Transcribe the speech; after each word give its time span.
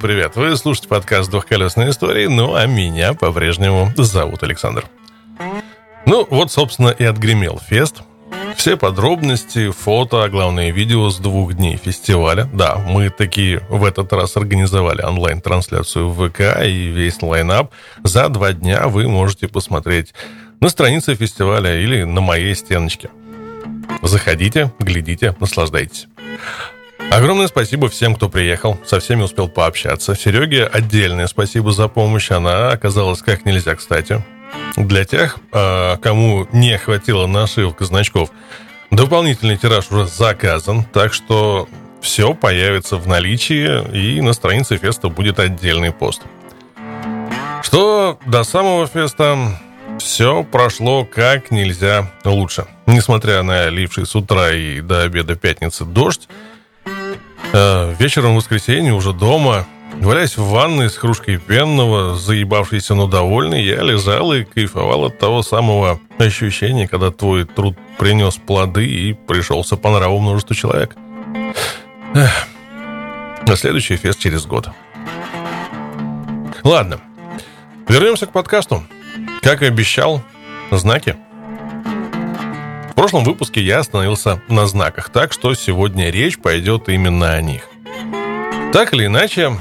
Привет! 0.00 0.34
Вы 0.34 0.56
слушаете 0.56 0.88
подкаст 0.88 1.30
«Двухколесные 1.30 1.90
истории», 1.90 2.26
ну 2.26 2.54
а 2.54 2.64
меня 2.64 3.12
по-прежнему 3.12 3.92
зовут 3.98 4.42
Александр. 4.42 4.86
Ну 6.06 6.26
вот, 6.30 6.50
собственно, 6.50 6.88
и 6.88 7.04
отгремел 7.04 7.58
фест. 7.58 7.96
Все 8.56 8.78
подробности, 8.78 9.70
фото, 9.70 10.24
а 10.24 10.30
главное 10.30 10.70
видео 10.70 11.10
с 11.10 11.18
двух 11.18 11.52
дней 11.52 11.76
фестиваля. 11.76 12.48
Да, 12.54 12.76
мы 12.76 13.10
такие 13.10 13.60
в 13.68 13.84
этот 13.84 14.10
раз 14.14 14.38
организовали 14.38 15.02
онлайн-трансляцию 15.02 16.08
в 16.08 16.30
ВК 16.30 16.64
и 16.64 16.86
весь 16.86 17.20
лайнап. 17.20 17.70
За 18.02 18.30
два 18.30 18.54
дня 18.54 18.88
вы 18.88 19.06
можете 19.06 19.48
посмотреть 19.48 20.14
на 20.60 20.70
странице 20.70 21.14
фестиваля 21.14 21.78
или 21.78 22.04
на 22.04 22.22
моей 22.22 22.54
стеночке. 22.54 23.10
Заходите, 24.00 24.72
глядите, 24.78 25.36
наслаждайтесь. 25.40 26.08
Огромное 27.10 27.48
спасибо 27.48 27.88
всем, 27.88 28.14
кто 28.14 28.28
приехал, 28.28 28.78
со 28.86 29.00
всеми 29.00 29.22
успел 29.22 29.48
пообщаться. 29.48 30.14
Сереге 30.14 30.64
отдельное 30.64 31.26
спасибо 31.26 31.72
за 31.72 31.88
помощь, 31.88 32.30
она 32.30 32.70
оказалась 32.70 33.20
как 33.20 33.44
нельзя 33.44 33.74
кстати. 33.74 34.24
Для 34.76 35.04
тех, 35.04 35.38
а, 35.50 35.96
кому 35.96 36.46
не 36.52 36.78
хватило 36.78 37.26
нашивок 37.26 37.80
и 37.80 37.84
значков, 37.84 38.30
дополнительный 38.92 39.56
тираж 39.56 39.90
уже 39.90 40.06
заказан, 40.06 40.84
так 40.84 41.12
что 41.12 41.68
все 42.00 42.32
появится 42.32 42.96
в 42.96 43.08
наличии, 43.08 43.90
и 43.92 44.20
на 44.20 44.32
странице 44.32 44.76
феста 44.76 45.08
будет 45.08 45.40
отдельный 45.40 45.92
пост. 45.92 46.22
Что 47.62 48.20
до 48.24 48.44
самого 48.44 48.86
феста, 48.86 49.58
все 49.98 50.44
прошло 50.44 51.04
как 51.04 51.50
нельзя 51.50 52.10
лучше. 52.24 52.66
Несмотря 52.86 53.42
на 53.42 53.68
ливший 53.68 54.06
с 54.06 54.14
утра 54.14 54.52
и 54.52 54.80
до 54.80 55.02
обеда 55.02 55.34
пятницы 55.34 55.84
дождь, 55.84 56.28
вечером 57.52 58.32
в 58.32 58.36
воскресенье 58.36 58.92
уже 58.92 59.12
дома, 59.12 59.66
валяясь 60.00 60.36
в 60.36 60.48
ванной 60.48 60.88
с 60.88 60.94
кружкой 60.94 61.38
пенного, 61.38 62.16
заебавшийся, 62.16 62.94
но 62.94 63.06
довольный, 63.06 63.62
я 63.62 63.82
лежал 63.82 64.32
и 64.32 64.44
кайфовал 64.44 65.06
от 65.06 65.18
того 65.18 65.42
самого 65.42 66.00
ощущения, 66.18 66.88
когда 66.88 67.10
твой 67.10 67.44
труд 67.44 67.76
принес 67.98 68.36
плоды 68.36 68.86
и 68.86 69.12
пришелся 69.12 69.76
по 69.76 69.90
нраву 69.90 70.20
множеству 70.20 70.54
человек. 70.54 70.96
Эх. 72.14 72.46
На 73.46 73.56
следующий 73.56 73.96
фест 73.96 74.18
через 74.18 74.46
год. 74.46 74.68
Ладно, 76.62 77.00
вернемся 77.88 78.26
к 78.26 78.32
подкасту. 78.32 78.84
Как 79.42 79.62
и 79.62 79.66
обещал, 79.66 80.22
знаки– 80.70 81.16
прошлом 82.94 83.24
выпуске 83.24 83.62
я 83.62 83.80
остановился 83.80 84.40
на 84.48 84.66
знаках, 84.66 85.10
так 85.10 85.32
что 85.32 85.54
сегодня 85.54 86.10
речь 86.10 86.38
пойдет 86.38 86.88
именно 86.88 87.32
о 87.32 87.40
них. 87.40 87.68
Так 88.72 88.94
или 88.94 89.06
иначе, 89.06 89.52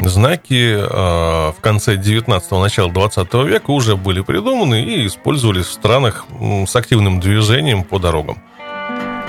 знаки 0.00 0.74
э, 0.74 1.52
в 1.52 1.56
конце 1.60 1.96
19-го, 1.96 2.60
начала 2.60 2.90
20 2.90 3.34
века 3.34 3.70
уже 3.70 3.96
были 3.96 4.20
придуманы 4.20 4.82
и 4.82 5.06
использовались 5.06 5.66
в 5.66 5.72
странах 5.72 6.26
с 6.66 6.74
активным 6.74 7.20
движением 7.20 7.84
по 7.84 7.98
дорогам. 7.98 8.42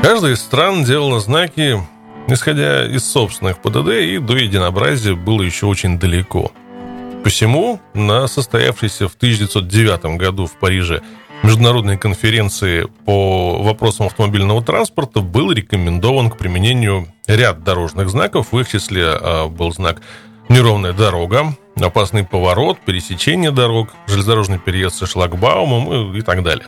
Каждая 0.02 0.34
из 0.34 0.40
стран 0.40 0.84
делала 0.84 1.20
знаки, 1.20 1.80
исходя 2.28 2.86
из 2.88 3.04
собственных 3.04 3.60
ПДД, 3.60 3.90
и 3.90 4.18
до 4.18 4.38
единообразия 4.38 5.14
было 5.14 5.42
еще 5.42 5.66
очень 5.66 6.00
далеко. 6.00 6.52
Посему 7.24 7.82
на 7.94 8.28
состоявшейся 8.28 9.08
в 9.08 9.16
1909 9.16 10.18
году 10.18 10.46
в 10.46 10.54
Париже 10.54 11.02
международной 11.44 11.98
конференции 11.98 12.88
по 13.06 13.62
вопросам 13.62 14.08
автомобильного 14.08 14.64
транспорта 14.64 15.22
был 15.22 15.52
рекомендован 15.52 16.30
к 16.30 16.38
применению 16.38 17.08
ряд 17.28 17.64
дорожных 17.64 18.10
знаков. 18.10 18.52
В 18.52 18.60
их 18.60 18.70
числе 18.70 19.06
а, 19.08 19.48
был 19.48 19.72
знак 19.72 20.02
«Неровная 20.50 20.94
дорога», 20.94 21.56
«Опасный 21.76 22.26
поворот», 22.26 22.80
«Пересечение 22.86 23.52
дорог», 23.52 23.90
«Железнодорожный 24.08 24.60
переезд 24.60 24.96
со 24.96 25.06
шлагбаумом» 25.06 26.16
и 26.16 26.22
так 26.22 26.44
далее. 26.44 26.68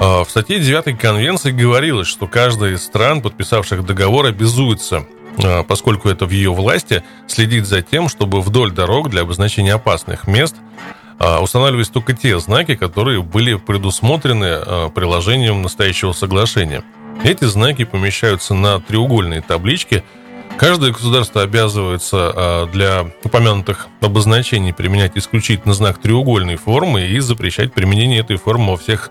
А, 0.00 0.24
в 0.24 0.30
статье 0.30 0.58
9 0.58 0.98
Конвенции 0.98 1.50
говорилось, 1.50 2.08
что 2.08 2.26
каждая 2.26 2.72
из 2.72 2.84
стран, 2.84 3.22
подписавших 3.22 3.84
договор, 3.84 4.26
обязуется 4.26 5.06
а, 5.42 5.62
поскольку 5.62 6.08
это 6.08 6.26
в 6.26 6.30
ее 6.30 6.52
власти, 6.52 7.02
следить 7.26 7.66
за 7.66 7.82
тем, 7.82 8.08
чтобы 8.08 8.40
вдоль 8.40 8.72
дорог 8.72 9.10
для 9.10 9.22
обозначения 9.22 9.74
опасных 9.74 10.26
мест 10.26 10.56
устанавливались 11.40 11.88
только 11.88 12.12
те 12.12 12.38
знаки, 12.38 12.74
которые 12.74 13.22
были 13.22 13.54
предусмотрены 13.54 14.46
а, 14.46 14.90
приложением 14.90 15.62
настоящего 15.62 16.12
соглашения. 16.12 16.82
Эти 17.24 17.44
знаки 17.44 17.84
помещаются 17.84 18.54
на 18.54 18.80
треугольные 18.80 19.40
таблички. 19.40 20.04
Каждое 20.58 20.92
государство 20.92 21.42
обязывается 21.42 22.32
а, 22.34 22.66
для 22.66 23.06
упомянутых 23.24 23.88
обозначений 24.00 24.74
применять 24.74 25.12
исключительно 25.16 25.72
знак 25.72 25.98
треугольной 25.98 26.56
формы 26.56 27.06
и 27.06 27.18
запрещать 27.20 27.72
применение 27.72 28.20
этой 28.20 28.36
формы 28.36 28.72
во 28.72 28.76
всех 28.76 29.10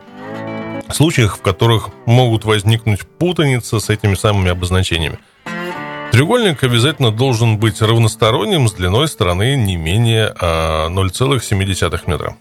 случаях, 0.93 1.37
в 1.37 1.41
которых 1.41 1.89
могут 2.05 2.45
возникнуть 2.45 3.01
путаница 3.01 3.79
с 3.79 3.89
этими 3.89 4.13
самыми 4.13 4.51
обозначениями. 4.51 5.17
Треугольник 6.15 6.63
обязательно 6.63 7.11
должен 7.11 7.57
быть 7.57 7.81
равносторонним 7.81 8.69
с 8.69 8.71
длиной 8.71 9.09
стороны 9.09 9.57
не 9.57 9.75
менее 9.75 10.33
0,7 10.39 11.91
а, 11.91 12.09
метра. 12.09 12.37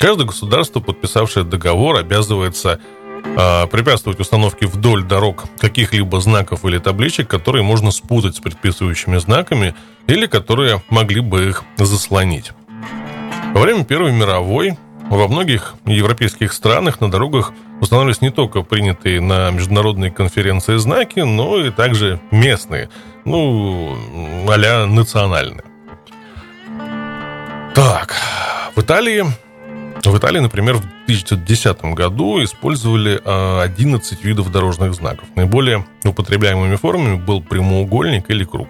Каждое 0.00 0.26
государство, 0.26 0.80
подписавшее 0.80 1.44
договор, 1.44 1.94
обязывается 1.94 2.80
а, 3.36 3.68
препятствовать 3.68 4.18
установке 4.18 4.66
вдоль 4.66 5.04
дорог 5.04 5.44
каких-либо 5.60 6.20
знаков 6.20 6.64
или 6.64 6.78
табличек, 6.78 7.28
которые 7.28 7.62
можно 7.62 7.92
спутать 7.92 8.34
с 8.34 8.40
предписывающими 8.40 9.18
знаками 9.18 9.76
или 10.08 10.26
которые 10.26 10.82
могли 10.90 11.20
бы 11.20 11.50
их 11.50 11.62
заслонить. 11.76 12.50
Во 13.54 13.60
время 13.60 13.84
Первой 13.84 14.10
мировой 14.10 14.76
во 15.10 15.28
многих 15.28 15.74
европейских 15.86 16.52
странах 16.52 17.00
на 17.00 17.10
дорогах 17.10 17.52
устанавливались 17.80 18.20
не 18.20 18.30
только 18.30 18.62
принятые 18.62 19.20
на 19.20 19.50
международной 19.50 20.10
конференции 20.10 20.76
знаки, 20.76 21.20
но 21.20 21.58
и 21.58 21.70
также 21.70 22.20
местные, 22.30 22.90
ну, 23.24 23.96
а 24.46 24.86
национальные. 24.86 25.64
Так, 27.74 28.14
в 28.74 28.80
Италии 28.80 29.24
в 30.04 30.16
Италии, 30.16 30.38
например, 30.38 30.76
в 30.76 30.84
1910 31.04 31.84
году 31.94 32.42
использовали 32.42 33.20
11 33.24 34.12
а, 34.12 34.26
видов 34.26 34.50
дорожных 34.52 34.94
знаков. 34.94 35.28
Наиболее 35.34 35.86
употребляемыми 36.04 36.76
формами 36.76 37.16
был 37.16 37.42
прямоугольник 37.42 38.30
или 38.30 38.44
круг. 38.44 38.68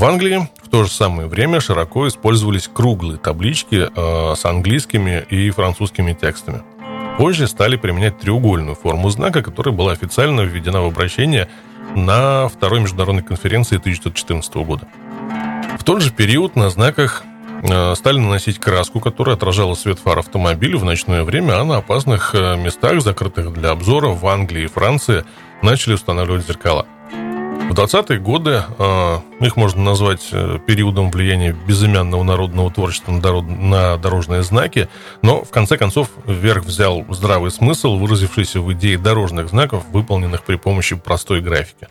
В 0.00 0.04
Англии 0.06 0.48
в 0.62 0.70
то 0.70 0.84
же 0.84 0.90
самое 0.90 1.28
время 1.28 1.60
широко 1.60 2.08
использовались 2.08 2.70
круглые 2.72 3.18
таблички 3.18 3.86
э, 3.94 4.34
с 4.34 4.46
английскими 4.46 5.22
и 5.28 5.50
французскими 5.50 6.14
текстами. 6.14 6.62
Позже 7.18 7.46
стали 7.46 7.76
применять 7.76 8.18
треугольную 8.18 8.76
форму 8.76 9.10
знака, 9.10 9.42
которая 9.42 9.74
была 9.74 9.92
официально 9.92 10.40
введена 10.40 10.80
в 10.80 10.86
обращение 10.86 11.50
на 11.94 12.48
второй 12.48 12.80
международной 12.80 13.22
конференции 13.22 13.76
1914 13.76 14.54
года. 14.54 14.88
В 15.78 15.84
тот 15.84 16.00
же 16.00 16.10
период 16.12 16.56
на 16.56 16.70
знаках 16.70 17.22
э, 17.62 17.94
стали 17.94 18.18
наносить 18.18 18.58
краску, 18.58 19.00
которая 19.00 19.36
отражала 19.36 19.74
свет 19.74 19.98
фар 19.98 20.20
автомобиля 20.20 20.78
в 20.78 20.84
ночное 20.86 21.24
время, 21.24 21.60
а 21.60 21.64
на 21.64 21.76
опасных 21.76 22.34
э, 22.34 22.56
местах, 22.56 23.02
закрытых 23.02 23.52
для 23.52 23.68
обзора, 23.72 24.08
в 24.08 24.26
Англии 24.26 24.64
и 24.64 24.66
Франции 24.66 25.26
начали 25.60 25.92
устанавливать 25.92 26.46
зеркала– 26.46 26.86
в 27.68 27.72
20-е 27.72 28.18
годы 28.18 28.62
э, 28.78 29.18
их 29.40 29.56
можно 29.56 29.82
назвать 29.82 30.28
э, 30.32 30.58
периодом 30.66 31.10
влияния 31.10 31.56
безымянного 31.66 32.22
народного 32.22 32.70
творчества 32.70 33.12
на 33.12 33.96
дорожные 33.96 34.42
знаки, 34.42 34.88
но 35.22 35.44
в 35.44 35.50
конце 35.50 35.76
концов 35.76 36.10
вверх 36.26 36.64
взял 36.64 37.04
здравый 37.10 37.50
смысл, 37.50 37.96
выразившийся 37.96 38.60
в 38.60 38.72
идее 38.72 38.98
дорожных 38.98 39.50
знаков, 39.50 39.84
выполненных 39.92 40.42
при 40.42 40.56
помощи 40.56 40.96
простой 40.96 41.40
графики. 41.40 41.88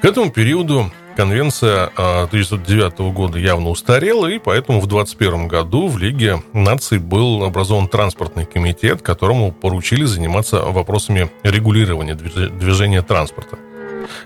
К 0.00 0.04
этому 0.06 0.30
периоду 0.30 0.90
Конвенция 1.16 1.88
1909 1.96 2.94
э, 2.98 3.10
года 3.10 3.38
явно 3.38 3.68
устарела, 3.68 4.26
и 4.28 4.38
поэтому 4.38 4.80
в 4.80 4.86
1921 4.86 5.48
году 5.48 5.88
в 5.88 5.98
Лиге 5.98 6.42
наций 6.52 6.98
был 6.98 7.44
образован 7.44 7.88
транспортный 7.88 8.46
комитет, 8.46 9.02
которому 9.02 9.52
поручили 9.52 10.04
заниматься 10.04 10.60
вопросами 10.60 11.30
регулирования 11.42 12.14
движения 12.14 13.02
транспорта. 13.02 13.58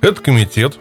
Этот 0.00 0.20
комитет, 0.20 0.78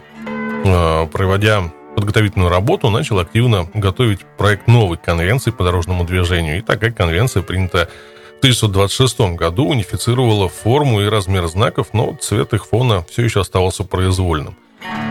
э, 0.64 1.06
проводя 1.12 1.72
подготовительную 1.94 2.50
работу, 2.50 2.90
начал 2.90 3.18
активно 3.18 3.68
готовить 3.72 4.20
проект 4.36 4.66
новой 4.68 4.98
конвенции 4.98 5.50
по 5.50 5.64
дорожному 5.64 6.04
движению. 6.04 6.58
И 6.58 6.60
такая 6.60 6.92
конвенция 6.92 7.42
принята 7.42 7.88
в 8.36 8.38
1926 8.38 9.34
году, 9.34 9.66
унифицировала 9.66 10.48
форму 10.48 11.00
и 11.00 11.08
размер 11.08 11.46
знаков, 11.46 11.88
но 11.94 12.14
цвет 12.20 12.52
их 12.52 12.66
фона 12.66 13.04
все 13.10 13.22
еще 13.22 13.40
оставался 13.40 13.82
произвольным. 13.82 14.56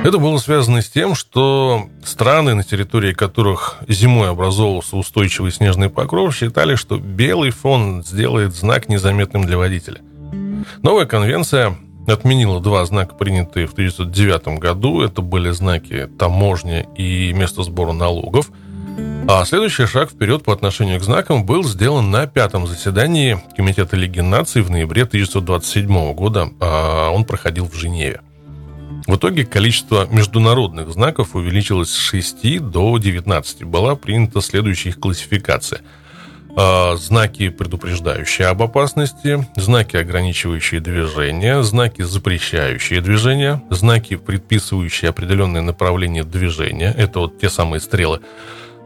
Это 0.04 0.20
было 0.20 0.38
связано 0.38 0.84
с 0.84 0.90
тем, 0.90 1.16
что 1.16 1.90
страны, 2.04 2.54
на 2.54 2.64
территории 2.64 3.14
которых 3.14 3.78
зимой 3.88 4.30
образовывался 4.30 4.96
устойчивый 4.96 5.52
снежный 5.52 5.90
покров, 5.90 6.36
считали, 6.36 6.76
что 6.76 6.98
белый 6.98 7.50
фон 7.50 8.04
сделает 8.04 8.54
знак 8.54 8.88
незаметным 8.88 9.46
для 9.46 9.58
водителя. 9.58 10.02
Новая 10.84 11.08
конвенция 11.08 11.76
отменила 12.12 12.60
два 12.60 12.86
знака, 12.86 13.16
принятые 13.16 13.68
в 13.68 13.74
1909 13.74 14.60
году. 14.60 15.02
Это 15.02 15.22
были 15.22 15.52
знаки 15.52 16.10
таможня 16.18 16.82
и 16.96 17.34
место 17.34 17.64
сбора 17.64 17.94
налогов. 17.94 18.52
А 19.28 19.44
следующий 19.46 19.86
шаг 19.88 20.12
вперед 20.12 20.44
по 20.44 20.54
отношению 20.54 21.00
к 21.00 21.04
знакам 21.04 21.46
был 21.46 21.64
сделан 21.64 22.12
на 22.12 22.28
пятом 22.28 22.68
заседании 22.68 23.40
Комитета 23.58 23.98
Лиги 23.98 24.20
наций 24.20 24.62
в 24.62 24.70
ноябре 24.70 25.04
1927 25.04 26.14
года. 26.14 26.50
А 26.60 27.10
он 27.10 27.26
проходил 27.26 27.68
в 27.68 27.76
Женеве. 27.76 28.22
В 29.08 29.18
итоге 29.18 29.46
количество 29.46 30.08
международных 30.10 30.92
знаков 30.92 31.36
увеличилось 31.36 31.90
с 31.90 31.98
6 31.98 32.60
до 32.60 32.98
19. 32.98 33.64
Была 33.64 33.96
принята 33.96 34.42
следующая 34.42 34.90
их 34.90 35.00
классификация– 35.00 35.82
знаки, 36.56 37.50
предупреждающие 37.50 38.48
об 38.48 38.62
опасности, 38.62 39.46
знаки, 39.56 39.98
ограничивающие 39.98 40.80
движение, 40.80 41.64
знаки, 41.64 42.02
запрещающие 42.02 43.02
движение, 43.02 43.62
знаки, 43.70 44.16
предписывающие 44.16 45.10
определенное 45.10 45.62
направление 45.62 46.24
движения, 46.24 46.94
это 46.98 47.20
вот 47.20 47.40
те 47.40 47.50
самые 47.50 47.82
стрелы, 47.82 48.22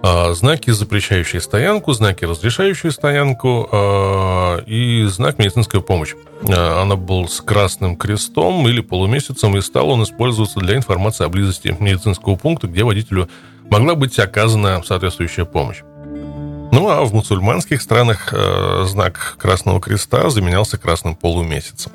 а, 0.01 0.33
знаки, 0.33 0.71
запрещающие 0.71 1.41
стоянку, 1.41 1.91
знаки, 1.91 2.23
разрешающие 2.23 2.91
стоянку 2.91 3.67
а, 3.69 4.63
и 4.65 5.03
знак 5.05 5.39
медицинская 5.39 5.81
помощь. 5.81 6.15
Она 6.47 6.95
был 6.95 7.27
с 7.27 7.41
красным 7.41 7.97
крестом 7.97 8.65
или 8.67 8.79
полумесяцем, 8.79 9.57
и 9.57 9.61
стал 9.61 9.89
он 9.89 10.03
использоваться 10.03 10.59
для 10.59 10.77
информации 10.77 11.25
о 11.25 11.29
близости 11.29 11.75
медицинского 11.79 12.35
пункта, 12.35 12.67
где 12.67 12.83
водителю 12.83 13.29
могла 13.69 13.95
быть 13.95 14.17
оказана 14.19 14.81
соответствующая 14.85 15.43
помощь. 15.43 15.81
Ну 16.71 16.87
а 16.87 17.03
в 17.03 17.13
мусульманских 17.13 17.81
странах 17.81 18.29
э, 18.31 18.85
знак 18.87 19.35
Красного 19.39 19.81
Креста 19.81 20.29
заменялся 20.29 20.77
красным 20.77 21.15
полумесяцем. 21.15 21.91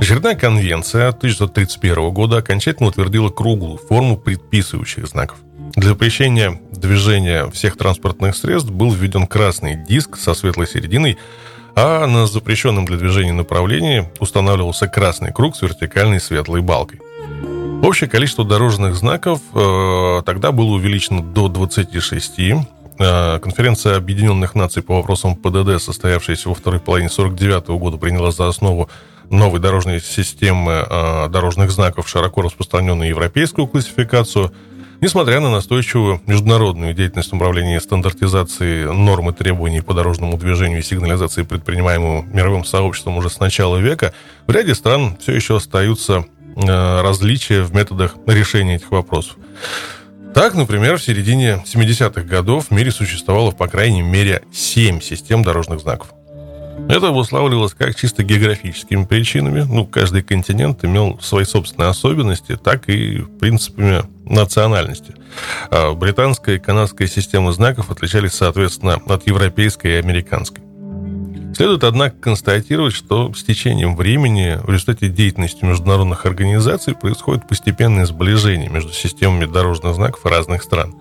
Очередная 0.00 0.34
конвенция 0.34 1.08
1931 1.08 2.10
года 2.10 2.38
окончательно 2.38 2.88
утвердила 2.88 3.28
круглую 3.28 3.78
форму 3.78 4.16
предписывающих 4.16 5.06
знаков. 5.06 5.38
Для 5.74 5.88
запрещения 5.90 6.60
движения 6.70 7.48
всех 7.50 7.76
транспортных 7.76 8.36
средств 8.36 8.70
был 8.70 8.92
введен 8.92 9.26
красный 9.26 9.76
диск 9.76 10.16
со 10.16 10.34
светлой 10.34 10.68
серединой, 10.68 11.18
а 11.74 12.06
на 12.06 12.26
запрещенном 12.26 12.84
для 12.84 12.98
движения 12.98 13.32
направлении 13.32 14.08
устанавливался 14.20 14.86
красный 14.86 15.32
круг 15.32 15.56
с 15.56 15.62
вертикальной 15.62 16.20
светлой 16.20 16.60
балкой. 16.60 17.00
Общее 17.82 18.08
количество 18.08 18.44
дорожных 18.44 18.94
знаков 18.94 19.40
э, 19.54 20.22
тогда 20.24 20.52
было 20.52 20.74
увеличено 20.74 21.20
до 21.22 21.48
26, 21.48 22.38
Э, 22.38 22.81
конференция 23.42 23.96
Объединенных 23.96 24.54
Наций 24.54 24.82
по 24.82 24.96
вопросам 24.96 25.36
ПДД, 25.36 25.82
состоявшаяся 25.82 26.48
во 26.48 26.54
второй 26.54 26.80
половине 26.80 27.08
49 27.08 27.68
года, 27.78 27.96
приняла 27.96 28.30
за 28.30 28.48
основу 28.48 28.88
новой 29.30 29.60
дорожной 29.60 30.00
системы 30.00 30.86
э, 30.88 31.28
дорожных 31.28 31.70
знаков, 31.70 32.08
широко 32.08 32.42
распространенную 32.42 33.08
европейскую 33.08 33.66
классификацию. 33.66 34.52
Несмотря 35.00 35.40
на 35.40 35.50
настойчивую 35.50 36.20
международную 36.26 36.94
деятельность 36.94 37.32
управления 37.32 37.80
стандартизации 37.80 38.84
норм 38.84 39.30
и 39.30 39.32
требований 39.32 39.80
по 39.80 39.94
дорожному 39.94 40.38
движению 40.38 40.78
и 40.78 40.82
сигнализации, 40.82 41.42
предпринимаемую 41.42 42.24
мировым 42.32 42.64
сообществом 42.64 43.16
уже 43.16 43.28
с 43.28 43.40
начала 43.40 43.78
века, 43.78 44.14
в 44.46 44.52
ряде 44.52 44.76
стран 44.76 45.16
все 45.20 45.32
еще 45.32 45.56
остаются 45.56 46.26
э, 46.54 47.00
различия 47.00 47.62
в 47.62 47.74
методах 47.74 48.14
решения 48.26 48.76
этих 48.76 48.92
вопросов. 48.92 49.36
Так, 50.34 50.54
например, 50.54 50.96
в 50.96 51.02
середине 51.02 51.62
70-х 51.64 52.22
годов 52.22 52.68
в 52.68 52.70
мире 52.70 52.90
существовало 52.90 53.50
по 53.50 53.68
крайней 53.68 54.02
мере 54.02 54.42
7 54.52 55.00
систем 55.00 55.42
дорожных 55.42 55.80
знаков. 55.80 56.08
Это 56.88 57.08
обуславливалось 57.08 57.74
как 57.74 57.94
чисто 57.94 58.22
географическими 58.22 59.04
причинами. 59.04 59.60
Ну, 59.60 59.86
каждый 59.86 60.22
континент 60.22 60.84
имел 60.84 61.18
свои 61.20 61.44
собственные 61.44 61.90
особенности, 61.90 62.56
так 62.56 62.88
и 62.88 63.22
принципами 63.40 64.04
национальности. 64.24 65.14
А 65.70 65.92
британская 65.94 66.56
и 66.56 66.58
канадская 66.58 67.08
системы 67.08 67.52
знаков 67.52 67.90
отличались, 67.90 68.32
соответственно, 68.32 69.00
от 69.06 69.26
европейской 69.26 69.92
и 69.92 69.96
американской. 69.96 70.62
Следует, 71.54 71.84
однако, 71.84 72.16
констатировать, 72.16 72.94
что 72.94 73.32
с 73.34 73.44
течением 73.44 73.94
времени 73.94 74.58
в 74.62 74.70
результате 74.70 75.08
деятельности 75.08 75.64
международных 75.64 76.24
организаций 76.24 76.94
происходит 76.94 77.46
постепенное 77.46 78.06
сближение 78.06 78.70
между 78.70 78.92
системами 78.92 79.44
дорожных 79.44 79.94
знаков 79.94 80.24
разных 80.24 80.62
стран. 80.62 80.94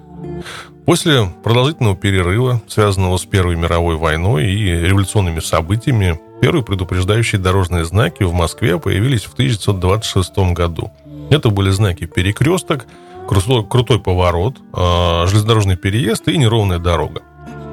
После 0.85 1.31
продолжительного 1.43 1.95
перерыва, 1.95 2.61
связанного 2.67 3.17
с 3.17 3.25
Первой 3.25 3.55
мировой 3.55 3.95
войной 3.95 4.51
и 4.51 4.65
революционными 4.65 5.39
событиями, 5.39 6.19
первые 6.41 6.63
предупреждающие 6.63 7.39
дорожные 7.39 7.85
знаки 7.85 8.23
в 8.23 8.33
Москве 8.33 8.77
появились 8.77 9.23
в 9.23 9.33
1926 9.33 10.53
году. 10.53 10.91
Это 11.29 11.49
были 11.49 11.69
знаки 11.69 12.05
«Перекресток», 12.05 12.87
«Крутой, 13.27 13.99
поворот», 13.99 14.57
а, 14.73 15.25
«Железнодорожный 15.27 15.77
переезд» 15.77 16.27
и 16.27 16.37
«Неровная 16.37 16.79
дорога» 16.79 17.21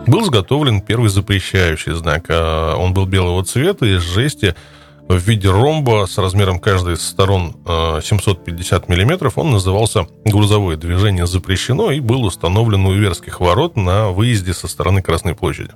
был 0.09 0.23
изготовлен 0.23 0.81
первый 0.81 1.11
запрещающий 1.11 1.95
знак. 1.95 2.27
А, 2.29 2.77
он 2.77 2.95
был 2.95 3.07
белого 3.07 3.45
цвета 3.45 3.87
из 3.87 4.03
жести 4.03 4.55
в 5.09 5.17
виде 5.17 5.49
ромба 5.49 6.07
с 6.07 6.19
размером 6.19 6.59
каждой 6.59 6.95
из 6.95 7.03
сторон 7.03 7.57
750 7.65 8.85
а, 8.89 8.93
мм. 8.93 9.33
Он 9.37 9.51
назывался 9.51 10.07
«Грузовое 10.25 10.77
движение 10.77 11.27
запрещено» 11.27 11.91
и 11.91 12.01
был 12.01 12.25
установлен 12.25 12.85
у 12.87 12.95
Иверских 12.95 13.41
ворот 13.41 13.77
на 13.77 14.11
выезде 14.11 14.53
со 14.53 14.69
стороны 14.69 15.03
Красной 15.03 15.35
площади. 15.35 15.71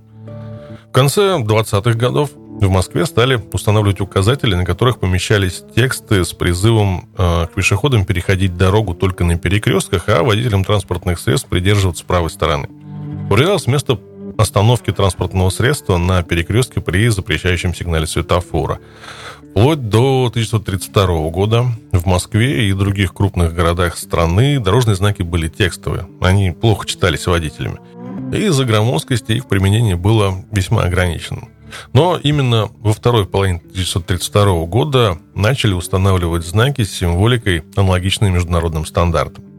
В 0.89 0.93
конце 0.93 1.39
20-х 1.39 1.95
годов 1.95 2.31
в 2.35 2.69
Москве 2.69 3.07
стали 3.07 3.43
устанавливать 3.53 4.03
указатели, 4.03 4.55
на 4.55 4.67
которых 4.67 5.01
помещались 5.01 5.65
тексты 5.75 6.23
с 6.25 6.35
призывом 6.35 7.09
э, 7.17 7.47
к 7.47 7.55
пешеходам 7.55 8.05
переходить 8.05 8.59
дорогу 8.59 8.95
только 8.95 9.25
на 9.25 9.39
перекрестках, 9.39 10.11
а 10.11 10.23
водителям 10.23 10.63
транспортных 10.63 11.19
средств 11.19 11.49
придерживаться 11.49 12.05
правой 12.05 12.29
стороны. 12.29 12.69
Появлялось 13.31 13.67
место 13.67 13.99
остановки 14.39 14.93
транспортного 14.93 15.51
средства 15.51 15.99
на 15.99 16.23
перекрестке 16.23 16.81
при 16.81 17.09
запрещающем 17.09 17.75
сигнале 17.75 18.07
светофора. 18.07 18.79
Вплоть 19.51 19.89
до 19.89 20.29
1932 20.31 21.29
года 21.29 21.67
в 21.93 22.07
Москве 22.07 22.69
и 22.69 22.73
других 22.73 23.13
крупных 23.13 23.55
городах 23.55 23.99
страны 23.99 24.59
дорожные 24.59 24.97
знаки 24.97 25.23
были 25.23 25.49
текстовые. 25.49 26.09
Они 26.21 26.53
плохо 26.53 26.87
читались 26.87 27.27
водителями. 27.27 27.79
И 28.33 28.47
из-за 28.47 28.65
громоздкости 28.65 29.33
их 29.33 29.47
применение 29.47 29.97
было 29.97 30.43
весьма 30.51 30.85
ограниченным. 30.85 31.51
Но 31.93 32.19
именно 32.23 32.71
во 32.81 32.93
второй 32.93 33.27
половине 33.27 33.59
1932 33.59 34.67
года 34.67 35.19
начали 35.35 35.75
устанавливать 35.75 36.47
знаки 36.47 36.85
с 36.85 36.93
символикой, 36.93 37.63
аналогичной 37.77 38.31
международным 38.31 38.87
стандартам. 38.87 39.52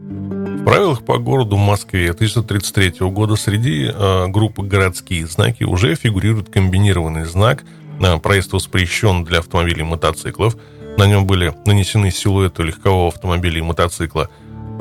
Правилах 0.64 1.04
по 1.04 1.18
городу 1.18 1.58
Москве 1.58 2.10
1933 2.10 3.06
года 3.10 3.36
среди 3.36 3.84
э, 3.92 4.26
группы 4.28 4.62
«Городские 4.62 5.26
знаки» 5.26 5.62
уже 5.62 5.94
фигурирует 5.94 6.48
комбинированный 6.48 7.26
знак 7.26 7.64
э, 8.00 8.18
«Проезд 8.18 8.54
воспрещен 8.54 9.24
для 9.24 9.40
автомобилей 9.40 9.80
и 9.80 9.84
мотоциклов». 9.84 10.56
На 10.96 11.06
нем 11.06 11.26
были 11.26 11.52
нанесены 11.66 12.10
силуэты 12.10 12.62
легкового 12.62 13.08
автомобиля 13.08 13.58
и 13.58 13.62
мотоцикла. 13.62 14.30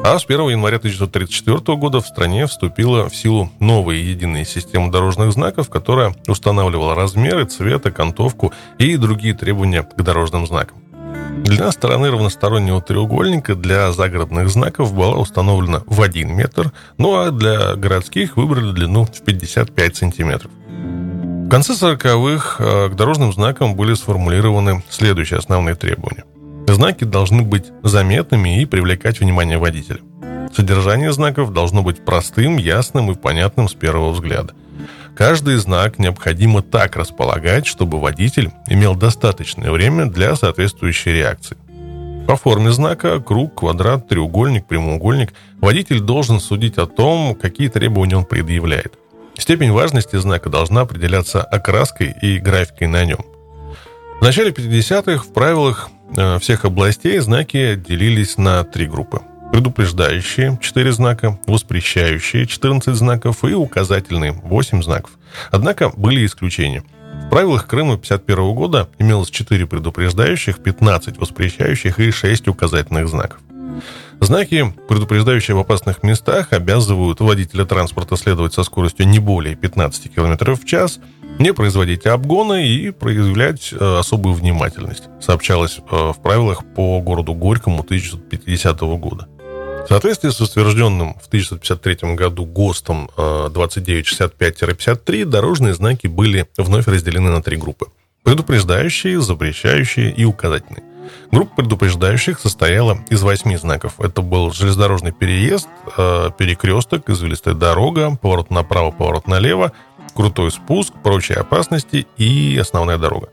А 0.06 0.18
с 0.18 0.26
1 0.26 0.50
января 0.50 0.78
1934 0.78 1.78
года 1.78 2.00
в 2.00 2.08
стране 2.08 2.48
вступила 2.48 3.10
в 3.10 3.16
силу 3.16 3.52
новая 3.60 3.98
единая 3.98 4.46
система 4.46 4.90
дорожных 4.90 5.34
знаков, 5.34 5.70
которая 5.70 6.16
устанавливала 6.28 6.96
размеры, 6.96 7.46
цвет, 7.46 7.86
окантовку 7.86 8.54
и 8.80 8.96
другие 8.96 9.34
требования 9.34 9.84
к 9.84 10.02
дорожным 10.02 10.48
знакам. 10.48 10.78
Длина 11.42 11.72
стороны 11.72 12.12
равностороннего 12.12 12.82
треугольника 12.82 13.56
для 13.56 13.92
загородных 13.92 14.50
знаков 14.50 14.94
была 14.94 15.16
установлена 15.16 15.82
в 15.86 16.02
1 16.02 16.36
метр, 16.36 16.72
ну 16.98 17.16
а 17.16 17.32
для 17.32 17.76
городских 17.76 18.38
выбрали 18.38 18.72
длину 18.72 19.06
в 19.06 19.22
55 19.22 19.96
сантиметров. 19.96 20.52
В 20.70 21.50
конце 21.50 21.74
40-х 21.74 22.64
э, 22.64 22.90
к 22.90 22.96
дорожным 22.96 23.34
знакам 23.34 23.76
были 23.76 23.94
сформулированы 23.94 24.84
следующие 24.90 25.40
основные 25.40 25.76
требования. 25.76 26.24
Знаки 26.68 27.04
должны 27.04 27.44
быть 27.44 27.66
заметными 27.84 28.62
и 28.62 28.66
привлекать 28.66 29.20
внимание 29.20 29.58
водителя. 29.58 30.00
Содержание 30.56 31.12
знаков 31.12 31.52
должно 31.52 31.84
быть 31.84 32.06
простым, 32.06 32.58
ясным 32.58 33.12
и 33.12 33.16
понятным 33.16 33.68
с 33.68 33.74
первого 33.74 34.12
взгляда. 34.12 34.54
Каждый 35.16 35.58
знак 35.58 36.00
необходимо 36.00 36.64
так 36.64 36.96
располагать, 36.96 37.68
чтобы 37.68 38.00
водитель 38.00 38.52
имел 38.68 38.96
достаточное 38.96 39.72
время 39.72 40.08
для 40.08 40.36
соответствующей 40.36 41.12
реакции. 41.12 41.58
По 42.28 42.36
форме 42.36 42.72
знака 42.72 43.20
круг, 43.20 43.60
квадрат, 43.60 44.08
треугольник, 44.08 44.66
прямоугольник 44.66 45.34
водитель 45.60 46.00
должен 46.00 46.40
судить 46.40 46.78
о 46.78 46.88
том, 46.88 47.36
какие 47.36 47.68
требования 47.68 48.18
он 48.18 48.26
предъявляет. 48.26 48.94
Степень 49.38 49.72
важности 49.72 50.16
знака 50.16 50.50
должна 50.50 50.82
определяться 50.82 51.44
окраской 51.44 52.16
и 52.22 52.40
графикой 52.40 52.88
на 52.88 53.06
нем. 53.06 53.20
В 54.20 54.24
начале 54.24 54.52
50-х 54.52 55.24
в 55.24 55.34
правилах 55.34 55.90
э, 56.16 56.40
всех 56.40 56.66
областей 56.66 57.20
знаки 57.20 57.76
делились 57.76 58.38
на 58.38 58.64
три 58.64 58.88
группы– 58.88 59.22
предупреждающие 59.54 60.58
4 60.60 60.92
знака, 60.94 61.40
воспрещающие 61.46 62.48
14 62.48 62.96
знаков 62.96 63.44
и 63.44 63.54
указательные 63.54 64.32
8 64.32 64.82
знаков. 64.82 65.12
Однако 65.52 65.90
были 65.96 66.26
исключения. 66.26 66.84
В 67.28 67.30
правилах 67.30 67.68
Крыма 67.68 67.94
1951 67.94 68.56
года 68.56 68.90
имелось 68.98 69.30
4 69.30 69.68
предупреждающих, 69.68 70.58
15 70.58 71.20
воспрещающих 71.20 72.00
и 72.00 72.10
6 72.10 72.48
указательных 72.48 73.08
знаков. 73.08 73.42
Знаки, 74.20 74.74
предупреждающие 74.90 75.56
в 75.56 75.60
опасных 75.60 76.02
местах, 76.02 76.52
обязывают 76.52 77.20
водителя 77.20 77.66
транспорта 77.66 78.16
следовать 78.16 78.54
со 78.54 78.64
скоростью 78.64 79.08
не 79.08 79.20
более 79.20 79.56
15 79.56 80.16
км 80.16 80.56
в 80.56 80.66
час, 80.66 81.00
не 81.38 81.54
производить 81.54 82.08
обгоны 82.08 82.68
и 82.68 82.90
проявлять 82.90 83.72
э, 83.72 84.00
особую 84.00 84.34
внимательность, 84.34 85.10
сообщалось 85.22 85.78
э, 85.78 86.12
в 86.12 86.20
правилах 86.24 86.64
по 86.76 87.00
городу 87.02 87.36
Горькому 87.36 87.82
1950 87.82 88.80
года. 88.82 89.28
В 89.84 89.88
соответствии 89.90 90.30
с 90.30 90.40
утвержденным 90.40 91.16
в 91.16 91.28
1953 91.28 92.16
году 92.16 92.46
ГОСТом 92.46 93.10
2965-53 93.18 95.26
дорожные 95.26 95.74
знаки 95.74 96.08
были 96.08 96.48
вновь 96.58 96.88
разделены 96.88 97.30
на 97.30 97.44
три 97.44 97.58
группы. 97.58 97.88
Предупреждающие, 98.24 99.22
запрещающие 99.22 100.10
и 100.12 100.24
указательные. 100.24 100.84
Группа 101.32 101.58
предупреждающих 101.58 102.40
состояла 102.40 103.00
из 103.10 103.24
восьми 103.24 103.58
знаков. 103.58 104.00
Это 104.00 104.22
был 104.22 104.54
железнодорожный 104.54 105.12
переезд, 105.12 105.68
э, 105.98 106.30
перекресток, 106.38 107.10
извилистая 107.10 107.54
дорога, 107.54 108.18
поворот 108.22 108.52
направо, 108.52 108.92
поворот 108.92 109.28
налево, 109.28 109.74
крутой 110.16 110.52
спуск, 110.52 110.94
прочие 111.04 111.40
опасности 111.40 112.08
и 112.18 112.58
основная 112.58 112.98
дорога. 112.98 113.28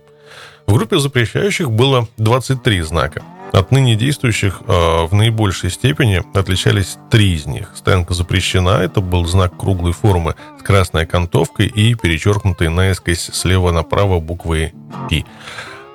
В 0.67 0.75
группе 0.75 0.99
запрещающих 0.99 1.71
было 1.71 2.09
23 2.17 2.83
знака. 2.83 3.23
Отныне 3.53 3.97
действующих 3.97 4.63
э, 4.67 5.07
в 5.07 5.13
наибольшей 5.13 5.71
степени 5.71 6.23
отличались 6.35 6.99
три 7.11 7.35
из 7.35 7.47
них. 7.47 7.73
Стоянка 7.75 8.15
запрещена, 8.15 8.81
это 8.81 9.01
был 9.01 9.25
знак 9.27 9.57
круглой 9.57 9.93
формы 9.93 10.37
с 10.59 10.63
красной 10.63 11.03
окантовкой 11.03 11.67
и 11.67 11.95
перечеркнутой 11.95 12.69
наискось 12.69 13.31
слева 13.33 13.73
направо 13.73 14.21
буквой 14.21 14.73
«Пи». 15.09 15.25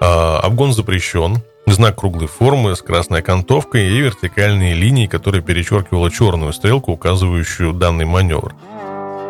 Э, 0.02 0.40
обгон 0.44 0.74
запрещен, 0.74 1.38
знак 1.66 2.00
круглой 2.00 2.28
формы 2.28 2.76
с 2.76 2.82
красной 2.82 3.20
окантовкой 3.20 3.88
и 3.88 4.02
вертикальные 4.02 4.74
линии, 4.74 5.08
которые 5.08 5.42
перечеркивала 5.42 6.12
черную 6.12 6.52
стрелку, 6.52 6.92
указывающую 6.92 7.74
данный 7.74 8.06
маневр. 8.06 8.54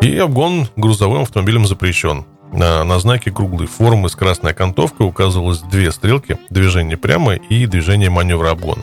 И 0.00 0.16
обгон 0.18 0.68
грузовым 0.76 1.22
автомобилем 1.22 1.66
запрещен. 1.66 2.26
На, 2.52 2.84
на 2.84 2.98
знаке 2.98 3.30
круглой 3.30 3.66
формы 3.66 4.08
с 4.08 4.16
красной 4.16 4.52
окантовкой 4.52 5.06
указывалось 5.06 5.60
две 5.60 5.92
стрелки, 5.92 6.38
движение 6.50 6.96
прямо 6.96 7.34
и 7.34 7.66
движение 7.66 8.10
маневра 8.10 8.50
обгона. 8.50 8.82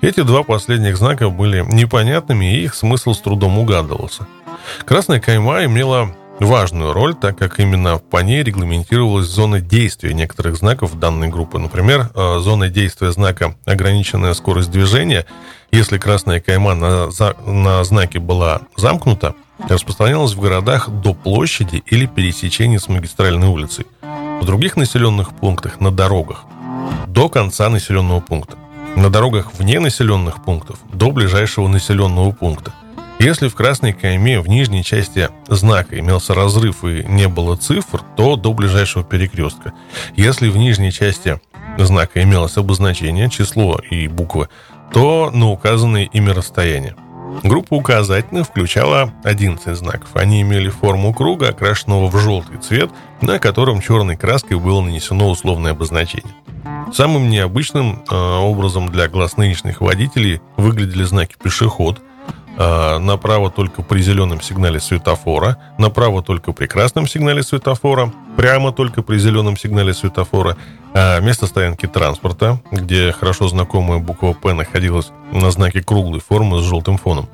Эти 0.00 0.22
два 0.22 0.42
последних 0.42 0.96
знака 0.96 1.28
были 1.28 1.64
непонятными, 1.70 2.56
и 2.56 2.64
их 2.64 2.74
смысл 2.74 3.14
с 3.14 3.20
трудом 3.20 3.58
угадывался. 3.58 4.26
Красная 4.84 5.20
кайма 5.20 5.64
имела 5.64 6.14
важную 6.40 6.92
роль, 6.92 7.14
так 7.14 7.38
как 7.38 7.60
именно 7.60 7.98
по 7.98 8.22
ней 8.22 8.42
регламентировалась 8.42 9.26
зона 9.26 9.60
действия 9.60 10.12
некоторых 10.12 10.56
знаков 10.56 10.98
данной 10.98 11.28
группы. 11.28 11.58
Например, 11.58 12.10
э, 12.14 12.38
зона 12.40 12.68
действия 12.68 13.12
знака 13.12 13.54
«ограниченная 13.64 14.34
скорость 14.34 14.70
движения», 14.70 15.26
если 15.70 15.98
красная 15.98 16.40
кайма 16.40 16.74
на, 16.74 17.08
на 17.46 17.84
знаке 17.84 18.18
была 18.18 18.62
замкнута, 18.76 19.34
распространялась 19.68 20.34
в 20.34 20.40
городах 20.40 20.88
до 20.88 21.14
площади 21.14 21.82
или 21.86 22.06
пересечения 22.06 22.78
с 22.78 22.88
магистральной 22.88 23.48
улицей. 23.48 23.86
В 24.40 24.44
других 24.44 24.76
населенных 24.76 25.34
пунктах 25.34 25.80
на 25.80 25.90
дорогах 25.90 26.44
до 27.06 27.28
конца 27.28 27.68
населенного 27.68 28.20
пункта. 28.20 28.56
На 28.96 29.10
дорогах 29.10 29.54
вне 29.54 29.80
населенных 29.80 30.42
пунктов 30.44 30.78
до 30.92 31.10
ближайшего 31.10 31.68
населенного 31.68 32.32
пункта. 32.32 32.72
Если 33.18 33.48
в 33.48 33.54
красной 33.54 33.92
кайме 33.92 34.40
в 34.40 34.48
нижней 34.48 34.82
части 34.82 35.28
знака 35.48 35.98
имелся 35.98 36.34
разрыв 36.34 36.84
и 36.84 37.04
не 37.06 37.28
было 37.28 37.56
цифр, 37.56 38.02
то 38.16 38.36
до 38.36 38.52
ближайшего 38.52 39.04
перекрестка. 39.04 39.72
Если 40.16 40.48
в 40.48 40.56
нижней 40.56 40.90
части 40.90 41.40
знака 41.78 42.22
имелось 42.22 42.56
обозначение, 42.56 43.30
число 43.30 43.78
и 43.78 44.08
буквы, 44.08 44.48
то 44.92 45.30
на 45.32 45.50
указанное 45.50 46.04
ими 46.04 46.30
расстояние. 46.30 46.96
Группа 47.42 47.74
указательных 47.74 48.46
включала 48.46 49.12
11 49.24 49.76
знаков. 49.76 50.08
Они 50.14 50.42
имели 50.42 50.68
форму 50.68 51.12
круга, 51.12 51.48
окрашенного 51.48 52.08
в 52.08 52.16
желтый 52.18 52.58
цвет, 52.58 52.90
на 53.20 53.38
котором 53.38 53.80
черной 53.80 54.16
краской 54.16 54.58
было 54.58 54.80
нанесено 54.80 55.28
условное 55.28 55.72
обозначение. 55.72 56.34
Самым 56.92 57.30
необычным 57.30 58.04
э, 58.10 58.14
образом 58.14 58.90
для 58.90 59.08
глаз 59.08 59.36
нынешних 59.36 59.80
водителей 59.80 60.40
выглядели 60.56 61.04
знаки 61.04 61.36
«пешеход», 61.42 62.00
направо 62.56 63.50
только 63.50 63.82
при 63.82 64.02
зеленом 64.02 64.40
сигнале 64.40 64.80
светофора, 64.80 65.58
направо 65.78 66.22
только 66.22 66.52
при 66.52 66.66
красном 66.66 67.06
сигнале 67.06 67.42
светофора, 67.42 68.12
прямо 68.36 68.72
только 68.72 69.02
при 69.02 69.18
зеленом 69.18 69.56
сигнале 69.56 69.94
светофора, 69.94 70.56
а 70.94 71.20
место 71.20 71.46
стоянки 71.46 71.86
транспорта, 71.86 72.60
где 72.70 73.12
хорошо 73.12 73.48
знакомая 73.48 73.98
буква 73.98 74.34
«П» 74.34 74.52
находилась 74.52 75.10
на 75.32 75.50
знаке 75.50 75.82
круглой 75.82 76.20
формы 76.20 76.60
с 76.60 76.64
желтым 76.64 76.98
фоном. 76.98 77.28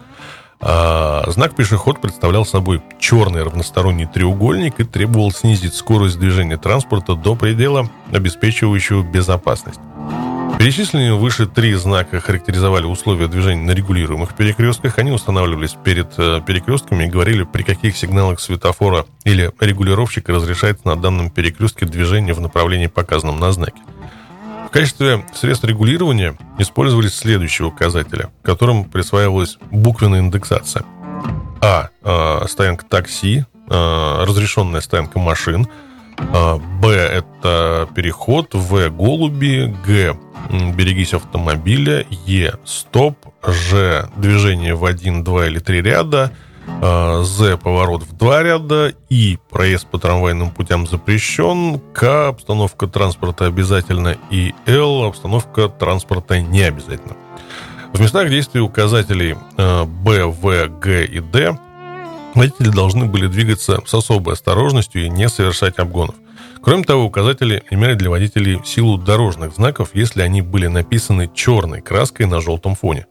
А 0.60 1.24
знак 1.28 1.54
«Пешеход» 1.54 2.00
представлял 2.00 2.44
собой 2.44 2.82
черный 2.98 3.42
равносторонний 3.42 4.06
треугольник 4.06 4.80
и 4.80 4.84
требовал 4.84 5.30
снизить 5.30 5.74
скорость 5.74 6.18
движения 6.18 6.56
транспорта 6.56 7.14
до 7.14 7.36
предела, 7.36 7.88
обеспечивающего 8.12 9.02
безопасность. 9.02 9.80
Перечисленные 10.56 11.14
выше 11.14 11.46
три 11.46 11.74
знака 11.74 12.20
характеризовали 12.20 12.84
условия 12.84 13.28
движения 13.28 13.62
на 13.62 13.72
регулируемых 13.72 14.34
перекрестках. 14.34 14.98
Они 14.98 15.10
устанавливались 15.10 15.76
перед 15.84 16.18
э, 16.18 16.40
перекрестками 16.46 17.04
и 17.04 17.08
говорили, 17.08 17.44
при 17.44 17.62
каких 17.62 17.96
сигналах 17.96 18.40
светофора 18.40 19.06
или 19.24 19.52
регулировщика 19.60 20.32
разрешается 20.32 20.86
на 20.86 20.96
данном 20.96 21.30
перекрестке 21.30 21.86
движение 21.86 22.34
в 22.34 22.40
направлении, 22.40 22.86
показанном 22.86 23.38
на 23.38 23.52
знаке. 23.52 23.80
В 24.68 24.70
качестве 24.70 25.24
средств 25.34 25.64
регулирования 25.64 26.36
использовались 26.58 27.14
следующие 27.14 27.66
указатели, 27.66 28.28
которым 28.42 28.84
присваивалась 28.84 29.58
буквенная 29.70 30.20
индексация. 30.20 30.84
А. 31.60 31.88
Э, 32.02 32.46
стоянка 32.48 32.84
такси, 32.84 33.44
э, 33.70 34.24
разрешенная 34.24 34.80
стоянка 34.80 35.18
машин. 35.18 35.68
Б. 36.18 36.88
Это 36.88 37.88
переход. 37.94 38.54
В. 38.54 38.90
Голуби. 38.90 39.74
Г 39.86 40.16
берегись 40.50 41.14
автомобиля, 41.14 42.04
Е– 42.26 42.54
стоп, 42.64 43.16
Ж– 43.46 44.08
движение 44.16 44.74
в 44.74 44.84
один, 44.84 45.22
два 45.22 45.46
или 45.46 45.58
три 45.58 45.82
ряда, 45.82 46.30
а, 46.82 47.22
З– 47.22 47.56
поворот 47.62 48.02
в 48.02 48.16
два 48.16 48.42
ряда, 48.42 48.92
И– 49.10 49.38
проезд 49.50 49.86
по 49.86 49.98
трамвайным 49.98 50.50
путям 50.50 50.86
запрещен, 50.86 51.80
К– 51.92 52.28
обстановка 52.28 52.86
транспорта 52.86 53.46
обязательно 53.46 54.16
и 54.30 54.54
Л– 54.66 55.04
обстановка 55.04 55.68
транспорта 55.68 56.40
не 56.40 56.62
обязательно. 56.62 57.16
В 57.92 58.00
местах 58.00 58.28
действия 58.28 58.60
указателей 58.60 59.36
а, 59.56 59.84
Б, 59.84 60.24
В, 60.26 60.68
Г 60.68 61.04
и 61.04 61.20
Д 61.20 61.58
водители 62.38 62.70
должны 62.70 63.06
были 63.06 63.26
двигаться 63.26 63.80
с 63.84 63.94
особой 63.94 64.34
осторожностью 64.34 65.04
и 65.04 65.08
не 65.08 65.28
совершать 65.28 65.78
обгонов. 65.78 66.14
Кроме 66.62 66.84
того, 66.84 67.04
указатели 67.04 67.62
имели 67.70 67.94
для 67.94 68.10
водителей 68.10 68.60
силу 68.64 68.98
дорожных 68.98 69.54
знаков, 69.54 69.90
если 69.94 70.22
они 70.22 70.42
были 70.42 70.66
написаны 70.66 71.30
черной 71.34 71.80
краской 71.80 72.26
на 72.26 72.40
желтом 72.40 72.74
фоне. 72.74 73.06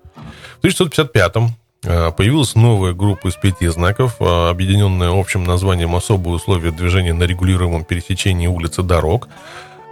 В 0.56 0.60
1955 0.60 1.54
э, 1.84 2.12
появилась 2.12 2.56
новая 2.56 2.94
группа 2.94 3.28
из 3.28 3.36
пяти 3.36 3.68
знаков, 3.68 4.16
э, 4.20 4.50
объединенная 4.50 5.10
общим 5.10 5.44
названием 5.44 5.96
«Особые 5.96 6.36
условия 6.36 6.72
движения 6.72 7.14
на 7.14 7.24
регулируемом 7.24 7.84
пересечении 7.84 8.48
улиц 8.48 8.80
и 8.80 8.84
дорог». 8.84 9.30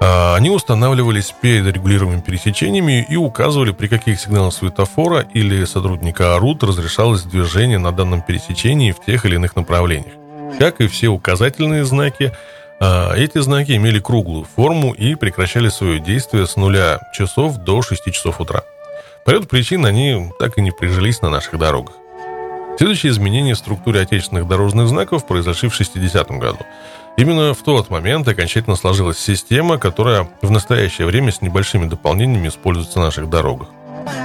Э, 0.02 0.36
они 0.36 0.50
устанавливались 0.50 1.34
перед 1.42 1.66
регулируемыми 1.74 2.22
пересечениями 2.22 3.06
и 3.08 3.16
указывали, 3.16 3.72
при 3.72 3.88
каких 3.88 4.20
сигналах 4.20 4.54
светофора 4.54 5.26
или 5.34 5.66
сотрудника 5.66 6.36
АРУТ 6.36 6.64
разрешалось 6.64 7.24
движение 7.24 7.78
на 7.78 7.92
данном 7.92 8.22
пересечении 8.22 8.92
в 8.92 9.04
тех 9.04 9.26
или 9.26 9.36
иных 9.36 9.56
направлениях. 9.56 10.14
Как 10.60 10.82
и 10.82 10.88
все 10.88 11.08
указательные 11.08 11.86
знаки, 11.86 12.32
а, 12.80 13.14
эти 13.16 13.40
знаки 13.40 13.72
имели 13.76 14.00
круглую 14.00 14.46
форму 14.46 14.94
и 14.94 15.16
прекращали 15.16 15.70
свое 15.70 16.00
действие 16.00 16.46
с 16.46 16.56
нуля 16.56 17.00
часов 17.14 17.58
до 17.58 17.82
6 17.82 18.12
часов 18.12 18.42
утра. 18.42 18.64
По 19.26 19.32
ряду 19.32 19.48
причин 19.48 19.86
они 19.86 20.30
так 20.40 20.58
и 20.58 20.62
не 20.62 20.72
прижились 20.72 21.22
на 21.22 21.30
наших 21.30 21.58
дорогах. 21.58 21.96
Следующее 22.78 23.12
изменение 23.14 23.56
в 23.56 23.58
структуре 23.58 24.02
отечественных 24.02 24.48
дорожных 24.48 24.90
знаков 24.90 25.26
произошли 25.26 25.70
в 25.70 25.80
60-м 25.80 26.40
году. 26.40 26.60
Именно 27.18 27.54
в 27.54 27.64
тот 27.64 27.90
момент 27.90 28.28
окончательно 28.28 28.76
сложилась 28.76 29.18
система, 29.18 29.78
которая 29.78 30.30
в 30.42 30.52
настоящее 30.52 31.08
время 31.08 31.32
с 31.32 31.42
небольшими 31.42 31.88
дополнениями 31.88 32.50
используется 32.50 33.00
на 33.00 33.06
наших 33.06 33.30
дорогах. 33.30 33.70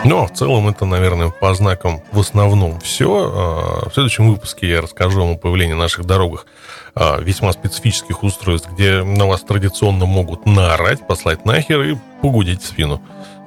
Но 0.05 0.27
в 0.27 0.33
целом 0.33 0.69
это, 0.69 0.85
наверное, 0.85 1.31
по 1.31 1.55
знакам 1.55 2.03
в 2.13 2.21
основном 2.21 2.81
все. 2.81 3.33
А, 3.33 3.89
в 3.89 3.95
следующем 3.95 4.29
выпуске 4.29 4.69
я 4.69 4.81
расскажу 4.81 5.21
вам 5.21 5.33
о 5.33 5.37
появлении 5.37 5.75
на 5.75 5.81
наших 5.81 6.05
дорогах 6.05 6.47
а, 6.95 7.21
весьма 7.21 7.53
специфических 7.53 8.23
устройств, 8.23 8.69
где 8.73 9.03
на 9.03 9.27
вас 9.27 9.43
традиционно 9.43 10.07
могут 10.07 10.45
наорать, 10.45 11.07
послать 11.07 11.45
нахер 11.45 11.81
и 11.83 11.97
погудеть 12.23 12.63
спину. 12.63 13.01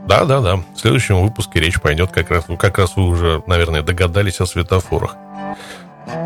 Да-да-да, 0.08 0.58
в 0.58 0.80
следующем 0.80 1.22
выпуске 1.22 1.60
речь 1.60 1.80
пойдет 1.82 2.12
как 2.12 2.30
раз, 2.30 2.46
как 2.60 2.78
раз 2.78 2.96
вы 2.96 3.08
уже, 3.08 3.44
наверное, 3.48 3.82
догадались 3.82 4.40
о 4.40 4.46
светофорах. 4.46 5.16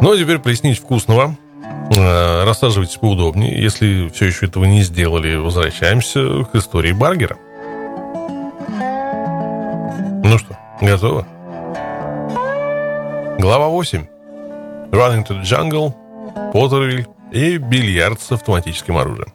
Ну 0.02 0.12
а 0.12 0.18
теперь 0.18 0.40
плеснить 0.40 0.80
вкусного. 0.80 1.36
Э, 1.96 2.44
рассаживайтесь 2.44 2.98
поудобнее. 2.98 3.62
Если 3.62 4.10
все 4.10 4.26
еще 4.26 4.46
этого 4.48 4.66
не 4.66 4.84
сделали, 4.84 5.36
возвращаемся 5.36 6.44
к 6.44 6.56
истории 6.56 6.92
Баргера. 6.92 7.38
Ну 10.24 10.38
что, 10.38 10.58
готово? 10.82 11.26
Глава 13.40 13.68
8. 13.68 14.06
Running 14.92 15.28
to 15.28 15.42
the 15.42 15.44
Jungle, 15.44 15.94
Поттервиль 16.52 17.08
и 17.32 17.58
бильярд 17.58 18.22
с 18.22 18.32
автоматическим 18.32 18.98
оружием. 18.98 19.34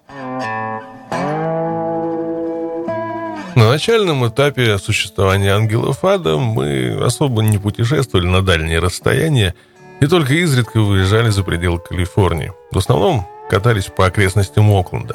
На 3.55 3.69
начальном 3.69 4.27
этапе 4.27 4.79
существования 4.79 5.55
ангелов 5.55 6.05
ада 6.05 6.37
мы 6.37 6.99
особо 7.03 7.43
не 7.43 7.59
путешествовали 7.59 8.27
на 8.27 8.43
дальние 8.43 8.79
расстояния 8.79 9.55
и 10.03 10.07
только 10.09 10.35
изредка 10.35 10.81
выезжали 10.81 11.31
за 11.31 11.45
пределы 11.45 11.79
Калифорнии. 11.79 12.53
В 12.73 12.79
основном 12.79 13.25
катались 13.49 13.85
по 13.85 14.07
окрестностям 14.07 14.69
Окленда. 14.73 15.15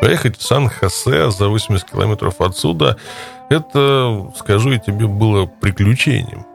Поехать 0.00 0.38
в 0.38 0.42
Сан-Хосе 0.42 1.32
за 1.32 1.48
80 1.48 1.90
километров 1.90 2.40
отсюда, 2.40 2.96
это, 3.50 4.30
скажу 4.38 4.70
я 4.70 4.78
тебе, 4.78 5.08
было 5.08 5.46
приключением. 5.46 6.46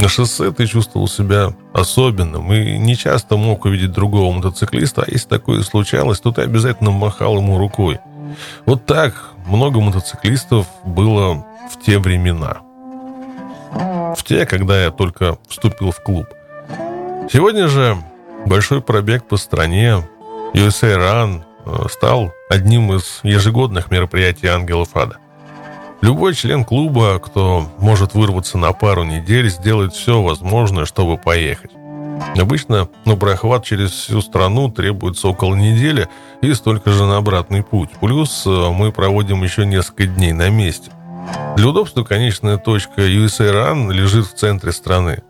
На 0.00 0.08
шоссе 0.08 0.50
ты 0.50 0.66
чувствовал 0.66 1.06
себя 1.06 1.52
особенным 1.74 2.50
и 2.50 2.78
не 2.78 2.96
часто 2.96 3.36
мог 3.36 3.66
увидеть 3.66 3.92
другого 3.92 4.32
мотоциклиста, 4.32 5.02
а 5.02 5.10
если 5.10 5.28
такое 5.28 5.60
случалось, 5.62 6.20
то 6.20 6.32
ты 6.32 6.40
обязательно 6.40 6.90
махал 6.90 7.36
ему 7.36 7.58
рукой. 7.58 7.98
Вот 8.64 8.86
так 8.86 9.32
много 9.46 9.80
мотоциклистов 9.80 10.66
было 10.82 11.44
в 11.70 11.84
те 11.84 11.98
времена. 11.98 12.62
В 14.16 14.24
те, 14.24 14.46
когда 14.46 14.82
я 14.82 14.90
только 14.90 15.36
вступил 15.46 15.90
в 15.90 16.02
клуб. 16.02 16.26
Сегодня 17.30 17.68
же 17.68 17.98
большой 18.46 18.80
пробег 18.80 19.24
по 19.24 19.36
стране 19.36 20.02
USA 20.54 20.96
Run 20.96 21.42
э, 21.66 21.86
стал 21.90 22.32
одним 22.48 22.94
из 22.94 23.20
ежегодных 23.22 23.90
мероприятий 23.90 24.46
Ангелов 24.46 24.96
Ада. 24.96 25.18
Любой 26.00 26.34
член 26.34 26.64
клуба, 26.64 27.18
кто 27.18 27.66
может 27.76 28.14
вырваться 28.14 28.56
на 28.56 28.72
пару 28.72 29.04
недель, 29.04 29.50
сделает 29.50 29.92
все 29.92 30.22
возможное, 30.22 30.86
чтобы 30.86 31.18
поехать. 31.18 31.72
Обычно 32.34 32.88
на 33.04 33.14
прохват 33.14 33.62
через 33.62 33.90
всю 33.90 34.22
страну 34.22 34.70
требуется 34.70 35.28
около 35.28 35.54
недели 35.54 36.08
и 36.40 36.54
столько 36.54 36.92
же 36.92 37.04
на 37.04 37.18
обратный 37.18 37.62
путь. 37.62 37.90
Плюс 38.00 38.44
э, 38.46 38.70
мы 38.70 38.90
проводим 38.90 39.42
еще 39.42 39.66
несколько 39.66 40.06
дней 40.06 40.32
на 40.32 40.48
месте. 40.48 40.92
Для 41.56 41.68
удобства 41.68 42.04
конечная 42.04 42.56
точка 42.56 43.02
USA 43.02 43.52
Run 43.52 43.92
лежит 43.92 44.26
в 44.26 44.34
центре 44.34 44.72
страны. 44.72 45.22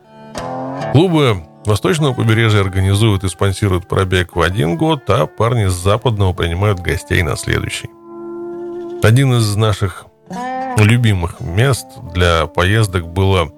Клубы 0.93 1.43
Восточного 1.65 2.13
побережья 2.13 2.61
организуют 2.61 3.23
и 3.23 3.29
спонсируют 3.29 3.87
пробег 3.87 4.35
в 4.35 4.41
один 4.41 4.77
год, 4.77 5.09
а 5.09 5.25
парни 5.25 5.67
с 5.67 5.73
западного 5.73 6.33
принимают 6.33 6.79
гостей 6.79 7.21
на 7.21 7.35
следующий. 7.35 7.89
Один 9.03 9.33
из 9.33 9.55
наших 9.55 10.05
любимых 10.77 11.39
мест 11.39 11.85
для 12.13 12.47
поездок 12.47 13.07
было 13.07 13.51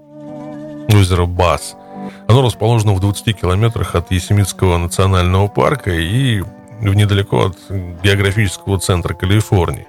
озеро 0.89 1.25
Бас– 1.25 1.75
оно 2.27 2.43
расположено 2.43 2.93
в 2.93 2.99
20 2.99 3.39
километрах 3.39 3.95
от 3.95 4.11
Есемитского 4.11 4.77
национального 4.77 5.47
парка 5.47 5.91
и 5.91 6.39
в 6.39 6.93
недалеко 6.95 7.47
от 7.47 7.57
географического 8.03 8.79
центра 8.79 9.13
Калифорнии. 9.13 9.87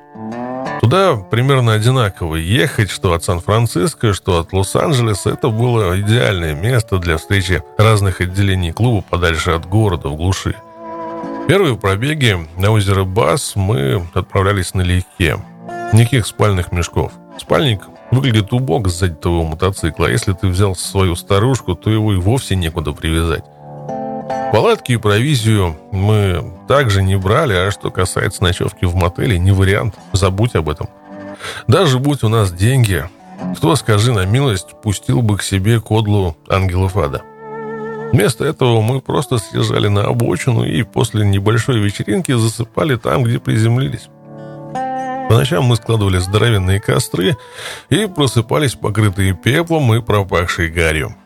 Туда 0.83 1.15
примерно 1.15 1.75
одинаково 1.75 2.35
ехать, 2.35 2.91
что 2.91 3.13
от 3.15 3.23
Сан-Франциско, 3.23 4.13
что 4.13 4.41
от 4.41 4.53
Лос-Анджелеса. 4.53 5.31
Это 5.31 5.49
было 5.49 5.99
идеальное 6.01 6.55
место 6.55 6.99
для 6.99 7.19
встречи 7.19 7.63
разных 7.79 8.21
отделений 8.21 8.73
клуба 8.73 9.01
подальше 9.09 9.53
от 9.53 9.65
города, 9.65 10.09
в 10.09 10.17
глуши. 10.17 10.57
Первые 11.47 11.77
пробеги 11.77 12.37
на 12.57 12.73
озеро 12.73 13.05
Бас 13.05 13.55
мы 13.55 14.05
отправлялись 14.13 14.75
налегке. 14.75 15.39
Никаких 15.93 16.27
спальных 16.27 16.73
мешков. 16.73 17.13
Спальник 17.39 17.83
выглядит 18.11 18.53
убого 18.53 18.89
сзади 18.89 19.15
твоего 19.15 19.45
мотоцикла. 19.45 20.09
А 20.09 20.11
если 20.11 20.33
ты 20.33 20.49
взял 20.49 20.75
свою 20.75 21.15
старушку, 21.15 21.77
то 21.77 21.91
его 21.91 22.13
и 22.13 22.17
вовсе 22.17 22.57
некуда 22.57 22.91
привязать. 22.91 23.45
Палатки 24.53 24.93
и 24.93 24.97
провизию 24.97 25.77
мы 25.93 26.53
также 26.69 27.03
не 27.03 27.17
брали, 27.17 27.55
а 27.55 27.71
что 27.71 27.91
касается 27.91 28.43
ночевки 28.43 28.85
в 28.85 28.95
мотеле, 28.95 29.39
не 29.39 29.51
вариант, 29.51 29.95
забудь 30.13 30.55
об 30.55 30.69
этом. 30.69 30.89
Даже 31.67 31.99
будь 31.99 32.23
у 32.23 32.29
нас 32.29 32.53
деньги, 32.53 33.05
кто, 33.57 33.75
скажи 33.77 34.13
на 34.13 34.27
милость, 34.27 34.75
пустил 34.83 35.23
бы 35.23 35.39
к 35.39 35.43
себе 35.43 35.81
кодлу 35.81 36.37
ангелов 36.49 36.97
ада? 36.97 37.23
Вместо 38.13 38.45
этого 38.45 38.83
мы 38.83 39.01
просто 39.01 39.39
съезжали 39.39 39.89
на 39.89 40.05
обочину 40.05 40.65
и 40.65 40.83
после 40.83 41.25
небольшой 41.25 41.79
вечеринки 41.79 42.33
засыпали 42.33 42.97
там, 42.97 43.25
где 43.25 43.39
приземлились. 43.39 44.09
По 45.31 45.39
ночам 45.39 45.65
мы 45.65 45.77
складывали 45.77 46.19
здоровенные 46.19 46.79
костры 46.79 47.39
и 47.89 48.07
просыпались 48.07 48.75
покрытые 48.75 49.33
пеплом 49.33 49.95
и 49.95 50.03
пропахшей 50.03 50.69
гарью. 50.69 51.17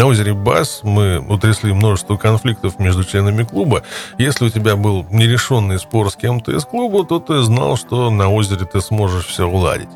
На 0.00 0.06
озере 0.06 0.32
Бас 0.32 0.80
мы 0.82 1.18
утрясли 1.18 1.74
множество 1.74 2.16
конфликтов 2.16 2.78
между 2.78 3.04
членами 3.04 3.42
клуба. 3.42 3.82
Если 4.16 4.46
у 4.46 4.48
тебя 4.48 4.74
был 4.74 5.04
нерешенный 5.10 5.78
спор 5.78 6.10
с 6.10 6.16
кем-то 6.16 6.56
из 6.56 6.64
клуба, 6.64 7.04
то 7.04 7.20
ты 7.20 7.42
знал, 7.42 7.76
что 7.76 8.10
на 8.10 8.30
озере 8.30 8.64
ты 8.64 8.80
сможешь 8.80 9.26
все 9.26 9.46
уладить. 9.46 9.90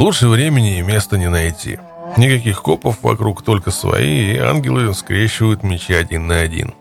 Лучше 0.00 0.26
времени 0.26 0.80
и 0.80 0.82
места 0.82 1.18
не 1.18 1.30
найти. 1.30 1.78
Никаких 2.16 2.62
копов 2.62 2.96
вокруг, 3.02 3.44
только 3.44 3.70
свои, 3.70 4.32
и 4.32 4.38
ангелы 4.38 4.92
скрещивают 4.92 5.62
мечи 5.62 5.94
один 5.94 6.26
на 6.26 6.40
один. 6.40 6.74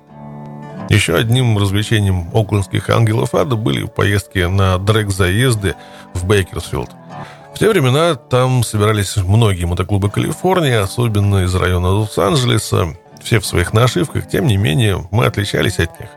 Еще 0.89 1.13
одним 1.13 1.60
развлечением 1.60 2.32
оклендских 2.34 2.89
ангелов 2.89 3.36
ада 3.36 3.56
были 3.56 3.86
поездки 3.86 4.39
на 4.39 4.80
drag 4.79 5.14
-заезды 5.14 5.75
в 6.15 6.26
Бейкерсфилд. 6.26 6.89
В 7.60 7.62
те 7.62 7.67
времена 7.67 8.15
там 8.15 8.63
собирались 8.63 9.17
многие 9.17 9.65
мотоклубы 9.65 10.10
Калифорнии, 10.10 10.72
особенно 10.72 11.43
из 11.43 11.54
района 11.54 11.89
Лос-Анджелеса. 11.89 12.95
Все 13.22 13.41
в 13.41 13.45
своих 13.45 13.74
нашивках, 13.74 14.30
тем 14.30 14.48
не 14.48 14.56
менее, 14.56 15.06
мы 15.12 15.26
отличались 15.26 15.78
от 15.78 16.00
них. 16.00 16.08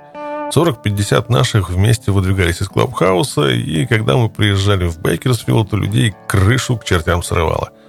40-50 0.55 1.33
наших 1.33 1.69
вместе 1.69 2.13
выдвигались 2.13 2.63
из 2.63 2.69
clubhouse 2.69 3.34
а, 3.34 3.49
и 3.49 3.87
когда 3.87 4.17
мы 4.17 4.29
приезжали 4.29 4.87
в 4.87 5.01
Бейкерсфилд, 5.01 5.75
у 5.75 5.79
людей 5.79 6.15
крышу 6.29 6.77
к 6.77 6.85
чертям 6.85 7.25
срывало– 7.25 7.71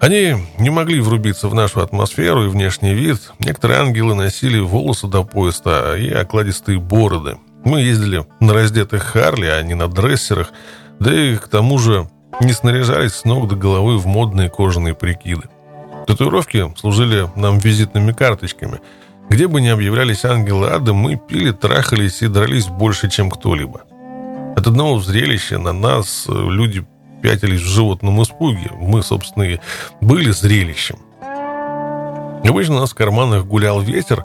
они 0.00 0.36
не 0.58 0.70
могли 0.70 1.00
врубиться 1.00 1.48
в 1.48 1.54
нашу 1.54 1.80
атмосферу 1.80 2.44
и 2.44 2.48
внешний 2.48 2.94
вид. 2.94 3.32
Некоторые 3.40 3.80
ангелы 3.80 4.14
носили 4.14 4.60
волосы 4.60 5.08
до 5.08 5.24
пояса 5.24 5.96
и 5.96 6.08
окладистые 6.08 6.78
бороды. 6.78 7.36
Мы 7.64 7.80
ездили 7.80 8.24
на 8.38 8.54
раздетых 8.54 9.02
Харли, 9.02 9.46
а 9.46 9.60
не 9.62 9.74
на 9.74 9.88
дрессерах, 9.88 10.52
да 11.00 11.12
и 11.12 11.36
к 11.36 11.48
тому 11.48 11.78
же 11.78 12.08
не 12.40 12.52
снаряжались 12.52 13.14
с 13.14 13.24
ног 13.24 13.48
до 13.48 13.56
головы 13.56 13.98
в 13.98 14.06
модные 14.06 14.48
кожаные 14.48 14.94
прикиды. 14.94 15.48
Татуировки 16.06 16.72
служили 16.76 17.28
нам 17.36 17.58
визитными 17.58 18.12
карточками. 18.12 18.80
Где 19.28 19.46
бы 19.46 19.60
ни 19.60 19.68
объявлялись 19.68 20.24
ангелы 20.24 20.68
ада, 20.68 20.94
мы 20.94 21.16
пили, 21.16 21.50
трахались 21.50 22.22
и 22.22 22.28
дрались 22.28 22.66
больше, 22.66 23.10
чем 23.10 23.30
кто-либо. 23.30 23.82
От 24.56 24.66
одного 24.66 25.00
зрелища 25.00 25.58
на 25.58 25.72
нас 25.72 26.24
люди 26.28 26.86
пятились 27.22 27.60
в 27.60 27.66
животном 27.66 28.22
испуге. 28.22 28.70
Мы, 28.74 29.02
собственно, 29.02 29.42
и 29.42 29.60
были 30.00 30.30
зрелищем. 30.30 30.96
Обычно 32.44 32.76
у 32.76 32.80
нас 32.80 32.92
в 32.92 32.94
карманах 32.94 33.44
гулял 33.44 33.80
ветер. 33.80 34.24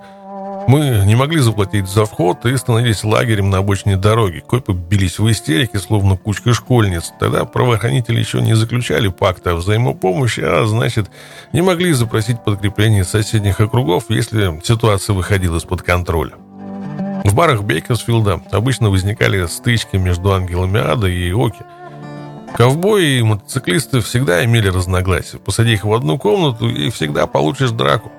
Мы 0.67 1.03
не 1.05 1.15
могли 1.15 1.39
заплатить 1.39 1.87
за 1.87 2.05
вход 2.05 2.45
и 2.45 2.55
становились 2.57 3.03
лагерем 3.03 3.49
на 3.49 3.59
обочине 3.59 3.97
дороги. 3.97 4.39
Копы 4.39 4.73
бились 4.73 5.19
в 5.19 5.29
истерике, 5.29 5.79
словно 5.79 6.17
кучка 6.17 6.53
школьниц. 6.53 7.13
Тогда 7.19 7.45
правоохранители 7.45 8.19
еще 8.19 8.41
не 8.41 8.55
заключали 8.55 9.09
пакта 9.09 9.51
о 9.51 9.55
взаимопомощи, 9.55 10.41
а 10.41 10.65
значит, 10.65 11.09
не 11.51 11.61
могли 11.61 11.93
запросить 11.93 12.43
подкрепление 12.43 13.03
соседних 13.03 13.59
округов, 13.59 14.05
если 14.09 14.59
ситуация 14.63 15.13
выходила 15.13 15.57
из-под 15.57 15.81
контроля. 15.81 16.33
В 17.23 17.33
барах 17.33 17.63
Бейкерсфилда 17.63 18.41
обычно 18.51 18.89
возникали 18.89 19.45
стычки 19.47 19.95
между 19.95 20.33
ангелами 20.33 20.79
ада 20.79 21.07
и 21.07 21.31
Оки– 21.31 21.61
Ковбои 22.55 23.17
и 23.17 23.23
мотоциклисты 23.23 24.01
всегда 24.01 24.45
имели 24.45 24.67
разногласия. 24.67 25.39
Посади 25.39 25.73
их 25.73 25.85
в 25.85 25.93
одну 25.93 26.19
комнату 26.19 26.69
и 26.69 26.91
всегда 26.91 27.25
получишь 27.25 27.71
драку. 27.71 28.11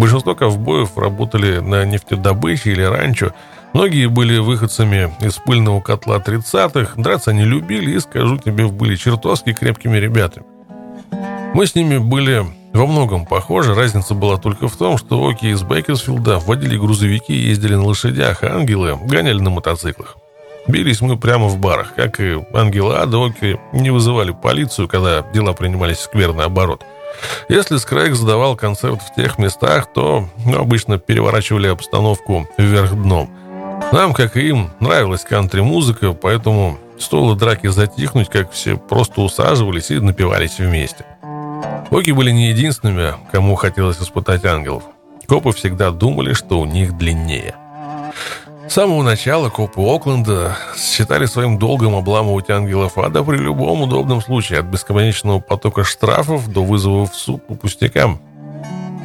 Большинство 0.00 0.34
ковбоев 0.34 0.96
работали 0.96 1.58
на 1.58 1.84
нефтедобыче 1.84 2.72
или 2.72 2.80
ранчо. 2.80 3.34
Многие 3.74 4.06
были 4.06 4.38
выходцами 4.38 5.12
из 5.20 5.34
пыльного 5.34 5.82
котла 5.82 6.16
30-х. 6.16 6.94
Драться 6.96 7.32
они 7.32 7.44
любили 7.44 7.90
и, 7.90 8.00
скажу 8.00 8.38
тебе, 8.38 8.66
были 8.68 8.96
чертовски 8.96 9.52
крепкими 9.52 9.98
ребятами. 9.98 10.46
Мы 11.52 11.66
с 11.66 11.74
ними 11.74 11.98
были 11.98 12.46
во 12.72 12.86
многом 12.86 13.26
похожи. 13.26 13.74
Разница 13.74 14.14
была 14.14 14.38
только 14.38 14.68
в 14.68 14.76
том, 14.78 14.96
что 14.96 15.22
Оки 15.22 15.48
из 15.48 15.62
Бейкерсфилда 15.64 16.38
водили 16.38 16.78
грузовики 16.78 17.34
ездили 17.34 17.74
на 17.74 17.84
лошадях, 17.84 18.42
а 18.42 18.54
ангелы 18.54 18.96
гоняли 19.04 19.38
на 19.38 19.50
мотоциклах. 19.50 20.16
Бились 20.66 21.02
мы 21.02 21.18
прямо 21.18 21.48
в 21.48 21.58
барах, 21.58 21.94
как 21.94 22.20
и 22.20 22.42
ангелы 22.54 22.96
Адоки 22.96 23.60
не 23.74 23.90
вызывали 23.90 24.30
полицию, 24.32 24.88
когда 24.88 25.20
дела 25.34 25.52
принимались 25.52 25.98
скверный 25.98 26.46
оборот. 26.46 26.86
Если 27.48 27.76
Скрэг 27.78 28.14
задавал 28.14 28.56
концерт 28.56 29.00
в 29.02 29.14
тех 29.14 29.38
местах, 29.38 29.92
то 29.92 30.28
ну, 30.44 30.58
обычно 30.58 30.98
переворачивали 30.98 31.68
обстановку 31.68 32.48
вверх 32.56 32.92
дном. 32.94 33.30
Нам, 33.92 34.12
как 34.12 34.36
и 34.36 34.48
им, 34.48 34.70
нравилась 34.78 35.24
кантри-музыка, 35.24 36.12
поэтому 36.12 36.78
стоило 36.98 37.34
драки 37.34 37.66
затихнуть, 37.66 38.28
как 38.28 38.52
все 38.52 38.76
просто 38.76 39.20
усаживались 39.20 39.90
и 39.90 39.98
напивались 39.98 40.58
вместе. 40.58 41.04
Оки 41.90 42.12
были 42.12 42.30
не 42.30 42.50
единственными, 42.50 43.14
кому 43.32 43.56
хотелось 43.56 44.00
испытать 44.00 44.44
ангелов. 44.44 44.84
Копы 45.26 45.52
всегда 45.52 45.90
думали, 45.90 46.34
что 46.34 46.60
у 46.60 46.64
них 46.64 46.96
длиннее. 46.96 47.54
С 48.70 48.74
самого 48.74 49.02
начала 49.02 49.48
копы 49.50 49.80
Окленда 49.80 50.56
считали 50.78 51.26
своим 51.26 51.58
долгом 51.58 51.96
обламывать 51.96 52.50
ангелов 52.50 52.98
ада 52.98 53.24
при 53.24 53.36
любом 53.36 53.82
удобном 53.82 54.22
случае, 54.22 54.60
от 54.60 54.66
бесконечного 54.66 55.40
потока 55.40 55.82
штрафов 55.82 56.46
до 56.46 56.62
вызовов 56.62 57.12
в 57.12 57.16
суд 57.16 57.44
по 57.48 57.56
пустякам. 57.56 58.22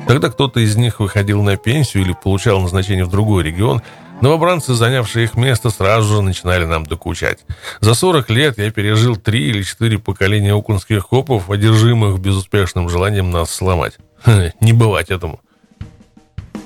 Когда 0.07 0.29
кто-то 0.29 0.59
из 0.59 0.75
них 0.75 0.99
выходил 0.99 1.41
на 1.41 1.57
пенсию 1.57 2.03
или 2.03 2.13
получал 2.13 2.61
назначение 2.61 3.05
в 3.05 3.09
другой 3.09 3.43
регион, 3.43 3.81
новобранцы, 4.21 4.75
занявшие 4.75 5.25
их 5.25 5.33
место, 5.33 5.71
сразу 5.71 6.17
же 6.17 6.21
начинали 6.21 6.65
нам 6.65 6.85
докучать. 6.85 7.39
За 7.79 7.95
40 7.95 8.29
лет 8.29 8.59
я 8.59 8.69
пережил 8.69 9.15
три 9.15 9.49
или 9.49 9.63
четыре 9.63 9.97
поколения 9.97 10.53
оклендских 10.53 11.07
копов, 11.07 11.49
одержимых 11.49 12.19
безуспешным 12.19 12.87
желанием 12.87 13.31
нас 13.31 13.49
сломать. 13.49 13.97
Не 14.61 14.73
бывать 14.73 15.09
этому. 15.09 15.39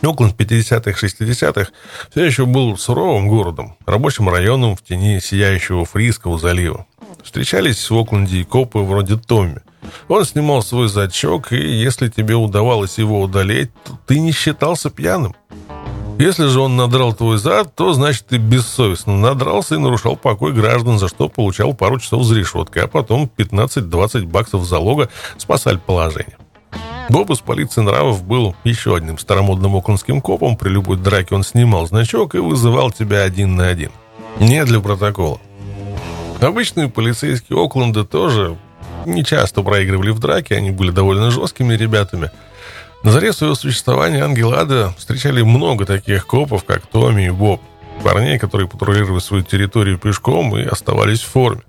Окленд 0.02 0.36
50-х, 0.40 0.92
60-х 0.92 1.72
все 2.12 2.24
еще 2.24 2.46
был 2.46 2.78
суровым 2.78 3.28
городом, 3.28 3.76
рабочим 3.86 4.30
районом 4.30 4.76
в 4.76 4.84
тени 4.84 5.20
сияющего 5.20 5.86
Фрисского 5.86 6.40
залива. 6.40 6.86
Встречались 7.24 7.90
в 7.90 7.98
Окленде 7.98 8.42
и 8.42 8.44
копы 8.44 8.80
вроде 8.80 9.18
Томми. 9.18 9.62
Он 10.08 10.24
снимал 10.26 10.62
свой 10.62 10.88
зачок, 10.88 11.52
и 11.52 11.58
если 11.58 12.08
тебе 12.08 12.36
удавалось 12.36 12.98
его 12.98 13.22
удалить, 13.22 13.72
то 13.84 14.00
ты 14.08 14.20
не 14.20 14.32
считался 14.32 14.90
пьяным. 14.90 15.36
Если 16.18 16.48
же 16.48 16.60
он 16.60 16.76
надрал 16.76 17.14
твой 17.14 17.38
зад, 17.38 17.76
то 17.76 17.94
значит 17.94 18.28
ты 18.28 18.38
бессовестно 18.38 19.16
надрался 19.18 19.76
и 19.76 19.80
нарушал 19.80 20.18
покой 20.18 20.52
граждан, 20.52 21.00
за 21.00 21.08
что 21.08 21.30
получал 21.30 21.74
пару 21.74 21.98
часов 21.98 22.24
за 22.26 22.36
решеткой, 22.36 22.84
а 22.84 22.88
потом 22.88 23.30
15-20 23.38 24.26
баксов 24.28 24.66
залога 24.66 25.10
спасали 25.38 25.78
положение. 25.78 26.38
Боб 27.10 27.32
из 27.32 27.40
полиции 27.40 27.82
нравов 27.82 28.24
был 28.24 28.56
еще 28.64 28.96
одним 28.96 29.18
старомодным 29.18 29.76
окленским 29.76 30.22
копом. 30.22 30.56
При 30.56 30.70
любой 30.70 30.98
драке 30.98 31.34
он 31.34 31.44
снимал 31.44 31.88
значок 31.88 32.36
и 32.36 32.38
вызывал 32.38 32.92
тебя 32.92 33.24
один 33.24 33.56
на 33.56 33.68
один. 33.68 33.92
Не 34.40 34.64
для 34.64 34.80
протокола. 34.80 35.42
Обычные 36.40 36.88
полицейские 36.88 37.62
Окленда 37.62 38.06
тоже 38.06 38.58
не 39.06 39.26
часто 39.26 39.64
проигрывали 39.64 40.12
в 40.12 40.20
драке, 40.20 40.56
они 40.56 40.72
были 40.72 40.92
довольно 40.92 41.32
жесткими 41.32 41.74
ребятами. 41.74 42.32
На 43.04 43.12
заре 43.12 43.34
своего 43.34 43.56
существования 43.56 44.24
Ангелада 44.24 44.94
встречали 44.98 45.42
много 45.42 45.86
таких 45.86 46.28
копов, 46.28 46.64
как 46.64 46.86
Томми 46.88 47.28
и 47.28 47.30
Боб. 47.30 47.62
Парней, 48.04 48.38
которые 48.38 48.70
патрулировали 48.70 49.20
свою 49.20 49.44
территорию 49.44 49.98
пешком 49.98 50.56
и 50.58 50.64
оставались 50.64 51.22
в 51.22 51.28
форме. 51.28 51.62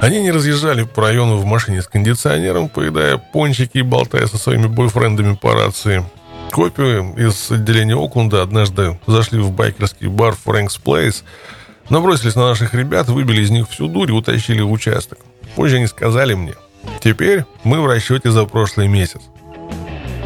Они 0.00 0.22
не 0.22 0.30
разъезжали 0.30 0.84
по 0.84 1.02
району 1.02 1.36
в 1.36 1.44
машине 1.44 1.82
с 1.82 1.88
кондиционером, 1.88 2.68
поедая 2.68 3.18
пончики 3.18 3.78
и 3.78 3.82
болтая 3.82 4.26
со 4.26 4.38
своими 4.38 4.66
бойфрендами 4.66 5.34
по 5.34 5.54
рации. 5.54 6.04
Копы 6.52 7.14
из 7.16 7.50
отделения 7.50 7.96
Окленда 7.96 8.42
однажды 8.42 8.98
зашли 9.06 9.40
в 9.40 9.50
байкерский 9.50 10.06
бар 10.06 10.36
Frank's 10.36 10.76
Place, 10.78 11.24
набросились 11.90 12.36
на 12.36 12.48
наших 12.48 12.74
ребят, 12.74 13.08
выбили 13.08 13.42
из 13.42 13.50
них 13.50 13.68
всю 13.68 13.88
дурь 13.88 14.10
и 14.10 14.14
утащили 14.14 14.60
в 14.60 14.70
участок. 14.70 15.18
Позже 15.56 15.76
они 15.76 15.88
сказали 15.88 16.34
мне, 16.34 16.54
теперь 17.02 17.44
мы 17.64 17.80
в 17.80 17.86
расчете 17.86 18.30
за 18.30 18.44
прошлый 18.44 18.86
месяц. 18.86 19.20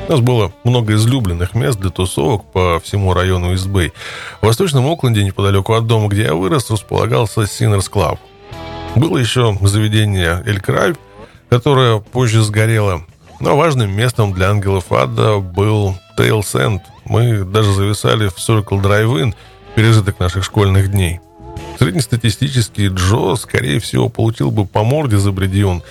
У 0.06 0.12
нас 0.12 0.20
было 0.20 0.52
много 0.64 0.94
излюбленных 0.94 1.54
мест 1.54 1.80
для 1.80 1.90
тусовок 1.90 2.44
по 2.52 2.78
всему 2.80 3.14
району 3.14 3.54
East 3.54 3.73
Bay. 3.73 3.92
В 4.42 4.46
Восточном 4.46 4.86
Окленде, 4.86 5.24
неподалеку 5.24 5.72
от 5.72 5.86
дома, 5.86 6.08
где 6.08 6.24
я 6.24 6.34
вырос, 6.34 6.70
располагался 6.70 7.46
Sinners 7.46 7.88
Club– 7.88 8.20
было 8.96 9.18
еще 9.18 9.56
заведение 9.62 10.42
Эль 10.46 10.60
Крайб, 10.60 10.98
которое 11.48 11.98
позже 11.98 12.42
сгорело. 12.42 13.04
Но 13.40 13.56
важным 13.56 13.90
местом 13.90 14.32
для 14.32 14.50
ангелов 14.50 14.92
ада 14.92 15.38
был 15.38 15.96
Тейл 16.16 16.42
Сент. 16.42 16.82
Мы 17.04 17.44
даже 17.44 17.72
зависали 17.72 18.28
в 18.28 18.36
Circle 18.36 18.82
Drive-In, 18.82 19.34
пережиток 19.74 20.20
наших 20.20 20.44
школьных 20.44 20.90
дней. 20.90 21.20
Среднестатистический 21.78 22.88
Джо, 22.88 23.34
скорее 23.36 23.80
всего, 23.80 24.08
получил 24.08 24.50
бы 24.50 24.66
по 24.66 24.84
морде 24.84 25.16
за 25.16 25.32
бредион 25.32 25.82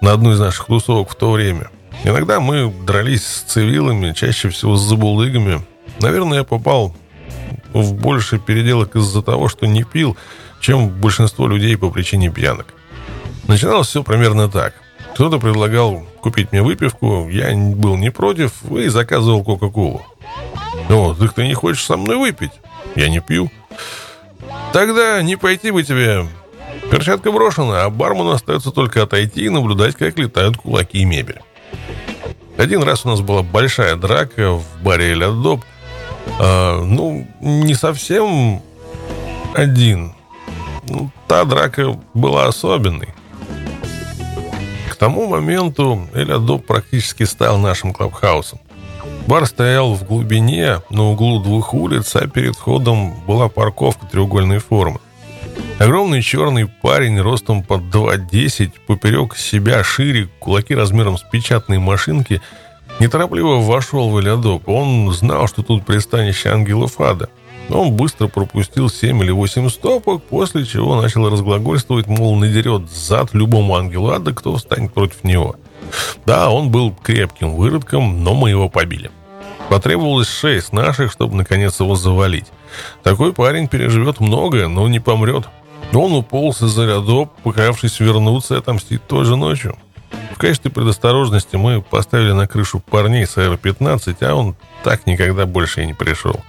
на 0.00 0.12
одну 0.12 0.32
из 0.32 0.40
наших 0.40 0.66
тусовок 0.66 1.10
в 1.10 1.14
то 1.14 1.30
время. 1.30 1.70
Иногда 2.04 2.38
мы 2.40 2.72
дрались 2.86 3.26
с 3.26 3.40
цивилами, 3.42 4.12
чаще 4.12 4.50
всего 4.50 4.76
с 4.76 4.82
забулыгами. 4.82 5.62
Наверное, 6.00 6.38
я 6.38 6.44
попал 6.44 6.94
в 7.72 7.94
больше 7.94 8.38
переделок 8.38 8.96
из-за 8.96 9.22
того, 9.22 9.48
что 9.48 9.66
не 9.66 9.84
пил, 9.84 10.16
чем 10.60 10.88
большинство 10.88 11.46
людей 11.46 11.76
по 11.76 11.90
причине 11.90 12.30
пьянок. 12.30 12.66
Начиналось 13.46 13.88
все 13.88 14.02
примерно 14.02 14.48
так. 14.48 14.74
Кто-то 15.14 15.38
предлагал 15.38 16.06
купить 16.20 16.52
мне 16.52 16.62
выпивку, 16.62 17.28
я 17.28 17.54
был 17.56 17.96
не 17.96 18.10
против 18.10 18.52
и 18.70 18.88
заказывал 18.88 19.42
Кока-Колу. 19.42 20.02
«О, 20.88 21.14
так 21.14 21.32
ты 21.32 21.46
не 21.46 21.54
хочешь 21.54 21.84
со 21.84 21.96
мной 21.96 22.16
выпить?» 22.16 22.52
«Я 22.94 23.08
не 23.08 23.20
пью». 23.20 23.50
«Тогда 24.72 25.22
не 25.22 25.36
пойти 25.36 25.70
бы 25.70 25.82
тебе...» 25.82 26.26
Перчатка 26.90 27.32
брошена, 27.32 27.84
а 27.84 27.90
бармену 27.90 28.30
остается 28.30 28.70
только 28.70 29.02
отойти 29.02 29.44
и 29.44 29.48
наблюдать, 29.48 29.94
как 29.96 30.18
летают 30.18 30.56
кулаки 30.56 30.98
и 30.98 31.04
мебель. 31.04 31.40
Один 32.56 32.82
раз 32.82 33.04
у 33.04 33.08
нас 33.08 33.20
была 33.20 33.42
большая 33.42 33.96
драка 33.96 34.52
в 34.52 34.64
баре 34.82 35.12
Эль 35.12 35.24
Адоб. 35.24 35.62
А, 36.40 36.82
ну, 36.82 37.26
не 37.40 37.74
совсем 37.74 38.62
один. 39.54 40.14
Ну, 40.88 41.10
та 41.26 41.44
драка 41.44 41.98
была 42.14 42.46
особенной. 42.46 43.08
К 44.90 44.96
тому 44.96 45.28
моменту 45.28 46.08
Элядоп 46.14 46.66
практически 46.66 47.24
стал 47.24 47.58
нашим 47.58 47.92
клабхаусом. 47.92 48.58
Бар 49.26 49.46
стоял 49.46 49.94
в 49.94 50.04
глубине, 50.04 50.80
на 50.90 51.04
углу 51.04 51.42
двух 51.42 51.74
улиц, 51.74 52.16
а 52.16 52.26
перед 52.26 52.56
входом 52.56 53.14
была 53.26 53.48
парковка 53.48 54.06
треугольной 54.06 54.58
формы. 54.58 55.00
Огромный 55.78 56.22
черный 56.22 56.66
парень 56.66 57.20
ростом 57.20 57.62
под 57.62 57.82
2,10, 57.82 58.72
поперек 58.86 59.36
себя 59.36 59.84
шире, 59.84 60.28
кулаки 60.40 60.74
размером 60.74 61.18
с 61.18 61.22
печатной 61.22 61.78
машинки, 61.78 62.40
неторопливо 62.98 63.60
вошел 63.60 64.10
в 64.10 64.18
Элядоп. 64.18 64.68
Он 64.68 65.12
знал, 65.12 65.46
что 65.46 65.62
тут 65.62 65.84
пристанище 65.84 66.48
ангелов 66.48 67.00
ада– 67.00 67.28
он 67.68 67.92
быстро 67.92 68.28
пропустил 68.28 68.88
7 68.88 69.22
или 69.22 69.30
8 69.30 69.68
стопок, 69.68 70.22
после 70.22 70.64
чего 70.64 71.00
начал 71.00 71.28
разглагольствовать, 71.28 72.06
мол, 72.06 72.36
надерет 72.36 72.90
зад 72.90 73.34
любому 73.34 73.76
ангелу 73.76 74.10
ада, 74.10 74.32
кто 74.32 74.56
встанет 74.56 74.92
против 74.92 75.22
него. 75.24 75.56
Да, 76.26 76.50
он 76.50 76.70
был 76.70 76.94
крепким 76.94 77.54
выродком, 77.54 78.24
но 78.24 78.34
мы 78.34 78.50
его 78.50 78.68
побили. 78.68 79.10
Потребовалось 79.68 80.28
шесть 80.28 80.72
наших, 80.72 81.12
чтобы 81.12 81.36
наконец 81.36 81.78
его 81.80 81.94
завалить. 81.94 82.46
Такой 83.02 83.32
парень 83.32 83.68
переживет 83.68 84.20
многое, 84.20 84.68
но 84.68 84.88
не 84.88 84.98
помрет. 84.98 85.48
Он 85.92 86.12
уполз 86.12 86.62
из-за 86.62 86.86
рядов, 86.86 87.28
поклявшись 87.42 88.00
вернуться 88.00 88.54
и 88.54 88.58
отомстить 88.58 89.06
той 89.06 89.24
же 89.24 89.36
ночью. 89.36 89.76
В 90.34 90.38
качестве 90.38 90.70
предосторожности 90.70 91.56
мы 91.56 91.82
поставили 91.82 92.32
на 92.32 92.46
крышу 92.46 92.80
парней 92.80 93.26
с 93.26 93.36
АР-15, 93.36 94.16
а 94.22 94.34
он 94.34 94.56
так 94.84 95.06
никогда 95.06 95.46
больше 95.46 95.82
и 95.82 95.86
не 95.86 95.94
пришел. 95.94 96.40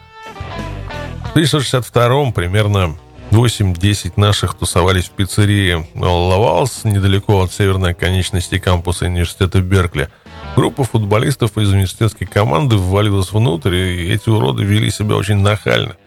В 1.30 1.32
1962 1.32 2.32
примерно 2.32 2.98
8-10 3.30 4.14
наших 4.16 4.56
тусовались 4.56 5.06
в 5.06 5.12
пиццерии 5.12 5.86
Лавалс, 5.94 6.84
недалеко 6.86 7.44
от 7.44 7.54
северной 7.54 7.94
конечности 7.94 8.58
кампуса 8.58 9.06
университета 9.06 9.62
Беркли. 9.62 10.10
Группа 10.56 10.84
футболистов 10.84 11.56
из 11.60 11.70
университетской 11.70 12.26
команды 12.26 12.78
ввалилась 12.78 13.32
внутрь, 13.32 13.76
и 13.76 14.12
эти 14.12 14.28
уроды 14.28 14.64
вели 14.64 14.90
себя 14.90 15.18
очень 15.18 15.38
нахально. 15.38 15.98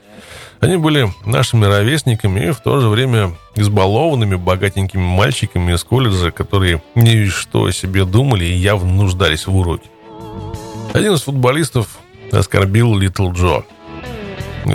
Они 0.58 0.76
были 0.76 1.08
нашими 1.24 1.66
ровесниками 1.66 2.48
и 2.48 2.50
в 2.50 2.58
то 2.58 2.80
же 2.80 2.88
время 2.88 3.36
избалованными 3.54 4.34
богатенькими 4.34 5.02
мальчиками 5.02 5.72
из 5.72 5.84
колледжа, 5.84 6.32
которые 6.32 6.82
не 6.96 7.26
что 7.26 7.66
о 7.66 7.72
себе 7.72 8.04
думали 8.04 8.44
и 8.44 8.54
явно 8.54 8.92
нуждались 8.92 9.46
в 9.46 9.56
уроке. 9.56 9.88
Один 10.92 11.14
из 11.14 11.22
футболистов 11.22 11.86
оскорбил 12.32 12.98
Литл 12.98 13.30
Джо– 13.30 13.62
«Не 13.81 13.81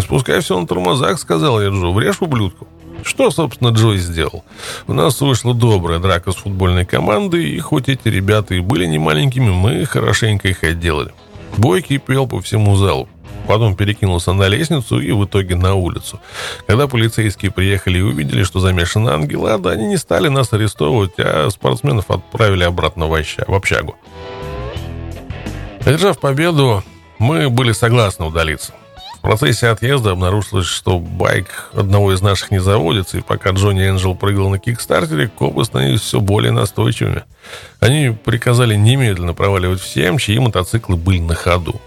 спускай 0.02 0.42
все 0.42 0.60
на 0.60 0.68
тормозах»,— 0.68 1.20
сказал 1.20 1.62
я 1.62 1.70
Джо. 1.70 1.88
«Врежь 1.92 2.22
ублюдку». 2.22 2.68
Что, 3.04 3.32
собственно, 3.32 3.70
Джой 3.70 3.98
сделал? 3.98 4.44
У 4.88 4.94
нас 4.94 5.22
вышла 5.22 5.54
добрая 5.54 6.00
драка 6.00 6.32
с 6.32 6.36
футбольной 6.36 6.86
командой, 6.86 7.50
и 7.50 7.60
хоть 7.60 7.90
эти 7.90 8.08
ребята 8.08 8.56
и 8.56 8.60
были 8.60 8.86
не 8.86 8.98
маленькими, 8.98 9.50
мы 9.50 9.86
хорошенько 9.86 10.48
их 10.48 10.64
отделали. 10.64 11.14
Бойкий 11.58 12.00
пел 12.00 12.28
по 12.28 12.42
всему 12.42 12.76
залу. 12.76 13.08
Потом 13.48 13.76
перекинулся 13.76 14.34
на 14.34 14.50
лестницу 14.50 15.00
и 15.00 15.12
в 15.12 15.24
итоге 15.24 15.56
на 15.56 15.76
улицу. 15.76 16.20
Когда 16.66 16.88
полицейские 16.88 17.50
приехали 17.50 18.00
и 18.00 18.02
увидели, 18.02 18.44
что 18.44 18.60
замешаны 18.60 19.10
ангела, 19.10 19.58
да 19.58 19.72
они 19.72 19.88
не 19.88 19.98
стали 19.98 20.28
нас 20.28 20.52
арестовывать, 20.52 21.14
а 21.18 21.48
спортсменов 21.50 22.12
отправили 22.12 22.64
обратно 22.64 23.08
в 23.08 23.54
общагу. 23.54 23.96
Одержав 25.80 26.20
победу, 26.20 26.84
мы 27.20 27.50
были 27.50 27.72
согласны 27.72 28.26
удалиться. 28.26 28.74
Процессе 29.28 29.68
отъезда 29.68 30.12
обнаружилось, 30.12 30.68
что 30.68 31.00
байк 31.00 31.70
одного 31.74 32.14
из 32.14 32.22
наших 32.22 32.50
не 32.50 32.60
заводится, 32.60 33.18
и 33.18 33.22
пока 33.22 33.50
Джонни 33.50 33.86
Энджел 33.86 34.16
прыгал 34.16 34.50
на 34.50 34.58
кикстартере, 34.58 35.28
копы 35.28 35.66
становились 35.66 36.00
все 36.00 36.22
более 36.22 36.54
настойчивыми. 36.54 37.24
Они 37.82 38.16
приказали 38.24 38.76
немедленно 38.76 39.34
проваливать 39.34 39.82
всем, 39.82 40.18
чьи 40.18 40.40
мотоциклы 40.40 40.96
были 40.96 41.20
на 41.20 41.36
ходу. 41.36 41.82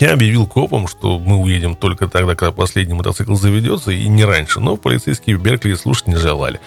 Я 0.00 0.14
объявил 0.14 0.46
копам, 0.46 0.88
что 0.88 1.18
мы 1.18 1.36
уедем 1.36 1.76
только 1.76 2.08
тогда, 2.08 2.34
когда 2.34 2.52
последний 2.52 2.94
мотоцикл 2.94 3.34
заведется, 3.34 3.90
и 3.90 4.08
не 4.08 4.24
раньше, 4.24 4.60
но 4.60 4.78
полицейские 4.78 5.36
в 5.36 5.42
Беркли 5.42 5.74
слушать 5.74 6.06
не 6.06 6.16
желали. 6.16 6.58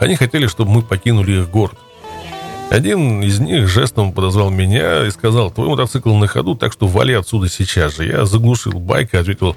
Они 0.00 0.16
хотели, 0.16 0.48
чтобы 0.48 0.72
мы 0.72 0.82
покинули 0.82 1.38
их 1.38 1.48
город. 1.48 1.78
Один 2.70 3.22
из 3.22 3.40
них 3.40 3.66
жестом 3.66 4.12
подозвал 4.12 4.50
меня 4.50 5.06
и 5.06 5.10
сказал, 5.10 5.50
твой 5.50 5.68
мотоцикл 5.68 6.14
на 6.14 6.26
ходу, 6.26 6.54
так 6.54 6.72
что 6.72 6.86
вали 6.86 7.14
отсюда 7.14 7.48
сейчас 7.48 7.96
же. 7.96 8.04
Я 8.04 8.26
заглушил 8.26 8.72
байк 8.72 9.14
и 9.14 9.16
ответил, 9.16 9.56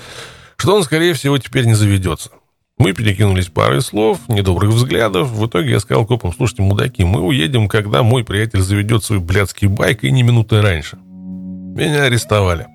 что 0.55 0.75
он, 0.75 0.83
скорее 0.83 1.13
всего, 1.13 1.37
теперь 1.37 1.65
не 1.65 1.73
заведется. 1.73 2.29
Мы 2.77 2.93
перекинулись 2.93 3.47
парой 3.47 3.81
слов, 3.81 4.17
недобрых 4.29 4.71
взглядов. 4.71 5.29
В 5.29 5.45
итоге 5.45 5.71
я 5.71 5.79
сказал 5.81 6.05
копам, 6.05 6.33
слушайте, 6.33 6.63
мудаки, 6.63 7.03
мы 7.03 7.21
уедем, 7.21 7.67
когда 7.67 8.01
мой 8.01 8.23
приятель 8.23 8.61
заведет 8.61 9.03
свой 9.03 9.19
блядский 9.19 9.67
байк 9.67 10.03
и 10.03 10.11
не 10.11 10.23
минуты 10.23 10.61
раньше. 10.61 10.97
Меня 10.97 12.03
арестовали. 12.03 12.65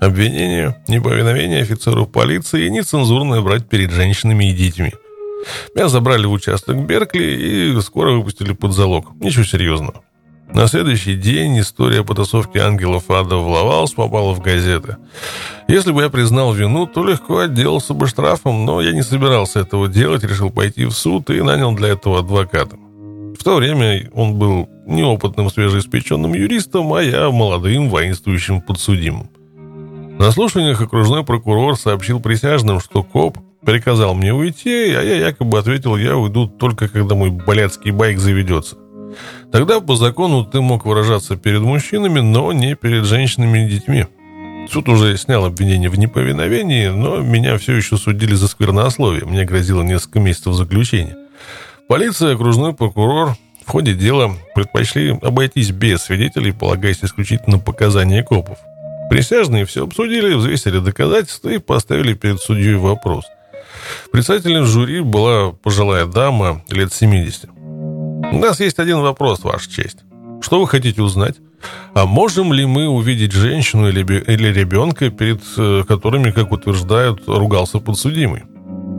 Обвинение, 0.00 0.82
неповиновение 0.88 1.62
офицеру 1.62 2.06
полиции 2.06 2.66
и 2.66 2.70
нецензурное 2.70 3.40
брать 3.42 3.68
перед 3.68 3.92
женщинами 3.92 4.50
и 4.50 4.52
детьми. 4.52 4.94
Меня 5.74 5.88
забрали 5.88 6.26
в 6.26 6.32
участок 6.32 6.76
Беркли 6.86 7.24
и 7.76 7.80
скоро 7.80 8.12
выпустили 8.12 8.52
под 8.52 8.72
залог. 8.72 9.12
Ничего 9.20 9.44
серьезного. 9.44 10.02
На 10.52 10.66
следующий 10.66 11.14
день 11.14 11.58
история 11.60 12.04
потасовки 12.04 12.58
ангелов 12.58 13.10
ада 13.10 13.36
в 13.36 13.48
Лавалс 13.48 13.92
попала 13.92 14.34
в 14.34 14.40
газеты. 14.40 14.98
Если 15.66 15.92
бы 15.92 16.02
я 16.02 16.10
признал 16.10 16.52
вину, 16.52 16.86
то 16.86 17.04
легко 17.04 17.38
отделался 17.38 17.94
бы 17.94 18.06
штрафом, 18.06 18.66
но 18.66 18.82
я 18.82 18.92
не 18.92 19.02
собирался 19.02 19.60
этого 19.60 19.88
делать, 19.88 20.24
решил 20.24 20.50
пойти 20.50 20.84
в 20.84 20.92
суд 20.92 21.30
и 21.30 21.40
нанял 21.40 21.74
для 21.74 21.88
этого 21.88 22.18
адвоката. 22.18 22.76
В 22.76 23.42
то 23.42 23.56
время 23.56 24.10
он 24.12 24.34
был 24.34 24.68
неопытным 24.86 25.48
свежеиспеченным 25.48 26.34
юристом, 26.34 26.92
а 26.92 27.02
я 27.02 27.30
молодым 27.30 27.88
воинствующим 27.88 28.60
подсудимым. 28.60 29.30
На 30.18 30.30
слушаниях 30.32 30.82
окружной 30.82 31.24
прокурор 31.24 31.78
сообщил 31.78 32.20
присяжным, 32.20 32.78
что 32.78 33.02
коп 33.02 33.38
приказал 33.64 34.14
мне 34.14 34.32
уйти, 34.32 34.92
а 34.92 35.02
я 35.02 35.16
якобы 35.16 35.58
ответил, 35.58 35.96
я 35.96 36.16
уйду 36.16 36.46
только 36.46 36.88
когда 36.88 37.14
мой 37.14 37.30
блядский 37.30 37.90
байк 37.90 38.18
заведется. 38.18 38.76
Тогда 39.50 39.80
по 39.80 39.96
закону 39.96 40.44
ты 40.44 40.60
мог 40.60 40.84
выражаться 40.84 41.36
перед 41.36 41.60
мужчинами, 41.60 42.20
но 42.20 42.52
не 42.52 42.74
перед 42.74 43.04
женщинами 43.04 43.66
и 43.66 43.70
детьми. 43.70 44.06
Суд 44.70 44.88
уже 44.88 45.16
снял 45.16 45.44
обвинение 45.44 45.90
в 45.90 45.98
неповиновении, 45.98 46.88
но 46.88 47.18
меня 47.18 47.58
все 47.58 47.74
еще 47.74 47.96
судили 47.96 48.34
за 48.34 48.48
сквернословие. 48.48 49.24
Мне 49.24 49.44
грозило 49.44 49.82
несколько 49.82 50.20
месяцев 50.20 50.54
заключения. 50.54 51.16
Полиция, 51.88 52.34
окружной 52.34 52.72
прокурор 52.72 53.36
в 53.66 53.70
ходе 53.70 53.92
дела 53.94 54.32
предпочли 54.54 55.18
обойтись 55.20 55.70
без 55.72 56.02
свидетелей, 56.02 56.52
полагаясь 56.52 57.00
исключительно 57.02 57.56
на 57.56 57.62
показания 57.62 58.22
копов. 58.22 58.58
Присяжные 59.10 59.66
все 59.66 59.84
обсудили, 59.84 60.34
взвесили 60.34 60.78
доказательства 60.78 61.50
и 61.50 61.58
поставили 61.58 62.14
перед 62.14 62.40
судьей 62.40 62.76
вопрос– 62.76 63.24
Председателем 64.10 64.66
жюри 64.66 65.00
была 65.00 65.52
пожилая 65.52 66.06
дама 66.06 66.62
лет 66.68 66.92
70. 66.92 67.50
У 67.54 68.38
нас 68.38 68.60
есть 68.60 68.78
один 68.78 69.00
вопрос, 69.00 69.42
Ваша 69.42 69.70
честь. 69.70 69.98
Что 70.40 70.60
вы 70.60 70.66
хотите 70.66 71.02
узнать? 71.02 71.36
А 71.94 72.06
можем 72.06 72.52
ли 72.52 72.66
мы 72.66 72.88
увидеть 72.88 73.32
женщину 73.32 73.88
или, 73.88 74.00
или 74.00 74.48
ребенка, 74.48 75.10
перед 75.10 75.42
э, 75.56 75.84
которыми, 75.86 76.30
как 76.30 76.50
утверждают, 76.50 77.28
ругался 77.28 77.78
подсудимый? 77.78 78.42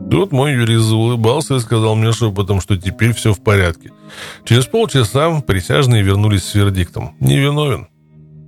Тут 0.09 0.31
мой 0.31 0.53
юрист 0.53 0.91
улыбался 0.91 1.55
и 1.55 1.59
сказал 1.59 1.95
мне 1.95 2.11
шепотом, 2.13 2.61
что 2.61 2.77
теперь 2.77 3.13
все 3.13 3.33
в 3.33 3.41
порядке. 3.41 3.91
Через 4.45 4.67
полчаса 4.67 5.41
присяжные 5.41 6.03
вернулись 6.03 6.43
с 6.43 6.53
вердиктом. 6.53 7.15
Невиновен. 7.19 7.87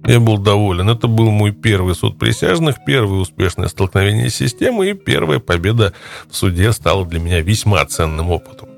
Я 0.07 0.19
был 0.19 0.37
доволен. 0.37 0.89
Это 0.89 1.07
был 1.07 1.31
мой 1.31 1.51
первый 1.51 1.95
суд 1.95 2.19
присяжных, 2.19 2.83
первое 2.85 3.19
успешное 3.19 3.67
столкновение 3.67 4.29
с 4.29 4.35
системой 4.35 4.91
и 4.91 4.93
первая 4.93 5.39
победа 5.39 5.93
в 6.29 6.35
суде 6.35 6.71
стала 6.73 7.05
для 7.05 7.19
меня 7.19 7.41
весьма 7.41 7.83
ценным 7.85 8.29
опытом. 8.29 8.69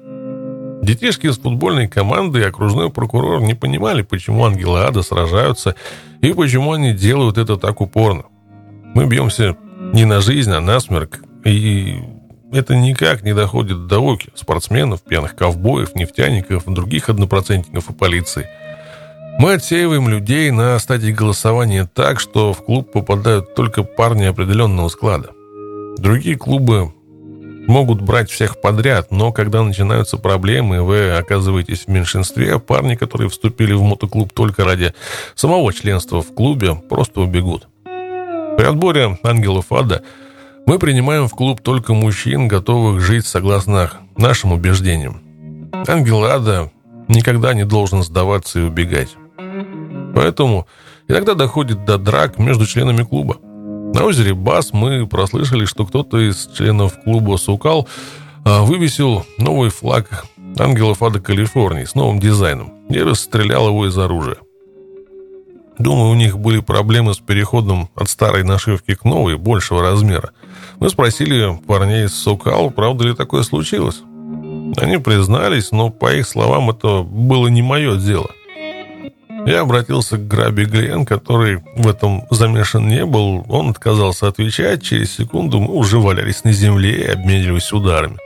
Детишки 0.82 1.28
из 1.28 1.38
футбольной 1.38 1.90
команды 1.90 2.40
и 2.40 2.44
окружной 2.44 2.90
прокурор 2.90 3.42
не 3.42 3.56
понимали, 3.56 4.04
почему 4.04 4.46
ангелы 4.46 4.80
ада 4.80 5.02
сражаются 5.02 5.76
и 6.22 6.32
почему 6.32 6.72
они 6.72 6.94
делают 6.94 7.38
это 7.38 7.58
так 7.58 7.82
упорно. 7.82 8.24
Мы 8.94 9.06
бьемся 9.06 9.58
не 9.94 10.06
на 10.06 10.22
жизнь, 10.22 10.52
а 10.52 10.62
на 10.62 10.80
смерть, 10.80 11.12
и 11.44 12.00
это 12.54 12.76
никак 12.76 13.24
не 13.24 13.34
доходит 13.34 13.88
до 13.88 14.00
оки 14.00 14.30
спортсменов, 14.34 15.02
пьяных 15.02 15.36
ковбоев, 15.36 15.94
нефтяников, 15.94 16.64
других 16.68 17.10
однопроцентников 17.10 17.90
и 17.90 17.94
полиции– 17.94 18.48
мы 19.40 19.54
отсеиваем 19.54 20.10
людей 20.10 20.50
на 20.52 20.78
стадии 20.80 21.12
голосования 21.12 21.90
так, 21.92 22.20
что 22.20 22.54
в 22.54 22.64
клуб 22.64 22.92
попадают 22.92 23.54
только 23.56 23.84
парни 23.84 24.26
определенного 24.26 24.90
склада. 24.90 25.30
Другие 25.98 26.38
клубы 26.38 26.92
могут 27.68 28.02
брать 28.02 28.32
всех 28.32 28.62
подряд, 28.62 29.12
но 29.12 29.32
когда 29.32 29.64
начинаются 29.64 30.18
проблемы, 30.18 30.82
вы 30.82 31.12
оказываетесь 31.12 31.86
в 31.86 31.88
меньшинстве, 31.90 32.60
парни, 32.60 32.96
которые 32.96 33.30
вступили 33.30 33.74
в 33.74 33.82
мотоклуб 33.82 34.34
только 34.34 34.64
ради 34.64 34.94
самого 35.36 35.72
членства 35.74 36.22
в 36.22 36.34
клубе, 36.34 36.76
просто 36.76 37.22
убегут. 37.22 37.68
При 37.84 38.66
отборе 38.66 39.20
ангелов 39.22 39.72
ада 39.72 40.02
мы 40.66 40.80
принимаем 40.80 41.28
в 41.28 41.36
клуб 41.36 41.62
только 41.62 41.94
мужчин, 41.94 42.48
готовых 42.48 43.02
жить 43.02 43.28
согласно 43.28 43.92
нашим 44.18 44.54
убеждениям. 44.54 45.22
Ангел 45.88 46.24
ада 46.24 46.72
никогда 47.08 47.54
не 47.54 47.66
должен 47.66 48.02
сдаваться 48.02 48.60
и 48.60 48.64
убегать. 48.64 49.16
Поэтому 50.18 50.66
иногда 51.08 51.36
доходит 51.36 51.86
до 51.86 52.00
драк 52.00 52.40
между 52.40 52.66
членами 52.66 53.04
клуба. 53.04 53.38
На 53.94 54.04
озере 54.04 54.34
Бас 54.34 54.74
мы 54.74 55.06
прослышали, 55.06 55.66
что 55.66 55.86
кто-то 55.86 56.18
из 56.18 56.50
членов 56.58 57.00
клуба 57.04 57.38
«Сукал» 57.38 57.88
а, 58.44 58.64
вывесил 58.64 59.28
новый 59.38 59.70
флаг 59.70 60.26
ангелов 60.58 61.04
Ада 61.04 61.20
Калифорнии 61.20 61.86
с 61.86 61.94
новым 61.94 62.20
дизайном 62.20 62.88
и 62.90 63.00
расстрелял 63.00 63.68
его 63.68 63.86
из 63.86 63.96
оружия. 63.96 64.38
Думаю, 65.78 66.10
у 66.10 66.16
них 66.16 66.40
были 66.40 66.62
проблемы 66.62 67.14
с 67.14 67.20
переходом 67.20 67.90
от 67.94 68.10
старой 68.10 68.44
нашивки 68.44 68.96
к 68.96 69.04
новой, 69.04 69.38
большего 69.38 69.84
размера. 69.84 70.32
Мы 70.80 70.90
спросили 70.90 71.56
парней 71.68 72.06
из 72.06 72.16
Сукал, 72.16 72.72
правда 72.72 73.04
ли 73.04 73.14
такое 73.14 73.44
случилось. 73.44 74.02
Они 74.78 74.98
признались, 74.98 75.72
но, 75.72 75.92
по 75.92 76.12
их 76.12 76.28
словам, 76.28 76.72
это 76.72 77.04
было 77.04 77.50
не 77.50 77.62
мое 77.62 77.98
дело. 77.98 78.32
Я 79.46 79.62
обратился 79.62 80.18
к 80.18 80.28
Граби 80.28 80.66
Глен, 80.66 81.06
который 81.06 81.64
в 81.76 81.88
этом 81.88 82.24
замешан 82.30 82.88
не 82.88 83.06
был. 83.06 83.46
Он 83.50 83.70
отказался 83.70 84.28
отвечать. 84.28 84.84
Через 84.84 85.16
секунду 85.16 85.60
мы 85.60 85.74
уже 85.74 86.00
валялись 86.00 86.44
на 86.44 86.52
земле 86.52 87.02
и 87.02 87.12
обменивались 87.12 87.72
ударами. 87.72 88.18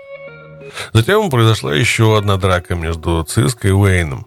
Затем 0.94 1.30
произошла 1.30 1.76
еще 1.76 2.18
одна 2.18 2.38
драка 2.38 2.76
между 2.76 3.24
Циской 3.24 3.72
и 3.72 3.74
Уэйном. 3.74 4.26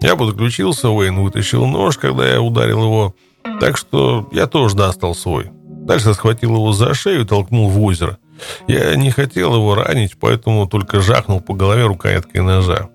Я 0.00 0.14
подключился, 0.14 0.90
Уэйн 0.90 1.18
вытащил 1.20 1.66
нож, 1.66 1.96
когда 1.96 2.28
я 2.28 2.40
ударил 2.40 2.82
его. 2.82 3.14
Так 3.60 3.76
что 3.76 4.28
я 4.32 4.46
тоже 4.46 4.76
достал 4.76 5.14
свой. 5.14 5.50
Дальше 5.52 6.14
схватил 6.14 6.54
его 6.56 6.72
за 6.72 6.94
шею 6.94 7.22
и 7.22 7.26
толкнул 7.26 7.68
в 7.68 7.80
озеро. 7.82 8.18
Я 8.66 8.94
не 8.96 9.10
хотел 9.10 9.54
его 9.54 9.74
ранить, 9.74 10.18
поэтому 10.18 10.66
только 10.66 11.00
жахнул 11.00 11.40
по 11.40 11.54
голове 11.54 11.86
рукояткой 11.86 12.42
ножа. 12.42 12.88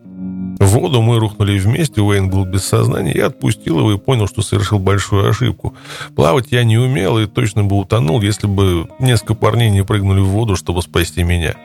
В 0.59 0.65
воду 0.65 1.01
мы 1.01 1.19
рухнули 1.19 1.57
вместе, 1.59 2.01
Уэйн 2.01 2.29
был 2.29 2.45
без 2.45 2.63
сознания, 2.63 3.13
я 3.13 3.27
отпустил 3.27 3.79
его 3.79 3.93
и 3.93 3.97
понял, 3.97 4.27
что 4.27 4.41
совершил 4.41 4.79
большую 4.79 5.29
ошибку. 5.29 5.75
Плавать 6.15 6.51
я 6.51 6.63
не 6.63 6.77
умел 6.77 7.19
и 7.19 7.25
точно 7.25 7.63
бы 7.63 7.77
утонул, 7.77 8.21
если 8.21 8.47
бы 8.47 8.87
несколько 8.99 9.33
парней 9.33 9.69
не 9.69 9.83
прыгнули 9.83 10.19
в 10.19 10.27
воду, 10.27 10.55
чтобы 10.55 10.81
спасти 10.81 11.23
меня. 11.23 11.55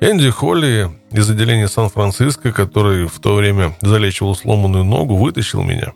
Энди 0.00 0.30
Холли 0.30 0.90
из 1.10 1.28
отделения 1.30 1.68
Сан-Франциско, 1.68 2.52
который 2.52 3.06
в 3.06 3.18
то 3.20 3.34
время 3.34 3.76
залечивал 3.80 4.34
сломанную 4.34 4.84
ногу, 4.84 5.16
вытащил 5.16 5.62
меня. 5.62 5.92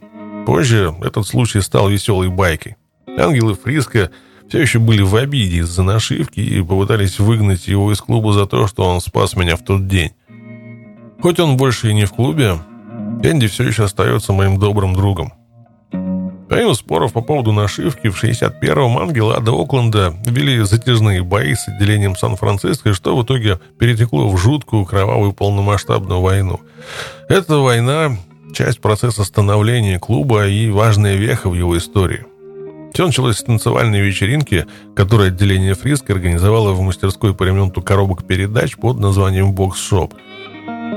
Позже 0.47 0.95
этот 1.03 1.27
случай 1.27 1.61
стал 1.61 1.89
веселой 1.89 2.29
байкой. 2.29 2.77
Ангелы 3.19 3.55
Фриско 3.55 4.11
все 4.49 4.61
еще 4.61 4.79
были 4.79 5.03
в 5.03 5.15
обиде 5.15 5.59
из-за 5.59 5.83
нашивки 5.83 6.41
и 6.41 6.63
попытались 6.63 7.19
выгнать 7.19 7.69
его 7.69 7.93
из 7.93 8.01
клуба 8.01 8.33
за 8.33 8.47
то, 8.47 8.67
что 8.67 8.85
он 8.85 9.01
спас 9.01 9.37
меня 9.37 9.57
в 9.57 9.65
тот 9.65 9.87
день. 9.87 10.13
Хоть 11.21 11.41
он 11.41 11.57
больше 11.57 11.91
и 11.91 11.95
не 11.95 12.05
в 12.05 12.13
клубе, 12.13 12.59
Энди 13.23 13.49
все 13.49 13.65
еще 13.65 13.85
остается 13.85 14.33
моим 14.33 14.59
добрым 14.59 14.95
другом. 14.95 15.33
Помимо 16.49 16.75
споров 16.75 17.13
по 17.13 17.21
поводу 17.21 17.53
нашивки, 17.53 18.09
в 18.09 18.23
61-м 18.23 18.99
ангела 18.99 19.39
до 19.41 19.61
Окленда 19.61 20.15
вели 20.25 20.61
затяжные 20.61 21.23
бои 21.23 21.55
с 21.55 21.69
отделением 21.69 22.17
Сан-Франциско, 22.17 22.95
что 22.95 23.17
в 23.17 23.23
итоге 23.23 23.61
перетекло 23.79 24.29
в 24.29 24.39
жуткую, 24.39 24.87
кровавую, 24.87 25.33
полномасштабную 25.33 26.21
войну. 26.21 26.61
Эта 27.29 27.59
война 27.59 28.17
часть 28.55 28.81
процесса 28.81 29.25
становления 29.25 29.99
клуба 29.99 30.47
и 30.47 30.71
важная 30.71 31.17
веха 31.17 31.51
в 31.51 31.55
его 31.55 31.77
истории. 31.77 32.25
Все 32.95 33.07
началось 33.07 33.37
с 33.37 33.45
танцевальной 33.45 34.01
вечеринки, 34.01 34.67
которую 34.97 35.29
отделение 35.29 35.75
Фриска 35.75 36.15
организовало 36.15 36.73
в 36.73 36.81
мастерской 36.81 37.35
по 37.35 37.45
ремонту 37.45 37.83
коробок 37.83 38.27
передач 38.27 38.77
под 38.77 38.99
названием 38.99 39.53
«Box 39.53 39.79
Shop». 39.79 40.15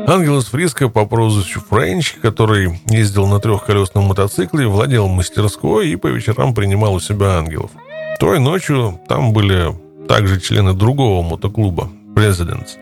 Ангел 0.07 0.39
из 0.39 0.45
Фриска 0.45 0.89
по 0.89 1.05
прозвищу 1.05 1.61
Френч, 1.69 2.15
который 2.21 2.81
ездил 2.87 3.27
на 3.27 3.39
трехколесном 3.39 4.05
мотоцикле, 4.05 4.67
владел 4.67 5.07
мастерской 5.07 5.89
и 5.89 5.95
по 5.95 6.07
вечерам 6.07 6.53
принимал 6.53 6.95
у 6.95 6.99
себя 6.99 7.37
ангелов. 7.37 7.71
Той 8.19 8.39
ночью 8.39 8.99
там 9.07 9.31
были 9.31 9.73
также 10.07 10.39
члены 10.41 10.73
другого 10.73 11.23
мотоклуба 11.23 11.89
«Presidents». 12.15 12.77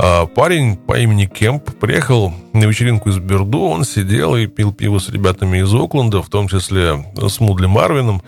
А 0.00 0.26
парень 0.26 0.76
по 0.76 0.98
имени 0.98 1.26
Кемп 1.26 1.78
приехал 1.78 2.32
на 2.52 2.64
вечеринку 2.64 3.10
из 3.10 3.18
Берду. 3.18 3.60
Он 3.60 3.84
сидел 3.84 4.34
и 4.36 4.46
пил 4.46 4.72
пиво 4.72 4.98
с 4.98 5.08
ребятами 5.08 5.58
из 5.58 5.72
Окленда, 5.72 6.22
в 6.22 6.28
том 6.28 6.48
числе 6.48 7.04
с 7.16 7.40
Мудли 7.40 7.66
Марвином. 7.66 8.22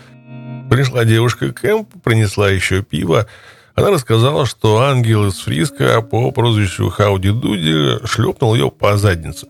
Пришла 0.69 1.05
девушка 1.05 1.51
Кемп, 1.51 1.89
принесла 2.03 2.49
еще 2.49 2.81
пиво. 2.81 3.27
Она 3.75 3.91
рассказала, 3.91 4.45
что 4.45 4.79
ангел 4.79 5.27
из 5.27 5.39
Фриска 5.39 6.01
по 6.01 6.31
прозвищу 6.31 6.89
Хауди 6.89 7.31
Дуди 7.31 8.05
шлепнул 8.05 8.55
ее 8.55 8.71
по 8.71 8.95
заднице. 8.95 9.47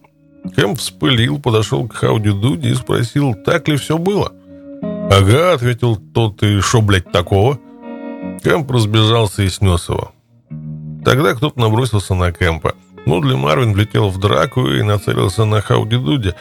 Кэмп 0.56 0.80
вспылил, 0.80 1.40
подошел 1.40 1.88
к 1.88 1.96
Хауди 1.96 2.32
Дуди 2.32 2.70
и 2.70 2.76
спросил, 2.76 3.36
так 3.36 3.68
ли 3.68 3.78
все 3.78 3.98
было. 3.98 4.32
«Ага»,— 5.12 5.54
ответил 5.54 5.96
тот,— 5.96 6.42
«и 6.44 6.60
шо, 6.60 6.82
блядь, 6.82 7.12
такого?» 7.12 7.60
Кэмп 8.44 8.70
разбежался 8.72 9.44
и 9.44 9.50
снес 9.50 9.90
его. 9.90 10.12
Тогда 11.04 11.34
кто-то 11.36 11.60
набросился 11.60 12.16
на 12.16 12.32
Кэмпа. 12.32 12.74
Мудли 13.06 13.36
Марвин 13.36 13.74
влетел 13.74 14.10
в 14.10 14.20
драку 14.20 14.68
и 14.68 14.82
нацелился 14.82 15.46
на 15.46 15.62
Хауди 15.62 15.98
Дуди. 15.98 16.34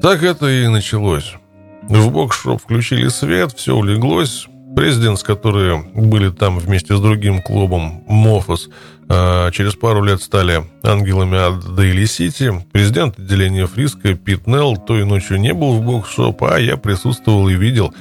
Так 0.00 0.22
это 0.22 0.46
и 0.46 0.68
началось. 0.68 1.34
В 1.82 2.10
Box 2.10 2.32
Shop 2.32 2.62
включили 2.62 3.08
свет, 3.08 3.52
все 3.52 3.74
улеглось. 3.74 4.46
Presidents, 4.76 5.22
которые 5.22 5.82
были 5.94 6.28
там 6.28 6.58
вместе 6.58 6.94
с 6.94 7.00
другим 7.00 7.40
клубом, 7.40 8.04
Mofos, 8.06 8.68
а 9.08 9.50
через 9.50 9.74
пару 9.74 10.04
лет 10.04 10.20
стали 10.20 10.66
ангелами 10.82 11.38
от 11.38 11.74
Дейли 11.74 12.04
Сити. 12.04 12.52
Президент 12.72 13.18
отделения 13.18 13.66
Фриска 13.66 14.14
Пит 14.14 14.46
Нелл 14.46 14.76
той 14.76 15.06
ночью 15.06 15.40
не 15.40 15.54
был 15.54 15.72
в 15.72 15.82
Box 15.82 16.05
Shop, 16.05 16.44
а 16.44 16.60
я 16.60 16.76
присутствовал 16.76 17.48
и 17.48 17.54
видел, 17.54 17.94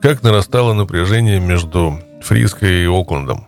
как 0.00 0.22
нарастало 0.22 0.72
напряжение 0.72 1.40
между 1.40 2.00
Фриско 2.22 2.66
и 2.66 2.86
Оклендом. 2.86 3.46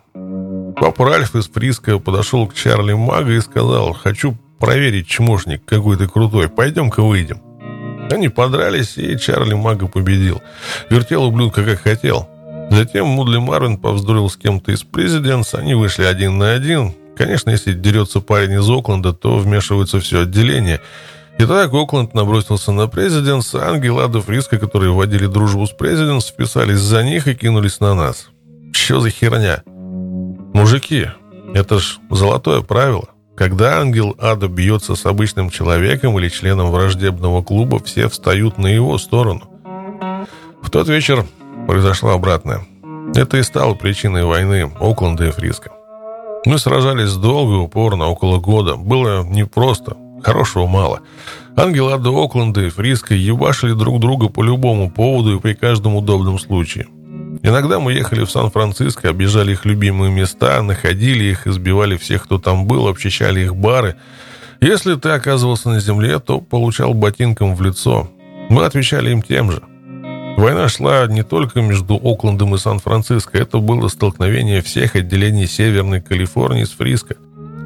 Папа 0.79 1.07
Ральф 1.07 1.35
из 1.35 1.49
Фриска 1.49 1.99
подошел 1.99 2.47
к 2.47 2.53
Чарли 2.53 2.93
Мага 2.93 3.33
и 3.33 3.41
сказал, 3.41 3.95
«Хочу 3.95 4.37
проверить, 4.59 5.09
чмошник, 5.09 5.65
какой 5.65 5.97
ты 5.97 6.09
крутой, 6.09 6.51
пойдем-ка 6.51 7.03
выйдем». 7.03 7.41
Они 8.11 8.29
подрались, 8.29 8.99
и 8.99 9.19
Чарли 9.19 9.55
Мага 9.55 9.87
победил. 9.89 10.43
Вертел 10.91 11.25
ублюдка 11.25 11.65
как 11.65 11.81
хотел. 11.81 12.29
Затем 12.71 13.07
Мудли 13.07 13.39
Марвин 13.39 13.79
повздорил 13.79 14.29
с 14.29 14.37
кем-то 14.37 14.73
из 14.73 14.83
президентс, 14.83 15.55
они 15.55 15.75
вышли 15.75 16.05
один 16.05 16.39
на 16.39 16.53
один. 16.53 16.93
Конечно, 17.17 17.51
если 17.51 17.73
дерется 17.73 18.21
парень 18.21 18.59
из 18.59 18.69
Окленда, 18.69 19.13
то 19.13 19.39
вмешивается 19.39 20.01
все 20.01 20.23
отделение. 20.23 20.81
Итак, 21.39 21.73
Окленд 21.73 22.15
набросился 22.15 22.73
на 22.73 22.87
президентс, 22.87 23.55
а 23.55 23.71
ангел 23.71 24.01
Ада 24.01 24.21
Фриска, 24.21 24.59
которые 24.59 24.93
вводили 24.93 25.27
дружбу 25.27 25.67
с 25.67 25.71
президентс, 25.71 26.29
вписались 26.29 26.79
за 26.79 27.03
них 27.03 27.29
и 27.29 27.35
кинулись 27.35 27.81
на 27.81 27.95
нас. 27.95 28.29
Что 28.73 29.01
за 29.01 29.11
херня? 29.11 29.63
Мужики, 30.55 31.07
это 31.55 31.79
ж 31.79 31.99
золотое 32.11 32.63
правило. 32.63 33.09
Когда 33.37 33.81
ангел 33.81 34.17
ада 34.19 34.49
бьется 34.49 34.95
с 34.95 35.05
обычным 35.05 35.51
человеком 35.51 36.19
или 36.19 36.31
членом 36.31 36.71
враждебного 36.71 37.43
клуба, 37.43 37.83
все 37.85 38.09
встают 38.09 38.57
на 38.57 38.67
его 38.67 38.97
сторону. 38.97 39.43
В 40.63 40.71
тот 40.71 40.89
вечер 40.89 41.27
произошло 41.67 42.11
обратное. 42.11 42.61
Это 43.15 43.39
и 43.39 43.43
стало 43.43 43.75
причиной 43.75 44.25
войны 44.25 44.71
Окленда 44.81 45.27
и 45.27 45.31
Фриска. 45.31 45.71
Мы 46.45 46.59
сражались 46.59 47.15
долго 47.15 47.55
и 47.55 47.59
упорно, 47.59 48.07
около 48.07 48.39
года. 48.39 48.77
Было 48.77 49.25
непросто, 49.25 49.97
хорошего 50.23 50.67
мало. 50.67 51.01
Ангел 51.57 51.89
Ада 51.89 52.11
Окленда 52.11 52.63
и 52.63 52.69
Фриска 52.69 53.15
ебашили 53.15 53.73
друг 53.73 54.01
друга 54.01 54.29
по 54.29 54.43
любому 54.43 54.91
поводу 54.91 55.37
и 55.37 55.41
при 55.41 55.55
каждом 55.55 55.97
удобном 55.97 56.39
случае. 56.39 56.87
Иногда 57.43 57.79
мы 57.79 57.93
ехали 57.93 58.25
в 58.25 58.31
Сан-Франциско, 58.31 59.09
объезжали 59.09 59.53
их 59.53 59.65
любимые 59.65 60.13
места, 60.13 60.63
находили 60.63 61.25
их, 61.25 61.47
избивали 61.47 61.97
всех, 61.97 62.25
кто 62.25 62.39
там 62.39 62.67
был, 62.67 62.89
обчищали 62.89 63.41
их 63.41 63.57
бары. 63.57 63.97
Если 64.61 64.95
ты 64.95 65.11
оказывался 65.11 65.69
на 65.71 65.81
земле, 65.81 66.19
то 66.19 66.41
получал 66.41 66.95
ботинком 66.95 67.55
в 67.55 67.63
лицо. 67.63 68.11
Мы 68.49 68.65
отвечали 68.65 69.11
им 69.11 69.23
тем 69.23 69.51
же. 69.51 69.63
Война 70.37 70.69
шла 70.69 71.07
не 71.07 71.23
только 71.23 71.63
между 71.63 71.97
Оклендом 71.97 72.55
и 72.55 72.59
Сан-Франциско, 72.59 73.39
это 73.39 73.59
было 73.59 73.89
столкновение 73.89 74.61
всех 74.61 74.95
отделений 74.95 75.47
Северной 75.47 76.03
Калифорнии 76.03 76.65
с 76.65 76.73
Фриско. 76.73 77.17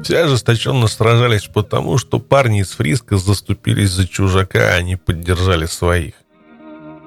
Все 0.03 0.23
ожесточенно 0.23 0.87
сражались 0.87 1.45
потому, 1.45 1.97
что 1.97 2.17
парни 2.19 2.61
из 2.61 2.71
Фриска 2.71 3.17
заступились 3.17 3.91
за 3.91 4.07
чужака, 4.07 4.59
а 4.59 4.77
они 4.77 4.95
поддержали 4.95 5.65
своих. 5.65 6.13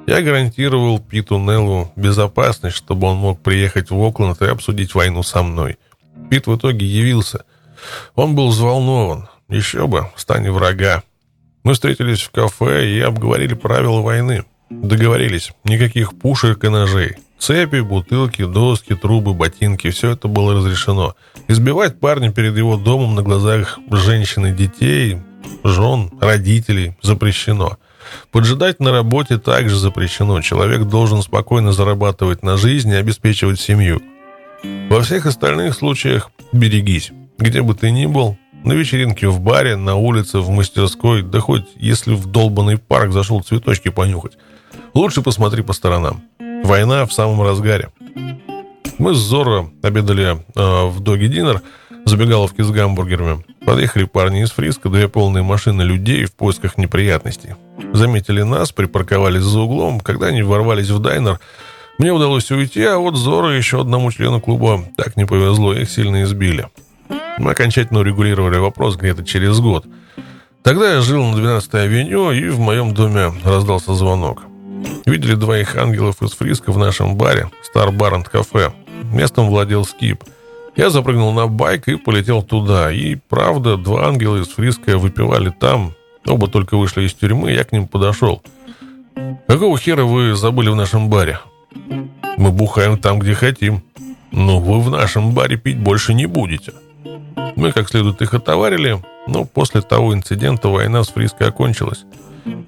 Я 0.07 0.21
гарантировал 0.21 1.01
Питу 1.01 1.39
Неллу 1.39 1.91
безопасность, 1.97 2.77
чтобы 2.77 3.07
он 3.07 3.17
мог 3.17 3.41
приехать 3.41 3.91
в 3.91 3.99
Окленд 3.99 4.43
и 4.43 4.47
обсудить 4.47 4.95
войну 4.95 5.23
со 5.23 5.43
мной. 5.43 5.79
Пит 6.31 6.47
в 6.47 6.55
итоге 6.57 6.85
явился. 6.85 7.47
Он 8.15 8.35
был 8.35 8.49
взволнован. 8.49 9.29
Еще 9.49 9.87
бы, 9.87 10.11
в 10.15 10.21
стане 10.21 10.53
врага. 10.53 11.03
Мы 11.63 11.73
встретились 11.73 12.21
в 12.21 12.31
кафе 12.31 12.91
и 12.91 13.01
обговорили 13.01 13.55
правила 13.55 14.03
войны. 14.03 14.45
Договорились, 14.83 15.53
никаких 15.65 16.19
пушек 16.19 16.65
и 16.65 16.69
ножей. 16.69 17.17
Цепи, 17.39 17.81
бутылки, 17.81 18.45
доски, 18.45 18.95
трубы, 18.95 19.35
ботинки– 19.35 19.91
все 19.91 20.13
это 20.13 20.29
было 20.29 20.55
разрешено. 20.55 21.15
Избивать 21.49 22.01
парня 22.01 22.33
перед 22.33 22.57
его 22.57 22.77
домом 22.77 23.15
на 23.15 23.23
глазах 23.23 23.79
женщин 23.91 24.47
и 24.47 24.53
детей, 24.53 25.19
жен, 25.63 26.11
родителей 26.21 26.97
запрещено– 27.03 27.79
Поджидать 28.31 28.81
на 28.81 28.93
работе 28.93 29.39
также 29.39 29.79
запрещено. 29.79 30.41
Человек 30.41 30.85
должен 30.85 31.23
спокойно 31.23 31.73
зарабатывать 31.73 32.43
на 32.43 32.57
жизнь 32.57 32.91
и 32.91 32.97
обеспечивать 32.97 33.61
семью. 33.61 34.03
Во 34.89 35.03
всех 35.03 35.27
остальных 35.27 35.75
случаях 35.75 36.31
берегись. 36.53 37.13
Где 37.39 37.63
бы 37.63 37.75
ты 37.75 37.91
ни 37.91 38.07
был, 38.07 38.39
на 38.65 38.73
вечеринке, 38.73 39.29
в 39.29 39.41
баре, 39.41 39.77
на 39.77 39.97
улице, 39.97 40.39
в 40.39 40.49
мастерской, 40.51 41.23
да 41.23 41.41
хоть 41.41 41.67
если 41.77 42.15
в 42.15 42.27
долбанный 42.27 42.79
парк 42.79 43.13
зашел 43.13 43.43
цветочки 43.43 43.91
понюхать. 43.91 44.39
Лучше 44.95 45.23
посмотри 45.23 45.63
по 45.63 45.73
сторонам. 45.73 46.23
Война 46.63 47.05
в 47.05 47.13
самом 47.13 47.43
разгаре. 47.43 47.91
Мы 48.99 49.15
с 49.15 49.19
Зорро 49.19 49.71
обедали 49.83 50.39
э, 50.55 50.87
в 50.87 51.01
Доги 51.01 51.27
Динер, 51.27 51.63
забегаловке 52.05 52.63
с 52.63 52.71
гамбургерами. 52.71 53.45
Подъехали 53.67 54.05
парни 54.05 54.45
из 54.45 54.53
Фриска, 54.53 54.89
две 54.89 55.09
полные 55.09 55.43
машины 55.43 55.83
людей 55.83 56.27
в 56.27 56.35
поисках 56.35 56.79
неприятностей. 56.79 57.55
Заметили 57.93 58.43
нас, 58.43 58.71
припарковались 58.71 59.43
за 59.43 59.61
углом. 59.61 59.99
Когда 59.99 60.29
они 60.29 60.43
ворвались 60.43 60.91
в 60.91 61.01
дайнер, 61.01 61.41
мне 61.99 62.13
удалось 62.13 62.51
уйти, 62.53 62.85
а 62.85 62.99
вот 62.99 63.17
Зора 63.17 63.57
еще 63.57 63.81
одному 63.81 64.13
члену 64.13 64.41
клуба 64.41 64.85
так 64.97 65.17
не 65.17 65.25
повезло, 65.25 65.75
их 65.75 65.91
сильно 65.91 66.23
избили. 66.23 66.69
Мы 67.39 67.51
окончательно 67.51 68.01
урегулировали 68.01 68.59
вопрос 68.59 68.97
где-то 68.97 69.25
через 69.25 69.59
год. 69.59 69.87
Тогда 70.63 70.95
я 70.95 71.01
жил 71.01 71.25
на 71.25 71.37
12-й 71.37 71.83
авеню, 71.83 72.31
и 72.31 72.49
в 72.49 72.61
моем 72.61 72.95
доме 72.95 73.33
раздался 73.45 73.93
звонок. 73.95 74.45
Видели 75.07 75.35
двоих 75.35 75.77
ангелов 75.77 76.23
из 76.23 76.33
Фриска 76.33 76.73
в 76.73 76.79
нашем 76.79 77.17
баре, 77.17 77.51
Star 77.75 77.91
Bar 77.91 78.15
and 78.15 78.27
Cafe. 78.33 78.73
Местом 79.13 79.49
владел 79.49 79.85
Скип– 79.85 80.25
я 80.77 80.91
запрыгнул 80.91 81.33
на 81.33 81.47
байк 81.47 81.87
и 81.87 81.95
полетел 81.95 82.43
туда. 82.43 82.91
И, 82.91 83.15
правда, 83.15 83.77
два 83.77 84.09
ангела 84.09 84.41
из 84.43 84.49
Фриска 84.49 84.99
выпивали 84.99 85.51
там. 85.51 85.95
Оба 86.27 86.49
только 86.49 86.77
вышли 86.77 87.05
из 87.05 87.15
тюрьмы, 87.15 87.53
я 87.53 87.65
к 87.65 87.73
ним 87.73 87.87
подошел. 87.87 88.43
«Какого 89.47 89.79
хера 89.79 90.05
вы 90.05 90.35
забыли 90.35 90.71
в 90.71 90.75
нашем 90.75 91.11
баре?» 91.11 91.39
«Мы 92.37 92.51
бухаем 92.51 92.99
там, 92.99 93.21
где 93.21 93.35
хотим». 93.35 93.83
«Но 94.33 94.59
вы 94.59 94.81
в 94.81 94.91
нашем 94.91 95.33
баре 95.33 95.57
пить 95.57 95.79
больше 95.79 96.13
не 96.13 96.27
будете». 96.27 96.73
Мы 97.55 97.71
как 97.71 97.89
следует 97.89 98.21
их 98.21 98.35
отоварили, 98.35 99.01
но 99.29 99.45
после 99.45 99.81
того 99.81 100.13
инцидента 100.13 100.69
война 100.69 101.05
с 101.05 101.09
Фриско 101.11 101.47
окончилась. 101.47 102.05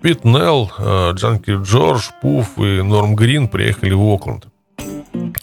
Пит 0.02 0.24
Нелл, 0.24 0.70
э, 0.78 1.12
Джанки 1.14 1.50
Джордж, 1.62 2.10
Пуф 2.22 2.58
и 2.58 2.82
Норм 2.82 3.14
Грин 3.14 3.48
приехали 3.48 3.92
в 3.92 4.02
Окленд. 4.02 4.46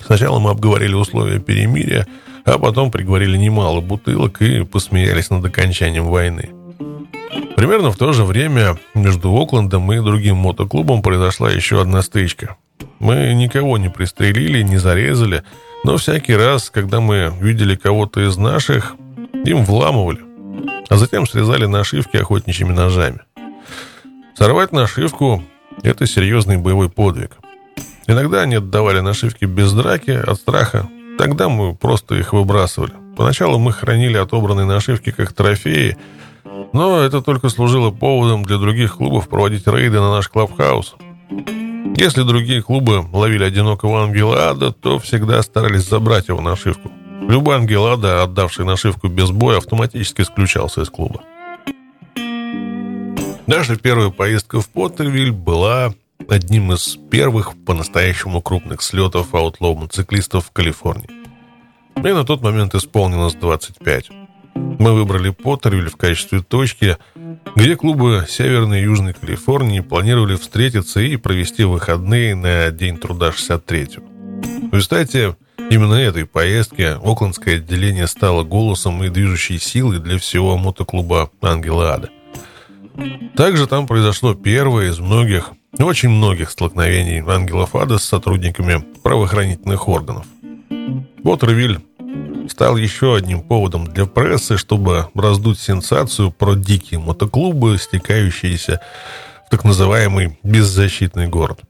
Сначала 0.06 0.40
мы 0.40 0.52
обговорили 0.52 0.94
условия 0.94 1.40
перемирия– 1.40 2.08
а 2.46 2.60
потом 2.60 2.92
приговорили 2.92 3.38
немало 3.38 3.82
бутылок 3.82 4.42
и 4.42 4.64
посмеялись 4.64 5.30
над 5.30 5.46
окончанием 5.46 6.06
войны. 6.06 6.52
Примерно 7.56 7.92
в 7.92 7.98
то 7.98 8.14
же 8.14 8.24
время 8.24 8.78
между 8.94 9.34
Оклендом 9.34 9.92
и 9.92 10.00
другим 10.00 10.38
мотоклубом 10.38 11.02
произошла 11.02 11.50
еще 11.50 11.82
одна 11.82 12.02
стычка. 12.02 12.58
Мы 13.00 13.34
никого 13.34 13.78
не 13.78 13.90
пристрелили, 13.90 14.62
не 14.62 14.78
зарезали, 14.78 15.44
но 15.84 15.98
всякий 15.98 16.36
раз, 16.36 16.70
когда 16.70 17.00
мы 17.00 17.34
видели 17.40 17.76
кого-то 17.76 18.28
из 18.28 18.38
наших, 18.38 18.96
им 19.46 19.64
вламывали, 19.64 20.20
а 20.90 20.98
затем 20.98 21.26
срезали 21.26 21.66
нашивки 21.66 22.18
охотничьими 22.18 22.72
ножами. 22.72 23.22
Сорвать 24.36 24.72
нашивку– 24.72 25.44
это 25.84 26.08
серьезный 26.08 26.58
боевой 26.58 26.90
подвиг. 26.90 27.38
Иногда 28.08 28.42
они 28.42 28.56
отдавали 28.56 29.00
нашивки 29.00 29.46
без 29.46 29.72
драки, 29.74 30.10
от 30.10 30.38
страха. 30.38 30.90
Тогда 31.20 31.50
мы 31.50 31.76
просто 31.76 32.16
их 32.16 32.34
выбрасывали. 32.34 32.94
Поначалу 33.16 33.60
мы 33.60 33.72
хранили 33.72 34.18
отобранные 34.18 34.66
нашивки 34.66 35.12
как 35.12 35.34
трофеи, 35.34 35.98
но 36.74 37.00
это 37.02 37.22
только 37.22 37.50
служило 37.50 37.92
поводом 37.92 38.44
для 38.44 38.58
других 38.58 38.98
клубов 38.98 39.30
проводить 39.30 39.68
рейды 39.68 40.00
на 40.00 40.12
наш 40.12 40.30
клабхаус. 40.30 40.96
Если 41.96 42.24
другие 42.24 42.64
клубы 42.64 43.06
ловили 43.14 43.44
одинокого 43.44 44.04
ангела 44.04 44.50
ада, 44.50 44.72
то 44.72 44.98
всегда 44.98 45.44
старались 45.44 45.88
забрать 45.88 46.28
его 46.28 46.42
нашивку. 46.42 46.92
Любой 47.22 47.58
ангел 47.58 47.86
ада, 47.86 48.24
отдавший 48.24 48.66
нашивку 48.66 49.10
без 49.10 49.30
боя, 49.30 49.58
автоматически 49.58 50.22
исключался 50.22 50.82
из 50.82 50.90
клуба. 50.90 51.22
Наша 53.46 53.76
первая 53.76 54.10
поездка 54.10 54.62
в 54.62 54.70
Поттервиль 54.70 55.32
была 55.34 55.94
одним 56.30 56.72
из 56.72 56.98
первых 57.12 57.54
по-настоящему 57.66 58.42
крупных 58.42 58.82
слетов 58.82 59.36
аутлоу 59.36 59.76
мотоциклистов 59.76 60.46
в 60.46 60.52
Калифорнии. 60.52 61.10
Мне 61.98 62.14
на 62.14 62.24
тот 62.24 62.42
момент 62.42 62.74
исполнилось 62.74 63.34
25. 63.34 64.12
Мы 64.56 64.94
выбрали 64.94 65.30
Поттервиль 65.32 65.90
в 65.90 65.98
качестве 65.98 66.42
точки, 66.42 66.98
где 67.58 67.76
клубы 67.76 68.26
Северной 68.30 68.80
и 68.80 68.84
Южной 68.84 69.14
Калифорнии 69.14 69.82
планировали 69.82 70.38
встретиться 70.38 71.02
и 71.02 71.18
провести 71.18 71.66
выходные 71.66 72.36
на 72.36 72.72
День 72.72 72.98
труда 72.98 73.32
63-го. 73.32 74.04
В 74.70 74.74
результате 74.74 75.36
именно 75.70 75.96
этой 75.96 76.26
поездки 76.26 76.98
Оклендское 77.04 77.58
отделение 77.58 78.08
стало 78.08 78.44
голосом 78.44 79.04
и 79.04 79.10
движущей 79.10 79.60
силой 79.60 80.00
для 80.00 80.18
всего 80.18 80.58
мотоклуба 80.58 81.30
«Ангела 81.42 81.94
Ада». 81.96 82.10
Также 83.36 83.68
там 83.68 83.88
произошло 83.88 84.34
первое 84.34 84.90
из 84.90 85.00
многих, 85.00 85.52
очень 85.80 86.10
многих 86.10 86.52
столкновений 86.52 87.24
ангелов 87.28 87.76
ада 87.76 87.98
с 87.98 88.04
сотрудниками 88.04 88.84
правоохранительных 89.02 89.88
органов. 89.88 90.26
Поттервиль 91.24 91.80
стал 92.50 92.78
еще 92.78 93.16
одним 93.16 93.42
поводом 93.42 93.88
для 93.88 94.06
прессы, 94.06 94.58
чтобы 94.58 95.08
раздуть 95.16 95.60
сенсацию 95.60 96.32
про 96.32 96.56
дикие 96.56 97.00
мотоклубы, 97.00 97.78
стекающиеся 97.78 98.82
в 99.48 99.50
так 99.50 99.64
называемый 99.64 100.38
беззащитный 100.44 101.28
город. 101.28 101.62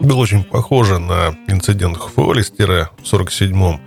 Был 0.00 0.18
очень 0.18 0.42
похоже 0.42 0.98
на 0.98 1.36
инцидент 1.46 1.96
Фоллистера 1.96 2.90
в 3.02 3.12
47-м. 3.12 3.80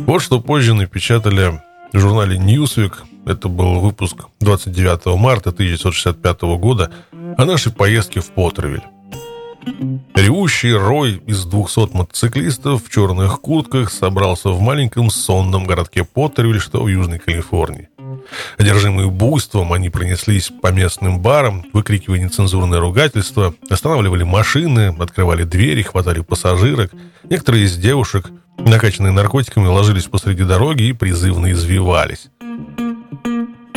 Вот 0.00 0.20
что 0.20 0.40
позже 0.40 0.74
напечатали 0.74 1.60
в 1.92 1.98
журнале 1.98 2.36
Newsweek, 2.36 2.92
это 3.28 3.48
был 3.48 3.80
выпуск 3.80 4.26
29 4.40 5.18
марта 5.18 5.50
1965 5.50 6.42
года, 6.58 6.90
о 7.36 7.44
нашей 7.44 7.72
поездке 7.72 8.20
в 8.20 8.30
Поттервиль. 8.30 8.82
Ревущий 10.14 10.72
рой 10.72 11.22
из 11.26 11.44
200 11.44 11.94
мотоциклистов 11.94 12.84
в 12.84 12.90
черных 12.90 13.40
куртках 13.40 13.92
собрался 13.92 14.50
в 14.50 14.60
маленьком 14.60 15.10
сонном 15.10 15.66
городке 15.66 16.04
Поттервиль, 16.04 16.60
что 16.60 16.82
в 16.82 16.88
Южной 16.88 17.18
Калифорнии. 17.18 17.88
Одержимые 18.56 19.10
буйством, 19.10 19.72
они 19.72 19.90
пронеслись 19.90 20.50
по 20.62 20.72
местным 20.72 21.20
барам, 21.20 21.64
выкрикивая 21.72 22.18
нецензурное 22.18 22.80
ругательство, 22.80 23.54
останавливали 23.68 24.24
машины, 24.24 24.94
открывали 24.98 25.44
двери, 25.44 25.82
хватали 25.82 26.20
пассажирок. 26.20 26.90
Некоторые 27.24 27.64
из 27.64 27.76
девушек, 27.76 28.30
накачанные 28.58 29.12
наркотиками, 29.12 29.66
ложились 29.66 30.04
посреди 30.04 30.44
дороги 30.44 30.84
и 30.84 30.92
призывно 30.92 31.52
извивались. 31.52 32.28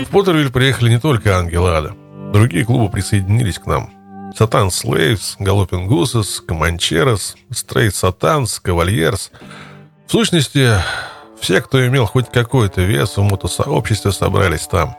В 0.05 0.09
Поттервиль 0.11 0.51
приехали 0.51 0.89
не 0.89 0.99
только 0.99 1.37
Ангел 1.37 1.67
Ада. 1.67 1.95
Другие 2.33 2.65
клубы 2.65 2.89
присоединились 2.89 3.59
к 3.59 3.65
нам– 3.65 3.91
Сатан 4.35 4.71
Слейвс, 4.71 5.35
Галопин 5.39 5.87
Гусес, 5.87 6.41
Команчерос, 6.41 7.35
Стрейт 7.51 7.95
Сатанс, 7.95 8.59
Кавальерс. 8.59 9.31
В 10.07 10.11
сущности, 10.11 10.71
все, 11.39 11.61
кто 11.61 11.85
имел 11.85 12.05
хоть 12.05 12.31
какой-то 12.31 12.81
вес 12.81 13.17
в 13.17 13.21
мотосообществе, 13.21 14.11
собрались 14.11 14.67
там. 14.67 14.95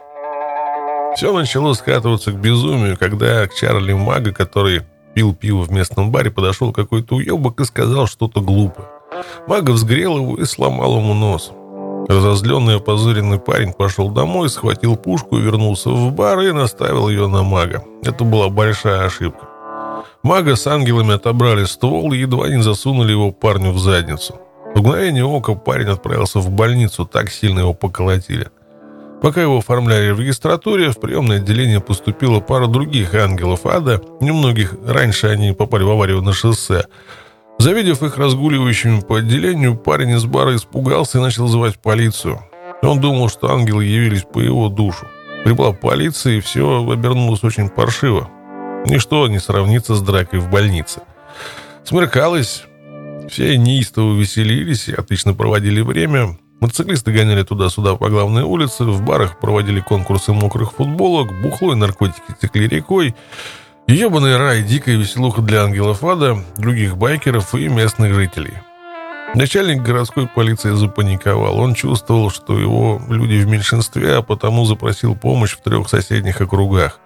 Все 1.16 1.32
начало 1.32 1.74
скатываться 1.74 2.32
к 2.32 2.40
безумию, 2.40 2.96
когда 2.98 3.46
к 3.46 3.54
Чарли 3.54 3.92
Мага, 3.92 4.32
который 4.32 4.82
пил 5.14 5.34
пиво 5.34 5.62
в 5.62 5.70
местном 5.70 6.10
баре, 6.10 6.30
подошел 6.30 6.72
какой-то 6.72 7.16
уебок 7.16 7.60
и 7.60 7.64
сказал 7.64 8.06
что-то 8.06 8.40
глупое. 8.40 8.88
Мага 9.46 9.72
взгрел 9.72 10.16
его 10.18 10.36
и 10.36 10.44
сломал 10.44 10.98
ему 10.98 11.14
нос. 11.14 11.52
Разозленный 12.12 12.76
опозоренный 12.76 13.38
парень 13.38 13.72
пошел 13.72 14.10
домой, 14.10 14.50
схватил 14.50 14.96
пушку, 14.96 15.38
вернулся 15.38 15.88
в 15.88 16.12
бар 16.12 16.40
и 16.40 16.52
наставил 16.52 17.08
ее 17.08 17.26
на 17.26 17.42
мага. 17.42 17.84
Это 18.02 18.22
была 18.24 18.50
большая 18.50 19.06
ошибка. 19.06 19.48
Мага 20.22 20.56
с 20.56 20.66
ангелами 20.66 21.14
отобрали 21.14 21.64
ствол 21.64 22.12
и 22.12 22.18
едва 22.18 22.50
не 22.50 22.62
засунули 22.62 23.12
его 23.12 23.32
парню 23.32 23.72
в 23.72 23.78
задницу. 23.78 24.34
В 24.74 24.80
мгновение 24.80 25.24
ока 25.24 25.54
парень 25.54 25.88
отправился 25.88 26.40
в 26.40 26.50
больницу, 26.50 27.06
так 27.06 27.30
сильно 27.30 27.60
его 27.60 27.72
поколотили. 27.72 28.48
Пока 29.22 29.40
его 29.40 29.58
оформляли 29.58 30.10
в 30.10 30.20
регистратуре, 30.20 30.90
в 30.90 31.00
приемное 31.00 31.38
отделение 31.38 31.80
поступила 31.80 32.40
пара 32.40 32.66
других 32.66 33.14
ангелов 33.14 33.64
ада. 33.64 34.02
Немногих 34.20 34.74
раньше 34.86 35.28
они 35.28 35.52
попали 35.52 35.84
в 35.84 35.90
аварию 35.90 36.20
на 36.20 36.34
шоссе. 36.34 36.84
Завидев 37.62 38.02
их 38.02 38.18
разгуливающими 38.18 39.02
по 39.02 39.18
отделению, 39.18 39.76
парень 39.76 40.10
из 40.10 40.24
бара 40.24 40.56
испугался 40.56 41.18
и 41.18 41.20
начал 41.20 41.46
звать 41.46 41.78
полицию. 41.78 42.44
Он 42.82 43.00
думал, 43.00 43.28
что 43.28 43.52
ангелы 43.52 43.84
явились 43.84 44.24
по 44.24 44.40
его 44.40 44.68
душу. 44.68 45.06
Прибыла 45.44 45.72
полиция, 45.72 46.38
и 46.38 46.40
все 46.40 46.84
обернулось 46.90 47.44
очень 47.44 47.68
паршиво. 47.68 48.28
Ничто 48.84 49.28
не 49.28 49.38
сравнится 49.38 49.94
с 49.94 50.02
дракой 50.02 50.40
в 50.40 50.50
больнице. 50.50 51.02
Смеркалось, 51.84 52.64
все 53.30 53.56
неистово 53.56 54.18
веселились 54.18 54.88
и 54.88 54.94
отлично 54.94 55.32
проводили 55.32 55.82
время. 55.82 56.36
Мотоциклисты 56.58 57.12
гоняли 57.12 57.44
туда-сюда 57.44 57.94
по 57.94 58.08
главной 58.08 58.42
улице, 58.42 58.82
в 58.82 59.02
барах 59.02 59.38
проводили 59.38 59.78
конкурсы 59.78 60.32
мокрых 60.32 60.72
футболок, 60.72 61.30
бухло 61.40 61.74
и 61.74 61.76
наркотики 61.76 62.34
текли 62.40 62.66
рекой. 62.66 63.14
Ебаный 63.92 64.38
рай, 64.38 64.62
дикая 64.62 64.96
веселуха 64.96 65.42
для 65.42 65.64
ангелов 65.64 66.02
ада, 66.02 66.42
других 66.56 66.96
байкеров 66.96 67.54
и 67.54 67.68
местных 67.68 68.14
жителей. 68.14 68.54
Начальник 69.34 69.82
городской 69.82 70.26
полиции 70.26 70.70
запаниковал. 70.70 71.58
Он 71.58 71.74
чувствовал, 71.74 72.30
что 72.30 72.58
его 72.58 73.02
люди 73.10 73.34
в 73.44 73.46
меньшинстве, 73.46 74.14
а 74.14 74.22
потому 74.22 74.64
запросил 74.64 75.14
помощь 75.14 75.52
в 75.52 75.60
трех 75.62 75.90
соседних 75.90 76.40
округах. 76.40 77.00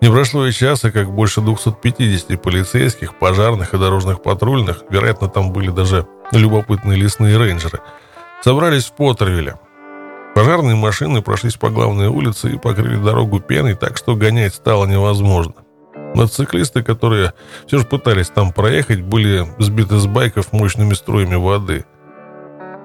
Не 0.00 0.10
прошло 0.10 0.44
и 0.44 0.52
часа, 0.52 0.90
как 0.90 1.08
больше 1.08 1.40
250 1.40 2.42
полицейских, 2.42 3.16
пожарных 3.16 3.72
и 3.74 3.78
дорожных 3.78 4.20
патрульных, 4.20 4.82
вероятно, 4.90 5.28
там 5.28 5.52
были 5.52 5.70
даже 5.70 6.08
любопытные 6.32 6.98
лесные 6.98 7.38
рейнджеры, 7.38 7.78
собрались 8.42 8.86
в 8.86 8.92
Поттервилле. 8.94 9.54
Пожарные 10.34 10.74
машины 10.74 11.22
прошлись 11.22 11.54
по 11.54 11.70
главной 11.70 12.08
улице 12.08 12.50
и 12.50 12.58
покрыли 12.58 12.96
дорогу 12.96 13.38
пеной, 13.38 13.76
так 13.76 13.96
что 13.96 14.16
гонять 14.16 14.54
стало 14.54 14.84
невозможно. 14.84 15.54
Мотоциклисты, 16.14 16.82
которые 16.82 17.32
все 17.66 17.78
же 17.78 17.84
пытались 17.84 18.28
там 18.28 18.52
проехать, 18.52 19.02
были 19.02 19.46
сбиты 19.58 19.98
с 19.98 20.06
байков 20.06 20.52
мощными 20.52 20.94
струями 20.94 21.36
воды. 21.36 21.84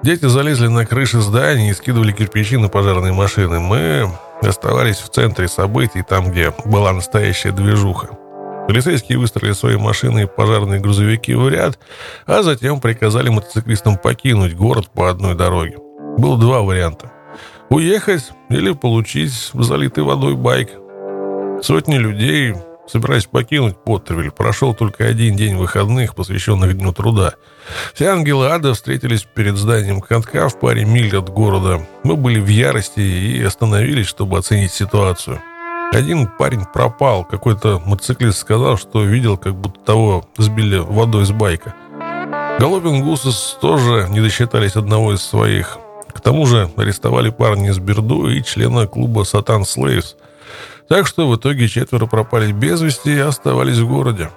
Дети 0.02 0.26
залезли 0.26 0.68
на 0.68 0.84
крыши 0.84 1.20
зданий 1.20 1.70
и 1.70 1.74
скидывали 1.74 2.12
кирпичи 2.12 2.58
на 2.58 2.68
пожарные 2.68 3.12
машины. 3.12 3.58
Мы 3.58 4.10
оставались 4.42 4.98
в 4.98 5.08
центре 5.08 5.48
событий, 5.48 6.02
там, 6.06 6.30
где 6.30 6.52
была 6.66 6.92
настоящая 6.92 7.52
движуха. 7.52 8.10
Полицейские 8.66 9.18
выстроили 9.18 9.52
свои 9.52 9.76
машины 9.76 10.22
и 10.22 10.26
пожарные 10.26 10.80
грузовики 10.80 11.34
в 11.34 11.48
ряд, 11.48 11.78
а 12.26 12.42
затем 12.42 12.80
приказали 12.80 13.28
мотоциклистам 13.28 13.96
покинуть 13.98 14.54
город 14.54 14.90
по 14.92 15.10
одной 15.10 15.34
дороге. 15.34 15.76
Было 16.18 16.38
два 16.38 16.60
варианта. 16.60 17.10
Уехать 17.70 18.30
или 18.50 18.72
получить 18.72 19.32
залитый 19.52 20.04
водой 20.04 20.34
байк. 20.34 20.70
Сотни 21.62 21.96
людей 21.96 22.54
Собираясь 22.86 23.26
покинуть 23.26 23.76
Поттервиль, 23.78 24.30
прошел 24.30 24.74
только 24.74 25.06
один 25.06 25.36
день 25.36 25.56
выходных, 25.56 26.14
посвященных 26.14 26.76
Дню 26.76 26.92
труда. 26.92 27.34
Все 27.94 28.08
ангелы 28.08 28.48
ада 28.48 28.74
встретились 28.74 29.22
перед 29.22 29.56
зданием 29.56 30.02
катка 30.02 30.48
в 30.48 30.60
паре 30.60 30.84
миль 30.84 31.16
от 31.16 31.30
города. 31.30 31.86
Мы 32.02 32.16
были 32.16 32.38
в 32.38 32.48
ярости 32.48 33.00
и 33.00 33.42
остановились, 33.42 34.06
чтобы 34.06 34.38
оценить 34.38 34.72
ситуацию. 34.72 35.40
Один 35.92 36.26
парень 36.26 36.64
пропал. 36.64 37.24
Какой-то 37.24 37.80
мотоциклист 37.86 38.38
сказал, 38.38 38.76
что 38.76 39.02
видел, 39.02 39.38
как 39.38 39.54
будто 39.54 39.80
того 39.80 40.28
сбили 40.36 40.78
водой 40.78 41.24
с 41.24 41.30
байка. 41.30 41.74
Голубин 42.58 43.02
Гусос 43.02 43.58
тоже 43.60 44.06
не 44.10 44.20
досчитались 44.20 44.76
одного 44.76 45.14
из 45.14 45.22
своих. 45.22 45.78
К 46.12 46.20
тому 46.20 46.46
же 46.46 46.70
арестовали 46.76 47.30
парня 47.30 47.70
из 47.70 47.78
Берду 47.78 48.28
и 48.28 48.42
члена 48.42 48.86
клуба 48.86 49.24
«Сатан 49.24 49.64
Слейвс», 49.64 50.16
так 50.88 51.06
что 51.06 51.28
в 51.28 51.36
итоге 51.36 51.68
четверо 51.68 52.06
пропали 52.06 52.52
без 52.52 52.80
вести 52.80 53.14
и 53.14 53.18
оставались 53.18 53.78
в 53.78 53.88
городе. 53.88 54.30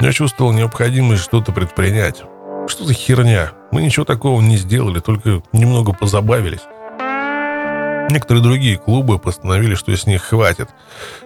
Я 0.00 0.12
чувствовал 0.12 0.52
необходимость 0.52 1.22
что-то 1.22 1.52
предпринять. 1.52 2.22
Что 2.68 2.84
за 2.84 2.92
херня? 2.92 3.52
Мы 3.72 3.82
ничего 3.82 4.04
такого 4.04 4.40
не 4.40 4.56
сделали, 4.56 5.00
только 5.00 5.42
немного 5.52 5.92
позабавились. 5.92 6.62
Некоторые 8.10 8.42
другие 8.42 8.76
клубы 8.76 9.18
постановили, 9.18 9.74
что 9.74 9.96
с 9.96 10.06
них 10.06 10.22
хватит. 10.22 10.68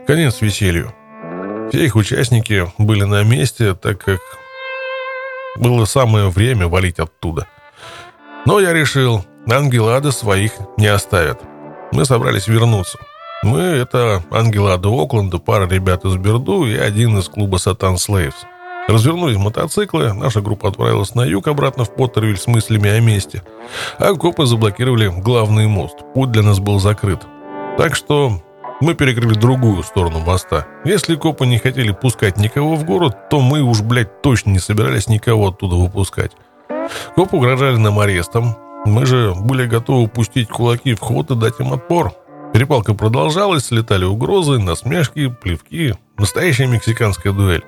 Конец 0.07 0.41
веселью. 0.41 0.95
Все 1.69 1.85
их 1.85 1.97
участники 1.97 2.71
были 2.79 3.05
на 3.05 3.23
месте, 3.23 3.75
так 3.75 4.03
как 4.03 4.21
было 5.57 5.85
самое 5.85 6.29
время 6.29 6.69
валить 6.69 6.99
оттуда. 6.99 7.47
Но 8.47 8.61
я 8.61 8.73
решил, 8.73 9.25
ангелады 9.51 10.13
своих 10.13 10.53
не 10.77 10.87
оставят. 10.87 11.41
Мы 11.93 12.05
собрались 12.05 12.49
вернуться. 12.49 12.99
Мы— 13.43 13.61
это 13.61 14.23
ангелады 14.31 14.91
Окленда, 14.91 15.39
пара 15.39 15.67
ребят 15.67 16.05
из 16.05 16.17
Берду 16.17 16.67
и 16.67 16.77
один 16.77 17.19
из 17.19 17.29
клуба 17.29 17.57
«Сатан 17.57 17.97
Слейвс». 17.97 18.37
Развернулись 18.87 19.39
мотоциклы, 19.39 20.13
наша 20.13 20.43
группа 20.43 20.69
отправилась 20.69 21.15
на 21.15 21.23
юг 21.23 21.49
обратно 21.49 21.85
в 21.85 21.95
Поттервиль 21.95 22.37
с 22.37 22.47
мыслями 22.47 22.91
о 22.91 23.01
месте, 23.01 23.43
а 23.99 24.13
копы 24.15 24.45
заблокировали 24.45 25.09
главный 25.09 25.67
мост. 25.69 25.97
Путь 26.13 26.33
для 26.33 26.43
нас 26.43 26.59
был 26.59 26.81
закрыт. 26.81 27.21
Так 27.79 27.97
что 27.97 28.43
мы 28.83 28.95
перекрыли 28.95 29.33
другую 29.33 29.85
сторону 29.85 30.19
моста. 30.19 30.67
Если 30.85 31.15
копы 31.15 31.47
не 31.47 31.57
хотели 31.57 31.93
пускать 31.93 32.37
никого 32.37 32.75
в 32.75 32.85
город, 32.85 33.31
то 33.31 33.41
мы 33.41 33.63
уж, 33.63 33.81
блядь, 33.81 34.21
точно 34.21 34.51
не 34.51 34.59
собирались 34.59 35.09
никого 35.09 35.49
оттуда 35.49 35.77
выпускать. 35.77 36.33
Копы 37.15 37.37
угрожали 37.37 37.77
нам 37.77 37.99
арестом. 37.99 38.57
Мы 38.85 39.07
же 39.07 39.35
были 39.35 39.67
готовы 39.67 40.09
пустить 40.09 40.49
кулаки 40.49 40.95
в 40.95 41.01
ход 41.01 41.31
и 41.31 41.37
дать 41.37 41.61
им 41.61 41.73
отпор. 41.73 42.13
Перепалка 42.53 42.95
продолжалась, 42.95 43.67
слетали 43.67 44.05
угрозы, 44.05 44.59
насмешки, 44.59 45.29
плевки. 45.29 45.95
Настоящая 46.19 46.67
мексиканская 46.67 47.33
дуэль. 47.33 47.65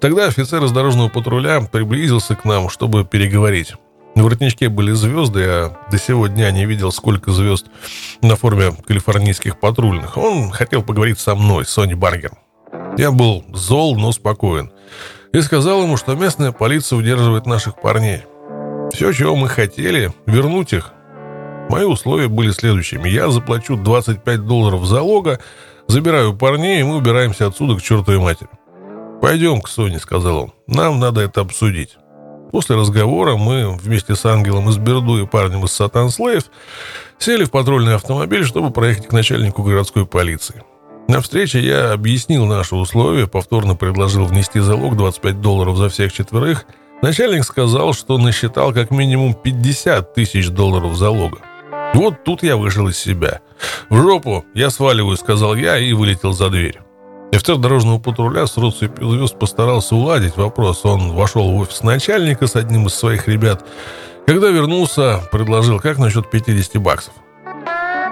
Тогда 0.00 0.26
офицер 0.26 0.64
из 0.64 0.72
дорожного 0.72 1.08
патруля 1.08 1.60
приблизился 1.60 2.34
к 2.34 2.44
нам, 2.44 2.68
чтобы 2.70 3.04
переговорить. 3.04 3.74
На 4.14 4.24
воротничке 4.24 4.68
были 4.68 4.92
звезды, 4.92 5.44
а 5.44 5.76
до 5.90 5.98
сего 5.98 6.26
дня 6.26 6.50
не 6.50 6.66
видел, 6.66 6.90
сколько 6.90 7.30
звезд 7.30 7.66
на 8.22 8.36
форме 8.36 8.72
калифорнийских 8.86 9.60
патрульных. 9.60 10.16
Он 10.16 10.50
хотел 10.50 10.82
поговорить 10.82 11.20
со 11.20 11.34
мной, 11.34 11.64
Сони 11.64 11.94
Баргер. 11.94 12.32
Я 12.96 13.12
был 13.12 13.44
зол, 13.52 13.96
но 13.96 14.12
спокоен. 14.12 14.72
И 15.32 15.40
сказал 15.42 15.82
ему, 15.84 15.96
что 15.96 16.14
местная 16.14 16.50
полиция 16.50 16.98
удерживает 16.98 17.46
наших 17.46 17.80
парней. 17.80 18.22
Все, 18.92 19.12
чего 19.12 19.36
мы 19.36 19.48
хотели, 19.48 20.12
вернуть 20.26 20.72
их. 20.72 20.92
Мои 21.70 21.84
условия 21.84 22.26
были 22.26 22.50
следующими. 22.50 23.08
Я 23.08 23.30
заплачу 23.30 23.76
25 23.76 24.44
долларов 24.44 24.84
залога, 24.86 25.38
забираю 25.86 26.34
парней, 26.34 26.80
и 26.80 26.82
мы 26.82 26.96
убираемся 26.96 27.46
отсюда 27.46 27.76
к 27.76 27.82
чертовой 27.82 28.18
матери. 28.18 28.48
«Пойдем 29.22 29.60
к 29.60 29.68
Соне»,— 29.68 29.98
сказал 30.00 30.36
он. 30.38 30.52
«Нам 30.66 30.98
надо 30.98 31.20
это 31.20 31.42
обсудить». 31.42 31.96
После 32.50 32.74
разговора 32.74 33.36
мы 33.36 33.76
вместе 33.76 34.16
с 34.16 34.26
Ангелом 34.26 34.68
из 34.68 34.78
Берду 34.78 35.22
и 35.22 35.28
парнем 35.28 35.64
из 35.64 35.70
Сатан 35.70 36.10
Слейв 36.10 36.46
сели 37.20 37.44
в 37.44 37.52
патрульный 37.52 37.94
автомобиль, 37.94 38.44
чтобы 38.44 38.72
проехать 38.72 39.06
к 39.06 39.12
начальнику 39.12 39.62
городской 39.62 40.06
полиции. 40.06 40.64
На 41.06 41.20
встрече 41.20 41.60
я 41.60 41.92
объяснил 41.92 42.46
наши 42.46 42.74
условия, 42.74 43.28
повторно 43.28 43.76
предложил 43.76 44.24
внести 44.24 44.58
залог 44.58 44.96
25 44.96 45.40
долларов 45.40 45.76
за 45.76 45.88
всех 45.88 46.12
четверых. 46.12 46.66
Начальник 47.00 47.44
сказал, 47.44 47.92
что 47.92 48.18
насчитал 48.18 48.72
как 48.72 48.90
минимум 48.90 49.34
50 49.34 50.14
тысяч 50.14 50.48
долларов 50.48 50.96
залога. 50.96 51.38
Вот 51.94 52.24
тут 52.24 52.42
я 52.42 52.56
вышел 52.56 52.88
из 52.88 52.98
себя. 52.98 53.40
«В 53.88 53.96
жопу! 53.96 54.44
Я 54.54 54.70
сваливаю»,— 54.70 55.16
сказал 55.18 55.54
я 55.54 55.78
и 55.78 55.92
вылетел 55.92 56.32
за 56.32 56.48
дверь. 56.48 56.80
Офицер 57.32 57.56
дорожного 57.58 57.98
патруля 57.98 58.46
с 58.46 58.56
россыпью 58.56 59.10
звезд 59.10 59.38
постарался 59.38 59.94
уладить 59.94 60.36
вопрос. 60.36 60.84
Он 60.84 61.12
вошел 61.12 61.50
в 61.50 61.56
офис 61.56 61.82
начальника 61.82 62.46
с 62.46 62.56
одним 62.56 62.86
из 62.86 62.94
своих 62.94 63.28
ребят. 63.28 63.64
Когда 64.26 64.48
вернулся, 64.48 65.20
предложил, 65.30 65.78
как 65.78 65.98
насчет 65.98 66.30
50 66.30 66.82
баксов. 66.82 67.14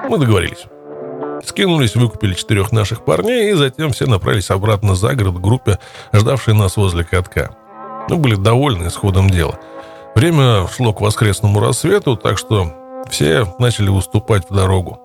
Мы 0.09 0.19
договорились. 0.19 0.67
Скинулись, 1.45 1.95
выкупили 1.95 2.35
четырех 2.35 2.73
наших 2.73 3.05
парней, 3.05 3.53
и 3.53 3.55
затем 3.55 3.91
все 3.91 4.07
направились 4.07 4.51
обратно 4.51 4.95
за 4.95 5.15
город 5.15 5.41
группе, 5.41 5.79
ждавшей 6.13 6.55
нас 6.55 6.77
возле 6.77 7.05
катка. 7.05 7.57
Мы 8.09 8.17
были 8.17 8.35
довольны 8.35 8.89
исходом 8.89 9.31
дела. 9.31 9.59
Время 10.15 10.67
шло 10.69 10.93
к 10.93 11.01
воскресному 11.01 11.61
рассвету, 11.61 12.17
так 12.17 12.39
что 12.39 12.73
все 13.11 13.55
начали 13.59 13.89
уступать 13.89 14.49
в 14.49 14.55
дорогу. 14.55 15.01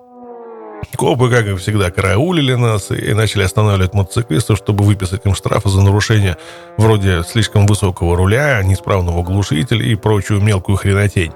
Копы, 0.96 1.28
как 1.28 1.46
и 1.46 1.56
всегда, 1.56 1.90
караулили 1.90 2.54
нас 2.54 2.90
и 2.90 3.14
начали 3.14 3.42
останавливать 3.42 3.94
мотоциклистов, 3.94 4.58
чтобы 4.58 4.84
выписать 4.84 5.22
им 5.24 5.34
штрафы 5.34 5.68
за 5.68 5.82
нарушения 5.82 6.36
вроде 6.76 7.22
слишком 7.24 7.66
высокого 7.66 8.16
руля, 8.16 8.62
неисправного 8.62 9.22
глушителя 9.22 9.84
и 9.84 9.94
прочую 9.96 10.40
мелкую 10.40 10.76
хренотень. 10.76 11.32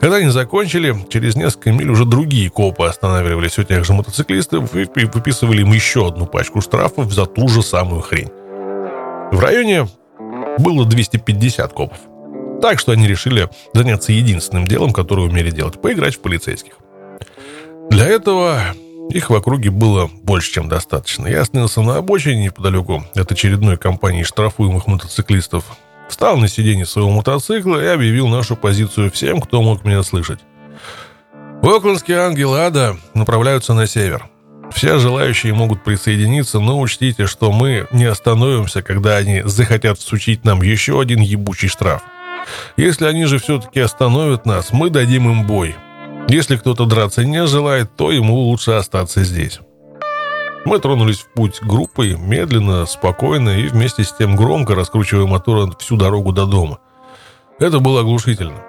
Когда 0.00 0.16
они 0.16 0.28
закончили, 0.28 0.94
через 1.10 1.36
несколько 1.36 1.72
миль 1.72 1.90
уже 1.90 2.04
другие 2.04 2.48
копы 2.50 2.86
останавливались 2.86 3.58
у 3.58 3.64
тех 3.64 3.84
же 3.84 3.92
мотоциклистов 3.92 4.74
и 4.74 5.04
выписывали 5.04 5.60
им 5.60 5.72
еще 5.72 6.08
одну 6.08 6.26
пачку 6.26 6.60
штрафов 6.60 7.12
за 7.12 7.26
ту 7.26 7.48
же 7.48 7.62
самую 7.62 8.02
хрень. 8.02 8.30
В 9.32 9.40
районе 9.40 9.88
было 10.58 10.86
250 10.86 11.72
копов. 11.72 11.98
Так 12.62 12.78
что 12.78 12.92
они 12.92 13.08
решили 13.08 13.48
заняться 13.74 14.12
единственным 14.12 14.68
делом, 14.68 14.92
которое 14.92 15.28
умели 15.28 15.50
делать– 15.50 15.80
поиграть 15.82 16.14
в 16.14 16.20
полицейских. 16.20 16.74
Для 17.90 18.06
этого 18.06 18.62
их 19.10 19.30
в 19.30 19.34
округе 19.34 19.70
было 19.70 20.08
больше, 20.22 20.52
чем 20.52 20.68
достаточно. 20.68 21.26
Я 21.26 21.40
остановился 21.40 21.82
на 21.82 21.96
обочине 21.96 22.44
неподалеку 22.44 23.04
от 23.16 23.32
очередной 23.32 23.76
компании 23.76 24.22
штрафуемых 24.22 24.86
мотоциклистов. 24.86 25.64
Встал 26.08 26.36
на 26.36 26.46
сиденье 26.46 26.86
своего 26.86 27.10
мотоцикла 27.10 27.82
и 27.82 27.86
объявил 27.88 28.28
нашу 28.28 28.54
позицию 28.54 29.10
всем, 29.10 29.40
кто 29.40 29.60
мог 29.60 29.84
меня 29.84 30.04
слышать. 30.04 30.38
Оклендские 31.62 32.18
ангелы 32.20 32.60
ада 32.60 32.96
направляются 33.14 33.74
на 33.74 33.88
север. 33.88 34.28
Все 34.72 34.98
желающие 34.98 35.52
могут 35.52 35.82
присоединиться, 35.82 36.60
но 36.60 36.78
учтите, 36.78 37.26
что 37.26 37.50
мы 37.50 37.88
не 37.90 38.04
остановимся, 38.04 38.82
когда 38.82 39.16
они 39.16 39.42
захотят 39.44 39.98
всучить 39.98 40.44
нам 40.44 40.62
еще 40.62 41.00
один 41.00 41.20
ебучий 41.20 41.68
штраф. 41.68 42.02
Если 42.76 43.06
они 43.06 43.24
же 43.24 43.38
все-таки 43.38 43.80
остановят 43.80 44.46
нас, 44.46 44.72
мы 44.72 44.90
дадим 44.90 45.30
им 45.30 45.46
бой. 45.46 45.76
Если 46.28 46.56
кто-то 46.56 46.86
драться 46.86 47.24
не 47.24 47.46
желает, 47.46 47.94
то 47.96 48.10
ему 48.10 48.34
лучше 48.36 48.72
остаться 48.72 49.22
здесь. 49.24 49.60
Мы 50.64 50.78
тронулись 50.78 51.18
в 51.18 51.32
путь 51.32 51.60
группой, 51.60 52.16
медленно, 52.16 52.86
спокойно 52.86 53.50
и 53.50 53.66
вместе 53.66 54.04
с 54.04 54.12
тем 54.12 54.36
громко 54.36 54.74
раскручивая 54.74 55.26
мотор 55.26 55.76
всю 55.78 55.96
дорогу 55.96 56.32
до 56.32 56.46
дома. 56.46 56.78
Это 57.58 57.80
было 57.80 58.00
оглушительно. 58.00 58.62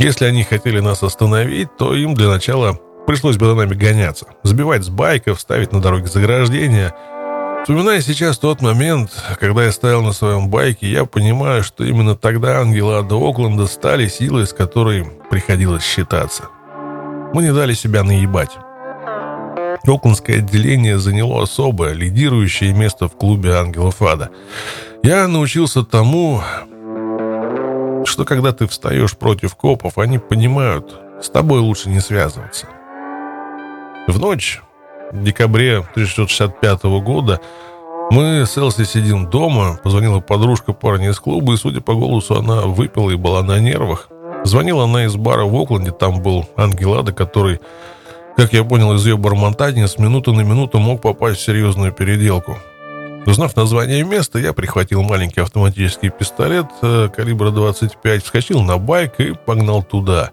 Если 0.00 0.24
они 0.24 0.42
хотели 0.42 0.80
нас 0.80 1.02
остановить, 1.02 1.76
то 1.76 1.94
им 1.94 2.14
для 2.14 2.28
начала 2.28 2.78
пришлось 3.06 3.36
бы 3.36 3.46
за 3.46 3.54
нами 3.54 3.74
гоняться, 3.74 4.26
сбивать 4.42 4.84
с 4.84 4.88
байков, 4.88 5.40
ставить 5.40 5.72
на 5.72 5.80
дороге 5.80 6.06
заграждения. 6.06 6.94
Вспоминая 7.62 8.00
сейчас 8.00 8.38
тот 8.38 8.62
момент, 8.62 9.12
когда 9.38 9.64
я 9.64 9.72
стоял 9.72 10.02
на 10.02 10.12
своем 10.12 10.48
байке, 10.48 10.90
я 10.90 11.04
понимаю, 11.04 11.62
что 11.62 11.84
именно 11.84 12.16
тогда 12.16 12.58
ангелы 12.58 12.94
Ада 12.94 13.16
Окленда 13.16 13.66
стали 13.66 14.08
силой, 14.08 14.46
с 14.46 14.52
которой 14.54 15.04
приходилось 15.30 15.84
считаться. 15.84 16.44
Мы 17.34 17.42
не 17.42 17.52
дали 17.52 17.74
себя 17.74 18.02
наебать. 18.02 18.56
Оклендское 19.84 20.38
отделение 20.38 20.98
заняло 20.98 21.42
особое, 21.42 21.92
лидирующее 21.92 22.72
место 22.72 23.08
в 23.08 23.16
клубе 23.16 23.54
ангелов 23.54 24.00
ада. 24.02 24.30
Я 25.02 25.28
научился 25.28 25.84
тому, 25.84 26.42
что 28.04 28.24
когда 28.24 28.52
ты 28.52 28.66
встаешь 28.66 29.16
против 29.16 29.54
копов, 29.54 29.98
они 29.98 30.18
понимают, 30.18 30.98
с 31.22 31.28
тобой 31.28 31.60
лучше 31.60 31.90
не 31.90 32.00
связываться. 32.00 32.66
В 34.08 34.18
ночь, 34.18 34.60
декабре 35.12 35.78
1965 35.78 36.84
года, 37.02 37.40
мы 38.10 38.44
с 38.44 38.56
Элси 38.56 38.84
сидим 38.84 39.30
дома, 39.30 39.78
позвонила 39.82 40.20
подружка 40.20 40.72
парня 40.72 41.10
из 41.10 41.20
клуба, 41.20 41.54
и, 41.54 41.56
судя 41.56 41.80
по 41.80 41.94
голосу, 41.94 42.36
она 42.36 42.62
выпила 42.62 43.10
и 43.10 43.16
была 43.16 43.42
на 43.42 43.60
нервах. 43.60 44.08
Звонила 44.44 44.84
она 44.84 45.04
из 45.04 45.14
бара 45.14 45.44
в 45.44 45.54
Окленде, 45.54 45.92
там 45.92 46.20
был 46.20 46.48
Ангел 46.56 46.94
Ада, 46.94 47.12
который, 47.12 47.60
как 48.36 48.52
я 48.52 48.64
понял 48.64 48.94
из 48.94 49.06
ее 49.06 49.16
бормотания, 49.16 49.86
с 49.86 49.98
минуты 49.98 50.32
на 50.32 50.40
минуту 50.40 50.78
мог 50.78 51.02
попасть 51.02 51.40
в 51.40 51.44
серьезную 51.44 51.92
переделку. 51.92 52.56
Узнав 53.26 53.54
название 53.54 54.02
места, 54.02 54.38
я 54.38 54.52
прихватил 54.52 55.02
маленький 55.02 55.40
автоматический 55.40 56.08
пистолет 56.08 56.66
э, 56.82 57.08
калибра 57.14 57.50
25, 57.50 58.24
вскочил 58.24 58.62
на 58.62 58.78
байк 58.78 59.20
и 59.20 59.34
погнал 59.34 59.82
туда. 59.82 60.30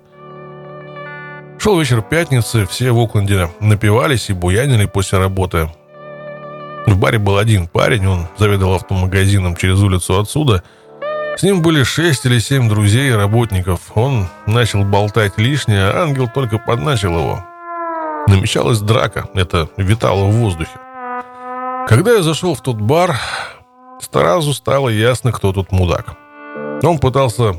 Шел 1.59 1.79
вечер 1.79 2.01
пятницы, 2.01 2.65
все 2.65 2.91
в 2.91 2.99
Окленде 2.99 3.49
напивались 3.59 4.29
и 4.29 4.33
буянили 4.33 4.85
после 4.85 5.19
работы. 5.19 5.69
В 6.85 6.97
баре 6.97 7.19
был 7.19 7.37
один 7.37 7.67
парень, 7.67 8.07
он 8.07 8.27
заведовал 8.37 8.75
автомагазином 8.75 9.55
через 9.55 9.79
улицу 9.81 10.19
отсюда– 10.19 10.63
с 11.37 11.43
ним 11.43 11.61
были 11.61 11.83
шесть 11.83 12.25
или 12.25 12.39
семь 12.39 12.67
друзей 12.67 13.11
и 13.11 13.13
работников. 13.13 13.91
Он 13.93 14.25
начал 14.47 14.83
болтать 14.83 15.37
лишнее, 15.37 15.83
а 15.83 16.01
ангел 16.01 16.27
только 16.27 16.57
подначил 16.57 17.11
его. 17.11 17.45
Намечалась 18.25 18.79
драка, 18.79 19.29
это 19.35 19.69
витало 19.77 20.25
в 20.25 20.31
воздухе. 20.31 20.71
Когда 21.87 22.13
я 22.15 22.23
зашел 22.23 22.55
в 22.55 22.61
тот 22.61 22.77
бар, 22.77 23.19
сразу 23.99 24.51
стало 24.51 24.89
ясно, 24.89 25.31
кто 25.31 25.53
тут 25.53 25.71
мудак. 25.71 26.15
Он 26.81 26.97
пытался 26.97 27.55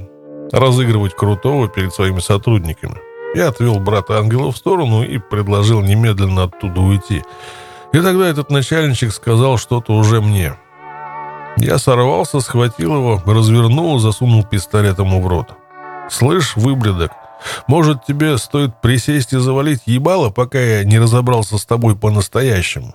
разыгрывать 0.50 1.14
крутого 1.14 1.68
перед 1.68 1.94
своими 1.94 2.18
сотрудниками. 2.18 2.96
Я 3.34 3.48
отвел 3.48 3.78
брата 3.78 4.18
ангела 4.18 4.52
в 4.52 4.56
сторону 4.56 5.02
и 5.02 5.18
предложил 5.18 5.82
немедленно 5.82 6.44
оттуда 6.44 6.80
уйти. 6.80 7.22
И 7.92 8.00
тогда 8.00 8.28
этот 8.28 8.50
начальничек 8.50 9.12
сказал 9.12 9.58
что-то 9.58 9.94
уже 9.94 10.20
мне. 10.20 10.54
Я 11.56 11.78
сорвался, 11.78 12.40
схватил 12.40 12.94
его, 12.94 13.22
развернул, 13.26 13.98
засунул 13.98 14.44
пистолет 14.44 14.98
ему 14.98 15.20
в 15.20 15.26
рот. 15.26 15.48
«Слышь, 16.08 16.56
выблядок, 16.56 17.12
может, 17.66 18.04
тебе 18.04 18.38
стоит 18.38 18.80
присесть 18.80 19.32
и 19.32 19.38
завалить 19.38 19.82
ебало, 19.86 20.30
пока 20.30 20.58
я 20.58 20.84
не 20.84 20.98
разобрался 20.98 21.58
с 21.58 21.66
тобой 21.66 21.96
по-настоящему?» 21.96 22.94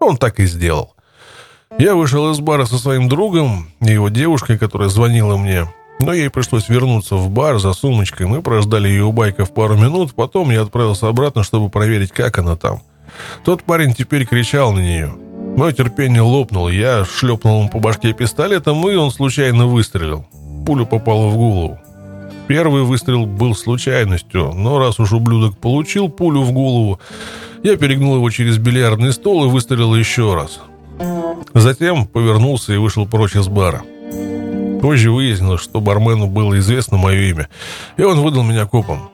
Он 0.00 0.16
так 0.16 0.38
и 0.38 0.46
сделал. 0.46 0.94
Я 1.78 1.94
вышел 1.94 2.30
из 2.30 2.40
бара 2.40 2.66
со 2.66 2.78
своим 2.78 3.08
другом 3.08 3.70
и 3.80 3.92
его 3.92 4.08
девушкой, 4.08 4.58
которая 4.58 4.88
звонила 4.88 5.36
мне. 5.36 5.66
Но 6.00 6.12
ей 6.12 6.30
пришлось 6.30 6.68
вернуться 6.68 7.16
в 7.16 7.28
бар 7.30 7.58
за 7.58 7.72
сумочкой. 7.72 8.26
Мы 8.26 8.42
прождали 8.42 8.88
ее 8.88 9.04
у 9.04 9.12
байка 9.12 9.44
в 9.44 9.52
пару 9.52 9.76
минут. 9.76 10.14
Потом 10.14 10.50
я 10.50 10.62
отправился 10.62 11.08
обратно, 11.08 11.42
чтобы 11.42 11.70
проверить, 11.70 12.12
как 12.12 12.38
она 12.38 12.56
там. 12.56 12.82
Тот 13.44 13.62
парень 13.62 13.94
теперь 13.94 14.26
кричал 14.26 14.72
на 14.72 14.80
нее. 14.80 15.12
Мое 15.56 15.72
терпение 15.72 16.22
лопнуло. 16.22 16.68
Я 16.68 17.04
шлепнул 17.04 17.60
ему 17.60 17.68
по 17.68 17.80
башке 17.80 18.12
пистолетом, 18.12 18.88
и 18.88 18.94
он 18.94 19.10
случайно 19.10 19.66
выстрелил. 19.66 20.24
Пуля 20.64 20.84
попала 20.84 21.26
в 21.28 21.36
голову. 21.36 21.78
Первый 22.46 22.82
выстрел 22.82 23.26
был 23.26 23.54
случайностью, 23.54 24.52
но 24.54 24.78
раз 24.78 24.98
уж 24.98 25.12
ублюдок 25.12 25.58
получил 25.58 26.08
пулю 26.08 26.40
в 26.40 26.52
голову, 26.52 26.98
я 27.62 27.76
перегнул 27.76 28.16
его 28.16 28.30
через 28.30 28.56
бильярдный 28.56 29.12
стол 29.12 29.44
и 29.44 29.48
выстрелил 29.48 29.94
еще 29.94 30.34
раз. 30.34 30.60
Затем 31.54 32.06
повернулся 32.06 32.72
и 32.72 32.78
вышел 32.78 33.06
прочь 33.06 33.36
из 33.36 33.48
бара. 33.48 33.82
Позже 34.80 35.10
выяснилось, 35.10 35.60
что 35.60 35.80
бармену 35.80 36.26
было 36.26 36.58
известно 36.58 36.96
мое 36.96 37.30
имя, 37.30 37.48
и 37.96 38.02
он 38.02 38.20
выдал 38.20 38.42
меня 38.42 38.66
копам. 38.66 39.10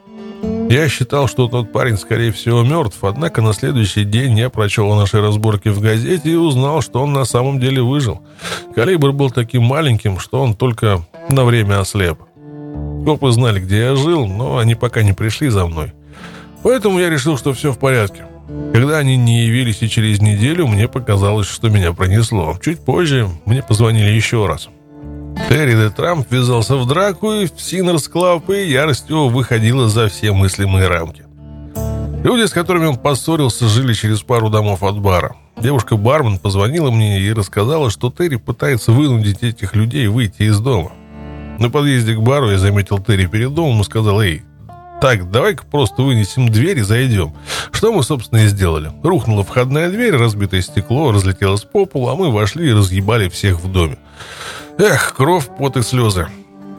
Я 0.68 0.88
считал, 0.88 1.28
что 1.28 1.48
тот 1.48 1.72
парень, 1.72 1.96
скорее 1.96 2.32
всего, 2.32 2.62
мертв, 2.62 2.98
однако 3.02 3.42
на 3.42 3.52
следующий 3.52 4.04
день 4.04 4.38
я 4.38 4.50
прочел 4.50 4.90
о 4.92 4.96
нашей 4.96 5.20
разборке 5.20 5.70
в 5.70 5.80
газете 5.80 6.30
и 6.30 6.36
узнал, 6.36 6.80
что 6.80 7.02
он 7.02 7.12
на 7.12 7.24
самом 7.24 7.60
деле 7.60 7.82
выжил. 7.82 8.22
Калибр 8.74 9.12
был 9.12 9.30
таким 9.30 9.62
маленьким, 9.62 10.18
что 10.18 10.42
он 10.42 10.54
только 10.54 11.02
на 11.28 11.44
время 11.44 11.80
ослеп. 11.80 12.18
Копы 13.04 13.30
знали, 13.30 13.60
где 13.60 13.80
я 13.80 13.96
жил, 13.96 14.26
но 14.26 14.58
они 14.58 14.74
пока 14.74 15.02
не 15.02 15.12
пришли 15.12 15.48
за 15.48 15.66
мной. 15.66 15.92
Поэтому 16.62 16.98
я 16.98 17.10
решил, 17.10 17.36
что 17.36 17.52
все 17.52 17.72
в 17.72 17.78
порядке. 17.78 18.24
Когда 18.72 18.98
они 18.98 19.16
не 19.16 19.44
явились 19.44 19.82
и 19.82 19.88
через 19.88 20.20
неделю, 20.20 20.66
мне 20.66 20.88
показалось, 20.88 21.46
что 21.46 21.68
меня 21.68 21.92
пронесло. 21.92 22.56
Чуть 22.62 22.80
позже 22.80 23.28
мне 23.44 23.62
позвонили 23.62 24.10
еще 24.10 24.46
раз. 24.46 24.68
Терри 25.48 25.88
Трамп 25.90 26.26
ввязался 26.30 26.76
в 26.76 26.86
драку, 26.86 27.32
в 27.32 27.48
Sinners 27.56 28.08
Club, 28.08 28.48
и 28.50 28.68
ярость 28.68 29.08
его 29.08 29.28
выходила 29.28 29.88
за 29.88 30.08
все 30.08 30.32
мыслимые 30.32 30.88
рамки. 30.88 31.24
Люди, 32.22 32.46
с 32.46 32.52
которыми 32.52 32.86
он 32.86 32.96
поссорился, 32.96 33.68
жили 33.68 33.92
через 33.92 34.22
пару 34.22 34.48
домов 34.48 34.82
от 34.82 34.98
бара. 34.98 35.36
Девушка-бармен 35.58 36.38
позвонила 36.38 36.90
мне 36.90 37.20
и 37.20 37.32
рассказала, 37.32 37.90
что 37.90 38.10
Терри 38.10 38.36
пытается 38.36 38.92
вынудить 38.92 39.42
этих 39.42 39.74
людей 39.74 40.06
выйти 40.08 40.42
из 40.42 40.58
дома. 40.58 40.92
На 41.58 41.70
подъезде 41.70 42.14
к 42.14 42.20
бару 42.20 42.50
я 42.50 42.58
заметил 42.58 42.98
Терри 42.98 43.26
перед 43.26 43.54
домом 43.54 43.80
и 43.80 43.84
сказал, 43.84 44.20
«Эй, 44.20 44.42
так, 45.00 45.30
давай-ка 45.30 45.64
просто 45.66 46.02
вынесем 46.02 46.48
дверь 46.48 46.78
и 46.78 46.82
зайдем. 46.82 47.34
Что 47.72 47.92
мы, 47.92 48.02
собственно, 48.02 48.38
и 48.38 48.46
сделали. 48.46 48.90
Рухнула 49.02 49.44
входная 49.44 49.90
дверь, 49.90 50.16
разбитое 50.16 50.62
стекло 50.62 51.12
разлетелось 51.12 51.64
по 51.64 51.84
полу, 51.84 52.08
а 52.08 52.16
мы 52.16 52.30
вошли 52.30 52.70
и 52.70 52.72
разъебали 52.72 53.28
всех 53.28 53.60
в 53.60 53.70
доме. 53.70 53.98
Эх, 54.78 55.14
кровь, 55.16 55.48
пот 55.56 55.76
и 55.76 55.82
слезы. 55.82 56.26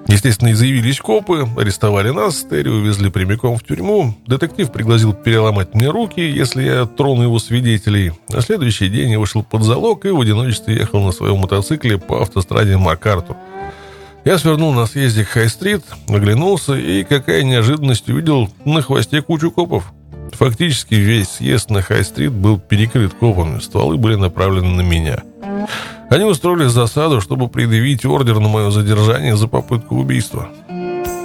Естественно, 0.07 0.49
и 0.49 0.53
заявились 0.53 0.99
копы, 0.99 1.47
арестовали 1.57 2.09
нас, 2.09 2.45
Терри 2.47 2.69
увезли 2.69 3.09
прямиком 3.09 3.57
в 3.57 3.63
тюрьму. 3.63 4.13
Детектив 4.27 4.71
пригласил 4.71 5.13
переломать 5.13 5.73
мне 5.73 5.89
руки, 5.89 6.19
если 6.19 6.63
я 6.63 6.85
трону 6.85 7.23
его 7.23 7.39
свидетелей. 7.39 8.11
На 8.29 8.41
следующий 8.41 8.89
день 8.89 9.11
я 9.11 9.19
вышел 9.19 9.43
под 9.43 9.63
залог 9.63 10.05
и 10.05 10.09
в 10.09 10.19
одиночестве 10.19 10.75
ехал 10.75 11.03
на 11.03 11.11
своем 11.11 11.37
мотоцикле 11.37 11.97
по 11.97 12.21
автостраде 12.21 12.77
МакАртур. 12.77 13.37
Я 14.25 14.37
свернул 14.37 14.73
на 14.73 14.87
съезде 14.87 15.23
к 15.23 15.29
Хай-стрит, 15.29 15.83
оглянулся 16.07 16.73
и, 16.73 17.03
какая 17.03 17.43
неожиданность, 17.43 18.09
увидел 18.09 18.49
на 18.65 18.81
хвосте 18.81 19.21
кучу 19.21 19.51
копов. 19.51 19.91
Фактически 20.33 20.95
весь 20.95 21.29
съезд 21.29 21.69
на 21.69 21.81
Хай-стрит 21.81 22.31
был 22.31 22.59
перекрыт 22.59 23.13
копами, 23.13 23.59
стволы 23.59 23.97
были 23.97 24.15
направлены 24.15 24.69
на 24.69 24.81
меня. 24.81 25.23
Они 26.15 26.23
устроили 26.23 26.67
засаду, 26.67 27.19
чтобы 27.19 27.49
предъявить 27.49 28.05
ордер 28.05 28.39
на 28.39 28.47
мое 28.47 28.71
задержание 28.71 29.35
за 29.35 29.49
попытку 29.49 29.97
убийства. 29.97 30.47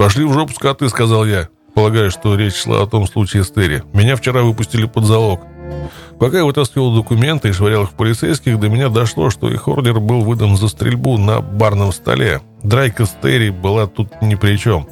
«Пошли 0.01 0.24
в 0.24 0.32
жопу, 0.32 0.53
скоты»,— 0.53 0.88
сказал 0.91 1.24
я. 1.26 1.49
Полагаю, 1.76 2.11
что 2.11 2.34
речь 2.34 2.57
шла 2.57 2.82
о 2.82 2.88
том 2.88 3.07
случае 3.07 3.45
с 3.45 3.53
Терри. 3.53 3.84
Меня 3.93 4.16
вчера 4.16 4.43
выпустили 4.43 4.86
под 4.86 5.05
залог. 5.05 5.43
Пока 6.18 6.38
я 6.38 6.45
вытаскивал 6.45 6.93
документы 6.93 7.51
и 7.51 7.53
швырял 7.53 7.84
их 7.84 7.91
в 7.91 7.95
полицейских, 7.95 8.59
до 8.59 8.68
меня 8.68 8.88
дошло, 8.88 9.30
что 9.30 9.49
их 9.49 9.68
ордер 9.68 10.01
был 10.01 10.22
выдан 10.22 10.57
за 10.57 10.66
стрельбу 10.66 11.18
на 11.18 11.41
барном 11.41 11.93
столе. 11.93 12.41
Драйка 12.64 13.07
с 13.07 13.16
Терри 13.22 13.51
была 13.51 13.86
тут 13.86 14.20
ни 14.20 14.34
при 14.34 14.57
чем. 14.57 14.88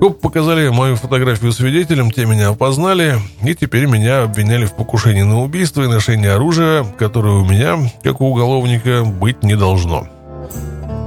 Коп 0.00 0.20
показали 0.20 0.68
мою 0.68 0.94
фотографию 0.94 1.50
свидетелям, 1.50 2.12
те 2.12 2.24
меня 2.24 2.50
опознали, 2.50 3.18
и 3.42 3.54
теперь 3.56 3.86
меня 3.86 4.22
обвиняли 4.22 4.64
в 4.64 4.76
покушении 4.76 5.22
на 5.22 5.40
убийство 5.42 5.82
и 5.82 5.88
ношении 5.88 6.28
оружия, 6.28 6.84
которое 6.84 7.34
у 7.34 7.44
меня, 7.44 7.78
как 8.04 8.20
у 8.20 8.26
уголовника, 8.26 9.02
быть 9.02 9.42
не 9.42 9.56
должно. 9.56 10.06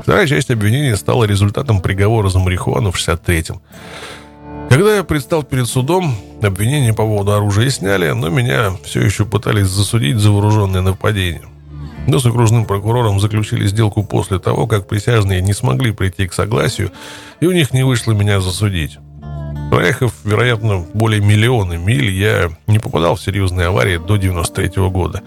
Вторая 0.04 0.28
часть 0.28 0.52
обвинения 0.52 0.98
стала 0.98 1.24
результатом 1.24 1.80
приговора 1.80 2.28
за 2.28 2.40
марихуану 2.40 2.92
в 2.92 2.98
63-м. 2.98 3.62
Когда 4.70 4.98
я 4.98 5.04
предстал 5.06 5.44
перед 5.44 5.68
судом, 5.68 6.14
обвинения 6.42 6.94
по 6.94 7.04
поводу 7.04 7.32
оружия 7.32 7.70
сняли, 7.70 8.10
но 8.12 8.28
меня 8.28 8.72
все 8.84 9.02
еще 9.02 9.24
пытались 9.24 9.68
засудить 9.68 10.18
за 10.18 10.32
вооруженное 10.32 10.82
нападение. 10.82 11.44
Но 12.08 12.20
с 12.20 12.26
окружным 12.26 12.66
прокурором 12.66 13.20
заключили 13.20 13.68
сделку 13.68 14.04
после 14.04 14.40
того, 14.40 14.68
как 14.68 14.88
присяжные 14.88 15.42
не 15.42 15.54
смогли 15.54 15.92
прийти 15.92 16.28
к 16.28 16.34
согласию, 16.34 16.92
и 17.40 17.46
у 17.46 17.52
них 17.52 17.74
не 17.74 17.84
вышло 17.84 18.12
меня 18.12 18.42
засудить. 18.42 18.98
Проехав, 19.70 20.14
вероятно, 20.24 20.86
более 20.94 21.22
миллиона 21.22 21.74
миль, 21.74 22.10
я 22.10 22.50
не 22.68 22.80
попадал 22.80 23.16
в 23.16 23.22
серьезные 23.22 23.68
аварии 23.68 23.98
до 23.98 24.18
93 24.18 24.82
-го 24.82 24.90
года. 24.90 25.22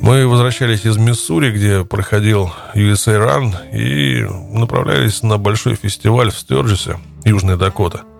Мы 0.00 0.26
возвращались 0.26 0.84
из 0.84 0.96
Миссури, 0.96 1.50
где 1.50 1.84
проходил 1.84 2.50
USA 2.74 3.18
Run, 3.18 3.54
и 3.72 4.22
направлялись 4.56 5.22
на 5.22 5.38
большой 5.38 5.74
фестиваль 5.74 6.30
в 6.30 6.38
Стерджисе, 6.38 6.98
Южная 7.24 7.56
Дакота– 7.56 8.02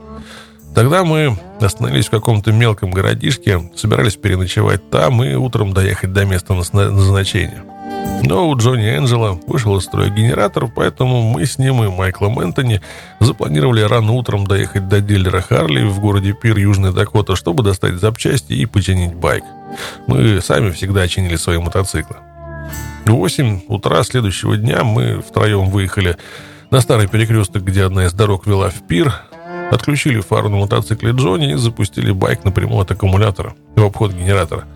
Тогда 0.75 1.05
мы 1.05 1.39
остановились 1.61 2.07
в 2.07 2.11
каком-то 2.11 2.51
мелком 2.51 2.93
городишке, 2.93 3.71
собирались 3.77 4.17
переночевать 4.17 4.89
там 4.89 5.23
и 5.23 5.35
утром 5.35 5.75
доехать 5.75 6.13
до 6.13 6.25
места 6.25 6.55
назначения. 6.55 7.63
Но 8.25 8.49
у 8.49 8.57
Джонни 8.57 8.89
Энджела 8.89 9.39
вышел 9.47 9.77
из 9.77 9.85
строя 9.85 10.09
генератор, 10.09 10.69
поэтому 10.69 11.23
мы 11.23 11.45
с 11.45 11.59
ним 11.59 11.83
и 11.83 11.89
Майклом 11.89 12.39
Энтони 12.41 12.81
запланировали 13.21 13.83
рано 13.83 14.13
утром 14.13 14.47
доехать 14.47 14.89
до 14.89 15.01
дилера 15.01 15.41
Харли 15.41 15.85
в 15.85 15.99
городе 16.01 16.33
Пир, 16.33 16.57
Южная 16.57 16.93
Дакота, 16.93 17.37
чтобы 17.37 17.63
достать 17.63 17.95
запчасти 17.95 18.53
и 18.53 18.65
починить 18.65 19.15
байк. 19.15 19.45
Мы 20.07 20.41
сами 20.41 20.71
всегда 20.71 21.09
чинили 21.09 21.37
свои 21.37 21.59
мотоциклы. 21.59 22.17
В 23.05 23.11
8 23.11 23.63
утра 23.69 24.03
следующего 24.05 24.57
дня 24.57 24.85
мы 24.85 25.21
втроем 25.21 25.69
выехали 25.69 26.17
на 26.71 26.81
старый 26.81 27.09
перекресток, 27.09 27.65
где 27.65 27.85
одна 27.85 28.07
из 28.07 28.13
дорог 28.13 28.47
вела 28.47 28.71
в 28.71 28.87
Пир, 28.87 29.13
Отключили 29.73 30.21
фару 30.21 30.51
на 30.51 30.59
мотоцикле 30.59 31.13
Джонни 31.13 31.53
и 31.53 31.57
запустили 31.57 32.13
байк 32.13 32.45
напрямую 32.45 32.83
от 32.83 32.91
аккумулятора 32.91 33.55
в 33.75 33.83
обход 33.83 34.13
генератора. 34.13 34.67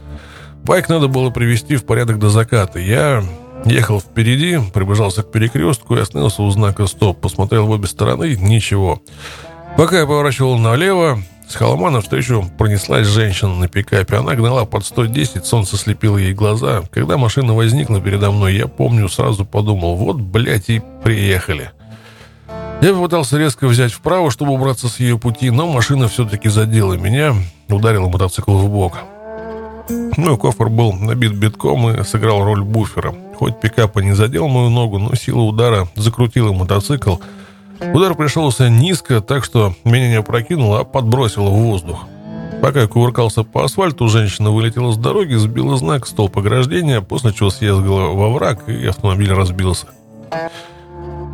Байк 0.64 0.88
надо 0.88 1.08
было 1.08 1.30
привести 1.30 1.76
в 1.76 1.84
порядок 1.84 2.18
до 2.18 2.28
заката. 2.28 2.78
Я 2.78 3.22
ехал 3.64 4.00
впереди, 4.00 4.58
приближался 4.72 5.22
к 5.22 5.30
перекрестку 5.30 5.96
и 5.96 6.00
остановился 6.00 6.42
у 6.42 6.50
знака 6.50 6.86
«Стоп». 6.86 7.20
Посмотрел 7.20 7.66
в 7.66 7.70
обе 7.70 7.86
стороны– 7.86 8.36
ничего. 8.40 9.00
Пока 9.76 10.00
я 10.00 10.06
поворачивал 10.06 10.58
налево, 10.58 11.22
с 11.48 11.54
холма 11.54 11.90
навстречу 11.90 12.50
пронеслась 12.58 13.06
женщина 13.06 13.54
на 13.54 13.68
пикапе. 13.68 14.16
Она 14.16 14.34
гнала 14.34 14.64
под 14.64 14.84
110, 14.84 15.44
солнце 15.44 15.76
слепило 15.76 16.16
ей 16.16 16.34
глаза. 16.34 16.82
Когда 16.90 17.16
машина 17.16 17.54
возникла 17.54 18.00
передо 18.00 18.32
мной, 18.32 18.56
я 18.56 18.66
помню, 18.66 19.08
сразу 19.08 19.44
подумал, 19.44 19.96
вот, 19.96 20.16
блядь, 20.16 20.70
и 20.70 20.82
приехали. 21.04 21.70
Я 22.82 22.92
попытался 22.92 23.38
резко 23.38 23.66
взять 23.68 23.92
вправо, 23.92 24.30
чтобы 24.30 24.52
убраться 24.52 24.88
с 24.88 24.98
ее 24.98 25.18
пути, 25.18 25.50
но 25.50 25.66
машина 25.66 26.08
все-таки 26.08 26.48
задела 26.48 26.94
меня, 26.94 27.34
ударила 27.68 28.08
мотоцикл 28.08 28.56
в 28.56 28.68
бок. 28.68 28.98
Мой 29.88 30.36
кофр 30.36 30.68
был 30.68 30.92
набит 30.92 31.34
битком 31.34 31.90
и 31.90 32.02
сыграл 32.04 32.44
роль 32.44 32.62
буфера. 32.62 33.14
Хоть 33.38 33.60
пикап 33.60 33.96
и 33.98 34.04
не 34.04 34.12
задел 34.12 34.48
мою 34.48 34.70
ногу, 34.70 34.98
но 34.98 35.14
сила 35.14 35.42
удара 35.42 35.88
закрутила 35.94 36.52
мотоцикл. 36.52 37.16
Удар 37.94 38.14
пришелся 38.14 38.68
низко, 38.68 39.20
так 39.20 39.44
что 39.44 39.74
меня 39.84 40.08
не 40.08 40.14
опрокинуло, 40.14 40.80
а 40.80 40.84
подбросило 40.84 41.50
в 41.50 41.54
воздух. 41.54 42.06
Пока 42.62 42.80
я 42.80 42.86
кувыркался 42.88 43.42
по 43.42 43.64
асфальту, 43.64 44.08
женщина 44.08 44.50
вылетела 44.50 44.92
с 44.92 44.96
дороги, 44.96 45.34
сбила 45.34 45.76
знак 45.76 46.06
столб 46.06 46.38
ограждения, 46.38 47.02
после 47.02 47.32
чего 47.32 47.50
съездила 47.50 48.12
во 48.12 48.30
враг, 48.30 48.68
и 48.68 48.86
автомобиль 48.86 49.32
разбился. 49.32 49.88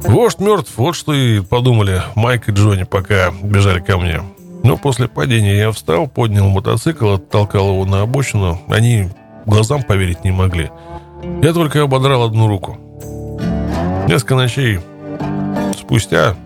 Вождь 0.03 0.41
мертв, 0.41 0.73
вот 0.77 0.97
что 0.97 1.15
и 1.15 1.41
подумали 1.41 2.03
Майк 2.17 2.49
и 2.49 2.53
Джонни, 2.53 2.83
пока 2.83 3.33
бежали 3.43 3.81
ко 3.81 3.99
мне. 3.99 4.21
Но 4.65 4.77
после 4.77 5.09
падения 5.09 5.59
я 5.59 5.73
встал, 5.73 6.07
поднял 6.07 6.49
мотоцикл, 6.49 7.15
оттолкал 7.15 7.71
его 7.71 7.85
на 7.85 8.03
обочину. 8.03 8.61
Они 8.69 9.09
глазам 9.45 9.83
поверить 9.83 10.25
не 10.25 10.31
могли. 10.31 10.71
Я 11.43 11.53
только 11.53 11.83
ободрал 11.83 12.25
одну 12.25 12.47
руку. 12.49 12.79
Несколько 14.09 14.35
ночей 14.35 14.81
спустя 15.77 16.37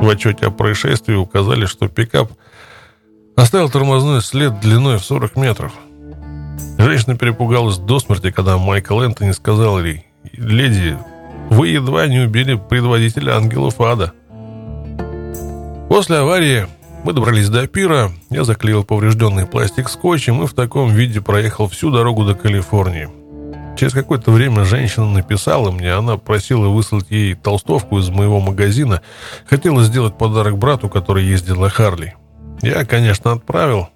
в 0.00 0.08
отчете 0.08 0.46
о 0.46 0.50
происшествии 0.50 1.14
указали, 1.14 1.66
что 1.66 1.88
пикап 1.88 2.30
оставил 3.36 3.70
тормозной 3.70 4.22
след 4.22 4.58
длиной 4.60 4.98
в 4.98 5.04
40 5.04 5.36
метров. 5.36 5.72
Женщина 6.78 7.16
перепугалась 7.16 7.78
до 7.78 7.98
смерти, 7.98 8.30
когда 8.30 8.58
Майкл 8.58 9.00
Энтони 9.00 9.32
сказал 9.32 9.82
ей, 9.82 10.06
«Леди, 10.32 10.96
вы 11.50 11.68
едва 11.68 12.06
не 12.06 12.20
убили 12.20 12.54
предводителя 12.54 13.36
ангелов 13.36 13.80
ада». 13.80 14.12
После 15.88 16.16
аварии 16.16 16.66
мы 17.06 17.12
добрались 17.12 17.48
до 17.48 17.68
пира, 17.68 18.10
я 18.30 18.42
заклеил 18.42 18.82
поврежденный 18.82 19.46
пластик 19.46 19.88
скотчем 19.88 20.42
и 20.42 20.46
в 20.48 20.54
таком 20.54 20.90
виде 20.90 21.20
проехал 21.20 21.68
всю 21.68 21.92
дорогу 21.92 22.24
до 22.24 22.34
Калифорнии. 22.34 23.08
Через 23.78 23.92
какое-то 23.92 24.32
время 24.32 24.64
женщина 24.64 25.06
написала 25.06 25.70
мне, 25.70 25.92
она 25.92 26.16
просила 26.16 26.66
выслать 26.66 27.06
ей 27.10 27.34
толстовку 27.34 28.00
из 28.00 28.08
моего 28.08 28.40
магазина, 28.40 29.02
хотела 29.48 29.84
сделать 29.84 30.18
подарок 30.18 30.58
брату, 30.58 30.88
который 30.88 31.24
ездил 31.24 31.60
на 31.60 31.68
Харли. 31.68 32.16
Я, 32.60 32.84
конечно, 32.84 33.30
отправил. 33.30 33.88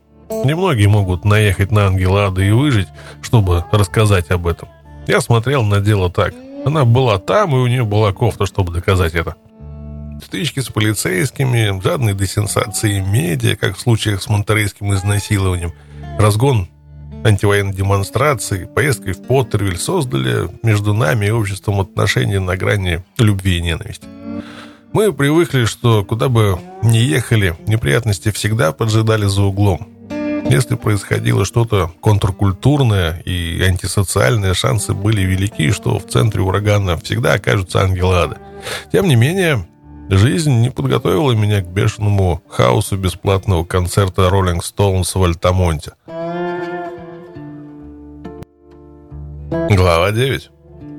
Немногие 0.44 0.86
могут 0.86 1.24
наехать 1.24 1.72
на 1.72 1.86
ангела 1.86 2.26
ада 2.26 2.42
и 2.42 2.52
выжить, 2.52 2.86
чтобы 3.22 3.64
рассказать 3.72 4.30
об 4.30 4.46
этом. 4.46 4.68
Я 5.08 5.20
смотрел 5.20 5.64
на 5.64 5.80
дело 5.80 6.12
так. 6.12 6.32
Она 6.64 6.84
была 6.84 7.18
там, 7.18 7.56
и 7.56 7.58
у 7.58 7.66
нее 7.66 7.82
была 7.82 8.12
кофта, 8.12 8.46
чтобы 8.46 8.72
доказать 8.72 9.14
это. 9.14 9.34
Стычки 10.24 10.60
с 10.60 10.68
полицейскими, 10.68 11.80
жадные 11.82 12.14
до 12.14 12.26
сенсации 12.26 13.00
медиа, 13.00 13.56
как 13.56 13.76
в 13.76 13.80
случаях 13.80 14.22
с 14.22 14.28
монтерейским 14.28 14.92
изнасилованием, 14.94 15.72
разгон 16.18 16.68
антивоенной 17.24 17.74
демонстрации, 17.74 18.64
поездкой 18.64 19.14
в 19.14 19.22
Поттервиль 19.22 19.78
создали 19.78 20.48
между 20.62 20.94
нами 20.94 21.26
и 21.26 21.30
обществом 21.30 21.80
отношения 21.80 22.40
на 22.40 22.56
грани 22.56 23.04
любви 23.18 23.58
и 23.58 23.62
ненависти. 23.62 24.06
Мы 24.92 25.12
привыкли, 25.12 25.66
что 25.66 26.04
куда 26.04 26.28
бы 26.28 26.58
ни 26.82 26.98
ехали, 26.98 27.56
неприятности 27.66 28.30
всегда 28.30 28.72
поджидали 28.72 29.26
за 29.26 29.42
углом. 29.42 29.88
Если 30.48 30.74
происходило 30.74 31.44
что-то 31.44 31.92
контркультурное 32.00 33.20
и 33.24 33.62
антисоциальное, 33.62 34.54
шансы 34.54 34.94
были 34.94 35.20
велики, 35.20 35.70
что 35.70 35.98
в 35.98 36.08
центре 36.08 36.42
урагана 36.42 36.96
всегда 36.96 37.34
окажутся 37.34 37.82
ангелы 37.82 38.16
ада. 38.16 38.38
Тем 38.90 39.06
не 39.06 39.14
менее, 39.14 39.66
Жизнь 40.12 40.60
не 40.60 40.70
подготовила 40.70 41.30
меня 41.32 41.62
к 41.62 41.68
бешеному 41.68 42.42
хаосу 42.48 42.96
бесплатного 42.96 43.62
концерта 43.62 44.22
Rolling 44.22 44.58
Stones 44.58 45.16
в 45.16 45.22
Альтамонте. 45.22 45.92
Глава 49.48 50.10
9. 50.10 50.50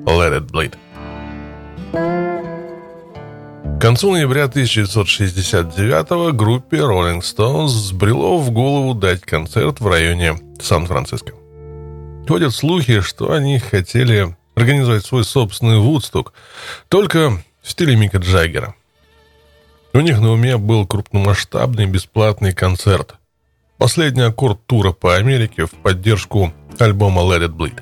Let 0.06 0.32
it 0.32 0.50
bleed. 0.50 0.74
К 3.76 3.80
концу 3.82 4.12
ноября 4.12 4.44
1969 4.44 6.34
группе 6.34 6.78
Rolling 6.78 7.20
Stones 7.20 7.66
сбрело 7.66 8.38
в 8.38 8.50
голову 8.50 8.94
дать 8.94 9.20
концерт 9.20 9.80
в 9.80 9.86
районе 9.88 10.38
Сан-Франциско. 10.58 11.34
Ходят 12.26 12.54
слухи, 12.54 13.02
что 13.02 13.32
они 13.32 13.58
хотели 13.58 14.34
организовать 14.54 15.04
свой 15.04 15.24
собственный 15.24 15.80
Вудсток, 15.80 16.32
только 16.88 17.42
в 17.60 17.70
стиле 17.70 17.94
Мика 17.94 18.16
Джаггера– 18.16 18.74
у 19.94 20.00
них 20.00 20.20
на 20.20 20.32
уме 20.32 20.56
был 20.56 20.86
крупномасштабный 20.86 21.86
бесплатный 21.86 22.52
концерт. 22.52 23.16
Последний 23.78 24.22
аккорд 24.22 24.64
тура 24.66 24.92
по 24.92 25.16
Америке 25.16 25.66
в 25.66 25.70
поддержку 25.70 26.52
альбома 26.78 27.22
Let 27.22 27.48
It 27.48 27.56
Bleed. 27.56 27.80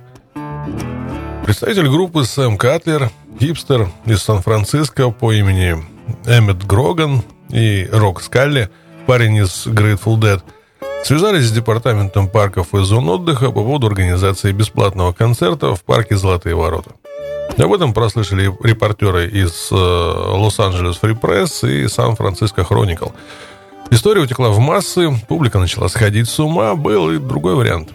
Представитель 1.45 1.89
группы 1.89 2.25
Сэм 2.25 2.57
Катлер, 2.57 3.11
хипстер 3.39 3.89
из 4.07 4.23
Сан-Франциско 4.23 5.11
по 5.11 5.33
имени 5.33 5.77
Эммет 6.27 6.67
Гроган 6.67 7.23
и 7.51 7.89
Рок 7.93 8.23
Скалли, 8.23 8.71
парень 9.07 9.37
из 9.37 9.67
Grateful 9.67 10.17
Dead, 10.19 10.43
связались 11.05 11.47
с 11.47 11.53
департаментом 11.53 12.29
парков 12.29 12.75
и 12.75 12.79
зон 12.79 13.09
отдыха 13.09 13.47
по 13.47 13.63
поводу 13.63 13.87
организации 13.87 14.53
бесплатного 14.53 15.13
концерта 15.13 15.75
в 15.75 15.83
парке 15.83 16.17
«Золотые 16.17 16.55
ворота». 16.55 16.93
Об 17.59 17.73
этом 17.73 17.93
прослышали 17.93 18.53
репортеры 18.63 19.29
из 19.29 19.69
э, 19.71 19.75
Лос-Анджелес 19.75 20.97
Фри 20.97 21.15
Пресс 21.15 21.63
и 21.65 21.89
Сан-Франциско 21.89 22.65
Хроникл. 22.65 23.09
История 23.91 24.23
утекла 24.23 24.51
в 24.51 24.59
массы, 24.61 25.11
публика 25.29 25.59
начала 25.59 25.89
сходить 25.89 26.29
с 26.29 26.39
ума, 26.39 26.75
был 26.75 27.11
и 27.11 27.19
другой 27.19 27.57
вариант. 27.57 27.91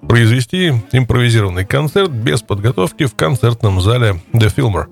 Произвести 0.00 0.72
импровизированный 0.92 1.66
концерт 1.66 2.10
без 2.10 2.40
подготовки 2.40 3.04
в 3.04 3.14
концертном 3.14 3.80
зале 3.80 4.20
The 4.32 4.52
Filmer. 4.54 4.86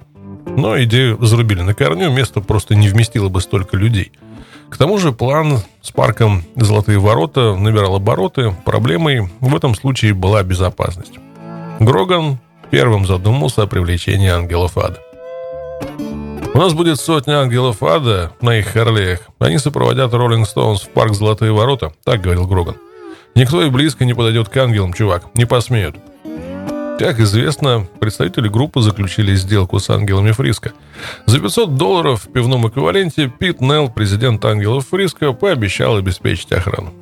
Но 0.57 0.81
идею 0.85 1.19
зарубили 1.25 1.63
на 1.63 1.75
корню, 1.75 2.11
место 2.11 2.41
просто 2.41 2.75
не 2.75 2.89
вместило 2.89 3.29
бы 3.29 3.41
столько 3.41 3.77
людей. 3.77 4.13
К 4.69 4.77
тому 4.77 4.99
же 4.99 5.13
план 5.13 5.61
с 5.81 5.91
парком 5.91 6.43
«Золотые 6.57 6.99
ворота» 6.99 7.55
набирал 7.55 7.97
обороты, 7.97 8.55
проблемой 8.65 9.31
в 9.41 9.55
этом 9.55 9.75
случае 9.75 10.13
была 10.13 10.43
безопасность. 10.43 11.15
Гроган 11.81 12.39
первым 12.71 13.07
задумался 13.07 13.63
о 13.63 13.67
привлечении 13.67 14.29
ангелов 14.29 14.77
ада. 14.79 14.99
У 16.55 16.59
нас 16.59 16.73
будет 16.73 16.99
сотня 16.99 17.41
ангелов 17.41 17.83
ада 17.83 18.33
на 18.41 18.59
их 18.59 18.69
Харлеях. 18.69 19.21
Они 19.39 19.59
сопроводят 19.59 20.15
Роллинг 20.15 20.49
Стоунс 20.49 20.83
в 20.83 20.89
парк 20.89 21.13
Золотые 21.13 21.53
ворота, 21.53 21.93
так 22.03 22.23
говорил 22.23 22.47
Гроган. 22.47 22.77
Никто 23.35 23.63
и 23.63 23.69
близко 23.69 24.07
не 24.07 24.15
подойдет 24.15 24.49
к 24.49 24.57
ангелам, 24.57 24.95
чувак, 24.95 25.27
не 25.35 25.45
посмеют. 25.45 25.97
Как 26.99 27.21
известно, 27.21 27.87
представители 28.01 28.49
группы 28.49 28.81
заключили 28.81 29.35
сделку 29.35 29.79
с 29.79 29.91
ангелами 29.91 30.33
Фриска. 30.33 30.73
За 31.27 31.39
500 31.39 31.75
долларов 31.75 32.25
в 32.25 32.33
пивном 32.33 32.67
эквиваленте 32.67 33.29
Пит 33.29 33.61
Нелл, 33.61 33.91
президент 33.91 34.43
ангелов 34.47 34.89
Фриска, 34.89 35.35
пообещал 35.35 35.97
обеспечить 35.97 36.53
охрану. 36.53 36.95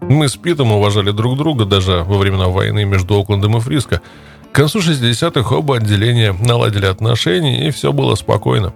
Мы 0.00 0.28
с 0.28 0.36
Питом 0.36 0.72
уважали 0.72 1.10
друг 1.10 1.36
друга 1.36 1.66
даже 1.66 2.02
во 2.02 2.16
времена 2.16 2.48
войны 2.48 2.86
между 2.86 3.20
Оклендом 3.20 3.58
и 3.58 3.60
Фриско, 3.60 4.00
к 4.52 4.54
концу 4.54 4.80
60-х 4.80 5.54
оба 5.54 5.78
отделения 5.78 6.34
наладили 6.38 6.84
отношения, 6.84 7.66
и 7.66 7.70
все 7.70 7.90
было 7.90 8.14
спокойно. 8.16 8.74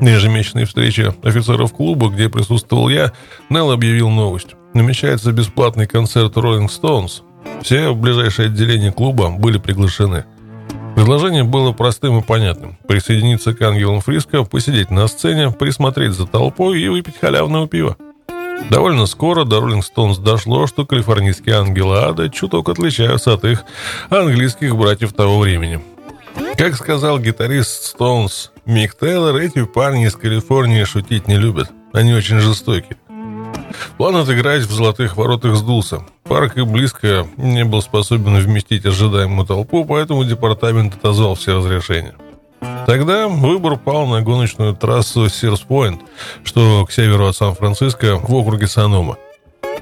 На 0.00 0.08
ежемесячной 0.08 0.64
встрече 0.64 1.14
офицеров 1.22 1.72
клуба, 1.72 2.08
где 2.08 2.28
присутствовал 2.28 2.88
я, 2.88 3.12
Нелл 3.50 3.70
объявил 3.70 4.10
новость. 4.10 4.56
Намечается 4.74 5.30
бесплатный 5.30 5.86
концерт 5.86 6.36
Rolling 6.36 6.68
Stones. 6.68 7.22
Все 7.62 7.94
ближайшие 7.94 8.46
отделения 8.46 8.90
клуба 8.90 9.30
были 9.30 9.58
приглашены. 9.58 10.24
Предложение 10.96 11.44
было 11.44 11.70
простым 11.70 12.18
и 12.18 12.22
понятным. 12.22 12.78
Присоединиться 12.88 13.54
к 13.54 13.62
ангелам 13.62 14.00
Фриско, 14.00 14.42
посидеть 14.42 14.90
на 14.90 15.06
сцене, 15.06 15.52
присмотреть 15.52 16.14
за 16.14 16.26
толпой 16.26 16.80
и 16.80 16.88
выпить 16.88 17.18
халявного 17.20 17.68
пива. 17.68 17.96
Довольно 18.70 19.06
скоро 19.06 19.44
до 19.44 19.58
Rolling 19.58 19.82
Stones 19.82 20.20
дошло, 20.20 20.66
что 20.66 20.84
калифорнийские 20.84 21.56
ангелы 21.56 21.98
ада 21.98 22.28
чуток 22.28 22.68
отличаются 22.68 23.34
от 23.34 23.44
их 23.44 23.64
английских 24.10 24.76
братьев 24.76 25.12
того 25.12 25.38
времени. 25.38 25.80
Как 26.56 26.74
сказал 26.76 27.18
гитарист 27.18 27.96
Stones 27.96 28.50
Мик 28.66 28.94
Тейлор, 28.98 29.36
эти 29.36 29.64
парни 29.64 30.06
из 30.06 30.14
Калифорнии 30.14 30.84
шутить 30.84 31.28
не 31.28 31.36
любят. 31.36 31.70
Они 31.92 32.12
очень 32.12 32.40
жестокие. 32.40 32.98
План 33.96 34.16
отыграть 34.16 34.62
в 34.62 34.72
«Золотых 34.72 35.16
воротах» 35.16 35.56
сдулся. 35.56 36.02
Парк 36.24 36.56
и 36.56 36.62
близко 36.62 37.26
не 37.36 37.64
был 37.64 37.82
способен 37.82 38.36
вместить 38.36 38.86
ожидаемую 38.86 39.46
толпу, 39.46 39.84
поэтому 39.84 40.24
департамент 40.24 40.94
отозвал 40.94 41.34
все 41.34 41.56
разрешения. 41.56 42.14
Тогда 42.86 43.28
выбор 43.28 43.76
пал 43.76 44.06
на 44.06 44.22
гоночную 44.22 44.74
трассу 44.74 45.26
Сирс-Пойнт, 45.26 46.00
что 46.44 46.86
к 46.86 46.92
северу 46.92 47.26
от 47.26 47.36
Сан-Франциско 47.36 48.16
в 48.16 48.34
округе 48.34 48.66
Санома. 48.66 49.16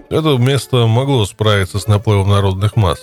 Это 0.08 0.36
место 0.36 0.86
могло 0.86 1.24
справиться 1.26 1.78
с 1.78 1.88
наплывом 1.88 2.28
народных 2.28 2.76
масс. 2.76 3.00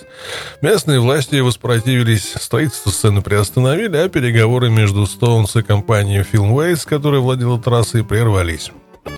Местные 0.62 1.00
власти 1.00 1.36
воспротивились, 1.36 2.32
строительство 2.40 2.90
сцены 2.90 3.20
приостановили, 3.20 3.96
а 3.96 4.08
переговоры 4.08 4.70
между 4.70 5.06
Стоунс 5.06 5.54
и 5.56 5.62
компанией 5.62 6.22
Filmways, 6.22 6.86
которая 6.86 7.20
владела 7.20 7.60
трассой, 7.60 8.04
прервались. 8.04 8.70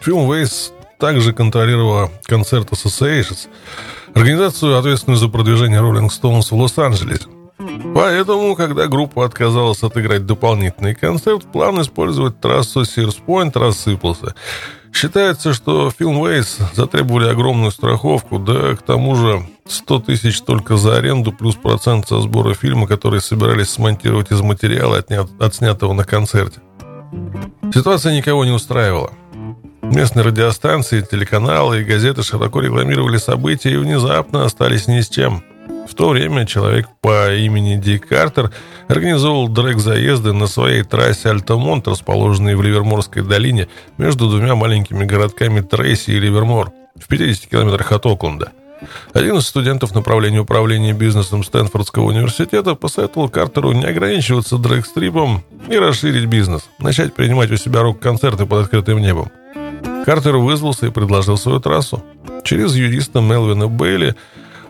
Filmways 0.04 0.72
также 0.98 1.32
контролировала 1.32 2.10
концерт 2.24 2.70
Associations, 2.72 3.48
организацию, 4.14 4.78
ответственную 4.78 5.18
за 5.18 5.28
продвижение 5.28 5.80
Rolling 5.80 6.08
Stones 6.08 6.48
в 6.50 6.54
Лос-Анджелесе. 6.54 7.35
Поэтому, 7.94 8.54
когда 8.54 8.86
группа 8.86 9.24
отказалась 9.24 9.82
отыграть 9.82 10.26
дополнительный 10.26 10.94
концерт, 10.94 11.44
план 11.52 11.80
использовать 11.80 12.40
трассу 12.40 12.82
Point 12.82 13.58
рассыпался. 13.58 14.34
Считается, 14.92 15.52
что 15.52 15.92
Filmways 15.98 16.62
затребовали 16.74 17.28
огромную 17.28 17.70
страховку, 17.70 18.38
да 18.38 18.76
к 18.76 18.82
тому 18.82 19.14
же 19.14 19.46
100 19.68 20.00
тысяч 20.00 20.40
только 20.40 20.76
за 20.76 20.96
аренду, 20.96 21.32
плюс 21.32 21.54
процент 21.54 22.08
со 22.08 22.20
сбора 22.20 22.54
фильма, 22.54 22.86
который 22.86 23.20
собирались 23.20 23.70
смонтировать 23.70 24.30
из 24.30 24.40
материала, 24.40 24.98
отнят, 24.98 25.28
отснятого 25.38 25.92
на 25.92 26.04
концерте. 26.04 26.60
Ситуация 27.74 28.14
никого 28.16 28.44
не 28.44 28.52
устраивала. 28.52 29.12
Местные 29.82 30.24
радиостанции, 30.24 31.00
телеканалы 31.02 31.80
и 31.80 31.84
газеты 31.84 32.22
широко 32.22 32.60
рекламировали 32.60 33.18
события 33.18 33.72
и 33.72 33.76
внезапно 33.76 34.44
остались 34.44 34.88
ни 34.88 35.00
с 35.00 35.08
чем. 35.08 35.42
В 35.88 35.94
то 35.94 36.08
время 36.08 36.46
человек 36.46 36.88
по 37.00 37.32
имени 37.32 37.76
Ди 37.76 37.98
Картер 37.98 38.50
организовал 38.88 39.48
дрэк-заезды 39.48 40.32
на 40.32 40.48
своей 40.48 40.82
трассе 40.82 41.30
Альтамонт, 41.30 41.86
расположенной 41.86 42.56
в 42.56 42.62
Ливерморской 42.62 43.22
долине 43.22 43.68
между 43.96 44.28
двумя 44.28 44.56
маленькими 44.56 45.04
городками 45.04 45.60
Трейси 45.60 46.10
и 46.10 46.18
Ливермор, 46.18 46.72
в 46.96 47.06
50 47.06 47.48
километрах 47.48 47.92
от 47.92 48.04
Окленда. 48.04 48.52
Один 49.12 49.36
из 49.36 49.46
студентов 49.46 49.94
направления 49.94 50.40
управления 50.40 50.92
бизнесом 50.92 51.44
Стэнфордского 51.44 52.04
университета 52.04 52.74
посоветовал 52.74 53.28
Картеру 53.28 53.72
не 53.72 53.84
ограничиваться 53.84 54.58
дрэк-стрипом 54.58 55.44
и 55.68 55.78
расширить 55.78 56.26
бизнес, 56.26 56.68
начать 56.78 57.14
принимать 57.14 57.50
у 57.52 57.56
себя 57.56 57.82
рок-концерты 57.82 58.44
под 58.44 58.64
открытым 58.64 58.98
небом. 58.98 59.30
Картер 60.04 60.36
вызвался 60.36 60.86
и 60.86 60.90
предложил 60.90 61.36
свою 61.36 61.60
трассу. 61.60 62.02
Через 62.44 62.74
юриста 62.74 63.20
Мелвина 63.20 63.66
Бейли 63.66 64.14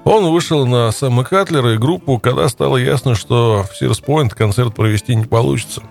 он 0.07 0.31
вышел 0.31 0.67
на 0.67 0.93
Сэма 0.93 1.25
Катлера 1.25 1.75
и 1.75 1.79
группу, 1.79 2.19
когда 2.19 2.49
стало 2.49 2.77
ясно, 2.77 3.17
что 3.17 3.65
в 3.69 3.77
Сирспойнт 3.77 4.35
концерт 4.35 4.75
провести 4.75 5.17
не 5.17 5.25
получится. 5.25 5.83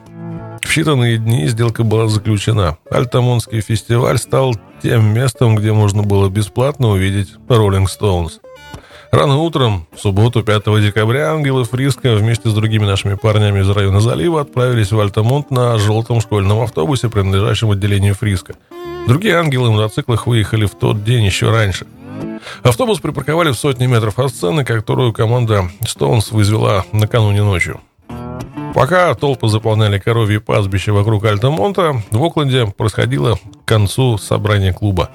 В 0.62 0.78
считанные 0.78 1.18
дни 1.18 1.48
сделка 1.48 1.84
была 1.84 2.08
заключена. 2.08 2.78
Альтамонский 2.90 3.60
фестиваль 3.60 4.18
стал 4.18 4.56
тем 4.82 5.14
местом, 5.14 5.56
где 5.58 5.74
можно 5.74 6.02
было 6.02 6.30
бесплатно 6.30 6.90
увидеть 6.90 7.34
Роллинг 7.50 7.90
Стоунс. 7.90 8.40
Рано 9.12 9.38
утром, 9.38 9.86
в 9.94 10.00
субботу 10.00 10.44
5 10.44 10.64
декабря, 10.82 11.32
ангелы 11.32 11.66
Фриска 11.66 12.16
вместе 12.16 12.50
с 12.50 12.54
другими 12.54 12.86
нашими 12.86 13.16
парнями 13.16 13.60
из 13.60 13.70
района 13.70 14.00
залива 14.00 14.42
отправились 14.42 14.92
в 14.92 15.00
Альтамонт 15.00 15.52
на 15.52 15.78
желтом 15.78 16.22
школьном 16.22 16.62
автобусе, 16.62 17.10
принадлежащем 17.10 17.72
отделению 17.72 18.16
Фриска– 18.16 18.56
Другие 19.08 19.36
ангелы 19.36 19.70
на 19.70 19.76
мотоциклах 19.76 20.26
выехали 20.26 20.66
в 20.66 20.74
тот 20.74 21.04
день 21.04 21.26
еще 21.26 21.52
раньше. 21.52 21.86
Автобус 22.64 23.00
припарковали 23.00 23.52
в 23.52 23.56
сотни 23.56 23.86
метров 23.86 24.18
от 24.20 24.32
сцены, 24.32 24.64
которую 24.64 25.14
команда 25.14 25.70
Stones 25.82 26.34
вызвела 26.34 26.86
накануне 26.92 27.44
ночью. 27.44 27.80
Пока 28.74 29.14
толпы 29.16 29.48
заполняли 29.48 30.00
коровьи 30.00 30.38
пастбище 30.38 30.92
вокруг 30.92 31.24
Альтамонта, 31.26 32.02
в 32.12 32.24
Окленде 32.24 32.66
происходило 32.66 33.36
к 33.36 33.66
концу 33.66 34.18
собрания 34.18 34.74
клуба. 34.74 35.12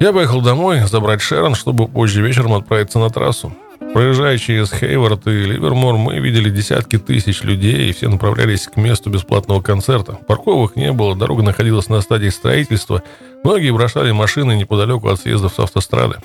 Я 0.00 0.12
поехал 0.12 0.40
домой 0.40 0.80
забрать 0.86 1.20
Шерон, 1.20 1.56
чтобы 1.56 1.88
позже 1.88 2.22
вечером 2.22 2.54
отправиться 2.54 3.00
на 3.00 3.10
трассу. 3.10 3.52
Проезжая 3.92 4.38
через 4.38 4.70
Хейвард 4.70 5.26
и 5.26 5.30
Ливермор, 5.30 5.96
мы 5.96 6.20
видели 6.20 6.50
десятки 6.50 6.98
тысяч 6.98 7.42
людей, 7.42 7.88
и 7.88 7.92
все 7.92 8.08
направлялись 8.08 8.68
к 8.68 8.76
месту 8.76 9.10
бесплатного 9.10 9.60
концерта. 9.60 10.18
Парковок 10.28 10.76
не 10.76 10.92
было, 10.92 11.16
дорога 11.16 11.42
находилась 11.42 11.88
на 11.88 12.00
стадии 12.00 12.28
строительства. 12.28 13.02
Многие 13.42 13.72
бросали 13.72 14.12
машины 14.12 14.56
неподалеку 14.56 15.08
от 15.08 15.20
съездов 15.20 15.54
с 15.54 15.58
автострады. 15.58 16.18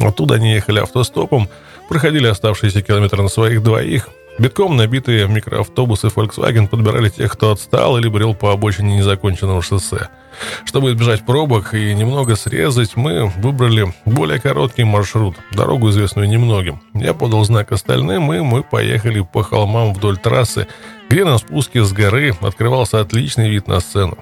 Оттуда 0.00 0.34
они 0.34 0.52
ехали 0.54 0.80
автостопом, 0.80 1.48
проходили 1.88 2.26
оставшиеся 2.26 2.82
километры 2.82 3.22
на 3.22 3.28
своих 3.28 3.62
двоих, 3.62 4.08
Битком 4.38 4.76
набитые 4.76 5.28
микроавтобусы 5.28 6.06
Volkswagen 6.06 6.66
подбирали 6.66 7.10
тех, 7.10 7.32
кто 7.32 7.52
отстал 7.52 7.98
или 7.98 8.08
брел 8.08 8.34
по 8.34 8.52
обочине 8.52 8.96
незаконченного 8.96 9.60
шоссе. 9.62 10.08
Чтобы 10.64 10.90
избежать 10.90 11.26
пробок 11.26 11.74
и 11.74 11.94
немного 11.94 12.34
срезать, 12.34 12.96
мы 12.96 13.26
выбрали 13.36 13.92
более 14.06 14.40
короткий 14.40 14.84
маршрут, 14.84 15.36
дорогу, 15.52 15.90
известную 15.90 16.28
немногим. 16.28 16.80
Я 16.94 17.12
подал 17.12 17.44
знак 17.44 17.72
остальным, 17.72 18.32
и 18.32 18.40
мы 18.40 18.62
поехали 18.62 19.20
по 19.20 19.42
холмам 19.42 19.92
вдоль 19.92 20.16
трассы, 20.16 20.66
где 21.10 21.24
на 21.24 21.36
спуске 21.36 21.84
с 21.84 21.92
горы 21.92 22.34
открывался 22.40 23.00
отличный 23.00 23.50
вид 23.50 23.68
на 23.68 23.80
сцену. 23.80 24.18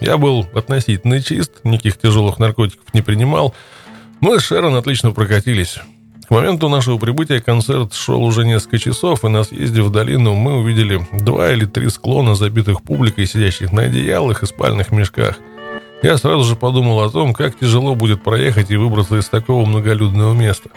Я 0.00 0.18
был 0.18 0.46
относительно 0.54 1.20
чист, 1.20 1.64
никаких 1.64 1.98
тяжелых 1.98 2.38
наркотиков 2.38 2.94
не 2.94 3.02
принимал. 3.02 3.54
Мы 4.20 4.38
с 4.38 4.44
Шерон 4.44 4.76
отлично 4.76 5.10
прокатились. 5.10 5.80
Моменту 6.32 6.70
нашего 6.70 6.96
прибытия 6.96 7.42
концерт 7.42 7.92
шел 7.92 8.24
уже 8.24 8.46
несколько 8.46 8.78
часов, 8.78 9.22
и 9.22 9.28
на 9.28 9.44
съезде 9.44 9.82
в 9.82 9.90
долину 9.90 10.32
мы 10.32 10.60
увидели 10.60 11.06
два 11.12 11.52
или 11.52 11.66
три 11.66 11.90
склона, 11.90 12.34
забитых 12.34 12.80
публикой, 12.80 13.26
сидящих 13.26 13.70
на 13.70 13.82
одеялах 13.82 14.42
и 14.42 14.46
спальных 14.46 14.92
мешках. 14.92 15.38
Я 16.02 16.16
сразу 16.16 16.44
же 16.44 16.56
подумал 16.56 17.00
о 17.00 17.10
том, 17.10 17.34
как 17.34 17.58
тяжело 17.58 17.94
будет 17.94 18.24
проехать 18.24 18.70
и 18.70 18.78
выбраться 18.78 19.18
из 19.18 19.28
такого 19.28 19.66
многолюдного 19.66 20.32
места. 20.32 20.70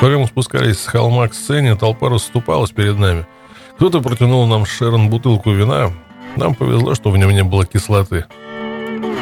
Пока 0.00 0.18
мы 0.18 0.26
спускались 0.28 0.78
с 0.78 0.86
холма 0.86 1.26
к 1.26 1.34
сцене, 1.34 1.74
толпа 1.74 2.08
расступалась 2.08 2.70
перед 2.70 2.96
нами. 2.96 3.26
Кто-то 3.74 4.02
протянул 4.02 4.46
нам 4.46 4.64
Шерон 4.64 5.10
бутылку 5.10 5.50
вина. 5.50 5.90
Нам 6.36 6.54
повезло, 6.54 6.94
что 6.94 7.10
в 7.10 7.18
нем 7.18 7.32
не 7.32 7.42
было 7.42 7.66
кислоты. 7.66 8.26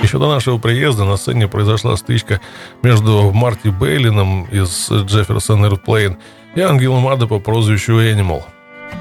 Еще 0.03 0.19
до 0.19 0.29
нашего 0.29 0.59
приезда 0.59 1.05
на 1.05 1.17
сцене 1.17 1.47
произошла 1.47 1.97
стычка 1.97 2.41
между 2.83 3.33
Марти 3.33 3.69
Бейлином 3.69 4.45
из 4.45 4.91
Джефферсон 4.91 5.67
Airplane 5.67 6.17
и 6.55 6.61
ангелом 6.61 7.07
ада 7.07 7.27
по 7.27 7.39
прозвищу 7.39 8.01
Animal. 8.01 8.43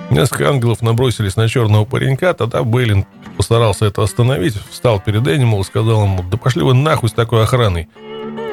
Несколько 0.09 0.49
ангелов 0.49 0.81
набросились 0.81 1.35
на 1.35 1.47
черного 1.47 1.85
паренька, 1.85 2.33
тогда 2.33 2.63
Бейлин 2.63 3.05
постарался 3.37 3.85
это 3.85 4.03
остановить, 4.03 4.55
встал 4.69 4.99
перед 4.99 5.21
Animal 5.21 5.61
и 5.61 5.63
сказал 5.63 6.03
ему 6.03 6.23
«Да 6.29 6.37
пошли 6.37 6.63
вы 6.63 6.73
нахуй 6.73 7.09
с 7.09 7.13
такой 7.13 7.43
охраной!» 7.43 7.87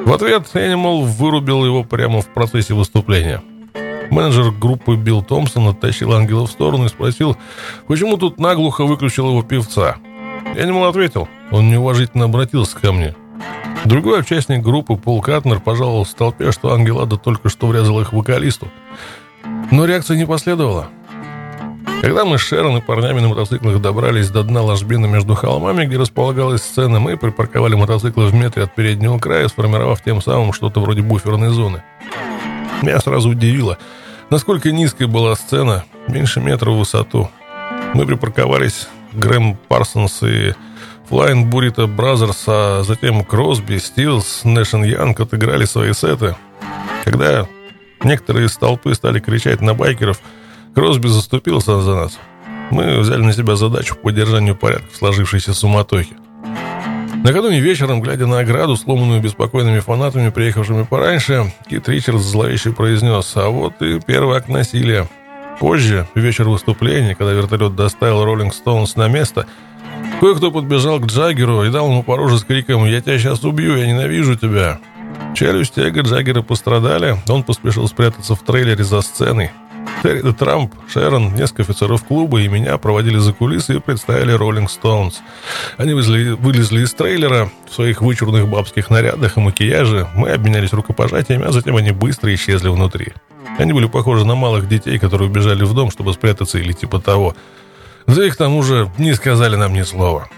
В 0.04 0.12
ответ 0.12 0.48
Animal 0.54 1.02
вырубил 1.02 1.64
его 1.64 1.82
прямо 1.82 2.20
в 2.20 2.28
процессе 2.28 2.74
выступления. 2.74 3.42
Менеджер 4.10 4.52
группы 4.52 4.94
Билл 4.94 5.22
Томпсон 5.22 5.66
оттащил 5.68 6.12
ангела 6.12 6.46
в 6.46 6.50
сторону 6.50 6.84
и 6.84 6.88
спросил, 6.88 7.36
почему 7.88 8.16
тут 8.16 8.38
наглухо 8.38 8.84
выключил 8.84 9.30
его 9.30 9.42
певца. 9.42 9.96
Animal 10.54 10.88
ответил, 10.88 11.28
он 11.50 11.70
неуважительно 11.70 12.24
обратился 12.24 12.78
ко 12.78 12.92
мне. 12.92 13.14
Другой 13.84 14.20
участник 14.20 14.62
группы, 14.62 14.96
Пол 14.96 15.20
Катнер, 15.20 15.60
пожаловался 15.60 16.12
в 16.12 16.16
толпе, 16.16 16.50
что 16.50 16.72
Ангел 16.72 17.00
Ада 17.00 17.16
только 17.16 17.48
что 17.48 17.66
врезал 17.68 18.00
их 18.00 18.12
вокалисту. 18.12 18.68
Но 19.70 19.84
реакции 19.84 20.16
не 20.16 20.26
последовало. 20.26 20.88
Когда 22.02 22.24
мы 22.24 22.38
с 22.38 22.42
Шерон 22.42 22.76
и 22.76 22.80
парнями 22.80 23.20
на 23.20 23.28
мотоциклах 23.28 23.80
добрались 23.80 24.28
до 24.28 24.42
дна 24.42 24.62
ложбины 24.62 25.08
между 25.08 25.34
холмами, 25.34 25.86
где 25.86 25.96
располагалась 25.96 26.62
сцена, 26.62 27.00
мы 27.00 27.16
припарковали 27.16 27.74
мотоциклы 27.74 28.26
в 28.26 28.34
метре 28.34 28.64
от 28.64 28.74
переднего 28.74 29.18
края, 29.18 29.48
сформировав 29.48 30.02
тем 30.02 30.20
самым 30.20 30.52
что-то 30.52 30.80
вроде 30.80 31.02
буферной 31.02 31.48
зоны. 31.48 31.82
Меня 32.82 33.00
сразу 33.00 33.30
удивило, 33.30 33.78
насколько 34.30 34.70
низкой 34.72 35.06
была 35.06 35.34
сцена, 35.36 35.84
меньше 36.06 36.40
метра 36.40 36.70
в 36.70 36.78
высоту. 36.78 37.30
Мы 37.94 38.04
припарковались, 38.04 38.88
Грэм 39.12 39.56
Парсонс 39.68 40.22
и 40.22 40.54
Flying 41.08 41.48
Burrito 41.48 41.86
Brothers, 41.86 42.44
а 42.48 42.82
затем 42.82 43.24
Кросби, 43.24 43.78
Стилс, 43.78 44.42
Нэшн 44.44 44.82
Янг 44.82 45.20
отыграли 45.20 45.64
свои 45.64 45.92
сеты. 45.92 46.34
Когда 47.04 47.46
некоторые 48.02 48.46
из 48.46 48.56
толпы 48.56 48.92
стали 48.94 49.20
кричать 49.20 49.60
на 49.60 49.74
байкеров, 49.74 50.20
Кросби 50.74 51.06
заступился 51.06 51.80
за 51.80 51.94
нас. 51.94 52.18
Мы 52.72 52.98
взяли 52.98 53.22
на 53.22 53.32
себя 53.32 53.54
задачу 53.54 53.94
по 53.94 54.08
поддержанию 54.08 54.56
порядка 54.56 54.88
в 54.92 54.96
сложившейся 54.96 55.54
суматохе. 55.54 56.16
Накануне 57.22 57.60
вечером, 57.60 58.00
глядя 58.00 58.26
на 58.26 58.40
ограду, 58.40 58.76
сломанную 58.76 59.20
беспокойными 59.20 59.78
фанатами, 59.78 60.30
приехавшими 60.30 60.82
пораньше, 60.82 61.52
Кит 61.70 61.88
Ричардс 61.88 62.24
зловеще 62.24 62.72
произнес 62.72 63.32
«А 63.36 63.48
вот 63.48 63.80
и 63.80 64.00
первый 64.00 64.36
акт 64.36 64.48
насилия». 64.48 65.08
Позже, 65.60 66.06
в 66.14 66.20
вечер 66.20 66.48
выступления, 66.48 67.14
когда 67.14 67.32
вертолет 67.32 67.74
доставил 67.74 68.24
Роллинг 68.24 68.52
Стоунс 68.52 68.96
на 68.96 69.06
место– 69.06 69.46
Кое-кто 70.20 70.50
подбежал 70.50 70.98
к 70.98 71.06
Джаггеру 71.06 71.64
и 71.64 71.70
дал 71.70 71.88
ему 71.88 72.02
по 72.02 72.16
роже 72.16 72.38
с 72.38 72.44
криком 72.44 72.86
«Я 72.86 73.00
тебя 73.00 73.18
сейчас 73.18 73.44
убью, 73.44 73.76
я 73.76 73.86
ненавижу 73.86 74.34
тебя!». 74.34 74.80
Челюсть 75.34 75.76
эго 75.76 76.00
Джаггера 76.00 76.40
пострадали, 76.40 77.16
он 77.28 77.42
поспешил 77.42 77.86
спрятаться 77.86 78.34
в 78.34 78.42
трейлере 78.42 78.82
за 78.82 79.02
сценой. 79.02 79.50
Терри 80.02 80.32
Трамп, 80.32 80.74
Шерон, 80.92 81.34
несколько 81.34 81.62
офицеров 81.62 82.04
клуба 82.04 82.40
и 82.40 82.48
меня 82.48 82.76
проводили 82.78 83.18
за 83.18 83.32
кулисы 83.32 83.76
и 83.76 83.80
представили 83.80 84.32
Роллинг 84.32 84.70
Стоунс. 84.70 85.20
Они 85.76 85.92
вылезли, 85.92 86.30
вылезли 86.30 86.82
из 86.82 86.94
трейлера 86.94 87.50
в 87.68 87.74
своих 87.74 88.00
вычурных 88.02 88.48
бабских 88.48 88.90
нарядах 88.90 89.36
и 89.36 89.40
макияже. 89.40 90.08
Мы 90.14 90.30
обменялись 90.30 90.72
рукопожатиями, 90.72 91.44
а 91.44 91.52
затем 91.52 91.76
они 91.76 91.92
быстро 91.92 92.34
исчезли 92.34 92.68
внутри. 92.68 93.12
Они 93.58 93.72
были 93.72 93.86
похожи 93.86 94.24
на 94.24 94.34
малых 94.34 94.68
детей, 94.68 94.98
которые 94.98 95.28
убежали 95.28 95.64
в 95.64 95.74
дом, 95.74 95.90
чтобы 95.90 96.12
спрятаться 96.12 96.58
или 96.58 96.72
типа 96.72 97.00
того. 97.00 97.34
Да 98.06 98.26
и 98.26 98.30
к 98.30 98.36
тому 98.36 98.62
же 98.62 98.90
не 98.98 99.14
сказали 99.14 99.56
нам 99.56 99.72
ни 99.72 99.82
слова. 99.82 100.28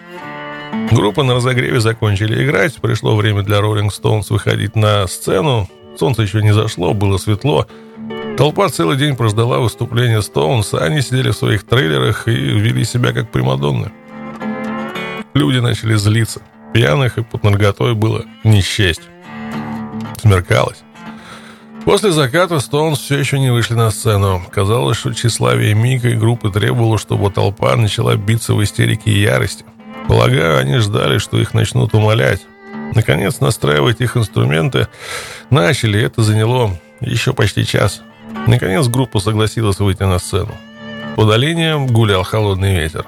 Группа 0.90 1.22
на 1.22 1.34
разогреве 1.34 1.80
закончили 1.80 2.44
играть, 2.44 2.76
пришло 2.76 3.14
время 3.14 3.42
для 3.42 3.58
Rolling 3.58 3.88
Stones 3.88 4.26
выходить 4.30 4.74
на 4.74 5.06
сцену. 5.06 5.68
Солнце 5.98 6.22
еще 6.22 6.42
не 6.42 6.52
зашло, 6.52 6.94
было 6.94 7.18
светло. 7.18 7.66
Толпа 8.36 8.68
целый 8.68 8.96
день 8.96 9.16
прождала 9.16 9.58
выступления 9.58 10.22
Стоунс, 10.22 10.72
они 10.72 11.02
сидели 11.02 11.30
в 11.30 11.36
своих 11.36 11.66
трейлерах 11.66 12.28
и 12.28 12.32
вели 12.32 12.84
себя 12.84 13.12
как 13.12 13.30
примадонны. 13.30 13.90
Люди 15.34 15.58
начали 15.58 15.94
злиться. 15.96 16.40
Пьяных 16.72 17.18
и 17.18 17.22
под 17.22 17.42
наготой 17.42 17.94
было 17.94 18.24
не 18.44 18.60
счесть. 18.60 19.02
Смеркалось. 20.20 20.84
После 21.88 22.10
заката 22.10 22.60
Стоунс 22.60 22.98
все 22.98 23.18
еще 23.18 23.38
не 23.38 23.50
вышли 23.50 23.72
на 23.72 23.90
сцену. 23.90 24.44
Казалось, 24.50 24.98
что 24.98 25.14
тщеславие 25.14 25.72
Мика 25.72 26.10
и 26.10 26.16
группы 26.16 26.50
требовало, 26.50 26.98
чтобы 26.98 27.30
толпа 27.30 27.76
начала 27.76 28.14
биться 28.14 28.52
в 28.52 28.62
истерике 28.62 29.10
и 29.10 29.22
ярости. 29.22 29.64
Полагаю, 30.06 30.58
они 30.58 30.76
ждали, 30.76 31.16
что 31.16 31.40
их 31.40 31.54
начнут 31.54 31.94
умолять. 31.94 32.42
Наконец, 32.94 33.40
настраивать 33.40 34.02
их 34.02 34.18
инструменты 34.18 34.86
начали. 35.48 35.98
Это 35.98 36.22
заняло 36.22 36.78
еще 37.00 37.32
почти 37.32 37.64
час. 37.64 38.02
Наконец, 38.46 38.86
группа 38.86 39.18
согласилась 39.18 39.78
выйти 39.78 40.02
на 40.02 40.18
сцену. 40.18 40.54
По 41.16 41.24
долине 41.24 41.78
гулял 41.86 42.22
холодный 42.22 42.74
ветер. 42.74 43.06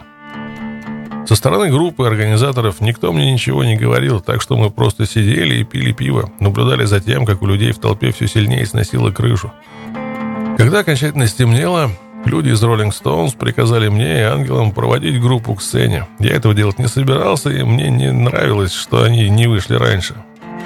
Со 1.31 1.37
стороны 1.37 1.71
группы 1.71 2.05
организаторов 2.05 2.81
никто 2.81 3.13
мне 3.13 3.31
ничего 3.33 3.63
не 3.63 3.77
говорил, 3.77 4.19
так 4.19 4.43
что 4.43 4.57
мы 4.57 4.69
просто 4.69 5.07
сидели 5.07 5.61
и 5.61 5.63
пили 5.63 5.93
пиво, 5.93 6.33
наблюдали 6.41 6.87
за 6.87 6.99
тем, 6.99 7.25
как 7.25 7.41
у 7.43 7.47
людей 7.47 7.71
в 7.71 7.79
толпе 7.79 8.11
все 8.11 8.27
сильнее 8.27 8.67
сносило 8.67 9.13
крышу. 9.13 9.53
Когда 10.57 10.81
окончательно 10.81 11.29
стемнело, 11.29 11.93
люди 12.25 12.49
из 12.49 12.61
Rolling 12.61 12.91
Stones 12.91 13.37
приказали 13.39 13.87
мне 13.87 14.19
и 14.19 14.23
ангелам 14.23 14.73
проводить 14.73 15.23
группу 15.23 15.55
к 15.55 15.63
сцене. 15.63 16.09
Я 16.19 16.33
этого 16.33 16.53
делать 16.53 16.81
не 16.81 16.89
собирался, 16.89 17.51
и 17.51 17.63
мне 17.63 17.91
не 17.91 18.11
нравилось, 18.11 18.73
что 18.73 19.05
они 19.05 19.31
не 19.31 19.47
вышли 19.47 19.77
раньше. 19.77 20.17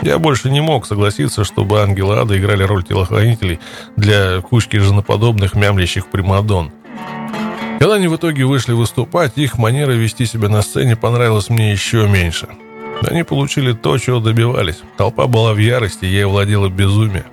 Я 0.00 0.18
больше 0.18 0.48
не 0.48 0.62
мог 0.62 0.86
согласиться, 0.86 1.44
чтобы 1.44 1.82
ангелы 1.82 2.16
ада 2.16 2.38
играли 2.38 2.62
роль 2.62 2.84
телохранителей 2.84 3.60
для 3.98 4.40
кучки 4.40 4.78
женоподобных 4.78 5.56
мямлящих 5.56 6.06
примадон– 6.06 6.72
когда 7.84 7.96
они 7.96 8.08
в 8.08 8.16
итоге 8.16 8.46
вышли 8.46 8.72
выступать, 8.72 9.32
их 9.36 9.58
манера 9.58 9.90
вести 9.90 10.24
себя 10.24 10.48
на 10.48 10.62
сцене 10.62 10.96
понравилась 10.96 11.50
мне 11.50 11.70
еще 11.70 12.08
меньше. 12.08 12.48
Они 13.02 13.24
получили 13.24 13.74
то, 13.74 13.98
чего 13.98 14.20
добивались. 14.20 14.78
Толпа 14.96 15.26
была 15.26 15.52
в 15.52 15.58
ярости, 15.58 16.06
ей 16.06 16.24
владело 16.24 16.70
безумие. 16.70 17.26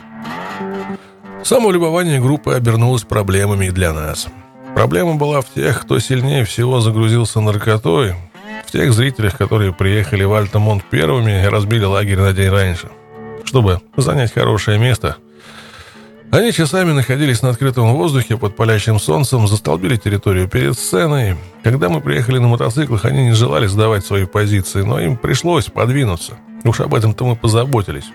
Самолюбование 1.45 2.19
группы 2.19 2.53
обернулось 2.53 3.03
проблемами 3.03 3.67
и 3.67 3.71
для 3.71 3.93
нас. 3.93 4.27
Проблема 4.75 5.15
была 5.15 5.39
в 5.39 5.49
тех, 5.49 5.83
кто 5.83 5.99
сильнее 5.99 6.43
всего 6.43 6.81
загрузился 6.81 7.39
наркотой, 7.39 8.15
в 8.67 8.71
тех 8.73 8.91
зрителях, 8.91 9.37
которые 9.37 9.71
приехали 9.71 10.25
в 10.25 10.33
Альтамонт 10.33 10.83
первыми 10.83 11.45
и 11.45 11.47
разбили 11.47 11.85
лагерь 11.85 12.19
на 12.19 12.33
день 12.33 12.49
раньше, 12.49 12.89
чтобы 13.45 13.79
занять 13.95 14.33
хорошее 14.33 14.77
место– 14.77 15.15
они 16.31 16.53
часами 16.53 16.93
находились 16.93 17.41
на 17.41 17.49
открытом 17.49 17.93
воздухе 17.93 18.37
под 18.37 18.55
палящим 18.55 18.99
солнцем, 18.99 19.47
застолбили 19.47 19.97
территорию 19.97 20.47
перед 20.47 20.77
сценой. 20.77 21.35
Когда 21.61 21.89
мы 21.89 21.99
приехали 21.99 22.37
на 22.37 22.47
мотоциклах, 22.47 23.03
они 23.03 23.25
не 23.25 23.33
желали 23.33 23.67
сдавать 23.67 24.05
свои 24.05 24.25
позиции, 24.25 24.81
но 24.81 24.99
им 25.01 25.17
пришлось 25.17 25.65
подвинуться. 25.65 26.37
Уж 26.63 26.79
об 26.79 26.95
этом-то 26.95 27.25
мы 27.25 27.35
позаботились. 27.35 28.05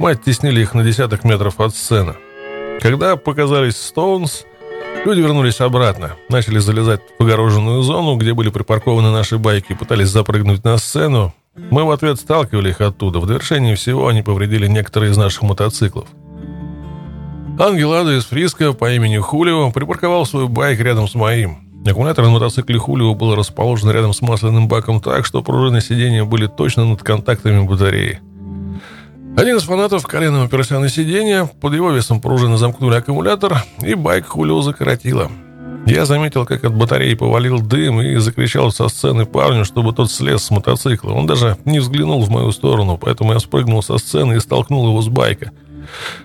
Мы 0.00 0.10
оттеснили 0.10 0.62
их 0.62 0.74
на 0.74 0.82
десяток 0.82 1.22
метров 1.22 1.60
от 1.60 1.76
сцены. 1.76 2.14
Когда 2.80 3.14
показались 3.14 3.76
Стоунс, 3.76 4.44
люди 5.04 5.20
вернулись 5.20 5.60
обратно, 5.60 6.16
начали 6.28 6.58
залезать 6.58 7.02
в 7.18 7.22
огороженную 7.22 7.82
зону, 7.82 8.16
где 8.16 8.34
были 8.34 8.50
припаркованы 8.50 9.12
наши 9.12 9.38
байки, 9.38 9.74
пытались 9.74 10.08
запрыгнуть 10.08 10.64
на 10.64 10.76
сцену. 10.76 11.32
Мы 11.54 11.84
в 11.84 11.92
ответ 11.92 12.18
сталкивали 12.18 12.70
их 12.70 12.80
оттуда. 12.80 13.20
В 13.20 13.26
довершении 13.26 13.76
всего 13.76 14.08
они 14.08 14.22
повредили 14.22 14.66
некоторые 14.66 15.12
из 15.12 15.16
наших 15.16 15.42
мотоциклов. 15.42 16.08
Ангел 17.56 17.92
Ада 17.92 18.18
из 18.18 18.24
Фриска 18.24 18.72
по 18.72 18.92
имени 18.92 19.16
Хулио 19.18 19.70
припарковал 19.70 20.26
свой 20.26 20.48
байк 20.48 20.80
рядом 20.80 21.06
с 21.06 21.14
моим. 21.14 21.58
Аккумулятор 21.86 22.24
на 22.24 22.32
мотоцикле 22.32 22.78
Хулио 22.78 23.14
был 23.14 23.36
расположен 23.36 23.90
рядом 23.90 24.12
с 24.12 24.22
масляным 24.22 24.66
баком 24.66 25.00
так, 25.00 25.24
что 25.24 25.40
пружины 25.40 25.80
сидения 25.80 26.24
были 26.24 26.48
точно 26.48 26.84
над 26.84 27.04
контактами 27.04 27.64
батареи. 27.64 28.18
Один 29.36 29.58
из 29.58 29.62
фанатов 29.62 30.04
коленом 30.04 30.42
оперся 30.42 30.80
на 30.80 30.88
сиденье, 30.88 31.48
под 31.60 31.74
его 31.74 31.92
весом 31.92 32.20
пружины 32.20 32.56
замкнули 32.56 32.96
аккумулятор, 32.96 33.62
и 33.82 33.94
байк 33.94 34.26
Хулио 34.26 34.60
закоротило. 34.62 35.30
Я 35.86 36.06
заметил, 36.06 36.46
как 36.46 36.64
от 36.64 36.74
батареи 36.74 37.14
повалил 37.14 37.60
дым 37.60 38.02
и 38.02 38.16
закричал 38.16 38.72
со 38.72 38.88
сцены 38.88 39.26
парню, 39.26 39.64
чтобы 39.64 39.92
тот 39.92 40.10
слез 40.10 40.42
с 40.42 40.50
мотоцикла. 40.50 41.12
Он 41.12 41.28
даже 41.28 41.56
не 41.64 41.78
взглянул 41.78 42.24
в 42.24 42.30
мою 42.30 42.50
сторону, 42.50 42.98
поэтому 42.98 43.32
я 43.32 43.38
спрыгнул 43.38 43.80
со 43.80 43.98
сцены 43.98 44.34
и 44.34 44.40
столкнул 44.40 44.88
его 44.88 45.00
с 45.00 45.08
байка– 45.08 45.52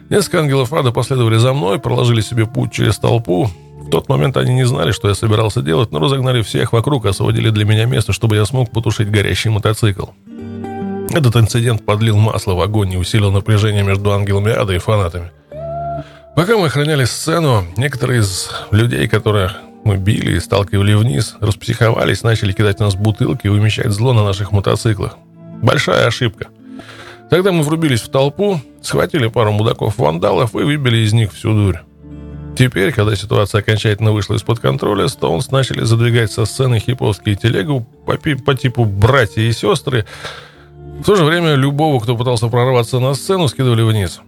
Несколько 0.09 0.39
ангелов 0.39 0.73
ада 0.73 0.91
последовали 0.91 1.37
за 1.37 1.53
мной, 1.53 1.79
проложили 1.79 2.21
себе 2.21 2.45
путь 2.45 2.71
через 2.71 2.97
толпу. 2.97 3.49
В 3.81 3.89
тот 3.89 4.09
момент 4.09 4.37
они 4.37 4.53
не 4.53 4.65
знали, 4.65 4.91
что 4.91 5.07
я 5.09 5.15
собирался 5.15 5.61
делать, 5.61 5.91
но 5.91 5.99
разогнали 5.99 6.41
всех 6.41 6.73
вокруг, 6.73 7.05
освободили 7.05 7.49
для 7.49 7.65
меня 7.65 7.85
место, 7.85 8.13
чтобы 8.13 8.35
я 8.35 8.45
смог 8.45 8.71
потушить 8.71 9.09
горящий 9.09 9.49
мотоцикл. 9.49 10.07
Этот 11.11 11.35
инцидент 11.37 11.85
подлил 11.85 12.17
масло 12.17 12.53
в 12.53 12.61
огонь 12.61 12.93
и 12.93 12.97
усилил 12.97 13.31
напряжение 13.31 13.83
между 13.83 14.11
ангелами 14.11 14.51
ада 14.51 14.73
и 14.73 14.77
фанатами. 14.77 15.31
Пока 16.35 16.55
мы 16.57 16.67
охраняли 16.67 17.05
сцену, 17.05 17.65
некоторые 17.77 18.21
из 18.21 18.51
людей, 18.71 19.07
которых 19.07 19.55
мы 19.83 19.97
били 19.97 20.35
и 20.35 20.39
сталкивали 20.39 20.93
вниз, 20.93 21.35
распсиховались, 21.41 22.21
начали 22.21 22.51
кидать 22.51 22.79
нас 22.79 22.95
бутылки 22.95 23.47
и 23.47 23.49
умещать 23.49 23.91
зло 23.91 24.13
на 24.13 24.23
наших 24.23 24.51
мотоциклах. 24.51 25.17
Большая 25.61 26.05
ошибка– 26.05 26.47
Тогда 27.29 27.51
мы 27.51 27.61
врубились 27.61 28.01
в 28.01 28.09
толпу, 28.09 28.59
схватили 28.81 29.27
пару 29.27 29.51
мудаков-вандалов 29.51 30.55
и 30.55 30.63
выбили 30.63 30.97
из 30.97 31.13
них 31.13 31.31
всю 31.31 31.53
дурь. 31.53 31.79
Теперь, 32.57 32.91
когда 32.91 33.15
ситуация 33.15 33.59
окончательно 33.59 34.11
вышла 34.11 34.35
из-под 34.35 34.59
контроля, 34.59 35.07
Стоунс 35.07 35.51
начали 35.51 35.83
задвигать 35.83 36.31
со 36.31 36.45
сцены 36.45 36.79
хиповские 36.79 37.35
телегу 37.35 37.87
по, 38.05 38.17
по 38.17 38.55
типу 38.55 38.85
«братья 38.85 39.41
и 39.41 39.51
сестры». 39.51 40.05
В 40.99 41.03
то 41.05 41.15
же 41.15 41.23
время 41.23 41.55
любого, 41.55 42.01
кто 42.01 42.17
пытался 42.17 42.47
прорваться 42.47 42.99
на 42.99 43.13
сцену, 43.13 43.47
скидывали 43.47 43.83
вниз. 43.83 44.19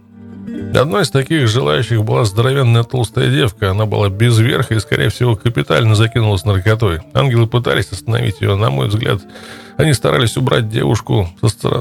Одной 0.74 1.02
из 1.02 1.10
таких 1.10 1.46
желающих 1.48 2.02
была 2.02 2.24
здоровенная 2.24 2.84
толстая 2.84 3.30
девка. 3.30 3.72
Она 3.72 3.84
была 3.84 4.08
без 4.08 4.38
верха 4.38 4.74
и, 4.74 4.80
скорее 4.80 5.10
всего, 5.10 5.36
капитально 5.36 5.94
закинулась 5.94 6.44
наркотой. 6.44 7.00
Ангелы 7.12 7.46
пытались 7.46 7.92
остановить 7.92 8.40
ее. 8.40 8.56
На 8.56 8.70
мой 8.70 8.88
взгляд, 8.88 9.20
они 9.76 9.92
старались 9.92 10.36
убрать 10.36 10.68
девушку 10.68 11.28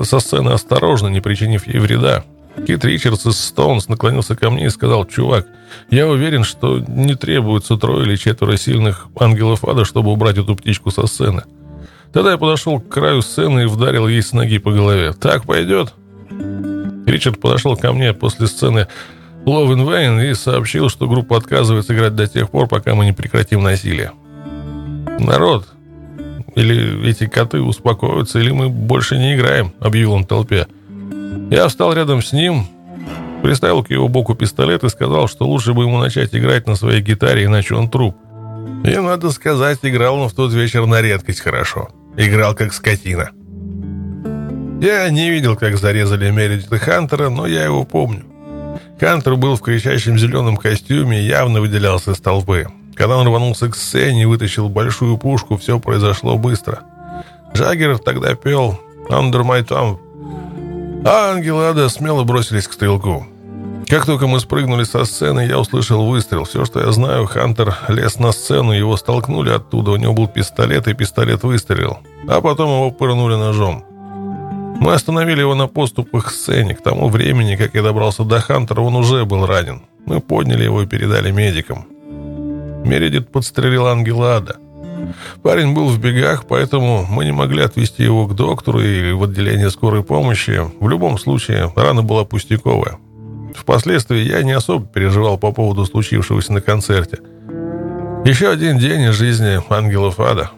со, 0.03 0.19
сцены 0.19 0.49
осторожно, 0.49 1.07
не 1.07 1.21
причинив 1.21 1.67
ей 1.67 1.79
вреда. 1.79 2.23
Кит 2.67 2.83
Ричардс 2.83 3.25
из 3.25 3.37
Стоунс 3.39 3.87
наклонился 3.87 4.35
ко 4.35 4.49
мне 4.49 4.65
и 4.65 4.69
сказал, 4.69 5.05
«Чувак, 5.05 5.47
я 5.89 6.07
уверен, 6.07 6.43
что 6.43 6.79
не 6.79 7.15
требуется 7.15 7.77
трое 7.77 8.05
или 8.05 8.15
четверо 8.15 8.57
сильных 8.57 9.07
ангелов 9.19 9.63
ада, 9.63 9.85
чтобы 9.85 10.11
убрать 10.11 10.37
эту 10.37 10.55
птичку 10.55 10.91
со 10.91 11.07
сцены». 11.07 11.43
Тогда 12.13 12.31
я 12.31 12.37
подошел 12.37 12.79
к 12.79 12.89
краю 12.89 13.21
сцены 13.21 13.63
и 13.63 13.67
вдарил 13.67 14.07
ей 14.07 14.21
с 14.21 14.33
ноги 14.33 14.57
по 14.57 14.71
голове. 14.71 15.13
«Так 15.13 15.45
пойдет?» 15.45 15.93
Ричард 17.05 17.39
подошел 17.39 17.77
ко 17.77 17.93
мне 17.93 18.13
после 18.13 18.47
сцены 18.47 18.87
Love 19.45 19.73
in 19.73 19.85
Vain 19.85 20.29
и 20.29 20.33
сообщил, 20.33 20.89
что 20.89 21.07
группа 21.07 21.37
отказывается 21.37 21.95
играть 21.95 22.15
до 22.15 22.27
тех 22.27 22.49
пор, 22.49 22.67
пока 22.67 22.95
мы 22.95 23.05
не 23.05 23.13
прекратим 23.13 23.63
насилие. 23.63 24.11
«Народ, 25.19 25.67
или 26.55 27.07
эти 27.07 27.27
коты 27.27 27.61
успокоятся, 27.61 28.39
или 28.39 28.51
мы 28.51 28.69
больше 28.69 29.17
не 29.17 29.35
играем»,— 29.35 29.73
объявил 29.79 30.13
он 30.13 30.25
толпе. 30.25 30.67
Я 31.49 31.67
встал 31.67 31.93
рядом 31.93 32.21
с 32.21 32.33
ним, 32.33 32.65
приставил 33.41 33.83
к 33.83 33.89
его 33.89 34.07
боку 34.07 34.35
пистолет 34.35 34.83
и 34.83 34.89
сказал, 34.89 35.27
что 35.27 35.45
лучше 35.45 35.73
бы 35.73 35.83
ему 35.83 35.97
начать 35.97 36.35
играть 36.35 36.67
на 36.67 36.75
своей 36.75 37.01
гитаре, 37.01 37.45
иначе 37.45 37.75
он 37.75 37.89
труп. 37.89 38.15
И, 38.83 38.95
надо 38.95 39.31
сказать, 39.31 39.79
играл 39.83 40.19
он 40.19 40.29
в 40.29 40.33
тот 40.33 40.53
вечер 40.53 40.85
на 40.85 41.01
редкость 41.01 41.41
хорошо. 41.41 41.89
Играл 42.17 42.55
как 42.55 42.73
скотина. 42.73 43.31
Я 44.81 45.09
не 45.09 45.29
видел, 45.29 45.55
как 45.55 45.77
зарезали 45.77 46.31
Мередита 46.31 46.79
Хантера, 46.79 47.29
но 47.29 47.45
я 47.45 47.65
его 47.65 47.83
помню. 47.85 48.25
Хантер 48.99 49.35
был 49.35 49.55
в 49.55 49.61
кричащем 49.61 50.17
зеленом 50.17 50.57
костюме 50.57 51.21
и 51.21 51.27
явно 51.27 51.61
выделялся 51.61 52.11
из 52.11 52.19
толпы. 52.19 52.67
Когда 53.01 53.17
он 53.17 53.25
рванулся 53.27 53.67
к 53.67 53.75
сцене 53.75 54.21
и 54.21 54.25
вытащил 54.25 54.69
большую 54.69 55.17
пушку, 55.17 55.57
все 55.57 55.79
произошло 55.79 56.37
быстро. 56.37 56.81
Джаггер 57.51 57.97
тогда 57.97 58.35
пел 58.35 58.79
«Under 59.09 59.41
my 59.41 59.67
thumb», 59.67 59.97
а 61.03 61.31
ангелы 61.31 61.63
ада 61.63 61.89
смело 61.89 62.23
бросились 62.23 62.67
к 62.67 62.73
стрелку. 62.73 63.25
Как 63.87 64.05
только 64.05 64.27
мы 64.27 64.39
спрыгнули 64.39 64.83
со 64.83 65.03
сцены, 65.05 65.47
я 65.47 65.57
услышал 65.57 66.05
выстрел. 66.05 66.43
Все, 66.43 66.63
что 66.63 66.79
я 66.79 66.91
знаю, 66.91 67.25
Хантер 67.25 67.75
лез 67.87 68.19
на 68.19 68.31
сцену, 68.31 68.71
его 68.71 68.95
столкнули 68.97 69.49
оттуда. 69.49 69.89
У 69.89 69.95
него 69.95 70.13
был 70.13 70.27
пистолет, 70.27 70.87
и 70.87 70.93
пистолет 70.93 71.41
выстрелил. 71.41 71.97
А 72.27 72.39
потом 72.39 72.69
его 72.69 72.91
пырнули 72.91 73.33
ножом. 73.33 73.83
Мы 74.79 74.93
остановили 74.93 75.39
его 75.39 75.55
на 75.55 75.65
поступах 75.65 76.25
к 76.25 76.31
сцене. 76.31 76.75
К 76.75 76.83
тому 76.83 77.09
времени, 77.09 77.55
как 77.55 77.73
я 77.73 77.81
добрался 77.81 78.23
до 78.25 78.39
Хантера, 78.41 78.81
он 78.81 78.95
уже 78.95 79.25
был 79.25 79.47
ранен. 79.47 79.81
Мы 80.05 80.19
подняли 80.19 80.65
его 80.65 80.83
и 80.83 80.85
передали 80.85 81.31
медикам. 81.31 81.87
Мередит 82.85 83.31
подстрелил 83.31 83.87
ангела 83.87 84.37
ада. 84.37 84.57
Парень 85.43 85.73
был 85.73 85.87
в 85.87 85.99
бегах, 85.99 86.45
поэтому 86.47 87.05
мы 87.09 87.25
не 87.25 87.31
могли 87.31 87.63
отвезти 87.63 88.03
его 88.03 88.27
к 88.27 88.35
доктору 88.35 88.79
или 88.81 89.11
в 89.11 89.23
отделение 89.23 89.69
скорой 89.69 90.03
помощи. 90.03 90.61
В 90.79 90.87
любом 90.87 91.17
случае, 91.17 91.71
рана 91.75 92.03
была 92.03 92.25
пустяковая. 92.25 92.97
Впоследствии 93.55 94.19
я 94.19 94.43
не 94.43 94.53
особо 94.53 94.85
переживал 94.85 95.37
по 95.37 95.51
поводу 95.51 95.85
случившегося 95.85 96.53
на 96.53 96.61
концерте. 96.61 97.19
Еще 98.25 98.49
один 98.49 98.77
день 98.77 99.01
из 99.01 99.15
жизни 99.15 99.59
ангелов 99.69 100.19
ада. 100.19 100.51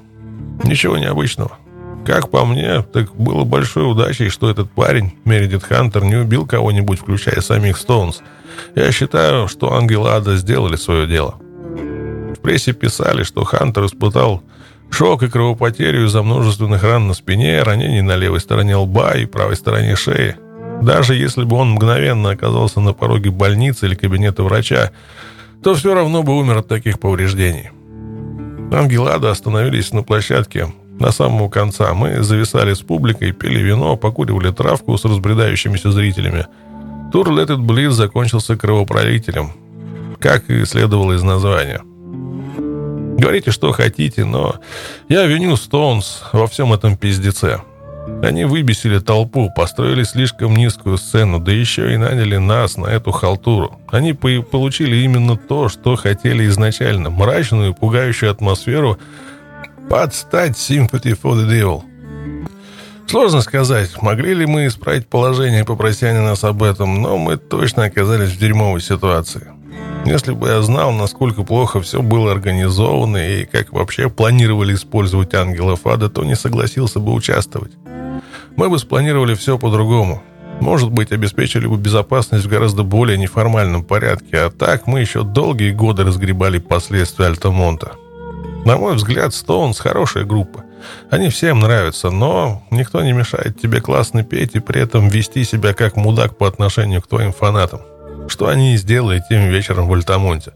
Ничего 0.64 0.98
необычного. 0.98 1.58
Как 2.06 2.30
по 2.30 2.46
мне, 2.46 2.82
так 2.82 3.16
было 3.16 3.46
большой 3.46 3.90
удачей, 3.90 4.30
что 4.30 4.50
этот 4.50 4.70
парень, 4.70 5.14
Мередит 5.24 5.64
Хантер, 5.64 6.04
не 6.04 6.18
убил 6.18 6.46
кого-нибудь, 6.46 7.00
включая 7.00 7.40
самих 7.40 7.78
Стоунс. 7.78 8.22
Я 8.76 8.92
считаю, 8.92 9.48
что 9.48 9.74
ангелы 9.74 10.10
ада 10.10 10.36
сделали 10.36 10.76
свое 10.76 11.08
дело. 11.08 11.36
Прессе 12.44 12.74
писали, 12.74 13.24
что 13.24 13.44
Хантер 13.44 13.86
испытал 13.86 14.44
Шок 14.94 15.24
и 15.24 15.28
кровопотерю 15.28 16.06
из-за 16.06 16.22
множественных 16.22 16.84
ран 16.84 17.08
на 17.08 17.16
спине, 17.16 17.64
ранений 17.64 18.02
на 18.02 18.16
левой 18.16 18.40
стороне 18.40 18.76
лба 18.76 19.14
и 19.14 19.26
правой 19.26 19.56
стороне 19.56 19.96
шеи. 19.96 20.36
Даже 20.84 21.16
если 21.16 21.46
бы 21.46 21.56
он 21.56 21.72
мгновенно 21.72 22.30
оказался 22.30 22.80
на 22.80 22.94
пороге 22.94 23.32
больницы 23.32 23.88
или 23.88 23.96
кабинета 23.96 24.44
врача, 24.44 24.92
то 25.64 25.74
все 25.74 25.96
равно 25.96 26.22
бы 26.22 26.38
умер 26.38 26.58
от 26.58 26.68
таких 26.68 27.00
повреждений. 27.00 27.72
Ангелада 28.72 29.32
остановились 29.32 29.94
на 29.94 30.04
площадке 30.04 30.68
на 31.00 31.12
самого 31.12 31.50
конца. 31.50 31.96
Мы 31.96 32.22
зависали 32.22 32.76
с 32.76 32.82
публикой, 32.82 33.32
пили 33.32 33.62
вино, 33.64 33.98
покуривали 33.98 34.52
травку 34.52 34.96
с 34.96 35.06
разбредающимися 35.06 35.92
зрителями. 35.92 36.46
Тур 37.12 37.30
Let 37.30 37.48
It 37.48 37.66
Bleed 37.66 37.90
закончился 37.90 38.56
кровопролитием, 38.58 39.54
как 40.20 40.52
и 40.52 40.66
следовало 40.66 41.14
из 41.14 41.24
названия– 41.24 41.82
Говорите, 43.18 43.52
что 43.52 43.72
хотите, 43.72 44.26
но 44.26 44.56
я 45.08 45.26
виню 45.26 45.56
Стоунс 45.56 46.24
во 46.34 46.48
всем 46.48 46.74
этом 46.74 46.98
пиздеце. 46.98 47.62
Они 48.22 48.44
выбесили 48.44 49.00
толпу, 49.00 49.50
построили 49.56 50.04
слишком 50.04 50.56
низкую 50.56 50.98
сцену, 50.98 51.40
да 51.40 51.54
еще 51.54 51.94
и 51.94 51.98
наняли 51.98 52.36
нас 52.36 52.76
на 52.76 52.88
эту 52.88 53.12
халтуру. 53.12 53.80
Они 53.90 54.14
по- 54.14 54.42
получили 54.42 54.98
именно 54.98 55.38
то, 55.38 55.70
что 55.70 55.96
хотели 55.96 56.46
изначально. 56.48 57.10
Мрачную, 57.10 57.74
пугающую 57.74 58.30
атмосферу 58.30 58.98
под 59.90 60.14
стать 60.14 60.58
Sympathy 60.58 61.18
for 61.18 61.36
the 61.36 61.48
Devil. 61.48 61.84
Сложно 63.08 63.42
сказать, 63.42 64.02
могли 64.02 64.34
ли 64.34 64.46
мы 64.46 64.68
исправить 64.68 65.08
положение, 65.08 65.64
попроси 65.64 66.06
они 66.06 66.20
нас 66.20 66.44
об 66.44 66.64
этом, 66.64 67.02
но 67.02 67.18
мы 67.18 67.38
точно 67.38 67.86
оказались 67.86 68.32
в 68.32 68.40
дерьмовой 68.40 68.82
ситуации. 68.82 69.53
Если 70.06 70.34
бы 70.34 70.50
я 70.50 70.62
знал, 70.62 70.92
насколько 70.92 71.44
плохо 71.44 71.82
все 71.82 72.02
было 72.02 72.32
организовано 72.32 73.18
и 73.18 73.46
как 73.46 73.72
вообще 73.72 74.10
планировали 74.10 74.74
использовать 74.74 75.34
ангелов 75.34 75.88
ада, 75.88 76.10
то 76.10 76.26
не 76.26 76.36
согласился 76.36 77.00
бы 77.00 77.14
участвовать. 77.14 77.72
Мы 78.58 78.70
бы 78.70 78.78
спланировали 78.80 79.34
все 79.34 79.58
по-другому. 79.58 80.22
Может 80.60 80.92
быть, 80.92 81.12
обеспечили 81.14 81.68
бы 81.68 81.78
безопасность 81.78 82.46
в 82.46 82.50
гораздо 82.50 82.84
более 82.84 83.18
неформальном 83.18 83.84
порядке, 83.84 84.40
а 84.40 84.52
так 84.52 84.88
мы 84.88 85.00
еще 85.00 85.24
долгие 85.24 85.72
годы 85.72 86.04
разгребали 86.04 86.60
последствия 86.60 87.28
Альтамонта. 87.28 87.94
На 88.66 88.78
мой 88.78 88.96
взгляд, 88.96 89.34
Стоунс 89.34 89.80
хорошая 89.80 90.26
группа. 90.26 90.64
Они 91.10 91.30
всем 91.30 91.62
нравятся, 91.62 92.12
но 92.12 92.64
никто 92.72 93.02
не 93.02 93.14
мешает 93.14 93.60
тебе 93.60 93.80
классно 93.80 94.24
петь 94.24 94.56
и 94.56 94.60
при 94.60 94.82
этом 94.82 95.08
вести 95.08 95.46
себя 95.46 95.74
как 95.74 95.96
мудак 95.96 96.38
по 96.38 96.46
отношению 96.46 97.02
к 97.02 97.08
твоим 97.08 97.32
фанатам 97.32 97.82
что 98.28 98.48
они 98.48 98.74
и 98.74 98.78
сделали 98.78 99.24
тем 99.30 99.50
вечером 99.50 99.88
в 99.88 99.94
Альтамонте. 99.94 100.54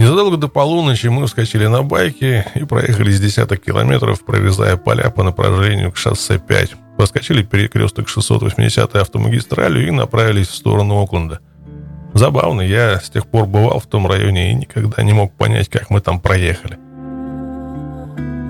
Незадолго 0.00 0.38
до 0.38 0.48
полуночи 0.48 1.08
мы 1.08 1.26
вскочили 1.26 1.66
на 1.66 1.82
байки 1.82 2.44
и 2.54 2.64
проехали 2.64 3.10
с 3.10 3.20
десяток 3.20 3.62
километров, 3.62 4.24
прорезая 4.24 4.78
поля 4.78 5.10
по 5.10 5.22
направлению 5.22 5.92
к 5.92 5.98
шоссе 5.98 6.38
5. 6.38 6.74
Проскочили 6.96 7.42
перекресток 7.42 8.08
680-й 8.08 8.98
автомагистралью 8.98 9.86
и 9.86 9.90
направились 9.90 10.48
в 10.48 10.54
сторону 10.54 11.02
Окленда. 11.02 11.40
Забавно, 12.14 12.62
я 12.62 12.98
с 12.98 13.10
тех 13.10 13.26
пор 13.26 13.46
бывал 13.46 13.78
в 13.78 13.86
том 13.86 14.06
районе 14.06 14.52
и 14.52 14.54
никогда 14.54 15.02
не 15.02 15.12
мог 15.12 15.34
понять, 15.34 15.68
как 15.68 15.90
мы 15.90 16.00
там 16.00 16.18
проехали. 16.18 16.78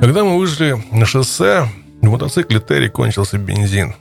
Когда 0.00 0.24
мы 0.24 0.38
вышли 0.38 0.82
на 0.92 1.04
шоссе, 1.04 1.66
в 2.00 2.08
мотоцикле 2.08 2.60
Терри 2.60 2.88
кончился 2.88 3.38
бензин. 3.38 3.94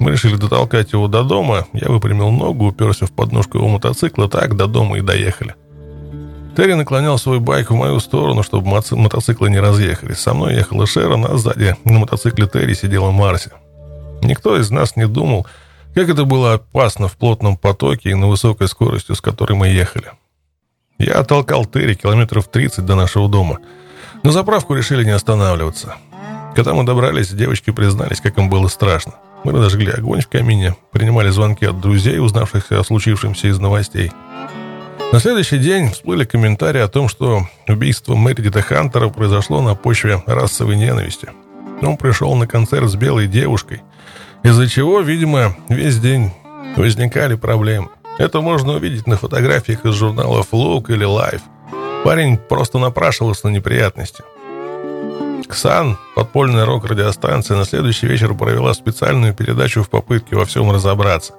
Мы 0.00 0.10
решили 0.10 0.36
дотолкать 0.36 0.92
его 0.92 1.08
до 1.08 1.22
дома. 1.22 1.66
Я 1.72 1.88
выпрямил 1.88 2.30
ногу, 2.30 2.66
уперся 2.66 3.06
в 3.06 3.12
подножку 3.12 3.58
его 3.58 3.68
мотоцикла. 3.68 4.28
Так 4.28 4.56
до 4.56 4.66
дома 4.66 4.98
и 4.98 5.00
доехали. 5.00 5.54
Терри 6.56 6.74
наклонял 6.74 7.18
свой 7.18 7.40
байк 7.40 7.70
в 7.70 7.74
мою 7.74 7.98
сторону, 8.00 8.42
чтобы 8.42 8.82
мотоциклы 8.90 9.48
не 9.48 9.58
разъехались. 9.58 10.18
Со 10.18 10.34
мной 10.34 10.54
ехала 10.54 10.86
Шерон, 10.86 11.24
а 11.24 11.36
сзади 11.36 11.76
на 11.84 12.00
мотоцикле 12.00 12.46
Терри 12.46 12.74
сидела 12.74 13.10
Марси. 13.10 13.50
Никто 14.22 14.56
из 14.56 14.70
нас 14.70 14.96
не 14.96 15.06
думал, 15.06 15.46
как 15.94 16.08
это 16.08 16.24
было 16.24 16.54
опасно 16.54 17.08
в 17.08 17.16
плотном 17.16 17.56
потоке 17.56 18.10
и 18.10 18.14
на 18.14 18.28
высокой 18.28 18.68
скорости, 18.68 19.12
с 19.12 19.20
которой 19.20 19.54
мы 19.54 19.68
ехали. 19.68 20.12
Я 20.98 21.14
оттолкал 21.14 21.64
Терри 21.64 21.94
километров 21.94 22.48
30 22.48 22.84
до 22.84 22.96
нашего 22.96 23.28
дома. 23.28 23.58
На 24.22 24.30
заправку 24.30 24.74
решили 24.74 25.04
не 25.04 25.10
останавливаться. 25.10 25.96
Когда 26.54 26.74
мы 26.74 26.84
добрались, 26.84 27.32
девочки 27.32 27.70
признались, 27.70 28.20
как 28.20 28.38
им 28.38 28.50
было 28.50 28.68
страшно. 28.68 29.14
Мы 29.44 29.52
разожгли 29.52 29.90
огонь 29.90 30.20
в 30.20 30.28
камине, 30.28 30.76
принимали 30.92 31.30
звонки 31.30 31.64
от 31.64 31.80
друзей, 31.80 32.20
узнавших 32.20 32.70
о 32.70 32.84
случившемся 32.84 33.48
из 33.48 33.58
новостей. 33.58 34.12
На 35.12 35.18
следующий 35.18 35.58
день 35.58 35.90
всплыли 35.90 36.24
комментарии 36.24 36.80
о 36.80 36.88
том, 36.88 37.08
что 37.08 37.46
убийство 37.66 38.14
Мэридита 38.14 38.62
Хантера 38.62 39.08
произошло 39.08 39.60
на 39.60 39.74
почве 39.74 40.22
расовой 40.26 40.76
ненависти. 40.76 41.28
Он 41.82 41.96
пришел 41.96 42.34
на 42.36 42.46
концерт 42.46 42.88
с 42.88 42.94
белой 42.94 43.26
девушкой, 43.26 43.82
из-за 44.44 44.68
чего, 44.68 45.00
видимо, 45.00 45.56
весь 45.68 45.98
день 45.98 46.30
возникали 46.76 47.34
проблемы. 47.34 47.88
Это 48.18 48.40
можно 48.40 48.74
увидеть 48.74 49.06
на 49.06 49.16
фотографиях 49.16 49.84
из 49.84 49.94
журналов 49.94 50.48
Look 50.52 50.92
или 50.92 51.06
Life. 51.06 51.42
Парень 52.04 52.38
просто 52.38 52.78
напрашивался 52.78 53.48
на 53.48 53.52
неприятности. 53.52 54.22
Ксан, 55.52 55.98
подпольная 56.14 56.64
рок-радиостанция, 56.64 57.58
на 57.58 57.66
следующий 57.66 58.06
вечер 58.06 58.32
провела 58.32 58.72
специальную 58.72 59.34
передачу 59.34 59.82
в 59.82 59.90
попытке 59.90 60.34
во 60.34 60.46
всем 60.46 60.72
разобраться. 60.72 61.34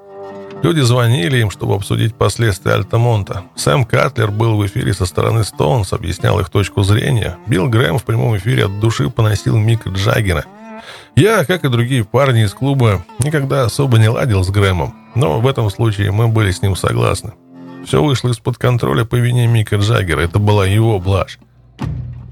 Люди 0.62 0.82
звонили 0.82 1.40
им, 1.40 1.50
чтобы 1.50 1.74
обсудить 1.74 2.14
последствия 2.14 2.74
Альтамонта. 2.74 3.42
Сэм 3.56 3.86
Катлер 3.86 4.30
был 4.30 4.56
в 4.56 4.66
эфире 4.68 4.94
со 4.94 5.08
стороны 5.08 5.44
Стоунс, 5.44 5.94
объяснял 5.94 6.40
их 6.40 6.50
точку 6.50 6.84
зрения. 6.84 7.38
Билл 7.48 7.68
Грэм 7.68 7.98
в 7.98 8.04
прямом 8.04 8.38
эфире 8.38 8.66
от 8.66 8.80
души 8.80 9.10
поносил 9.10 9.58
Мика 9.58 9.90
Джаггера. 9.90 10.46
Я, 11.16 11.44
как 11.44 11.66
и 11.66 11.70
другие 11.70 12.04
парни 12.04 12.44
из 12.44 12.54
клуба, 12.54 13.04
никогда 13.18 13.64
особо 13.64 13.98
не 13.98 14.10
ладил 14.10 14.44
с 14.44 14.52
Грэмом, 14.52 14.94
но 15.16 15.40
в 15.40 15.48
этом 15.48 15.72
случае 15.72 16.12
мы 16.12 16.28
были 16.28 16.52
с 16.52 16.62
ним 16.62 16.76
согласны. 16.76 17.34
Все 17.84 18.02
вышло 18.04 18.30
из-под 18.30 18.60
контроля 18.60 19.06
по 19.06 19.16
вине 19.16 19.48
Мика 19.48 19.78
Джаггера, 19.78 20.22
это 20.22 20.38
была 20.38 20.68
его 20.68 21.00
блажь. 21.00 21.40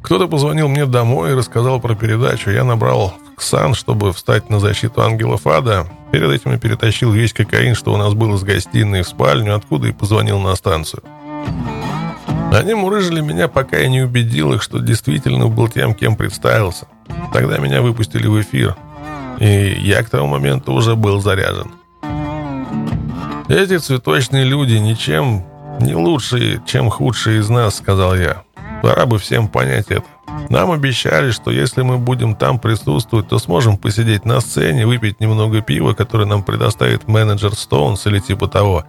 Кто-то 0.02 0.28
позвонил 0.28 0.68
мне 0.68 0.86
домой 0.86 1.32
и 1.32 1.36
рассказал 1.36 1.80
про 1.80 1.96
передачу. 1.96 2.50
Я 2.50 2.63
набрал 2.63 3.13
Ксан, 3.36 3.74
чтобы 3.74 4.13
встать 4.13 4.50
на 4.50 4.59
защиту 4.59 5.01
ангелов 5.01 5.47
ада. 5.47 5.88
Перед 6.12 6.30
этим 6.32 6.51
я 6.51 6.58
перетащил 6.58 7.12
весь 7.12 7.34
кокаин, 7.34 7.76
что 7.76 7.93
у 7.93 7.97
нас 7.97 8.13
был 8.13 8.36
из 8.36 8.43
гостиной 8.43 9.04
в 9.04 9.08
спальню, 9.08 9.55
откуда 9.55 9.88
и 9.88 9.92
позвонил 9.92 10.39
на 10.39 10.55
станцию. 10.55 11.04
Они 12.51 12.74
мурыжили 12.74 13.21
меня, 13.21 13.47
пока 13.47 13.78
я 13.78 13.88
не 13.88 14.01
убедил 14.01 14.54
их, 14.54 14.62
что 14.62 14.80
действительно 14.80 15.47
был 15.47 15.70
тем, 15.70 15.93
кем 15.93 16.17
представился. 16.17 16.88
Тогда 17.32 17.58
меня 17.59 17.82
выпустили 17.82 18.28
в 18.28 18.42
эфир. 18.42 18.76
И 19.39 19.78
я 19.80 20.04
к 20.04 20.09
тому 20.09 20.28
моменту 20.28 20.74
уже 20.74 20.96
был 20.96 21.21
заряжен. 21.21 21.71
«Эти 23.47 23.78
цветочные 23.78 24.43
люди 24.43 24.76
ничем 24.76 25.46
не 25.80 25.96
лучшие, 25.96 26.62
чем 26.66 26.89
худшие 26.89 27.39
из 27.39 27.50
нас»,— 27.50 27.76
сказал 27.78 28.16
я. 28.16 28.43
Пора 28.82 29.05
бы 29.05 29.20
всем 29.20 29.47
понять 29.47 29.87
это. 29.89 30.03
Нам 30.49 30.71
обещали, 30.71 31.32
что 31.32 31.51
если 31.51 31.82
мы 31.82 31.97
будем 31.97 32.36
там 32.36 32.58
присутствовать, 32.58 33.28
то 33.28 33.37
сможем 33.37 33.78
посидеть 33.78 34.25
на 34.25 34.39
сцене, 34.41 34.87
выпить 34.87 35.20
немного 35.20 35.62
пива, 35.62 35.93
которое 35.93 36.25
нам 36.25 36.43
предоставит 36.43 37.08
менеджер 37.08 37.53
Стоунс 37.53 38.05
или 38.08 38.20
типа 38.20 38.47
того. 38.47 38.86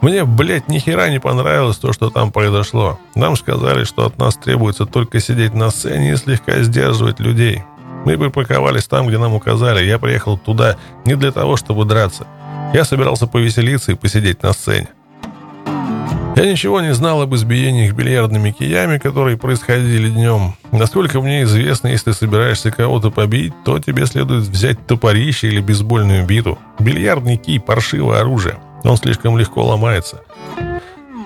Мне, 0.00 0.24
блядь, 0.24 0.68
ни 0.68 0.78
хера 0.78 1.08
не 1.08 1.18
понравилось 1.18 1.78
то, 1.78 1.92
что 1.92 2.10
там 2.10 2.32
произошло. 2.32 2.98
Нам 3.14 3.36
сказали, 3.36 3.84
что 3.84 4.06
от 4.06 4.18
нас 4.18 4.36
требуется 4.36 4.84
только 4.84 5.20
сидеть 5.20 5.54
на 5.54 5.70
сцене 5.70 6.12
и 6.12 6.16
слегка 6.16 6.60
сдерживать 6.62 7.20
людей. 7.20 7.62
Мы 8.04 8.18
припарковались 8.18 8.86
там, 8.86 9.06
где 9.06 9.18
нам 9.18 9.34
указали. 9.34 9.84
Я 9.84 9.98
приехал 9.98 10.38
туда 10.38 10.76
не 11.04 11.16
для 11.16 11.32
того, 11.32 11.56
чтобы 11.56 11.84
драться. 11.84 12.26
Я 12.72 12.84
собирался 12.84 13.26
повеселиться 13.26 13.92
и 13.92 13.96
посидеть 13.96 14.42
на 14.42 14.52
сцене. 14.52 14.88
Я 16.40 16.50
ничего 16.50 16.80
не 16.80 16.94
знал 16.94 17.20
об 17.20 17.34
избиениях 17.34 17.92
бильярдными 17.92 18.50
киями, 18.50 18.96
которые 18.96 19.36
происходили 19.36 20.08
днем. 20.08 20.54
Насколько 20.72 21.20
мне 21.20 21.42
известно, 21.42 21.88
если 21.88 22.12
собираешься 22.12 22.70
кого-то 22.70 23.10
побить, 23.10 23.52
то 23.62 23.78
тебе 23.78 24.06
следует 24.06 24.44
взять 24.44 24.86
топорище 24.86 25.48
или 25.48 25.60
бейсбольную 25.60 26.24
биту. 26.24 26.58
Бильярдный 26.78 27.36
кий– 27.36 27.60
паршивое 27.60 28.20
оружие. 28.20 28.56
Он 28.84 28.96
слишком 28.96 29.36
легко 29.36 29.62
ломается. 29.62 30.22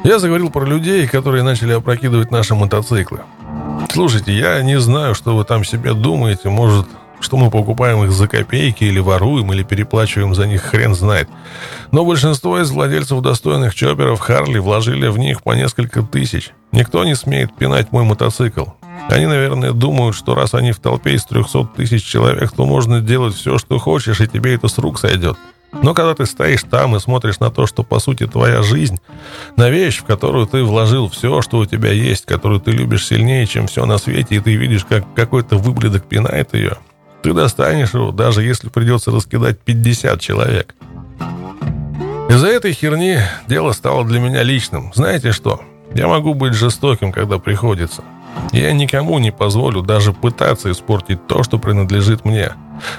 Я 0.03 0.19
заговорил 0.19 0.51
про 0.51 0.65
людей, 0.65 1.07
которые 1.07 1.45
начали 1.45 1.75
опрокидывать 1.75 2.33
наши 2.33 2.57
мотоциклы. 2.57 3.21
Слушайте, 3.93 4.37
я 4.37 4.61
не 4.63 4.81
знаю, 4.81 5.15
что 5.15 5.37
вы 5.37 5.45
там 5.45 5.63
себе 5.63 5.95
думаете. 5.95 6.49
Может, 6.49 6.89
что 7.25 7.37
мы 7.37 7.51
покупаем 7.51 8.05
их 8.05 8.13
за 8.13 8.29
копейки 8.29 8.85
или 8.85 9.01
воруем, 9.01 9.53
или 9.53 9.63
переплачиваем 9.63 10.35
за 10.35 10.47
них 10.47 10.63
хрен 10.63 10.95
знает. 10.95 11.29
Но 11.91 12.05
большинство 12.05 12.61
из 12.61 12.71
владельцев 12.71 13.21
достойных 13.23 13.75
чоперов 13.75 14.21
Харли 14.21 14.59
вложили 14.59 15.09
в 15.09 15.19
них 15.19 15.43
по 15.43 15.53
несколько 15.53 16.03
тысяч. 16.03 16.51
Никто 16.71 17.05
не 17.05 17.17
смеет 17.17 17.57
пинать 17.57 17.91
мой 17.93 18.05
мотоцикл. 18.05 18.67
Они, 19.09 19.27
наверное, 19.27 19.73
думают, 19.73 20.15
что 20.15 20.35
раз 20.35 20.55
они 20.55 20.73
в 20.73 20.79
толпе 20.79 21.15
из 21.15 21.25
300 21.25 21.71
тысяч 21.77 22.05
человек, 22.05 22.53
то 22.53 22.65
можно 22.65 23.01
делать 23.01 23.35
все, 23.35 23.59
что 23.59 23.79
хочешь, 23.79 24.21
и 24.21 24.29
тебе 24.29 24.55
это 24.55 24.69
с 24.69 24.79
рук 24.79 24.99
сойдет. 24.99 25.37
Но 25.83 25.93
когда 25.95 26.15
ты 26.15 26.27
стоишь 26.27 26.63
там 26.63 26.95
и 26.95 27.01
смотришь 27.01 27.41
на 27.41 27.51
то, 27.51 27.67
что 27.67 27.83
по 27.83 27.99
сути 27.99 28.27
твоя 28.27 28.63
жизнь, 28.63 28.99
на 29.57 29.71
вещь, 29.71 29.99
в 29.99 30.05
которую 30.05 30.47
ты 30.47 30.63
вложил 30.63 31.09
все, 31.09 31.43
что 31.43 31.59
у 31.59 31.67
тебя 31.67 31.91
есть, 31.91 32.27
которую 32.27 32.61
ты 32.61 32.71
любишь 32.71 33.07
сильнее, 33.07 33.47
чем 33.47 33.67
все 33.67 33.85
на 33.85 33.99
свете, 33.99 34.37
и 34.37 34.41
ты 34.41 34.55
видишь, 34.55 34.85
как 34.85 35.05
какой-то 35.15 35.57
выблядок 35.57 36.05
пинает 36.07 36.55
ее, 36.55 36.79
ты 37.25 37.33
достанешь 37.33 37.95
его, 37.95 38.13
даже 38.13 38.43
если 38.43 38.69
придется 38.69 39.11
раскидать 39.11 39.59
50 39.59 40.21
человек. 40.21 40.75
Из-за 42.29 42.49
этой 42.49 42.75
херни 42.75 43.19
дело 43.49 43.73
стало 43.73 44.05
для 44.05 44.21
меня 44.21 44.43
личным. 44.43 44.93
Знаете 44.95 45.33
что? 45.33 45.63
Я 45.95 46.07
могу 46.07 46.35
быть 46.35 46.53
жестоким, 46.53 47.13
когда 47.13 47.39
приходится. 47.39 48.03
Я 48.53 48.73
никому 48.73 49.19
не 49.21 49.31
позволю 49.31 49.81
даже 49.81 50.13
пытаться 50.13 50.71
испортить 50.71 51.27
то, 51.27 51.43
что 51.43 51.59
принадлежит 51.59 52.27
мне. 52.27 52.53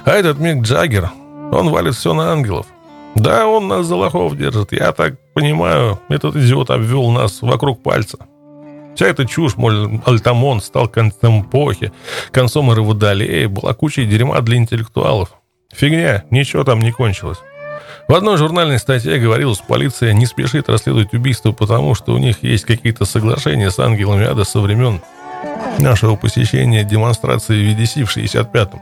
А 0.06 0.12
этот 0.12 0.40
Мик 0.40 0.64
Джаггер, 0.64 1.12
он 1.52 1.70
валит 1.70 1.94
все 1.94 2.16
на 2.16 2.32
ангелов. 2.32 2.66
Да, 3.14 3.46
он 3.48 3.68
нас 3.68 3.86
за 3.86 3.96
лохов 3.96 4.36
держит. 4.36 4.72
Я 4.72 4.92
так 4.92 5.20
понимаю, 5.36 6.00
этот 6.10 6.36
идиот 6.36 6.72
обвел 6.72 7.12
нас 7.12 7.44
вокруг 7.44 7.84
пальца. 7.84 8.18
Вся 8.96 9.08
эта 9.08 9.26
чушь, 9.26 9.58
мол, 9.58 10.02
Альтамон 10.06 10.62
стал 10.62 10.88
концом 10.88 11.42
эпохи, 11.42 11.92
концом 12.32 12.72
эры 12.72 12.82
Водолея, 12.82 13.50
была 13.50 13.74
кучей 13.74 14.06
дерьма 14.06 14.40
для 14.42 14.56
интеллектуалов. 14.58 15.34
Фигня, 15.74 16.24
ничего 16.32 16.64
там 16.64 16.80
не 16.80 16.92
кончилось. 16.92 17.40
В 18.08 18.14
одной 18.14 18.38
журнальной 18.38 18.80
статье 18.80 19.18
говорилось, 19.20 19.58
полиция 19.60 20.14
не 20.14 20.26
спешит 20.26 20.70
расследовать 20.70 21.14
убийство, 21.14 21.52
потому 21.52 21.96
что 21.96 22.14
у 22.14 22.18
них 22.18 22.44
есть 22.44 22.64
какие-то 22.64 23.04
соглашения 23.06 23.70
с 23.70 23.80
ангелами 23.80 24.26
ада 24.26 24.46
со 24.46 24.60
времен 24.60 25.02
нашего 25.80 26.16
посещения 26.16 26.84
демонстрации 26.84 27.76
VDC 27.76 28.06
в 28.06 28.16
65-м. 28.16 28.80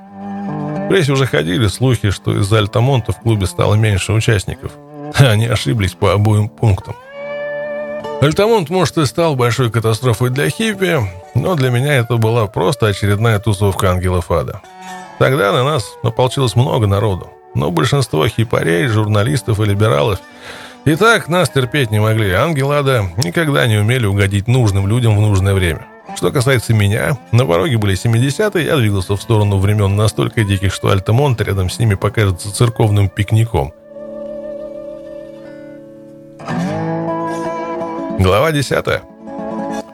В 0.85 0.89
прессе 0.89 1.13
уже 1.13 1.25
ходили 1.25 1.67
слухи, 1.67 2.11
что 2.11 2.37
из-за 2.37 2.59
Альтамонта 2.59 3.13
в 3.13 3.19
клубе 3.21 3.47
стало 3.47 3.75
меньше 3.75 4.13
участников. 4.13 4.73
Они 5.15 5.47
ошиблись 5.47 5.93
по 5.93 6.11
обоим 6.11 6.49
пунктам. 6.49 6.95
Альтамонт, 8.23 8.69
может, 8.69 8.97
и 8.97 9.05
стал 9.05 9.35
большой 9.35 9.69
катастрофой 9.69 10.29
для 10.29 10.49
хиппи, 10.49 10.97
но 11.35 11.55
для 11.55 11.69
меня 11.69 11.95
это 11.95 12.15
была 12.15 12.47
просто 12.47 12.87
очередная 12.87 13.37
тусовка 13.37 13.91
ангелов 13.91 14.31
ада. 14.31 14.61
Тогда 15.19 15.51
на 15.51 15.65
нас 15.65 15.91
ополчилось 16.03 16.55
много 16.55 16.87
народу, 16.87 17.29
но 17.53 17.69
большинство 17.69 18.25
хипарей, 18.29 18.87
журналистов 18.87 19.59
и 19.59 19.65
либералов 19.65 20.19
и 20.85 20.95
так 20.95 21.27
нас 21.27 21.49
терпеть 21.49 21.91
не 21.91 21.99
могли. 21.99 22.31
Ангел 22.31 22.71
ада 22.71 23.09
никогда 23.21 23.67
не 23.67 23.77
умели 23.77 24.05
угодить 24.05 24.47
нужным 24.47 24.87
людям 24.87 25.17
в 25.17 25.21
нужное 25.21 25.53
время. 25.53 25.85
Что 26.15 26.31
касается 26.31 26.73
меня, 26.73 27.17
на 27.33 27.45
пороге 27.45 27.77
были 27.77 28.01
70-е, 28.01 28.65
я 28.65 28.77
двигался 28.77 29.17
в 29.17 29.21
сторону 29.21 29.57
времен 29.57 29.97
настолько 29.97 30.45
диких, 30.45 30.73
что 30.73 30.91
Альтамонт 30.91 31.41
рядом 31.41 31.69
с 31.69 31.77
ними 31.77 31.95
покажется 31.95 32.55
церковным 32.55 33.09
пикником. 33.09 33.73
Глава 38.19 38.51
10. 38.51 38.85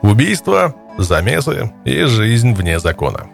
Убийство, 0.02 0.74
замесы 0.98 1.72
и 1.84 2.02
жизнь 2.04 2.54
вне 2.54 2.78
закона. 2.78 3.26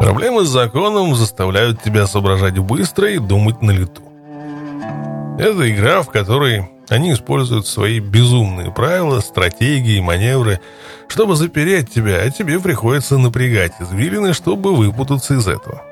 Проблемы 0.00 0.44
с 0.44 0.48
законом 0.48 1.14
заставляют 1.14 1.82
тебя 1.82 2.06
соображать 2.06 2.58
быстро 2.58 3.10
и 3.10 3.18
думать 3.18 3.62
на 3.62 3.70
лету. 3.70 4.02
Это 5.38 5.70
игра, 5.70 6.02
в 6.02 6.10
которой 6.10 6.68
они 6.88 7.12
используют 7.12 7.66
свои 7.66 8.00
безумные 8.00 8.70
правила, 8.70 9.20
стратегии, 9.20 10.00
маневры, 10.00 10.60
чтобы 11.08 11.36
запереть 11.36 11.92
тебя, 11.92 12.20
а 12.20 12.30
тебе 12.30 12.58
приходится 12.58 13.18
напрягать 13.18 13.72
извилины, 13.80 14.34
чтобы 14.34 14.74
выпутаться 14.74 15.34
из 15.34 15.46
этого. 15.46 15.82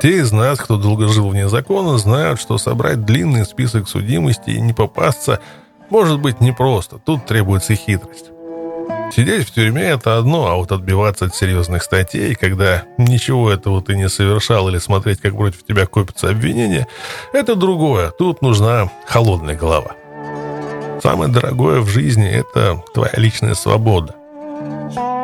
Те 0.00 0.20
из 0.20 0.32
нас, 0.32 0.58
кто 0.58 0.78
долго 0.78 1.08
жил 1.08 1.28
вне 1.28 1.48
закона, 1.48 1.98
знают, 1.98 2.40
что 2.40 2.56
собрать 2.56 3.04
длинный 3.04 3.44
список 3.44 3.86
судимости 3.86 4.48
и 4.48 4.60
не 4.60 4.72
попасться 4.72 5.40
может 5.90 6.20
быть 6.20 6.40
непросто, 6.40 6.98
тут 6.98 7.26
требуется 7.26 7.74
хитрость. 7.74 8.30
Сидеть 9.12 9.48
в 9.48 9.52
тюрьме– 9.52 9.82
это 9.82 10.18
одно, 10.18 10.46
а 10.46 10.54
вот 10.54 10.70
отбиваться 10.70 11.24
от 11.24 11.34
серьезных 11.34 11.82
статей, 11.82 12.36
когда 12.36 12.84
ничего 12.96 13.50
этого 13.50 13.82
ты 13.82 13.96
не 13.96 14.08
совершал, 14.08 14.68
или 14.68 14.78
смотреть, 14.78 15.20
как 15.20 15.34
против 15.34 15.64
тебя 15.64 15.86
копятся 15.86 16.28
обвинения– 16.28 16.86
это 17.32 17.56
другое. 17.56 18.10
Тут 18.10 18.40
нужна 18.40 18.90
холодная 19.06 19.56
голова. 19.56 19.96
Самое 21.02 21.32
дорогое 21.32 21.80
в 21.80 21.88
жизни– 21.88 22.28
это 22.30 22.82
твоя 22.94 23.12
личная 23.16 23.54
свобода. 23.54 24.14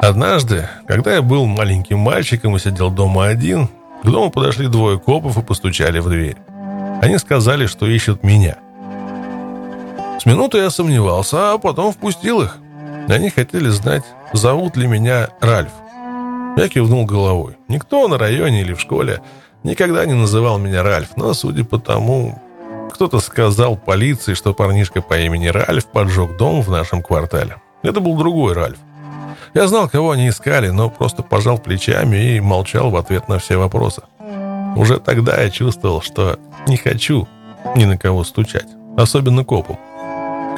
Однажды, 0.03 0.69
когда 0.89 1.15
я 1.15 1.23
был 1.23 1.47
маленьким 1.47 1.99
мальчиком 1.99 2.57
и 2.57 2.59
сидел 2.59 2.91
дома 2.91 3.27
один, 3.27 3.69
к 4.03 4.07
дому 4.07 4.31
подошли 4.31 4.67
двое 4.67 4.99
копов 4.99 5.39
и 5.39 5.43
постучали 5.43 6.01
в 6.01 6.09
дверь. 6.09 6.37
Они 7.03 7.19
сказали, 7.19 7.67
что 7.67 7.87
ищут 7.87 8.23
меня. 8.23 8.57
С 10.19 10.25
минуты 10.27 10.59
я 10.59 10.71
сомневался, 10.71 11.53
а 11.53 11.59
потом 11.59 11.93
впустил 11.93 12.43
их. 12.43 12.59
Они 13.09 13.31
хотели 13.31 13.69
знать, 13.69 14.05
зовут 14.33 14.77
ли 14.77 14.87
меня 14.87 15.29
Ральф. 15.41 15.71
Я 16.57 16.69
кивнул 16.69 17.05
головой. 17.05 17.57
Никто 17.69 18.09
на 18.09 18.19
районе 18.19 18.63
или 18.63 18.73
в 18.73 18.81
школе 18.81 19.21
никогда 19.63 20.07
не 20.07 20.15
называл 20.15 20.59
меня 20.59 20.83
Ральф, 20.83 21.17
но, 21.17 21.35
судя 21.35 21.65
по 21.65 21.79
тому, 21.79 22.41
кто-то 22.93 23.21
сказал 23.21 23.77
полиции, 23.77 24.35
что 24.35 24.55
парнишка 24.55 25.03
по 25.03 25.19
имени 25.19 25.49
Ральф 25.49 25.87
поджег 25.87 26.37
дом 26.39 26.63
в 26.63 26.71
нашем 26.71 27.03
квартале. 27.03 27.57
Это 27.83 28.01
был 28.01 28.17
другой 28.17 28.55
Ральф. 28.55 28.79
Я 29.55 29.69
знал, 29.69 29.89
кого 29.89 30.13
они 30.13 30.29
искали, 30.29 30.69
но 30.69 30.91
просто 30.91 31.23
пожал 31.23 31.59
плечами 31.59 32.37
и 32.37 32.41
молчал 32.41 32.91
в 32.91 32.97
ответ 32.97 33.29
на 33.29 33.39
все 33.39 33.59
вопросы. 33.59 34.03
Уже 34.77 34.99
тогда 34.99 35.41
я 35.41 35.51
чувствовал, 35.51 36.01
что 36.03 36.39
не 36.67 36.77
хочу 36.77 37.29
ни 37.75 37.85
на 37.85 37.97
кого 37.97 38.25
стучать, 38.25 38.69
особенно 38.97 39.45
копам. 39.45 39.79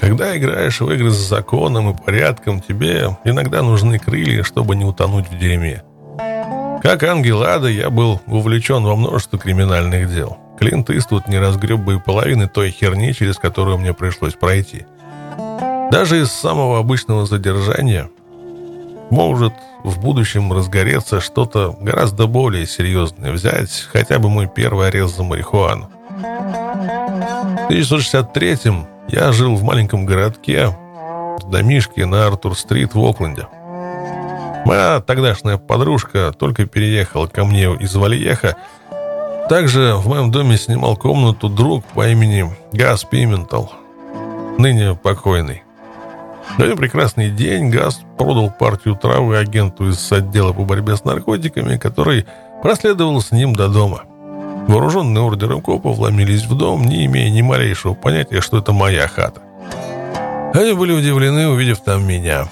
Когда 0.00 0.36
играешь 0.36 0.80
в 0.80 0.90
игры 0.90 1.10
с 1.10 1.16
законом 1.16 1.90
и 1.90 1.96
порядком, 1.96 2.60
тебе 2.60 3.16
иногда 3.24 3.62
нужны 3.62 3.98
крылья, 3.98 4.42
чтобы 4.44 4.76
не 4.76 4.84
утонуть 4.84 5.28
в 5.28 5.38
дерьме. 5.38 5.82
Как 6.82 7.02
ангел 7.02 7.42
ада, 7.42 7.68
я 7.68 7.90
был 7.90 8.20
увлечен 8.26 8.84
во 8.84 8.94
множество 8.94 9.38
криминальных 9.38 10.14
дел. 10.14 10.38
Клинт 10.58 10.90
Иствуд 10.90 11.28
не 11.28 11.38
разгреб 11.38 11.80
бы 11.80 11.94
и 11.94 11.98
половины 11.98 12.48
той 12.48 12.70
херни, 12.70 13.12
через 13.12 13.36
которую 13.36 13.78
мне 13.78 13.92
пришлось 13.92 14.34
пройти. 14.34 14.86
Даже 15.90 16.20
из 16.20 16.30
самого 16.30 16.78
обычного 16.78 17.26
задержания 17.26 18.08
может 19.10 19.54
в 19.84 20.00
будущем 20.00 20.52
разгореться 20.52 21.20
что-то 21.20 21.76
гораздо 21.80 22.26
более 22.26 22.66
серьезное. 22.66 23.32
Взять 23.32 23.86
хотя 23.92 24.18
бы 24.18 24.28
мой 24.28 24.48
первый 24.48 24.88
арест 24.88 25.16
за 25.16 25.22
марихуану. 25.22 25.90
В 26.08 27.70
1963-м 27.70 28.86
я 29.08 29.32
жил 29.32 29.56
в 29.56 29.62
маленьком 29.62 30.06
городке 30.06 30.68
в 30.68 31.50
домишке 31.50 32.06
на 32.06 32.26
Артур-стрит 32.26 32.94
в 32.94 33.04
Окленде. 33.04 33.48
Моя 34.64 35.00
тогдашняя 35.00 35.56
подружка 35.56 36.32
только 36.38 36.66
переехала 36.66 37.26
ко 37.26 37.44
мне 37.44 37.74
из 37.76 37.94
Вальеха 37.94 38.56
также 39.48 39.94
в 39.94 40.08
моем 40.08 40.30
доме 40.30 40.58
снимал 40.58 40.94
комнату 40.94 41.48
друг 41.48 41.82
по 41.86 42.06
имени 42.06 42.54
Газ 42.72 43.04
Пиментал, 43.04 43.72
ныне 44.58 44.94
покойный. 44.94 45.62
В 46.58 46.60
один 46.60 46.76
прекрасный 46.76 47.30
день 47.30 47.70
Газ 47.70 48.00
продал 48.18 48.50
партию 48.50 48.94
травы 48.94 49.38
агенту 49.38 49.88
из 49.88 50.12
отдела 50.12 50.52
по 50.52 50.64
борьбе 50.64 50.96
с 50.96 51.04
наркотиками, 51.04 51.78
который 51.78 52.26
проследовал 52.62 53.22
с 53.22 53.32
ним 53.32 53.54
до 53.54 53.68
дома. 53.68 54.02
Вооруженные 54.68 55.24
ордером 55.24 55.62
копов 55.62 55.96
вломились 55.96 56.44
в 56.44 56.54
дом, 56.54 56.84
не 56.84 57.06
имея 57.06 57.30
ни 57.30 57.40
малейшего 57.40 57.94
понятия, 57.94 58.42
что 58.42 58.58
это 58.58 58.72
моя 58.72 59.08
хата. 59.08 59.40
Они 60.52 60.74
были 60.74 60.92
удивлены, 60.92 61.48
увидев 61.48 61.80
там 61.80 62.06
меня. 62.06 62.48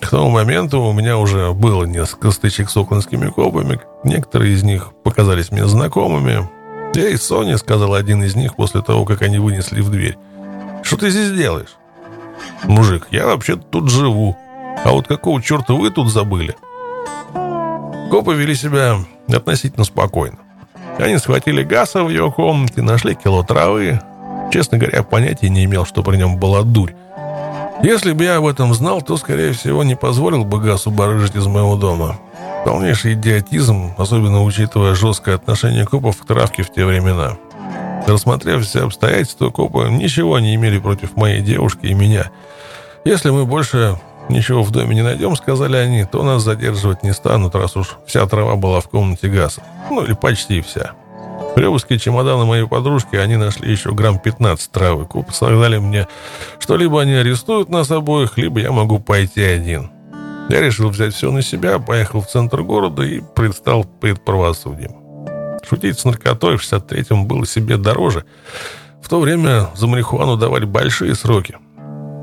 К 0.00 0.08
тому 0.08 0.30
моменту 0.30 0.80
у 0.80 0.92
меня 0.92 1.18
уже 1.18 1.52
было 1.52 1.84
несколько 1.84 2.30
стычек 2.30 2.70
с 2.70 2.76
окленскими 2.76 3.28
копами. 3.30 3.80
Некоторые 4.04 4.54
из 4.54 4.62
них 4.62 4.92
показались 5.02 5.50
мне 5.50 5.66
знакомыми. 5.66 6.48
«Эй, 6.94 7.18
Соня»,— 7.18 7.56
сказал 7.58 7.94
один 7.94 8.22
из 8.22 8.36
них 8.36 8.54
после 8.54 8.80
того, 8.80 9.04
как 9.04 9.22
они 9.22 9.38
вынесли 9.38 9.80
в 9.80 9.90
дверь. 9.90 10.16
«Что 10.84 10.96
ты 10.96 11.10
здесь 11.10 11.32
делаешь?» 11.32 11.76
«Мужик, 12.64 13.08
я 13.10 13.26
вообще 13.26 13.56
тут 13.56 13.90
живу. 13.90 14.36
А 14.84 14.92
вот 14.92 15.08
какого 15.08 15.42
черта 15.42 15.74
вы 15.74 15.90
тут 15.90 16.08
забыли?» 16.08 16.54
Копы 18.10 18.34
вели 18.34 18.54
себя 18.54 18.98
относительно 19.28 19.84
спокойно. 19.84 20.38
Они 20.98 21.16
схватили 21.18 21.62
Гаса 21.62 22.02
в 22.02 22.08
его 22.08 22.30
комнате, 22.30 22.82
нашли 22.82 23.14
кило 23.14 23.42
травы. 23.42 24.00
Честно 24.52 24.78
говоря, 24.78 25.02
понятия 25.02 25.48
не 25.48 25.64
имел, 25.64 25.84
что 25.84 26.02
при 26.02 26.16
нем 26.16 26.38
была 26.38 26.62
дурь. 26.62 26.94
Если 27.82 28.12
бы 28.12 28.24
я 28.24 28.36
об 28.36 28.46
этом 28.46 28.74
знал, 28.74 29.02
то, 29.02 29.16
скорее 29.16 29.52
всего, 29.52 29.84
не 29.84 29.94
позволил 29.94 30.44
бы 30.44 30.60
Гасу 30.60 30.90
барыжить 30.90 31.36
из 31.36 31.46
моего 31.46 31.76
дома. 31.76 32.18
Полнейший 32.64 33.14
идиотизм, 33.14 33.94
особенно 33.96 34.42
учитывая 34.42 34.94
жесткое 34.96 35.36
отношение 35.36 35.86
копов 35.86 36.20
к 36.20 36.26
травке 36.26 36.64
в 36.64 36.72
те 36.72 36.84
времена. 36.84 37.36
Рассмотрев 38.06 38.64
все 38.64 38.84
обстоятельства, 38.84 39.50
копы 39.50 39.88
ничего 39.90 40.40
не 40.40 40.54
имели 40.56 40.78
против 40.78 41.14
моей 41.14 41.40
девушки 41.40 41.86
и 41.86 41.94
меня. 41.94 42.30
Если 43.04 43.30
мы 43.30 43.46
больше 43.46 43.96
ничего 44.28 44.62
в 44.62 44.70
доме 44.70 44.94
не 44.94 45.02
найдем, 45.02 45.36
сказали 45.36 45.76
они, 45.76 46.04
то 46.04 46.22
нас 46.22 46.42
задерживать 46.42 47.02
не 47.02 47.12
станут, 47.12 47.54
раз 47.54 47.76
уж 47.76 47.96
вся 48.06 48.26
трава 48.26 48.56
была 48.56 48.80
в 48.80 48.88
комнате 48.88 49.28
Гаса. 49.28 49.62
Ну 49.90 50.04
или 50.04 50.12
почти 50.12 50.60
вся. 50.60 50.92
В 51.56 51.60
обыске 51.60 51.98
чемодана 51.98 52.44
моей 52.44 52.66
подружки 52.66 53.16
они 53.16 53.36
нашли 53.36 53.70
еще 53.70 53.92
грамм 53.92 54.18
15 54.18 54.70
травы. 54.70 55.06
Копы 55.06 55.32
сказали 55.32 55.78
мне, 55.78 56.06
что 56.60 56.76
либо 56.76 57.00
они 57.00 57.14
арестуют 57.14 57.68
нас 57.68 57.90
обоих, 57.90 58.38
либо 58.38 58.60
я 58.60 58.70
могу 58.70 59.00
пойти 59.00 59.42
один. 59.42 59.90
Я 60.48 60.60
решил 60.60 60.88
взять 60.88 61.14
все 61.14 61.30
на 61.32 61.42
себя, 61.42 61.78
поехал 61.78 62.20
в 62.20 62.28
центр 62.28 62.62
города 62.62 63.02
и 63.02 63.20
предстал 63.20 63.84
перед 63.84 64.24
правосудием. 64.24 64.92
Шутить 65.68 65.98
с 65.98 66.04
наркотой 66.04 66.56
в 66.56 66.62
63-м 66.62 67.26
было 67.26 67.44
себе 67.44 67.76
дороже. 67.76 68.24
В 69.02 69.08
то 69.08 69.20
время 69.20 69.68
за 69.74 69.86
марихуану 69.86 70.36
давали 70.36 70.64
большие 70.64 71.14
сроки. 71.14 71.56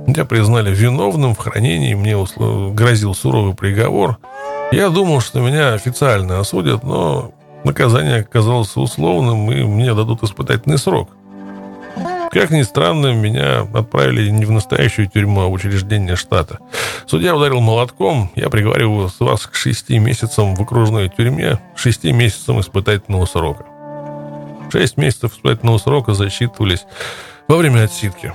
Меня 0.08 0.26
признали 0.26 0.74
виновным 0.74 1.34
в 1.36 1.40
хранении, 1.40 1.94
мне 1.94 2.16
грозил 2.74 3.14
суровый 3.16 3.56
приговор. 3.56 4.18
Я 4.72 4.90
думал, 4.90 5.22
что 5.22 5.40
меня 5.40 5.74
официально 5.74 6.40
осудят, 6.40 6.84
но 6.84 7.32
наказание 7.64 8.22
оказалось 8.22 8.76
условным, 8.76 9.52
и 9.52 9.64
мне 9.64 9.94
дадут 9.94 10.24
испытательный 10.24 10.78
срок– 10.78 11.10
как 12.36 12.50
ни 12.50 12.64
странно, 12.64 13.14
меня 13.14 13.62
отправили 13.62 14.30
не 14.30 14.44
в 14.44 14.52
настоящую 14.52 15.08
тюрьму, 15.08 15.40
а 15.40 15.48
в 15.48 15.54
учреждение 15.54 16.18
штата. 16.18 16.60
Судья 17.06 17.34
ударил 17.34 17.62
молотком, 17.62 18.30
я 18.36 18.50
приговариваю 18.50 19.10
вас 19.20 19.48
к 19.48 19.56
шести 19.56 19.98
месяцам 20.00 20.54
в 20.54 20.62
окружной 20.62 21.08
тюрьме, 21.08 21.60
шести 21.78 22.12
месяцам 22.12 22.60
испытательного 22.60 23.26
срока. 23.26 23.66
Шесть 24.70 24.98
месяцев 24.98 25.32
испытательного 25.32 25.78
срока 25.78 26.14
засчитывались 26.14 26.86
во 27.48 27.56
время 27.56 27.84
отсидки. 27.84 28.34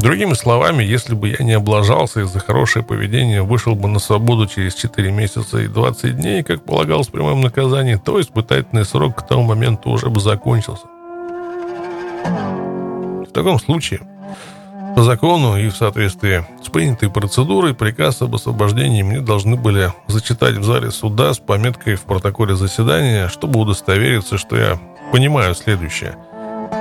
Другими 0.00 0.34
словами, 0.34 0.82
если 0.82 1.14
бы 1.14 1.28
я 1.28 1.44
не 1.44 1.52
облажался 1.52 2.20
из-за 2.20 2.40
хорошее 2.40 2.84
поведение, 2.84 3.42
вышел 3.42 3.74
бы 3.74 3.88
на 3.88 3.98
свободу 3.98 4.46
через 4.46 4.74
4 4.74 5.12
месяца 5.12 5.58
и 5.58 5.68
20 5.68 6.16
дней, 6.16 6.42
как 6.42 6.64
полагалось 6.64 7.08
при 7.08 7.20
моем 7.20 7.40
наказании, 7.40 7.94
то 7.94 8.20
испытательный 8.20 8.84
срок 8.84 9.16
к 9.16 9.26
тому 9.26 9.42
моменту 9.42 9.90
уже 9.90 10.10
бы 10.10 10.20
закончился. 10.20 10.86
В 12.24 13.32
таком 13.32 13.58
случае, 13.58 14.00
по 14.96 15.02
закону 15.04 15.56
и 15.56 15.68
в 15.68 15.76
соответствии 15.76 16.44
с 16.62 16.68
принятой 16.68 17.10
процедурой, 17.10 17.74
приказ 17.74 18.20
об 18.22 18.34
освобождении 18.34 19.02
мне 19.02 19.20
должны 19.20 19.56
были 19.56 19.92
зачитать 20.06 20.56
в 20.56 20.64
зале 20.64 20.90
суда 20.90 21.32
с 21.32 21.38
пометкой 21.38 21.94
в 21.94 22.02
протоколе 22.02 22.54
заседания, 22.56 23.28
чтобы 23.28 23.60
удостовериться, 23.60 24.36
что 24.36 24.56
я 24.56 24.78
понимаю 25.10 25.54
следующее. 25.54 26.16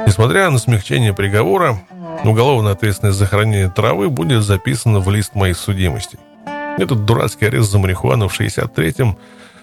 Несмотря 0.06 0.50
на 0.50 0.60
смягчение 0.60 1.14
приговора, 1.14 1.80
уголовная 2.24 2.74
ответственность 2.74 3.18
за 3.18 3.26
хранение 3.26 3.70
травы 3.70 4.10
будет 4.10 4.44
записана 4.44 5.00
в 5.00 5.10
лист 5.10 5.36
моих 5.36 5.58
судимостей. 5.58 6.20
Этот 6.78 7.06
дурацкий 7.06 7.46
арест 7.46 7.72
за 7.72 7.80
марихуану 7.80 8.28
в 8.28 8.40
63-м 8.40 9.18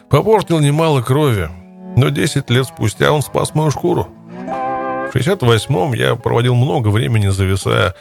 попортил 0.08 0.60
немало 0.60 1.02
крови, 1.02 1.48
но 1.96 2.10
10 2.10 2.50
лет 2.50 2.66
спустя 2.66 3.12
он 3.12 3.22
спас 3.22 3.54
мою 3.54 3.70
шкуру. 3.70 4.08
В 5.12 5.16
68-м 5.16 5.94
я 5.94 6.16
проводил 6.16 6.54
много 6.54 6.88
времени, 6.88 7.28
зависая 7.28 7.94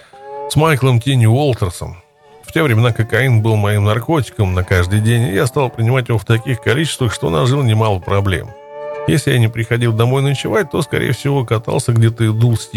с 0.49 0.55
Майклом 0.55 0.99
Тинни 0.99 1.25
Уолтерсом. 1.25 1.97
В 2.43 2.51
те 2.51 2.63
времена 2.63 2.93
кокаин 2.93 3.41
был 3.41 3.55
моим 3.55 3.85
наркотиком 3.85 4.53
на 4.53 4.63
каждый 4.63 4.99
день, 5.01 5.23
и 5.23 5.33
я 5.33 5.47
стал 5.47 5.69
принимать 5.69 6.09
его 6.09 6.17
в 6.17 6.25
таких 6.25 6.61
количествах, 6.61 7.13
что 7.13 7.29
нажил 7.29 7.61
немало 7.63 7.99
проблем. 7.99 8.49
Если 9.07 9.31
я 9.31 9.39
не 9.39 9.47
приходил 9.47 9.93
домой 9.93 10.21
ночевать, 10.21 10.71
то, 10.71 10.81
скорее 10.81 11.13
всего, 11.13 11.45
катался 11.45 11.93
где-то 11.93 12.25
и 12.25 12.31
дул 12.31 12.57
с. 12.57 12.69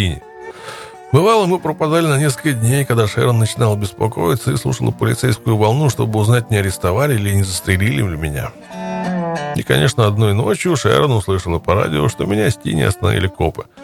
Бывало, 1.12 1.46
мы 1.46 1.58
пропадали 1.58 2.06
на 2.06 2.18
несколько 2.18 2.52
дней, 2.52 2.84
когда 2.84 3.08
Шерон 3.08 3.38
начинал 3.40 3.76
беспокоиться 3.76 4.52
и 4.52 4.56
слушала 4.56 4.92
полицейскую 4.92 5.56
волну, 5.56 5.90
чтобы 5.90 6.20
узнать, 6.20 6.50
не 6.50 6.58
арестовали 6.58 7.14
или 7.14 7.34
не 7.34 7.42
застрелили 7.42 8.02
ли 8.02 8.16
меня. 8.16 8.52
И, 9.56 9.62
конечно, 9.64 10.06
одной 10.06 10.34
ночью 10.34 10.76
Шерон 10.76 11.10
услышала 11.10 11.58
по 11.58 11.74
радио, 11.74 12.08
что 12.08 12.26
меня 12.26 12.48
с 12.48 12.56
Тини 12.56 12.82
остановили 12.82 13.26
копы– 13.26 13.66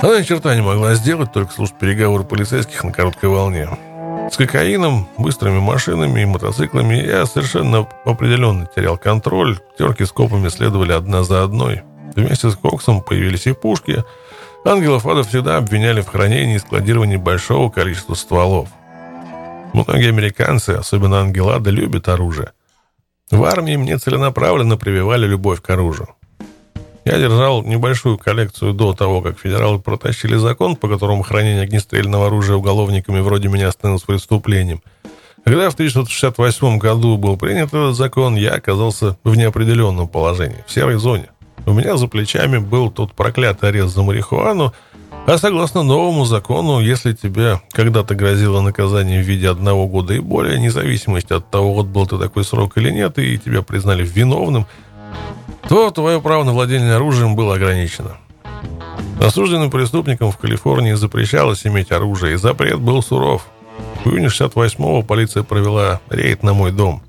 она 0.00 0.20
ни 0.20 0.22
черта 0.22 0.54
не 0.54 0.62
могла 0.62 0.94
сделать, 0.94 1.32
только 1.32 1.52
слушать 1.52 1.76
переговоры 1.76 2.22
полицейских 2.22 2.84
на 2.84 2.92
короткой 2.92 3.30
волне. 3.30 3.68
С 4.30 4.36
кокаином, 4.36 5.08
быстрыми 5.16 5.58
машинами 5.58 6.20
и 6.20 6.26
мотоциклами 6.26 6.94
я 6.94 7.24
совершенно 7.26 7.88
определенно 8.04 8.68
терял 8.74 8.98
контроль. 8.98 9.58
Терки 9.78 10.04
с 10.04 10.12
копами 10.12 10.48
следовали 10.48 10.92
одна 10.92 11.22
за 11.22 11.42
одной. 11.42 11.82
Вместе 12.14 12.50
с 12.50 12.56
Коксом 12.56 13.02
появились 13.02 13.46
и 13.46 13.52
пушки. 13.52 14.04
Ангелов 14.64 15.06
Ада 15.06 15.22
всегда 15.22 15.56
обвиняли 15.56 16.00
в 16.00 16.08
хранении 16.08 16.56
и 16.56 16.58
складировании 16.58 17.16
большого 17.16 17.70
количества 17.70 18.14
стволов. 18.14 18.68
Многие 19.72 20.08
американцы, 20.08 20.70
особенно 20.70 21.20
Ангелада, 21.20 21.70
любят 21.70 22.08
оружие. 22.08 22.52
В 23.30 23.44
армии 23.44 23.76
мне 23.76 23.98
целенаправленно 23.98 24.76
прививали 24.76 25.26
любовь 25.26 25.62
к 25.62 25.70
оружию. 25.70 26.08
Я 27.08 27.18
держал 27.18 27.62
небольшую 27.62 28.18
коллекцию 28.18 28.74
до 28.74 28.92
того, 28.92 29.22
как 29.22 29.38
федералы 29.38 29.78
протащили 29.78 30.36
закон, 30.36 30.76
по 30.76 30.88
которому 30.88 31.22
хранение 31.22 31.62
огнестрельного 31.62 32.26
оружия 32.26 32.54
уголовниками 32.54 33.20
вроде 33.20 33.48
меня 33.48 33.72
становилось 33.72 34.02
преступлением. 34.02 34.82
Когда 35.42 35.70
в 35.70 35.72
1968 35.72 36.76
году 36.76 37.16
был 37.16 37.38
принят 37.38 37.68
этот 37.68 37.96
закон, 37.96 38.36
я 38.36 38.50
оказался 38.50 39.16
в 39.24 39.34
неопределенном 39.36 40.06
положении, 40.06 40.62
в 40.66 40.70
серой 40.70 40.96
зоне. 40.98 41.30
У 41.64 41.72
меня 41.72 41.96
за 41.96 42.08
плечами 42.08 42.58
был 42.58 42.90
тот 42.90 43.14
проклятый 43.14 43.70
арест 43.70 43.94
за 43.94 44.02
марихуану, 44.02 44.74
а 45.26 45.38
согласно 45.38 45.82
новому 45.82 46.26
закону, 46.26 46.78
если 46.80 47.14
тебе 47.14 47.62
когда-то 47.72 48.16
грозило 48.16 48.60
наказание 48.60 49.22
в 49.22 49.26
виде 49.26 49.48
одного 49.48 49.88
года 49.88 50.12
и 50.12 50.18
более, 50.18 50.60
независимости 50.60 51.32
от 51.32 51.50
того, 51.50 51.72
вот 51.72 51.86
был 51.86 52.06
ты 52.06 52.18
такой 52.18 52.44
срок 52.44 52.76
или 52.76 52.90
нет, 52.90 53.18
и 53.18 53.38
тебя 53.38 53.62
признали 53.62 54.04
виновным– 54.04 54.66
то 55.68 55.90
твое 55.90 56.20
право 56.20 56.44
на 56.44 56.52
владение 56.52 56.94
оружием 56.94 57.36
было 57.36 57.54
ограничено. 57.54 58.16
Осужденным 59.20 59.70
преступникам 59.70 60.32
в 60.32 60.38
Калифорнии 60.38 60.94
запрещалось 60.94 61.66
иметь 61.66 61.92
оружие, 61.92 62.34
и 62.34 62.38
запрет 62.38 62.80
был 62.80 63.02
суров. 63.02 63.46
В 64.04 64.08
июне 64.08 64.28
68-го 64.28 65.02
полиция 65.02 65.42
провела 65.42 66.00
рейд 66.08 66.42
на 66.42 66.54
мой 66.54 66.72
дом. 66.72 67.02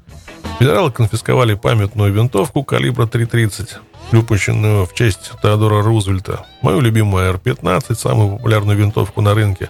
Федералы 0.60 0.92
конфисковали 0.92 1.54
памятную 1.54 2.12
винтовку 2.12 2.64
калибра 2.64 3.06
3.30, 3.06 3.78
выпущенную 4.12 4.86
в 4.86 4.94
честь 4.94 5.32
Теодора 5.42 5.82
Рузвельта, 5.82 6.46
мою 6.62 6.82
любимую 6.82 7.30
R-15, 7.30 7.96
самую 7.96 8.38
популярную 8.38 8.78
винтовку 8.78 9.22
на 9.22 9.34
рынке. 9.34 9.70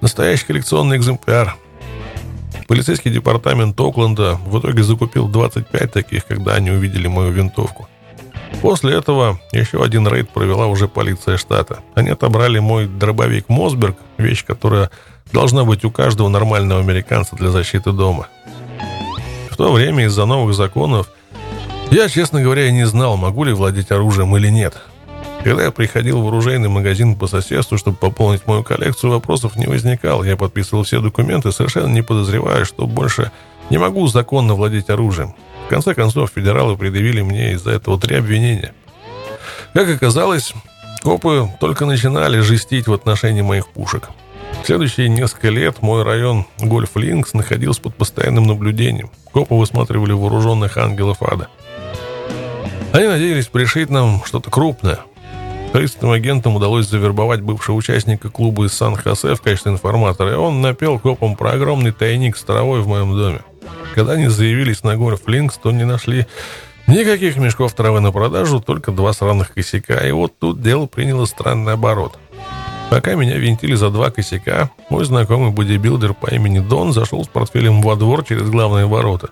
Настоящий 0.00 0.46
коллекционный 0.46 0.96
экземпляр. 0.96 1.56
Полицейский 2.66 3.10
департамент 3.10 3.78
Окленда 3.78 4.38
в 4.46 4.58
итоге 4.58 4.82
закупил 4.82 5.28
25 5.28 5.92
таких, 5.92 6.24
когда 6.24 6.54
они 6.54 6.70
увидели 6.70 7.08
мою 7.08 7.30
винтовку. 7.30 7.88
После 8.60 8.94
этого 8.94 9.40
еще 9.50 9.82
один 9.82 10.06
рейд 10.06 10.30
провела 10.30 10.66
уже 10.66 10.86
полиция 10.86 11.36
штата. 11.36 11.80
Они 11.94 12.10
отобрали 12.10 12.58
мой 12.58 12.86
дробовик 12.86 13.48
Мосберг, 13.48 13.96
вещь, 14.18 14.44
которая 14.44 14.90
должна 15.32 15.64
быть 15.64 15.84
у 15.84 15.90
каждого 15.90 16.28
нормального 16.28 16.80
американца 16.80 17.34
для 17.36 17.50
защиты 17.50 17.92
дома. 17.92 18.28
В 19.50 19.56
то 19.56 19.72
время 19.72 20.04
из-за 20.04 20.26
новых 20.26 20.54
законов 20.54 21.08
я, 21.90 22.08
честно 22.08 22.42
говоря, 22.42 22.70
не 22.70 22.86
знал, 22.86 23.16
могу 23.16 23.44
ли 23.44 23.52
владеть 23.52 23.90
оружием 23.90 24.36
или 24.36 24.48
нет. 24.48 24.74
Когда 25.44 25.64
я 25.64 25.72
приходил 25.72 26.22
в 26.22 26.28
оружейный 26.28 26.68
магазин 26.68 27.16
по 27.16 27.26
соседству, 27.26 27.76
чтобы 27.76 27.96
пополнить 27.96 28.46
мою 28.46 28.62
коллекцию, 28.62 29.10
вопросов 29.10 29.56
не 29.56 29.66
возникало. 29.66 30.22
Я 30.22 30.36
подписывал 30.36 30.84
все 30.84 31.00
документы, 31.00 31.50
совершенно 31.50 31.88
не 31.88 32.02
подозревая, 32.02 32.64
что 32.64 32.86
больше 32.86 33.32
не 33.72 33.78
могу 33.78 34.06
законно 34.06 34.54
владеть 34.54 34.90
оружием. 34.90 35.34
В 35.66 35.70
конце 35.70 35.94
концов, 35.94 36.30
федералы 36.34 36.76
предъявили 36.76 37.22
мне 37.22 37.52
из-за 37.52 37.70
этого 37.70 37.98
три 37.98 38.16
обвинения. 38.16 38.74
Как 39.72 39.88
оказалось, 39.88 40.52
копы 41.02 41.48
только 41.58 41.86
начинали 41.86 42.40
жестить 42.40 42.86
в 42.86 42.92
отношении 42.92 43.40
моих 43.40 43.68
пушек. 43.68 44.10
В 44.62 44.66
следующие 44.66 45.08
несколько 45.08 45.48
лет 45.48 45.80
мой 45.80 46.02
район 46.02 46.44
Гольф 46.60 46.96
Линкс 46.96 47.32
находился 47.32 47.80
под 47.80 47.94
постоянным 47.94 48.46
наблюдением. 48.46 49.10
Копы 49.32 49.54
высматривали 49.54 50.12
вооруженных 50.12 50.76
ангелов 50.76 51.22
ада. 51.22 51.48
Они 52.92 53.06
надеялись 53.06 53.46
пришить 53.46 53.88
нам 53.88 54.22
что-то 54.26 54.50
крупное. 54.50 54.98
Таинственным 55.72 56.12
агентам 56.12 56.56
удалось 56.56 56.88
завербовать 56.88 57.40
бывшего 57.40 57.76
участника 57.76 58.28
клуба 58.28 58.66
из 58.66 58.74
Сан-Хосе 58.74 59.34
в 59.34 59.40
качестве 59.40 59.72
информатора, 59.72 60.32
и 60.32 60.34
он 60.34 60.60
напел 60.60 60.98
копам 60.98 61.36
про 61.36 61.52
огромный 61.52 61.92
тайник 61.92 62.36
старовой 62.36 62.82
в 62.82 62.86
моем 62.86 63.16
доме. 63.16 63.40
Когда 63.94 64.12
они 64.12 64.28
заявились 64.28 64.82
на 64.82 64.96
горы 64.96 65.16
Флинкс, 65.16 65.58
то 65.58 65.70
не 65.70 65.84
нашли 65.84 66.26
никаких 66.86 67.36
мешков 67.36 67.74
травы 67.74 68.00
на 68.00 68.12
продажу, 68.12 68.60
только 68.60 68.92
два 68.92 69.12
сраных 69.12 69.52
косяка. 69.52 70.06
И 70.06 70.12
вот 70.12 70.38
тут 70.38 70.62
дело 70.62 70.86
приняло 70.86 71.24
странный 71.26 71.74
оборот. 71.74 72.18
Пока 72.90 73.14
меня 73.14 73.38
винтили 73.38 73.74
за 73.74 73.90
два 73.90 74.10
косяка, 74.10 74.70
мой 74.90 75.04
знакомый 75.04 75.50
бодибилдер 75.50 76.12
по 76.12 76.26
имени 76.26 76.58
Дон 76.58 76.92
зашел 76.92 77.24
с 77.24 77.28
портфелем 77.28 77.80
во 77.80 77.96
двор 77.96 78.24
через 78.24 78.50
главные 78.50 78.86
ворота. 78.86 79.30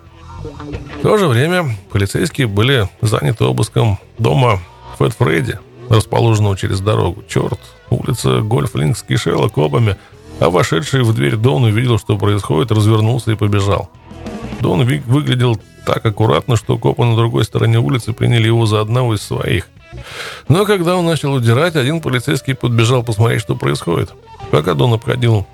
В 0.97 1.01
то 1.03 1.17
же 1.17 1.27
время 1.27 1.77
полицейские 1.91 2.47
были 2.47 2.89
заняты 3.01 3.43
обыском 3.43 3.99
дома 4.17 4.59
Фэт 4.97 5.13
Фредди, 5.13 5.59
расположенного 5.89 6.57
через 6.57 6.79
дорогу. 6.79 7.23
Черт, 7.27 7.59
улица 7.91 8.41
Гольф 8.41 8.73
Линкс 8.75 9.03
кишела 9.03 9.47
копами, 9.47 9.95
а 10.39 10.49
вошедший 10.49 11.03
в 11.03 11.13
дверь 11.13 11.35
Дон 11.35 11.63
увидел, 11.65 11.99
что 11.99 12.17
происходит, 12.17 12.71
развернулся 12.71 13.31
и 13.31 13.35
побежал. 13.35 13.91
Дон 14.61 14.85
выглядел 14.85 15.59
так 15.85 16.05
аккуратно, 16.05 16.55
что 16.55 16.77
копы 16.77 17.03
на 17.03 17.15
другой 17.15 17.43
стороне 17.43 17.79
улицы 17.79 18.13
приняли 18.13 18.45
его 18.45 18.65
за 18.65 18.79
одного 18.79 19.15
из 19.15 19.21
своих. 19.21 19.67
Но 20.47 20.65
когда 20.65 20.95
он 20.95 21.05
начал 21.05 21.33
удирать, 21.33 21.75
один 21.75 21.99
полицейский 21.99 22.55
подбежал 22.55 23.03
посмотреть, 23.03 23.41
что 23.41 23.55
происходит. 23.55 24.13
Пока 24.51 24.73
Дон 24.73 24.93
обходил 24.93 25.47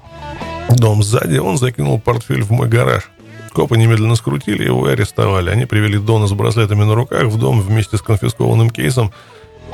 дом 0.69 1.01
сзади, 1.01 1.37
он 1.37 1.57
закинул 1.57 1.99
портфель 1.99 2.43
в 2.43 2.51
мой 2.51 2.67
гараж. 2.67 3.09
Копы 3.53 3.77
немедленно 3.77 4.15
скрутили 4.15 4.65
его 4.65 4.87
и 4.87 4.91
арестовали. 4.91 5.49
Они 5.49 5.65
привели 5.65 5.97
Дона 5.97 6.27
с 6.27 6.33
браслетами 6.33 6.83
на 6.83 6.93
руках 6.93 7.23
в 7.23 7.39
дом 7.39 7.61
вместе 7.61 7.97
с 7.97 8.01
конфискованным 8.01 8.69
кейсом, 8.69 9.11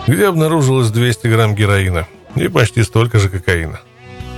где 0.08 0.28
обнаружилось 0.28 0.90
200 0.90 1.28
грамм 1.28 1.56
героина 1.56 2.08
и 2.36 2.48
почти 2.48 2.84
столько 2.84 3.20
же 3.20 3.30
кокаина. 3.30 3.82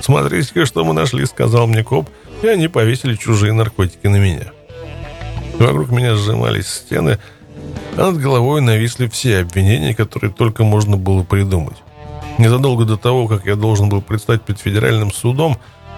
«Смотрите-ка, 0.02 0.66
что 0.66 0.84
мы 0.84 0.94
нашли»,— 0.94 1.26
сказал 1.28 1.68
мне 1.68 1.84
коп, 1.84 2.10
и 2.42 2.48
они 2.48 2.68
повесили 2.68 3.16
чужие 3.16 3.54
наркотики 3.54 4.08
на 4.08 4.18
меня. 4.18 4.55
Вокруг 5.60 5.90
меня 5.90 6.16
сжимались 6.16 6.68
стены, 6.68 7.18
а 7.98 8.12
над 8.12 8.20
головой 8.20 8.60
нависли 8.62 9.08
все 9.08 9.40
обвинения, 9.40 9.96
которые 9.96 10.32
только 10.32 10.64
можно 10.64 10.98
было 10.98 11.24
придумать. 11.24 11.78
Незадолго 12.38 12.84
до 12.84 12.98
того, 12.98 13.28
как 13.28 13.46
я 13.46 13.56
должен 13.56 13.88
был 13.88 14.02
предстать 14.02 14.42
перед 14.42 14.60
федеральным 14.60 15.14
судом 15.14 15.58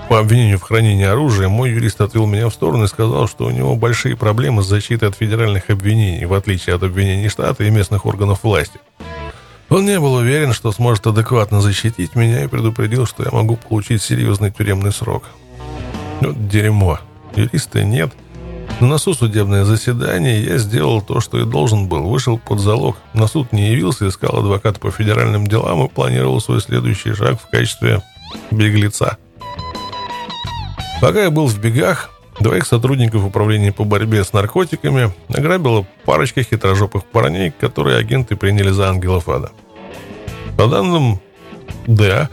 по 0.10 0.20
обвинению 0.20 0.60
в 0.60 0.62
хранении 0.62 1.06
оружия, 1.06 1.50
мой 1.50 1.72
юрист 1.72 2.00
отвел 2.02 2.28
меня 2.28 2.50
в 2.50 2.54
сторону 2.54 2.84
и 2.84 2.88
сказал, 2.88 3.28
что 3.28 3.46
у 3.46 3.50
него 3.50 3.76
большие 3.76 4.16
проблемы 4.16 4.62
с 4.62 4.68
защитой 4.68 5.10
от 5.10 5.16
федеральных 5.16 5.72
обвинений, 5.72 6.26
в 6.26 6.34
отличие 6.34 6.76
от 6.76 6.84
обвинений 6.84 7.28
штата 7.28 7.64
и 7.64 7.72
местных 7.72 8.06
органов 8.06 8.44
власти. 8.44 8.80
Он 9.70 9.86
не 9.86 10.00
был 10.00 10.14
уверен, 10.14 10.54
что 10.54 10.72
сможет 10.72 11.08
адекватно 11.08 11.62
защитить 11.62 12.16
меня 12.16 12.44
и 12.44 12.48
предупредил, 12.48 13.08
что 13.08 13.24
я 13.24 13.32
могу 13.32 13.58
получить 13.58 14.04
серьезный 14.04 14.52
тюремный 14.52 14.94
срок. 14.94 15.24
Вот 16.22 16.48
дерьмо. 16.48 17.00
Юриста 17.36 17.84
нет– 17.84 18.14
на 18.80 18.88
носу 18.88 19.14
судебное 19.14 19.64
заседание, 19.64 20.44
я 20.44 20.58
сделал 20.58 21.02
то, 21.02 21.20
что 21.20 21.40
и 21.40 21.46
должен 21.46 21.88
был. 21.88 22.10
Вышел 22.10 22.38
под 22.38 22.60
залог. 22.60 22.98
На 23.14 23.28
суд 23.28 23.52
не 23.52 23.72
явился, 23.72 24.08
искал 24.08 24.38
адвоката 24.38 24.80
по 24.80 24.92
федеральным 24.92 25.48
делам 25.48 25.86
и 25.86 25.90
планировал 25.90 26.40
свой 26.42 26.62
следующий 26.62 27.14
шаг 27.14 27.40
в 27.42 27.50
качестве 27.50 28.04
беглеца. 28.52 29.18
Пока 31.02 31.24
я 31.24 31.32
был 31.32 31.48
в 31.48 31.60
бегах, 31.60 32.12
двоих 32.40 32.68
сотрудников 32.68 33.26
управления 33.26 33.72
по 33.72 33.84
борьбе 33.84 34.24
с 34.24 34.34
наркотиками 34.34 35.12
ограбила 35.30 35.86
парочка 36.06 36.44
хитрожопых 36.44 37.04
парней, 37.06 37.52
которые 37.52 37.98
агенты 37.98 38.36
приняли 38.36 38.70
за 38.70 38.90
ангелов 38.90 39.28
ада. 39.28 39.52
По 40.56 40.68
данным 40.68 41.20
ДА, 41.88 42.30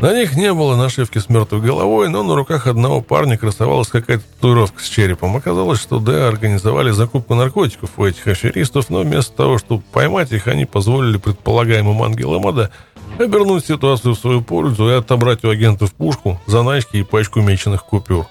на 0.00 0.14
них 0.14 0.36
не 0.36 0.52
было 0.54 0.76
нашивки 0.76 1.18
с 1.18 1.28
мертвой 1.28 1.60
головой, 1.60 2.08
но 2.08 2.22
на 2.22 2.36
руках 2.36 2.68
одного 2.68 3.00
парня 3.00 3.36
красовалась 3.36 3.88
какая-то 3.88 4.22
татуировка 4.22 4.80
с 4.80 4.88
черепом. 4.88 5.36
Оказалось, 5.36 5.80
что 5.80 5.98
Д 5.98 6.28
организовали 6.28 6.92
закупку 6.92 7.34
наркотиков 7.34 7.90
у 7.96 8.04
этих 8.04 8.28
аферистов, 8.28 8.90
но 8.90 9.00
вместо 9.00 9.32
того, 9.36 9.58
чтобы 9.58 9.82
поймать 9.90 10.30
их, 10.30 10.46
они 10.46 10.66
позволили 10.66 11.18
предполагаемым 11.18 12.00
ангелам 12.00 12.46
ада 12.46 12.70
обернуть 13.18 13.66
ситуацию 13.66 14.14
в 14.14 14.18
свою 14.18 14.40
пользу 14.40 14.88
и 14.88 14.92
отобрать 14.92 15.42
у 15.42 15.48
агентов 15.48 15.92
пушку, 15.92 16.40
заначки 16.46 16.98
и 16.98 17.02
пачку 17.02 17.40
меченых 17.40 17.84
купюр. 17.84 18.26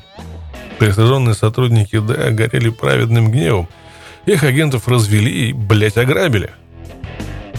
Присяженные 0.79 1.33
сотрудники 1.33 1.99
Д 1.99 2.31
горели 2.31 2.69
праведным 2.69 3.29
гневом. 3.29 3.67
Их 4.25 4.43
агентов 4.43 4.87
развели 4.87 5.49
и, 5.49 5.53
блядь, 5.53 5.97
ограбили. 5.97 6.51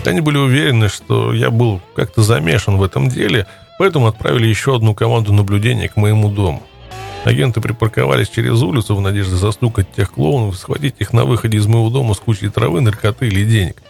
Они 0.06 0.22
были 0.22 0.39
уверены, 0.39 0.89
что 0.89 1.35
я 1.35 1.51
был 1.51 1.82
как-то 1.94 2.22
замешан 2.22 2.78
в 2.78 2.82
этом 2.82 3.10
деле– 3.10 3.47
Поэтому 3.78 4.09
отправили 4.09 4.46
еще 4.46 4.76
одну 4.76 4.94
команду 4.94 5.32
наблюдения 5.32 5.88
к 5.88 5.96
моему 5.96 6.28
дому. 6.28 6.62
Агенты 7.24 7.60
припарковались 7.60 8.28
через 8.28 8.62
улицу 8.62 8.94
в 8.96 9.00
надежде 9.00 9.36
застукать 9.36 9.92
тех 9.92 10.12
клоунов 10.12 10.55
и 10.55 10.59
схватить 10.59 10.96
их 10.98 11.12
на 11.12 11.24
выходе 11.24 11.59
из 11.59 11.66
моего 11.66 11.90
дома 11.90 12.14
с 12.14 12.18
кучей 12.18 12.48
травы, 12.48 12.80
наркоты 12.80 13.26
или 13.26 13.44
денег. 13.44 13.82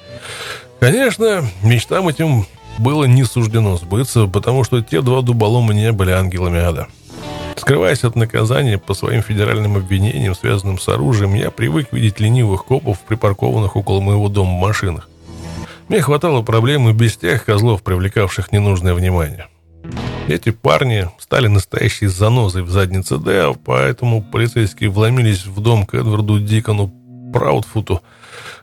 Конечно, 0.81 1.44
мечтам 1.62 2.09
этим 2.09 2.47
было 2.78 3.05
не 3.05 3.24
суждено 3.24 3.77
сбыться, 3.77 4.27
потому 4.27 4.65
что 4.65 4.82
те 4.82 5.02
два 5.02 5.23
дуболома 5.23 5.74
не 5.74 5.93
были 5.93 6.10
ангелами 6.10 6.60
ада. 6.60 6.86
Скрываясь 7.56 8.05
от 8.05 8.15
наказания 8.15 8.78
по 8.78 8.94
своим 8.94 9.23
федеральным 9.23 9.77
обвинениям, 9.77 10.35
связанным 10.35 10.78
с 10.78 10.89
оружием, 10.89 11.35
я 11.35 11.51
привык 11.51 11.93
видеть 11.93 12.20
ленивых 12.20 12.65
копов, 12.65 13.01
припаркованных 13.01 13.74
около 13.77 14.01
моего 14.01 14.28
дома 14.28 14.56
в 14.56 14.60
машинах. 14.60 15.09
Мне 15.89 16.01
хватало 16.01 16.43
проблем 16.43 16.89
и 16.89 16.93
без 16.93 17.16
тех 17.16 17.44
козлов, 17.44 17.82
привлекавших 17.82 18.52
ненужное 18.52 18.94
внимание. 18.94 19.48
Эти 20.28 20.51
парни 20.51 21.09
стали 21.19 21.47
настоящей 21.47 22.06
занозой 22.06 22.62
в 22.62 22.70
заднице 22.70 23.16
Дэа, 23.16 23.55
поэтому 23.65 24.23
полицейские 24.23 24.90
вломились 24.90 25.47
в 25.47 25.60
дом 25.60 25.86
к 25.86 25.94
Эдварду 25.94 26.39
Дикону 26.39 26.93
Праудфуту, 27.32 28.02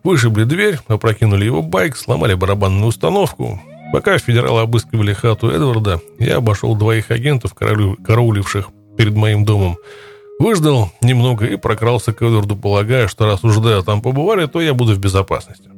вышибли 0.03 0.43
дверь, 0.43 0.77
опрокинули 0.88 1.45
его 1.45 1.64
байк, 1.64 1.97
сломали 1.97 2.35
барабанную 2.35 2.85
установку. 2.85 3.60
Пока 3.91 4.18
федералы 4.18 4.61
обыскивали 4.61 5.14
хату 5.14 5.49
Эдварда, 5.49 6.02
я 6.19 6.38
обошел 6.38 6.76
двоих 6.76 7.11
агентов, 7.11 7.53
карауливших 7.53 8.69
перед 8.97 9.15
моим 9.15 9.45
домом, 9.45 9.77
выждал 10.39 10.91
немного 11.02 11.45
и 11.45 11.56
прокрался 11.56 12.14
к 12.14 12.22
Эдварду, 12.22 12.56
полагая, 12.56 13.07
что 13.07 13.26
раз 13.26 13.43
уж 13.43 13.57
Дэа 13.57 13.81
там 13.81 14.02
побывали, 14.02 14.45
то 14.45 14.61
я 14.61 14.73
буду 14.73 14.93
в 14.93 14.99
безопасности. 14.99 15.69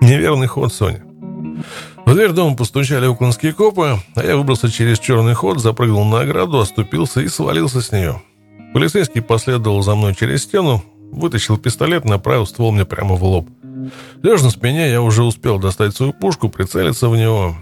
Неверный 0.00 0.46
ход, 0.46 0.72
Соня. 0.72 1.02
В 2.06 2.14
дверь 2.14 2.30
дома 2.30 2.54
постучали 2.54 3.06
уклонские 3.06 3.52
копы, 3.52 3.98
а 4.14 4.24
я 4.24 4.36
выбрался 4.36 4.70
через 4.70 5.00
черный 5.00 5.34
ход, 5.34 5.58
запрыгнул 5.58 6.04
на 6.04 6.20
ограду, 6.20 6.60
оступился 6.60 7.20
и 7.20 7.26
свалился 7.26 7.80
с 7.80 7.90
нее. 7.90 8.22
Полицейский 8.72 9.20
последовал 9.20 9.82
за 9.82 9.96
мной 9.96 10.14
через 10.14 10.44
стену, 10.44 10.84
вытащил 11.10 11.58
пистолет, 11.58 12.04
направил 12.04 12.46
ствол 12.46 12.70
мне 12.70 12.84
прямо 12.84 13.16
в 13.16 13.24
лоб. 13.24 13.48
Лежа 14.22 14.44
на 14.44 14.50
спине, 14.50 14.88
я 14.88 15.02
уже 15.02 15.24
успел 15.24 15.58
достать 15.58 15.96
свою 15.96 16.12
пушку, 16.12 16.48
прицелиться 16.48 17.08
в 17.08 17.16
него. 17.16 17.56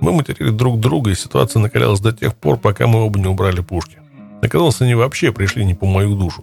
Мы 0.00 0.12
материли 0.12 0.48
друг 0.48 0.80
друга, 0.80 1.10
и 1.10 1.14
ситуация 1.14 1.60
накалялась 1.60 2.00
до 2.00 2.12
тех 2.12 2.34
пор, 2.34 2.56
пока 2.56 2.86
мы 2.86 3.04
оба 3.04 3.18
не 3.18 3.26
убрали 3.26 3.60
пушки. 3.60 3.98
Оказалось, 4.40 4.80
они 4.80 4.94
вообще 4.94 5.30
пришли 5.30 5.62
не 5.66 5.74
по 5.74 5.84
мою 5.84 6.14
душу. 6.14 6.42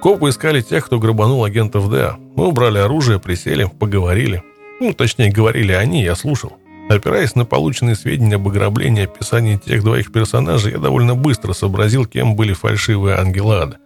Копы 0.00 0.30
искали 0.30 0.62
тех, 0.62 0.86
кто 0.86 0.98
грабанул 0.98 1.44
агентов 1.44 1.90
ДА. 1.90 2.16
Мы 2.36 2.46
убрали 2.46 2.78
оружие, 2.78 3.20
присели, 3.20 3.70
поговорили. 3.78 4.42
Ну, 4.80 4.94
точнее, 4.94 5.30
говорили 5.30 5.72
они, 5.72 6.02
я 6.02 6.14
слушал. 6.14 6.56
Опираясь 6.88 7.34
на 7.34 7.44
полученные 7.44 7.96
сведения 7.96 8.36
об 8.36 8.46
ограблении 8.46 9.02
и 9.02 9.06
описании 9.06 9.56
тех 9.56 9.82
двоих 9.82 10.12
персонажей, 10.12 10.72
я 10.72 10.78
довольно 10.78 11.14
быстро 11.14 11.52
сообразил, 11.52 12.06
кем 12.06 12.36
были 12.36 12.52
фальшивые 12.52 13.16
ангелы. 13.16 13.76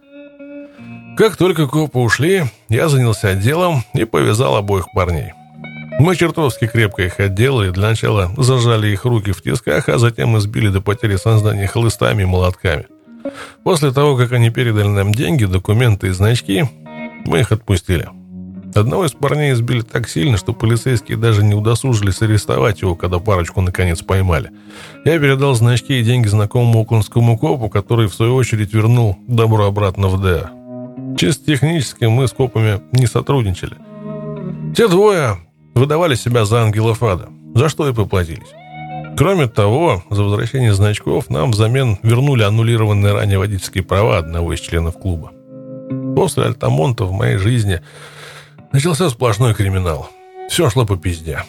Как 1.17 1.35
только 1.35 1.67
копы 1.67 1.99
ушли, 1.99 2.43
я 2.69 2.89
занялся 2.89 3.33
делом 3.33 3.83
и 3.93 4.05
повязал 4.05 4.55
обоих 4.55 4.85
парней. 4.93 5.33
Мы 5.99 6.15
чертовски 6.15 6.67
крепко 6.67 7.03
их 7.03 7.19
отделали, 7.19 7.69
для 7.71 7.89
начала 7.89 8.31
зажали 8.37 8.87
их 8.89 9.05
руки 9.05 9.31
в 9.31 9.41
тисках, 9.41 9.89
а 9.89 9.97
затем 9.97 10.37
избили 10.37 10.69
до 10.69 10.81
потери 10.81 11.15
сознания 11.15 11.67
хлыстами 11.67 12.23
и 12.23 12.25
молотками. 12.25 12.85
После 13.63 13.91
того, 13.91 14.15
как 14.15 14.31
они 14.31 14.49
передали 14.49 14.87
нам 14.87 15.13
деньги, 15.13 15.45
документы 15.45 16.07
и 16.07 16.11
значки, 16.11 16.65
мы 17.25 17.41
их 17.41 17.51
отпустили. 17.51 18.09
Одного 18.73 19.05
из 19.05 19.11
парней 19.11 19.53
избили 19.53 19.81
так 19.81 20.07
сильно, 20.07 20.37
что 20.37 20.53
полицейские 20.53 21.17
даже 21.17 21.43
не 21.43 21.53
удосужились 21.53 22.21
арестовать 22.21 22.81
его, 22.81 22.95
когда 22.95 23.19
парочку 23.19 23.61
наконец 23.61 24.01
поймали. 24.01 24.51
Я 25.03 25.19
передал 25.19 25.55
значки 25.55 25.99
и 25.99 26.03
деньги 26.03 26.27
знакомому 26.27 26.81
окунскому 26.81 27.37
копу, 27.37 27.69
который 27.69 28.07
в 28.07 28.13
свою 28.13 28.35
очередь 28.35 28.73
вернул 28.73 29.17
добро 29.27 29.65
обратно 29.65 30.07
в 30.07 30.21
ДА. 30.21 30.51
Чисто 31.17 31.45
технически 31.45 32.05
мы 32.05 32.27
с 32.27 32.31
копами 32.31 32.81
не 32.93 33.07
сотрудничали. 33.07 33.75
Те 34.75 34.87
двое 34.87 35.37
выдавали 35.75 36.15
себя 36.15 36.45
за 36.45 36.61
ангелов 36.61 37.03
ада, 37.03 37.29
за 37.53 37.67
что 37.67 37.89
и 37.89 37.93
поплатились. 37.93 38.53
Кроме 39.17 39.47
того, 39.47 40.03
за 40.09 40.23
возвращение 40.23 40.73
значков 40.73 41.29
нам 41.29 41.51
взамен 41.51 41.97
вернули 42.01 42.43
аннулированные 42.43 43.13
ранее 43.13 43.37
водительские 43.37 43.83
права 43.83 44.17
одного 44.17 44.53
из 44.53 44.59
членов 44.61 44.97
клуба. 44.97 45.31
После 46.15 46.45
Альтамонта 46.45 47.03
в 47.03 47.11
моей 47.11 47.37
жизни 47.37 47.81
Начался 48.71 49.09
сплошной 49.09 49.53
криминал. 49.53 50.09
Все 50.49 50.69
шло 50.69 50.85
по 50.85 50.95
пизде. 50.95 51.43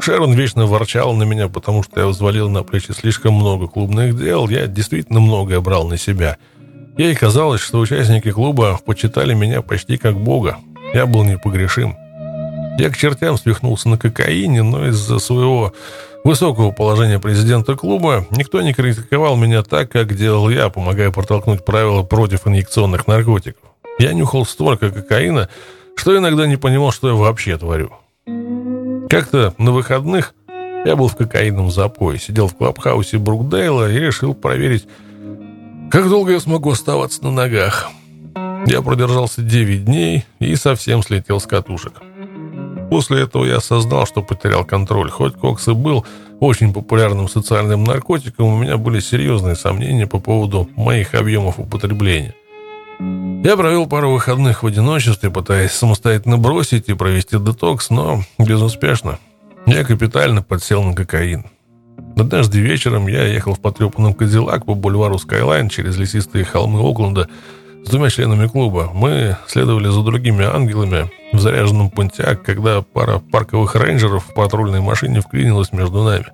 Шерон 0.00 0.34
вечно 0.34 0.66
ворчал 0.66 1.12
на 1.14 1.24
меня, 1.24 1.48
потому 1.48 1.82
что 1.82 2.00
я 2.00 2.06
взвалил 2.06 2.48
на 2.48 2.62
плечи 2.62 2.92
слишком 2.92 3.34
много 3.34 3.66
клубных 3.66 4.16
дел. 4.16 4.48
Я 4.48 4.68
действительно 4.68 5.18
многое 5.18 5.60
брал 5.60 5.88
на 5.88 5.96
себя. 5.96 6.36
Ей 6.96 7.16
казалось, 7.16 7.60
что 7.60 7.80
участники 7.80 8.30
клуба 8.30 8.78
почитали 8.86 9.34
меня 9.34 9.60
почти 9.60 9.96
как 9.96 10.16
бога. 10.16 10.58
Я 10.94 11.06
был 11.06 11.24
непогрешим. 11.24 11.96
Я 12.78 12.90
к 12.90 12.96
чертям 12.96 13.36
свихнулся 13.38 13.88
на 13.88 13.98
кокаине, 13.98 14.62
но 14.62 14.86
из-за 14.86 15.18
своего 15.18 15.72
высокого 16.22 16.70
положения 16.70 17.18
президента 17.18 17.74
клуба 17.74 18.24
никто 18.30 18.62
не 18.62 18.72
критиковал 18.72 19.36
меня 19.36 19.64
так, 19.64 19.90
как 19.90 20.14
делал 20.14 20.48
я, 20.48 20.68
помогая 20.68 21.10
протолкнуть 21.10 21.64
правила 21.64 22.04
против 22.04 22.46
инъекционных 22.46 23.08
наркотиков. 23.08 23.62
Я 23.98 24.12
нюхал 24.12 24.46
столько 24.46 24.90
кокаина, 24.90 25.48
что 25.96 26.16
иногда 26.16 26.46
не 26.46 26.56
понимал, 26.56 26.92
что 26.92 27.08
я 27.08 27.14
вообще 27.14 27.56
творю. 27.58 27.90
Как-то 29.08 29.54
на 29.58 29.72
выходных 29.72 30.34
я 30.84 30.94
был 30.94 31.08
в 31.08 31.16
кокаиновом 31.16 31.70
запое, 31.70 32.18
сидел 32.18 32.46
в 32.46 32.54
клабхаусе 32.54 33.18
Брукдейла 33.18 33.90
и 33.90 33.98
решил 33.98 34.34
проверить, 34.34 34.86
как 35.90 36.08
долго 36.08 36.32
я 36.32 36.40
смогу 36.40 36.70
оставаться 36.70 37.24
на 37.24 37.32
ногах. 37.32 37.90
Я 38.66 38.82
продержался 38.82 39.42
9 39.42 39.84
дней 39.84 40.24
и 40.38 40.54
совсем 40.56 41.02
слетел 41.02 41.40
с 41.40 41.46
катушек. 41.46 41.94
После 42.90 43.22
этого 43.22 43.44
я 43.44 43.56
осознал, 43.56 44.06
что 44.06 44.22
потерял 44.22 44.64
контроль. 44.64 45.10
Хоть 45.10 45.34
кокс 45.34 45.66
и 45.68 45.72
был 45.72 46.06
очень 46.40 46.72
популярным 46.72 47.28
социальным 47.28 47.84
наркотиком, 47.84 48.46
у 48.46 48.58
меня 48.58 48.76
были 48.76 49.00
серьезные 49.00 49.56
сомнения 49.56 50.06
по 50.06 50.20
поводу 50.20 50.68
моих 50.76 51.14
объемов 51.14 51.58
употребления. 51.58 52.34
Я 52.98 53.56
провел 53.56 53.86
пару 53.86 54.10
выходных 54.10 54.62
в 54.62 54.66
одиночестве, 54.66 55.30
пытаясь 55.30 55.72
самостоятельно 55.72 56.38
бросить 56.38 56.88
и 56.88 56.94
провести 56.94 57.38
детокс, 57.38 57.90
но 57.90 58.22
безуспешно. 58.38 59.18
Я 59.66 59.84
капитально 59.84 60.42
подсел 60.42 60.82
на 60.82 60.94
кокаин. 60.94 61.46
Однажды 62.16 62.60
вечером 62.60 63.06
я 63.08 63.24
ехал 63.24 63.54
в 63.54 63.60
потрепанном 63.60 64.14
Кадиллак 64.14 64.64
по 64.64 64.74
бульвару 64.74 65.18
Скайлайн 65.18 65.68
через 65.68 65.96
лесистые 65.96 66.44
холмы 66.44 66.80
Окленда 66.80 67.28
с 67.84 67.90
двумя 67.90 68.10
членами 68.10 68.48
клуба. 68.48 68.90
Мы 68.92 69.36
следовали 69.46 69.88
за 69.88 70.02
другими 70.02 70.44
ангелами 70.44 71.10
в 71.32 71.38
заряженном 71.38 71.90
пунтяк, 71.90 72.42
когда 72.42 72.80
пара 72.82 73.18
парковых 73.18 73.76
рейнджеров 73.76 74.24
в 74.24 74.34
патрульной 74.34 74.80
машине 74.80 75.20
вклинилась 75.20 75.72
между 75.72 76.02
нами. 76.02 76.26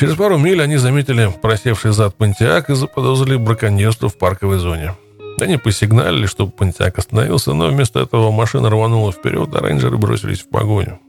Через 0.00 0.16
пару 0.16 0.38
миль 0.38 0.62
они 0.62 0.78
заметили 0.78 1.30
просевший 1.42 1.92
зад 1.92 2.16
Пантиак 2.16 2.70
и 2.70 2.74
заподозрили 2.74 3.36
браконьерство 3.36 4.08
в 4.08 4.16
парковой 4.16 4.58
зоне. 4.58 4.94
Они 5.40 5.56
посигналили, 5.56 6.26
чтобы 6.26 6.52
Пантиак 6.52 6.98
остановился, 6.98 7.52
но 7.52 7.68
вместо 7.68 8.00
этого 8.00 8.30
машина 8.30 8.70
рванула 8.70 9.12
вперед, 9.12 9.54
а 9.54 9.60
рейнджеры 9.60 9.96
бросились 9.96 10.40
в 10.40 10.48
погоню. 10.48 11.00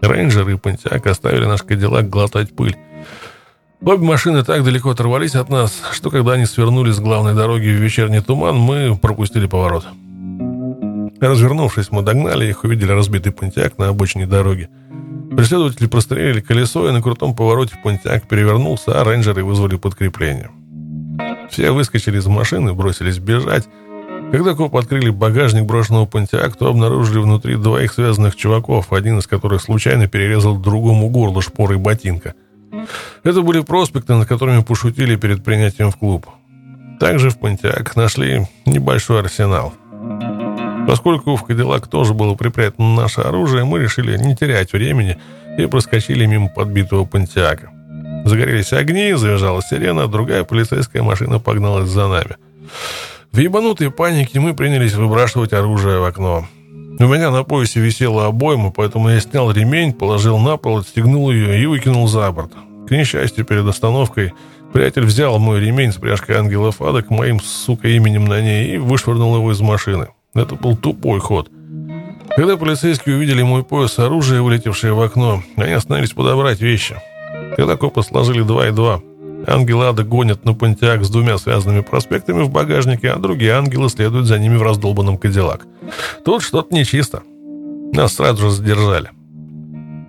Рейнджеры 0.00 0.54
и 0.54 0.56
Пантиак 0.56 1.06
оставили 1.06 1.44
наш 1.44 1.62
Кадиллак 1.62 2.08
глотать 2.08 2.54
пыль. 2.54 2.76
Обе 3.84 4.04
машины 4.04 4.44
так 4.44 4.64
далеко 4.64 4.90
оторвались 4.90 5.34
от 5.34 5.48
нас, 5.48 5.82
что 5.92 6.10
когда 6.10 6.32
они 6.32 6.46
свернули 6.46 6.90
с 6.92 7.00
главной 7.00 7.34
дороги 7.34 7.68
в 7.68 7.82
вечерний 7.82 8.20
туман, 8.20 8.56
мы 8.56 8.96
пропустили 8.96 9.46
поворот. 9.46 9.86
Развернувшись, 11.20 11.90
мы 11.90 12.02
догнали 12.02 12.46
их, 12.46 12.64
увидели 12.64 12.92
разбитый 12.92 13.32
понтяк 13.32 13.78
на 13.78 13.88
обочине 13.88 14.26
дороги. 14.26 14.68
Преследователи 15.36 15.86
прострелили 15.86 16.40
колесо, 16.40 16.88
и 16.88 16.92
на 16.92 17.02
крутом 17.02 17.34
повороте 17.34 17.76
понтяк 17.82 18.28
перевернулся, 18.28 19.00
а 19.00 19.04
рейнджеры 19.04 19.44
вызвали 19.44 19.76
подкрепление. 19.76 20.50
Все 21.52 21.70
выскочили 21.70 22.18
из 22.18 22.26
машины, 22.26 22.72
бросились 22.74 23.18
бежать. 23.18 23.68
Когда 24.32 24.54
копы 24.54 24.78
открыли 24.78 25.10
багажник 25.10 25.64
брошенного 25.64 26.06
понтяк, 26.06 26.56
то 26.56 26.66
обнаружили 26.68 27.18
внутри 27.18 27.54
двоих 27.54 27.92
связанных 27.92 28.34
чуваков, 28.34 28.92
один 28.92 29.18
из 29.18 29.28
которых 29.28 29.62
случайно 29.62 30.08
перерезал 30.08 30.56
другому 30.56 31.10
горло 31.10 31.40
шпорой 31.42 31.78
ботинка– 31.78 32.34
это 33.22 33.42
были 33.42 33.60
проспекты, 33.60 34.14
над 34.14 34.28
которыми 34.28 34.62
пошутили 34.62 35.16
перед 35.16 35.44
принятием 35.44 35.90
в 35.90 35.96
клуб. 35.96 36.26
Также 36.98 37.30
в 37.30 37.38
Пантиак 37.38 37.96
нашли 37.96 38.46
небольшой 38.66 39.20
арсенал. 39.20 39.74
Поскольку 40.86 41.36
в 41.36 41.44
Кадиллак 41.44 41.86
тоже 41.86 42.12
было 42.14 42.34
припрятано 42.34 42.94
наше 42.94 43.20
оружие, 43.20 43.64
мы 43.64 43.78
решили 43.78 44.16
не 44.16 44.34
терять 44.34 44.72
времени 44.72 45.18
и 45.58 45.66
проскочили 45.66 46.26
мимо 46.26 46.48
подбитого 46.48 47.04
Пантиака. 47.04 47.70
Загорелись 48.24 48.72
огни, 48.72 49.12
завязала 49.14 49.62
сирена, 49.62 50.06
другая 50.06 50.44
полицейская 50.44 51.02
машина 51.02 51.38
погналась 51.38 51.88
за 51.88 52.08
нами. 52.08 52.36
В 53.32 53.38
ебанутой 53.38 53.90
панике 53.90 54.40
мы 54.40 54.54
принялись 54.54 54.94
выбрасывать 54.94 55.52
оружие 55.52 55.98
в 55.98 56.04
окно. 56.04 56.46
У 56.98 57.04
меня 57.04 57.30
на 57.30 57.42
поясе 57.42 57.80
висела 57.80 58.26
обойма, 58.26 58.70
поэтому 58.70 59.08
я 59.08 59.18
снял 59.20 59.50
ремень, 59.50 59.92
положил 59.92 60.38
на 60.38 60.56
пол, 60.56 60.78
отстегнул 60.78 61.30
ее 61.30 61.60
и 61.60 61.66
выкинул 61.66 62.06
за 62.06 62.30
борт. 62.30 62.52
К 62.86 62.90
несчастью, 62.90 63.44
перед 63.44 63.66
остановкой 63.66 64.34
приятель 64.72 65.04
взял 65.04 65.38
мой 65.38 65.60
ремень 65.60 65.92
с 65.92 65.96
пряжкой 65.96 66.36
ангела 66.36 66.70
Фада 66.70 67.02
к 67.02 67.10
моим, 67.10 67.40
сука, 67.40 67.88
именем 67.88 68.26
на 68.26 68.40
ней 68.40 68.74
и 68.74 68.78
вышвырнул 68.78 69.34
его 69.36 69.50
из 69.50 69.60
машины. 69.60 70.08
Это 70.34 70.54
был 70.54 70.76
тупой 70.76 71.18
ход. 71.20 71.50
Когда 72.36 72.56
полицейские 72.56 73.16
увидели 73.16 73.42
мой 73.42 73.64
пояс 73.64 73.98
оружия, 73.98 74.40
вылетевшее 74.40 74.92
в 74.92 75.00
окно, 75.00 75.42
они 75.56 75.72
остановились 75.72 76.12
подобрать 76.12 76.60
вещи. 76.60 76.96
Когда 77.56 77.76
копы 77.76 78.02
сложили 78.02 78.42
два 78.42 78.68
и 78.68 78.72
два, 78.72 79.00
ангелы 79.46 79.86
ада 79.86 80.04
гонят 80.04 80.44
на 80.44 80.54
Понтиак 80.54 81.04
с 81.04 81.10
двумя 81.10 81.38
связанными 81.38 81.80
проспектами 81.80 82.42
в 82.42 82.50
багажнике, 82.50 83.10
а 83.10 83.18
другие 83.18 83.52
ангелы 83.52 83.88
следуют 83.88 84.26
за 84.26 84.38
ними 84.38 84.56
в 84.56 84.62
раздолбанном 84.62 85.18
Кадиллак. 85.18 85.66
Тут 86.24 86.42
что-то 86.42 86.74
нечисто. 86.74 87.22
Нас 87.92 88.14
сразу 88.14 88.42
же 88.42 88.50
задержали. 88.50 89.10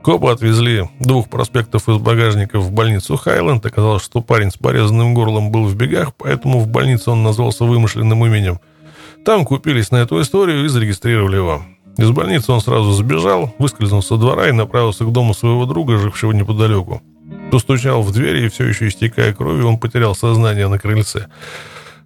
Копы 0.04 0.28
отвезли 0.28 0.90
двух 1.00 1.30
проспектов 1.30 1.88
из 1.88 1.98
багажника 1.98 2.60
в 2.60 2.72
больницу 2.72 3.16
Хайленд. 3.16 3.66
Оказалось, 3.66 4.04
что 4.04 4.22
парень 4.22 4.52
с 4.52 4.58
порезанным 4.58 5.14
горлом 5.14 5.52
был 5.52 5.64
в 5.64 5.76
бегах, 5.76 6.14
поэтому 6.18 6.60
в 6.60 6.68
больнице 6.68 7.10
он 7.12 7.24
назвался 7.24 7.64
вымышленным 7.64 8.26
именем. 8.26 8.60
Там 9.26 9.46
купились 9.46 9.92
на 9.92 9.98
эту 9.98 10.22
историю 10.22 10.66
и 10.66 10.68
зарегистрировали 10.68 11.38
его. 11.38 11.62
Из 11.98 12.10
больницы 12.12 12.52
он 12.52 12.60
сразу 12.60 12.92
сбежал, 12.92 13.54
выскользнул 13.60 14.02
со 14.02 14.18
двора 14.18 14.50
и 14.50 14.52
направился 14.52 15.06
к 15.06 15.12
дому 15.12 15.34
своего 15.34 15.66
друга, 15.66 15.98
жившего 15.98 16.34
неподалеку. 16.34 17.02
Постучал 17.54 18.02
в 18.02 18.12
дверь, 18.12 18.38
и 18.38 18.50
все 18.50 18.66
еще 18.66 18.88
истекая 18.88 19.32
кровью, 19.32 19.68
он 19.68 19.78
потерял 19.78 20.16
сознание 20.16 20.68
на 20.68 20.80
крыльце. 20.80 21.28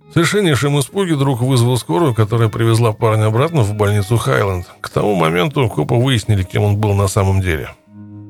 В 0.09 0.13
совершеннейшем 0.13 0.77
испуге 0.77 1.15
друг 1.15 1.39
вызвал 1.39 1.77
скорую, 1.77 2.13
которая 2.13 2.49
привезла 2.49 2.91
парня 2.91 3.27
обратно 3.27 3.61
в 3.61 3.73
больницу 3.73 4.17
Хайленд. 4.17 4.65
К 4.81 4.89
тому 4.89 5.15
моменту 5.15 5.69
копы 5.69 5.95
выяснили, 5.95 6.43
кем 6.43 6.63
он 6.63 6.75
был 6.75 6.95
на 6.95 7.07
самом 7.07 7.39
деле. 7.39 7.69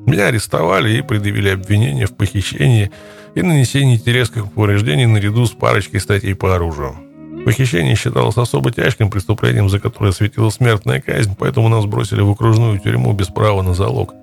Меня 0.06 0.26
арестовали 0.26 0.96
и 0.96 1.02
предъявили 1.02 1.48
обвинение 1.48 2.06
в 2.06 2.14
похищении 2.14 2.92
и 3.34 3.42
нанесении 3.42 3.96
телесных 3.96 4.52
повреждений 4.52 5.06
наряду 5.06 5.44
с 5.44 5.50
парочкой 5.50 5.98
статей 5.98 6.36
по 6.36 6.54
оружию. 6.54 6.94
Похищение 7.44 7.96
считалось 7.96 8.36
особо 8.36 8.70
тяжким 8.70 9.10
преступлением, 9.10 9.68
за 9.68 9.80
которое 9.80 10.12
светила 10.12 10.50
смертная 10.50 11.00
казнь, 11.00 11.34
поэтому 11.36 11.68
нас 11.68 11.84
бросили 11.84 12.20
в 12.20 12.30
окружную 12.30 12.78
тюрьму 12.78 13.12
без 13.12 13.26
права 13.26 13.62
на 13.62 13.74
залог. 13.74 14.14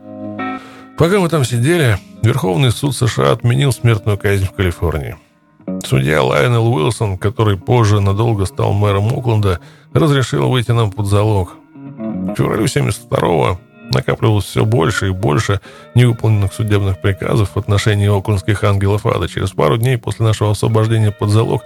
Пока 0.97 1.19
мы 1.19 1.29
там 1.29 1.43
сидели, 1.43 1.97
Верховный 2.23 2.71
суд 2.71 2.95
США 2.95 3.31
отменил 3.31 3.71
смертную 3.71 4.17
казнь 4.17 4.45
в 4.45 4.53
Калифорнии. 4.53 5.17
Судья 5.83 6.23
Лайонел 6.23 6.67
Уилсон, 6.73 7.17
который 7.17 7.57
позже 7.57 7.99
надолго 7.99 8.45
стал 8.45 8.73
мэром 8.73 9.13
Окленда, 9.17 9.59
разрешил 9.93 10.49
выйти 10.49 10.71
нам 10.71 10.91
под 10.91 11.07
залог. 11.07 11.55
В 11.73 12.35
феврале 12.35 12.65
72-го 12.65 13.59
Накапливалось 13.91 14.45
все 14.45 14.65
больше 14.65 15.07
и 15.07 15.11
больше 15.11 15.61
невыполненных 15.93 16.53
судебных 16.53 16.99
приказов 17.01 17.51
в 17.53 17.59
отношении 17.59 18.07
оклендских 18.07 18.63
ангелов 18.63 19.05
ада. 19.05 19.27
Через 19.27 19.51
пару 19.51 19.77
дней 19.77 19.97
после 19.97 20.25
нашего 20.25 20.51
освобождения 20.51 21.11
под 21.11 21.29
залог 21.29 21.63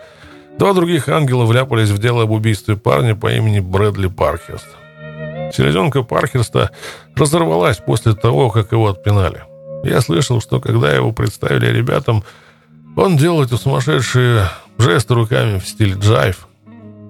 два 0.57 0.73
других 0.73 1.07
ангела 1.07 1.45
вляпались 1.45 1.89
в 1.89 1.97
дело 1.97 2.23
об 2.23 2.31
убийстве 2.31 2.75
парня 2.75 3.15
по 3.15 3.31
имени 3.31 3.59
Брэдли 3.59 4.07
Пархерст. 4.07 4.67
Селезенка 5.53 6.03
Пархерста 6.03 6.71
разорвалась 7.15 7.77
после 7.77 8.13
того, 8.13 8.49
как 8.49 8.71
его 8.71 8.87
отпинали. 8.87 9.43
Я 9.83 10.01
слышал, 10.01 10.41
что 10.41 10.59
когда 10.59 10.91
его 10.91 11.11
представили 11.11 11.67
ребятам, 11.67 12.23
он 12.95 13.17
делал 13.17 13.43
эти 13.43 13.55
сумасшедшие 13.55 14.49
жесты 14.77 15.13
руками 15.13 15.59
в 15.59 15.67
стиле 15.67 15.93
джайв. 15.93 16.47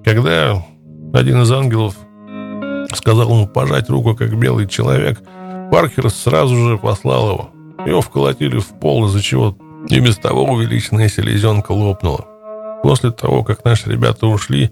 Когда 0.03 0.63
один 1.13 1.41
из 1.41 1.51
ангелов 1.51 1.95
Сказал 2.93 3.29
ему 3.29 3.47
пожать 3.47 3.89
руку, 3.89 4.15
как 4.15 4.37
белый 4.37 4.67
человек. 4.67 5.19
Паркер 5.71 6.09
сразу 6.09 6.55
же 6.55 6.77
послал 6.77 7.31
его. 7.31 7.49
Его 7.85 8.01
вколотили 8.01 8.59
в 8.59 8.67
пол, 8.79 9.05
из-за 9.05 9.21
чего 9.21 9.55
и 9.87 9.99
без 9.99 10.17
того 10.17 10.43
увеличенная 10.43 11.07
селезенка 11.07 11.71
лопнула. 11.71 12.25
После 12.83 13.11
того, 13.11 13.43
как 13.43 13.63
наши 13.63 13.89
ребята 13.89 14.27
ушли, 14.27 14.71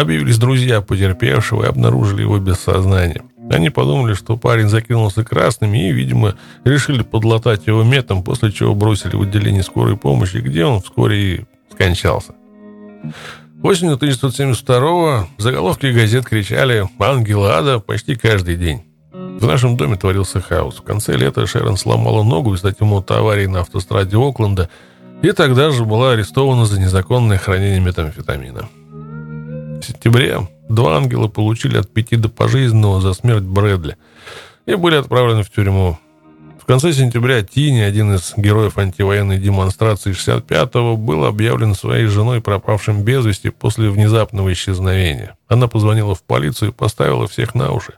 объявились 0.00 0.38
друзья 0.38 0.80
потерпевшего 0.80 1.64
и 1.64 1.68
обнаружили 1.68 2.22
его 2.22 2.38
без 2.38 2.58
сознания. 2.58 3.22
Они 3.50 3.70
подумали, 3.70 4.14
что 4.14 4.36
парень 4.36 4.68
закинулся 4.68 5.24
красными 5.24 5.88
и, 5.88 5.92
видимо, 5.92 6.34
решили 6.64 7.02
подлатать 7.02 7.66
его 7.66 7.82
метом, 7.82 8.22
после 8.22 8.52
чего 8.52 8.74
бросили 8.74 9.16
в 9.16 9.22
отделение 9.22 9.62
скорой 9.62 9.96
помощи, 9.96 10.36
где 10.38 10.64
он 10.64 10.82
вскоре 10.82 11.34
и 11.34 11.44
скончался. 11.72 12.34
Осенью 13.62 13.96
1972-го 13.96 15.28
заголовки 15.38 15.86
газет 15.86 16.26
кричали 16.26 16.88
«Ангелы 16.98 17.50
ада» 17.50 17.80
почти 17.80 18.14
каждый 18.14 18.56
день. 18.56 18.82
В 19.12 19.46
нашем 19.46 19.76
доме 19.76 19.96
творился 19.96 20.40
хаос. 20.40 20.76
В 20.76 20.82
конце 20.82 21.16
лета 21.16 21.46
Шерон 21.46 21.76
сломала 21.76 22.22
ногу 22.22 22.54
из-за 22.54 22.72
темноты 22.72 23.14
аварии 23.14 23.46
на 23.46 23.60
автостраде 23.60 24.16
Окленда 24.16 24.68
и 25.22 25.32
тогда 25.32 25.70
же 25.70 25.84
была 25.84 26.12
арестована 26.12 26.66
за 26.66 26.80
незаконное 26.80 27.38
хранение 27.38 27.80
метамфетамина. 27.80 28.68
В 29.80 29.84
сентябре 29.84 30.48
два 30.68 30.96
ангела 30.96 31.28
получили 31.28 31.78
от 31.78 31.92
пяти 31.92 32.16
до 32.16 32.28
пожизненного 32.28 33.00
за 33.00 33.12
смерть 33.14 33.44
Брэдли 33.44 33.96
и 34.66 34.74
были 34.74 34.96
отправлены 34.96 35.42
в 35.42 35.50
тюрьму 35.50 35.98
конце 36.68 36.92
сентября 36.92 37.42
Тини, 37.42 37.80
один 37.80 38.14
из 38.14 38.34
героев 38.36 38.76
антивоенной 38.76 39.38
демонстрации 39.38 40.12
65-го, 40.12 40.98
был 40.98 41.24
объявлен 41.24 41.74
своей 41.74 42.04
женой 42.04 42.42
пропавшим 42.42 43.04
без 43.04 43.24
вести 43.24 43.48
после 43.48 43.88
внезапного 43.88 44.52
исчезновения. 44.52 45.38
Она 45.48 45.66
позвонила 45.66 46.14
в 46.14 46.22
полицию 46.22 46.70
и 46.70 46.74
поставила 46.74 47.26
всех 47.26 47.54
на 47.54 47.72
уши. 47.72 47.94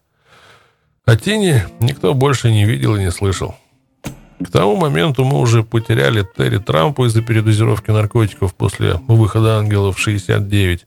А 1.04 1.16
Тини 1.16 1.64
никто 1.80 2.14
больше 2.14 2.52
не 2.52 2.64
видел 2.64 2.94
и 2.94 3.00
не 3.00 3.10
слышал. 3.10 3.56
К 4.38 4.48
тому 4.52 4.76
моменту 4.76 5.24
мы 5.24 5.40
уже 5.40 5.64
потеряли 5.64 6.24
Терри 6.36 6.58
Трампу 6.58 7.06
из-за 7.06 7.22
передозировки 7.22 7.90
наркотиков 7.90 8.54
после 8.54 9.00
выхода 9.08 9.58
«Ангелов» 9.58 9.98
69. 9.98 10.86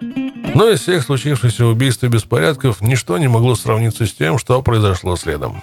Но 0.00 0.68
из 0.68 0.80
всех 0.80 1.04
случившихся 1.04 1.66
убийств 1.66 2.02
и 2.04 2.08
беспорядков 2.08 2.80
ничто 2.80 3.18
не 3.18 3.28
могло 3.28 3.54
сравниться 3.54 4.06
с 4.06 4.12
тем, 4.12 4.38
что 4.38 4.60
произошло 4.62 5.16
следом. 5.16 5.62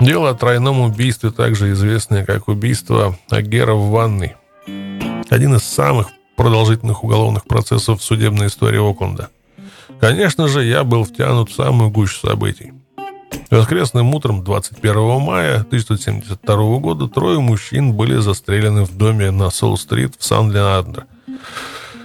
Дело 0.00 0.30
о 0.30 0.34
тройном 0.34 0.80
убийстве, 0.80 1.30
также 1.30 1.72
известное 1.72 2.24
как 2.24 2.48
убийство 2.48 3.18
Агера 3.30 3.74
в 3.74 3.90
ванной. 3.90 4.36
Один 5.30 5.54
из 5.54 5.64
самых 5.64 6.08
продолжительных 6.36 7.04
уголовных 7.04 7.44
процессов 7.44 8.00
в 8.00 8.04
судебной 8.04 8.48
истории 8.48 8.78
Окленда. 8.78 9.30
Конечно 10.00 10.48
же, 10.48 10.64
я 10.64 10.84
был 10.84 11.04
втянут 11.04 11.50
в 11.50 11.54
самую 11.54 11.90
гущу 11.90 12.26
событий. 12.26 12.72
Воскресным 13.50 14.14
утром 14.14 14.42
21 14.42 15.20
мая 15.20 15.60
1972 15.60 16.78
года 16.78 17.08
трое 17.08 17.40
мужчин 17.40 17.92
были 17.92 18.16
застрелены 18.16 18.84
в 18.84 18.96
доме 18.96 19.30
на 19.30 19.50
Сол-стрит 19.50 20.14
в 20.18 20.24
Сан-Леандро. 20.24 21.04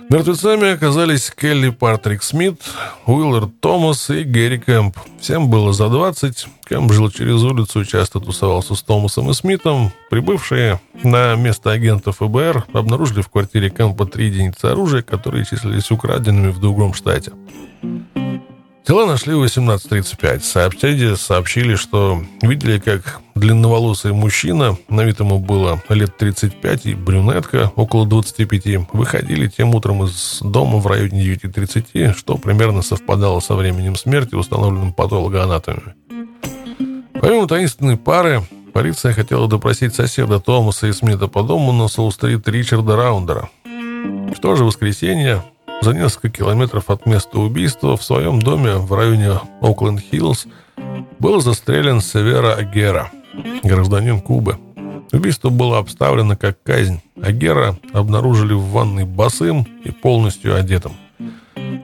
Мертвецами 0.09 0.71
оказались 0.71 1.29
Келли 1.29 1.69
Партрик 1.69 2.23
Смит, 2.23 2.59
Уиллард 3.05 3.59
Томас 3.59 4.09
и 4.09 4.23
Гэри 4.23 4.57
Кэмп. 4.57 4.97
Всем 5.19 5.51
было 5.51 5.71
за 5.71 5.87
20. 5.87 6.47
Кэмп 6.63 6.91
жил 6.91 7.11
через 7.11 7.43
улицу 7.43 7.81
и 7.81 7.85
часто 7.85 8.19
тусовался 8.19 8.73
с 8.73 8.81
Томасом 8.81 9.29
и 9.29 9.33
Смитом. 9.35 9.91
Прибывшие 10.09 10.79
на 11.03 11.35
место 11.35 11.69
агентов 11.69 12.17
ФБР 12.17 12.65
обнаружили 12.73 13.21
в 13.21 13.29
квартире 13.29 13.69
Кэмпа 13.69 14.07
три 14.07 14.29
единицы 14.29 14.65
оружия, 14.65 15.03
которые 15.03 15.45
числились 15.45 15.91
украденными 15.91 16.49
в 16.49 16.59
другом 16.59 16.95
штате. 16.95 17.33
Тела 18.89 19.05
нашли 19.05 19.35
в 19.35 19.43
18.35. 19.43 20.39
Сообщатели 20.39 21.13
сообщили, 21.13 21.75
что 21.75 22.23
видели, 22.41 22.79
как 22.79 23.21
длинноволосый 23.35 24.13
мужчина, 24.13 24.79
на 24.89 25.03
вид 25.03 25.19
ему 25.19 25.37
было 25.37 25.79
лет 25.89 26.17
35, 26.17 26.87
и 26.87 26.95
брюнетка 26.95 27.71
около 27.75 28.07
25, 28.07 28.89
выходили 28.91 29.45
тем 29.45 29.75
утром 29.75 30.05
из 30.05 30.39
дома 30.41 30.79
в 30.79 30.87
районе 30.87 31.23
9.30, 31.23 32.15
что 32.15 32.39
примерно 32.39 32.81
совпадало 32.81 33.41
со 33.41 33.53
временем 33.53 33.95
смерти, 33.95 34.33
установленным 34.33 34.91
патологоанатомами. 34.91 35.93
Помимо 37.21 37.47
таинственной 37.47 37.95
пары, 37.95 38.41
полиция 38.73 39.13
хотела 39.13 39.47
допросить 39.47 39.93
соседа 39.93 40.39
Томаса 40.39 40.87
и 40.87 40.93
Смита 40.93 41.27
по 41.27 41.43
дому 41.43 41.73
на 41.73 41.89
Соул-стрит 41.89 42.47
Ричарда 42.47 42.95
Раундера. 42.95 43.51
В 43.63 44.39
то 44.41 44.55
же 44.55 44.63
воскресенье 44.63 45.43
за 45.81 45.93
несколько 45.93 46.29
километров 46.29 46.89
от 46.89 47.05
места 47.05 47.39
убийства 47.39 47.95
в 47.97 48.03
своем 48.03 48.41
доме 48.41 48.75
в 48.75 48.93
районе 48.93 49.39
Окленд-Хиллз 49.61 50.47
был 51.19 51.41
застрелен 51.41 52.01
Севера 52.01 52.53
Агера, 52.55 53.11
гражданин 53.63 54.21
Кубы. 54.21 54.57
Убийство 55.11 55.49
было 55.49 55.79
обставлено 55.79 56.35
как 56.37 56.61
казнь. 56.63 57.01
Агера 57.21 57.77
обнаружили 57.93 58.53
в 58.53 58.69
ванной 58.69 59.05
босым 59.05 59.65
и 59.83 59.91
полностью 59.91 60.55
одетым. 60.55 60.93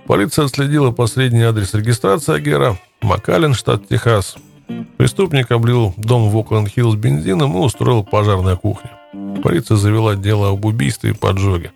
Полиция 0.07 0.45
отследила 0.45 0.91
последний 0.91 1.41
адрес 1.41 1.73
регистрации 1.73 2.35
Агера– 2.35 2.77
Макален, 3.01 3.53
штат 3.53 3.87
Техас. 3.87 4.35
Преступник 4.97 5.51
облил 5.51 5.93
дом 5.97 6.29
в 6.29 6.37
Окленд-Хиллз 6.37 6.95
бензином 6.95 7.55
и 7.55 7.59
устроил 7.59 8.03
пожар 8.03 8.41
на 8.41 8.55
кухне. 8.55 8.91
Полиция 9.43 9.77
завела 9.77 10.15
дело 10.15 10.49
об 10.49 10.65
убийстве 10.65 11.11
и 11.11 11.13
поджоге. 11.13 11.71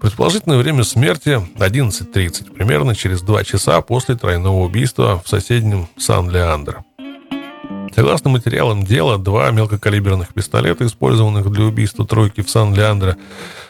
Предположительное 0.00 0.58
время 0.58 0.82
смерти 0.84 1.40
11.30, 1.56 2.54
примерно 2.54 2.94
через 2.94 3.22
два 3.22 3.44
часа 3.44 3.80
после 3.82 4.16
тройного 4.16 4.62
убийства 4.64 5.22
в 5.24 5.28
соседнем 5.28 5.88
Сан-Леандро. 5.96 6.84
Согласно 7.94 8.30
материалам 8.30 8.84
дела, 8.84 9.18
два 9.18 9.50
мелкокалиберных 9.50 10.32
пистолета, 10.32 10.86
использованных 10.86 11.50
для 11.50 11.64
убийства 11.64 12.06
тройки 12.06 12.40
в 12.40 12.50
Сан-Леандро, 12.50 13.16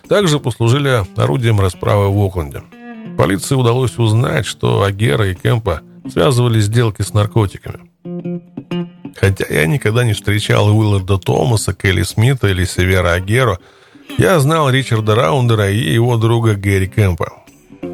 также 0.08 0.38
послужили 0.38 1.04
орудием 1.16 1.60
расправы 1.60 2.10
в 2.10 2.24
Окленде. 2.24 2.62
Полиции 3.18 3.54
удалось 3.54 3.98
узнать, 3.98 4.46
что 4.46 4.84
Агера 4.84 5.28
и 5.28 5.34
Кемпа 5.34 5.80
связывали 6.10 6.60
сделки 6.60 7.02
с 7.02 7.12
наркотиками. 7.12 7.90
Хотя 9.16 9.46
я 9.48 9.66
никогда 9.66 10.04
не 10.04 10.12
встречал 10.12 10.68
Уилларда 10.68 11.18
Томаса, 11.18 11.72
Келли 11.74 12.02
Смита 12.02 12.48
или 12.48 12.64
Севера 12.64 13.12
Агеро, 13.12 13.58
я 14.18 14.38
знал 14.40 14.70
Ричарда 14.70 15.14
Раундера 15.14 15.70
и 15.70 15.92
его 15.92 16.16
друга 16.16 16.54
Гэри 16.54 16.86
Кэмпа. 16.86 17.41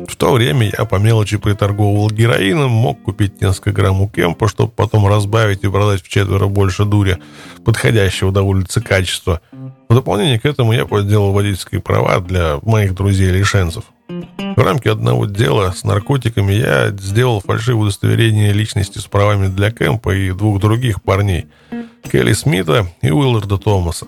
В 0.08 0.16
то 0.16 0.32
время 0.32 0.72
я 0.76 0.84
по 0.84 0.96
мелочи 0.96 1.36
приторговывал 1.36 2.10
героином, 2.10 2.70
мог 2.70 3.02
купить 3.02 3.40
несколько 3.40 3.72
грамм 3.72 4.00
у 4.00 4.08
Кемпа, 4.08 4.48
чтобы 4.48 4.72
потом 4.72 5.06
разбавить 5.06 5.62
и 5.62 5.68
продать 5.68 6.02
в 6.02 6.08
четверо 6.08 6.46
больше 6.48 6.84
дури, 6.84 7.18
подходящего 7.64 8.32
до 8.32 8.42
улицы 8.42 8.80
качества. 8.80 9.40
В 9.88 9.94
дополнение 9.94 10.40
к 10.40 10.46
этому 10.46 10.72
я 10.72 10.86
подделал 10.86 11.32
водительские 11.32 11.80
права 11.80 12.20
для 12.20 12.58
моих 12.62 12.94
друзей-лишенцев. 12.94 13.84
В 14.08 14.60
рамке 14.60 14.90
одного 14.90 15.26
дела 15.26 15.72
с 15.72 15.84
наркотиками 15.84 16.52
я 16.52 16.88
сделал 16.88 17.40
фальшивое 17.40 17.82
удостоверение 17.82 18.52
личности 18.52 18.98
с 18.98 19.04
правами 19.04 19.48
для 19.48 19.70
Кэмпа 19.70 20.14
и 20.14 20.32
двух 20.32 20.58
других 20.60 21.02
парней– 21.02 21.46
Келли 22.10 22.32
Смита 22.32 22.86
и 23.02 23.10
Уилларда 23.10 23.58
Томаса. 23.58 24.06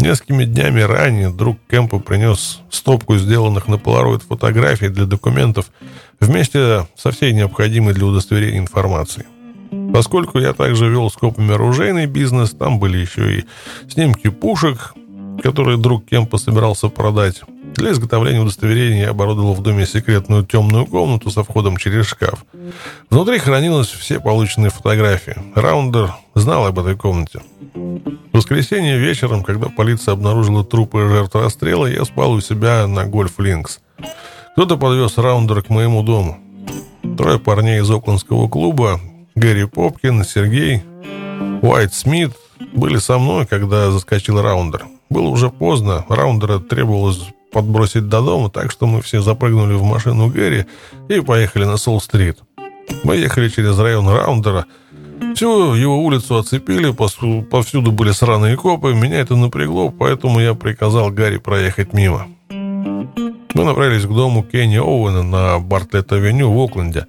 Несколькими 0.00 0.44
днями 0.44 0.80
ранее 0.80 1.30
друг 1.30 1.58
Кэмпа 1.66 1.98
принес 1.98 2.60
стопку 2.70 3.16
сделанных 3.16 3.68
на 3.68 3.74
Polaroid 3.74 4.22
фотографий 4.26 4.88
для 4.88 5.06
документов 5.06 5.70
вместе 6.20 6.86
со 6.96 7.10
всей 7.10 7.32
необходимой 7.32 7.94
для 7.94 8.06
удостоверения 8.06 8.60
информацией. 8.60 9.26
Поскольку 9.92 10.38
я 10.38 10.52
также 10.52 10.88
вел 10.88 11.10
с 11.10 11.14
копами 11.14 11.52
оружейный 11.52 12.06
бизнес, 12.06 12.50
там 12.52 12.78
были 12.78 12.98
еще 12.98 13.40
и 13.40 13.44
снимки 13.88 14.28
пушек, 14.28 14.94
которые 15.42 15.78
друг 15.78 16.04
Кемпа 16.06 16.38
собирался 16.38 16.88
продать. 16.88 17.42
Для 17.74 17.92
изготовления 17.92 18.40
удостоверения 18.40 19.04
я 19.04 19.10
оборудовал 19.10 19.54
в 19.54 19.62
доме 19.62 19.86
секретную 19.86 20.44
темную 20.44 20.86
комнату 20.86 21.30
со 21.30 21.44
входом 21.44 21.76
через 21.76 22.06
шкаф. 22.06 22.44
Внутри 23.10 23.38
хранились 23.38 23.86
все 23.86 24.20
полученные 24.20 24.70
фотографии. 24.70 25.36
Раундер 25.54 26.14
знал 26.34 26.66
об 26.66 26.78
этой 26.78 26.96
комнате. 26.96 27.40
В 27.74 28.36
воскресенье 28.36 28.98
вечером, 28.98 29.42
когда 29.42 29.68
полиция 29.68 30.12
обнаружила 30.12 30.64
трупы 30.64 31.08
жертв 31.08 31.34
расстрела, 31.34 31.86
я 31.86 32.04
спал 32.04 32.32
у 32.32 32.40
себя 32.40 32.86
на 32.86 33.04
гольф 33.04 33.38
Линкс. 33.38 33.80
Кто-то 34.52 34.76
подвез 34.76 35.18
Раундер 35.18 35.62
к 35.62 35.68
моему 35.68 36.02
дому. 36.02 36.38
Трое 37.16 37.38
парней 37.38 37.80
из 37.80 37.90
Оклендского 37.90 38.48
клуба, 38.48 39.00
Гэри 39.34 39.66
Попкин, 39.66 40.24
Сергей, 40.24 40.82
Уайт 41.62 41.94
Смит, 41.94 42.32
были 42.74 42.98
со 42.98 43.18
мной, 43.18 43.46
когда 43.46 43.90
заскочил 43.90 44.42
Раундер. 44.42 44.86
Было 45.10 45.28
уже 45.28 45.50
поздно, 45.50 46.04
Раундера 46.08 46.58
требовалось 46.58 47.20
подбросить 47.52 48.08
до 48.08 48.20
дома, 48.20 48.50
так 48.50 48.70
что 48.70 48.86
мы 48.86 49.00
все 49.02 49.22
запрыгнули 49.22 49.74
в 49.74 49.82
машину 49.82 50.28
Гэри 50.28 50.66
и 51.08 51.20
поехали 51.20 51.64
на 51.64 51.76
Сол-стрит. 51.76 52.38
Мы 53.04 53.16
ехали 53.16 53.48
через 53.48 53.78
район 53.78 54.08
Раундера. 54.08 54.66
Всю 55.34 55.74
его 55.74 55.98
улицу 55.98 56.36
оцепили, 56.36 56.90
повсюду 56.90 57.92
были 57.92 58.12
сраные 58.12 58.56
копы. 58.56 58.94
Меня 58.94 59.20
это 59.20 59.36
напрягло, 59.36 59.90
поэтому 59.90 60.40
я 60.40 60.54
приказал 60.54 61.10
Гарри 61.10 61.38
проехать 61.38 61.92
мимо. 61.92 62.28
Мы 62.50 63.64
направились 63.64 64.04
к 64.04 64.08
дому 64.08 64.42
Кенни 64.42 64.76
Оуэна 64.76 65.22
на 65.22 65.58
Бартлетт-авеню 65.58 66.50
в 66.52 66.58
Окленде. 66.60 67.06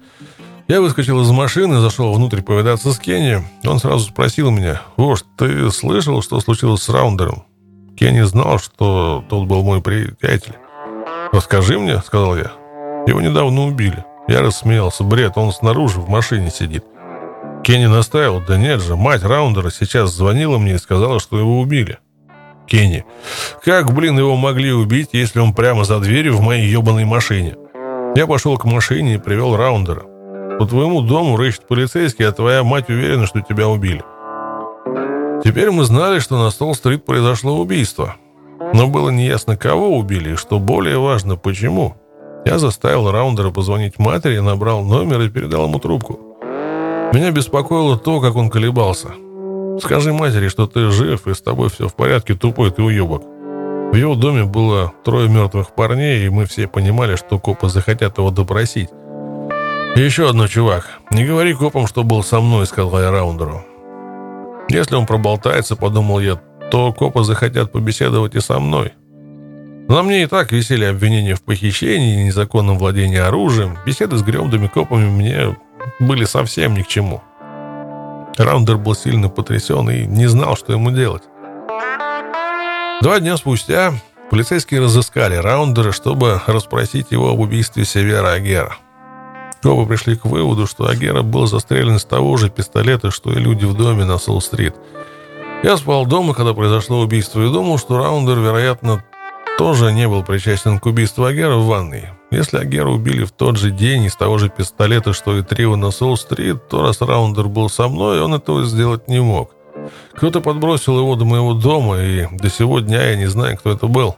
Я 0.68 0.80
выскочил 0.80 1.20
из 1.20 1.30
машины, 1.30 1.80
зашел 1.80 2.12
внутрь 2.12 2.42
повидаться 2.42 2.92
с 2.92 2.98
Кенни. 2.98 3.42
Он 3.64 3.78
сразу 3.78 4.08
спросил 4.08 4.50
меня, 4.50 4.82
«Вождь, 4.96 5.26
ты 5.36 5.70
слышал, 5.70 6.22
что 6.22 6.40
случилось 6.40 6.82
с 6.82 6.88
Раундером?» 6.88 7.44
Кенни 8.00 8.22
знал, 8.22 8.58
что 8.58 9.22
тот 9.28 9.46
был 9.46 9.62
мой 9.62 9.82
приятель. 9.82 10.54
«Расскажи 11.32 11.78
мне»,— 11.78 12.00
сказал 12.04 12.34
я. 12.34 12.50
«Его 13.06 13.20
недавно 13.20 13.66
убили». 13.66 14.02
Я 14.26 14.40
рассмеялся. 14.40 15.04
Бред, 15.04 15.36
он 15.36 15.52
снаружи 15.52 16.00
в 16.00 16.08
машине 16.08 16.50
сидит. 16.50 16.84
Кенни 17.62 17.86
настаивал. 17.86 18.40
Да 18.46 18.56
нет 18.56 18.80
же, 18.80 18.96
мать 18.96 19.22
Раундера 19.22 19.70
сейчас 19.70 20.12
звонила 20.12 20.56
мне 20.56 20.76
и 20.76 20.78
сказала, 20.78 21.20
что 21.20 21.38
его 21.38 21.60
убили. 21.60 21.98
Кенни. 22.66 23.04
Как, 23.62 23.92
блин, 23.92 24.18
его 24.18 24.34
могли 24.36 24.72
убить, 24.72 25.10
если 25.12 25.40
он 25.40 25.52
прямо 25.52 25.84
за 25.84 25.98
дверью 25.98 26.36
в 26.36 26.40
моей 26.40 26.70
ебаной 26.70 27.04
машине? 27.04 27.56
Я 28.14 28.26
пошел 28.26 28.56
к 28.56 28.64
машине 28.64 29.16
и 29.16 29.18
привел 29.18 29.56
Раундера. 29.56 30.04
По 30.58 30.64
твоему 30.64 31.02
дому 31.02 31.36
рыщут 31.36 31.66
полицейские, 31.66 32.28
а 32.28 32.32
твоя 32.32 32.62
мать 32.62 32.88
уверена, 32.88 33.26
что 33.26 33.40
тебя 33.40 33.68
убили. 33.68 34.02
Теперь 35.44 35.70
мы 35.70 35.84
знали, 35.84 36.18
что 36.18 36.42
на 36.42 36.50
Стол-стрит 36.50 37.04
произошло 37.04 37.58
убийство. 37.58 38.16
Но 38.74 38.88
было 38.88 39.10
неясно, 39.10 39.56
кого 39.56 39.96
убили, 39.96 40.32
и 40.32 40.36
что 40.36 40.58
более 40.58 40.98
важно, 40.98 41.36
почему. 41.36 41.96
Я 42.44 42.58
заставил 42.58 43.10
Раундера 43.10 43.50
позвонить 43.50 43.98
матери, 43.98 44.38
набрал 44.38 44.82
номер 44.82 45.22
и 45.22 45.28
передал 45.28 45.64
ему 45.64 45.78
трубку. 45.78 46.18
Меня 47.12 47.30
беспокоило 47.30 47.98
то, 47.98 48.20
как 48.20 48.36
он 48.36 48.50
колебался. 48.50 49.08
«Скажи 49.80 50.12
матери, 50.12 50.48
что 50.48 50.66
ты 50.66 50.90
жив, 50.90 51.26
и 51.26 51.34
с 51.34 51.40
тобой 51.40 51.70
все 51.70 51.88
в 51.88 51.94
порядке, 51.94 52.34
тупой 52.34 52.70
ты 52.70 52.82
уебок». 52.82 53.22
В 53.92 53.96
его 53.96 54.14
доме 54.14 54.44
было 54.44 54.92
трое 55.04 55.28
мертвых 55.28 55.74
парней, 55.74 56.26
и 56.26 56.28
мы 56.28 56.44
все 56.44 56.68
понимали, 56.68 57.16
что 57.16 57.38
копы 57.38 57.68
захотят 57.68 58.18
его 58.18 58.30
допросить. 58.30 58.90
Еще 59.96 60.28
одно, 60.28 60.46
чувак. 60.46 61.00
Не 61.10 61.24
говори 61.24 61.54
копам, 61.54 61.88
что 61.88 62.04
был 62.04 62.22
со 62.22 62.40
мной, 62.40 62.66
сказал 62.66 63.00
я 63.00 63.10
Раундеру. 63.10 63.64
Если 64.68 64.94
он 64.94 65.06
проболтается, 65.06 65.76
подумал 65.76 66.20
я, 66.20 66.36
то 66.70 66.92
копы 66.92 67.24
захотят 67.24 67.72
побеседовать 67.72 68.34
и 68.34 68.40
со 68.40 68.58
мной. 68.60 68.92
На 69.88 70.02
мне 70.04 70.22
и 70.22 70.26
так 70.26 70.52
висели 70.52 70.84
обвинения 70.84 71.34
в 71.34 71.42
похищении 71.42 72.20
и 72.20 72.24
незаконном 72.26 72.78
владении 72.78 73.18
оружием. 73.18 73.76
Беседы 73.84 74.16
с 74.16 74.22
гремдыми 74.22 74.68
копами 74.68 75.06
мне 75.06 75.56
были 75.98 76.24
совсем 76.24 76.74
ни 76.74 76.82
к 76.82 76.86
чему. 76.86 77.22
Раундер 78.38 78.78
был 78.78 78.94
сильно 78.94 79.28
потрясен 79.28 79.90
и 79.90 80.06
не 80.06 80.26
знал, 80.28 80.56
что 80.56 80.72
ему 80.72 80.92
делать. 80.92 81.24
Два 83.02 83.18
дня 83.18 83.36
спустя 83.36 83.92
полицейские 84.30 84.80
разыскали 84.80 85.34
Раундера, 85.34 85.90
чтобы 85.90 86.40
расспросить 86.46 87.10
его 87.10 87.30
об 87.30 87.40
убийстве 87.40 87.84
Севера 87.84 88.32
Агера. 88.32 88.76
Оба 89.62 89.86
пришли 89.86 90.16
к 90.16 90.24
выводу, 90.24 90.66
что 90.66 90.88
Агера 90.88 91.22
был 91.22 91.46
застрелен 91.46 91.98
с 91.98 92.04
того 92.04 92.36
же 92.36 92.48
пистолета, 92.48 93.10
что 93.10 93.30
и 93.32 93.38
люди 93.38 93.66
в 93.66 93.74
доме 93.74 94.04
на 94.04 94.18
Сол-стрит. 94.18 94.74
Я 95.62 95.76
спал 95.76 96.06
дома, 96.06 96.32
когда 96.32 96.54
произошло 96.54 97.00
убийство, 97.00 97.42
и 97.42 97.52
думал, 97.52 97.78
что 97.78 97.98
Раундер, 97.98 98.38
вероятно, 98.38 99.04
тоже 99.58 99.92
не 99.92 100.08
был 100.08 100.22
причастен 100.22 100.78
к 100.78 100.86
убийству 100.86 101.24
Агера 101.24 101.56
в 101.56 101.66
ванной. 101.66 102.08
Если 102.30 102.56
Агера 102.56 102.88
убили 102.88 103.24
в 103.24 103.32
тот 103.32 103.58
же 103.58 103.70
день 103.70 104.04
из 104.04 104.16
того 104.16 104.38
же 104.38 104.48
пистолета, 104.48 105.12
что 105.12 105.36
и 105.36 105.42
Трио 105.42 105.76
на 105.76 105.90
Сол-стрит, 105.90 106.68
то 106.68 106.80
раз 106.80 107.02
Раундер 107.02 107.48
был 107.48 107.68
со 107.68 107.88
мной, 107.88 108.22
он 108.22 108.32
этого 108.32 108.64
сделать 108.64 109.08
не 109.08 109.20
мог. 109.20 109.50
Кто-то 110.14 110.40
подбросил 110.40 110.98
его 110.98 111.14
до 111.16 111.26
моего 111.26 111.52
дома, 111.52 112.00
и 112.00 112.26
до 112.32 112.48
сего 112.48 112.80
дня 112.80 113.10
я 113.10 113.16
не 113.16 113.26
знаю, 113.26 113.58
кто 113.58 113.72
это 113.72 113.86
был. 113.86 114.16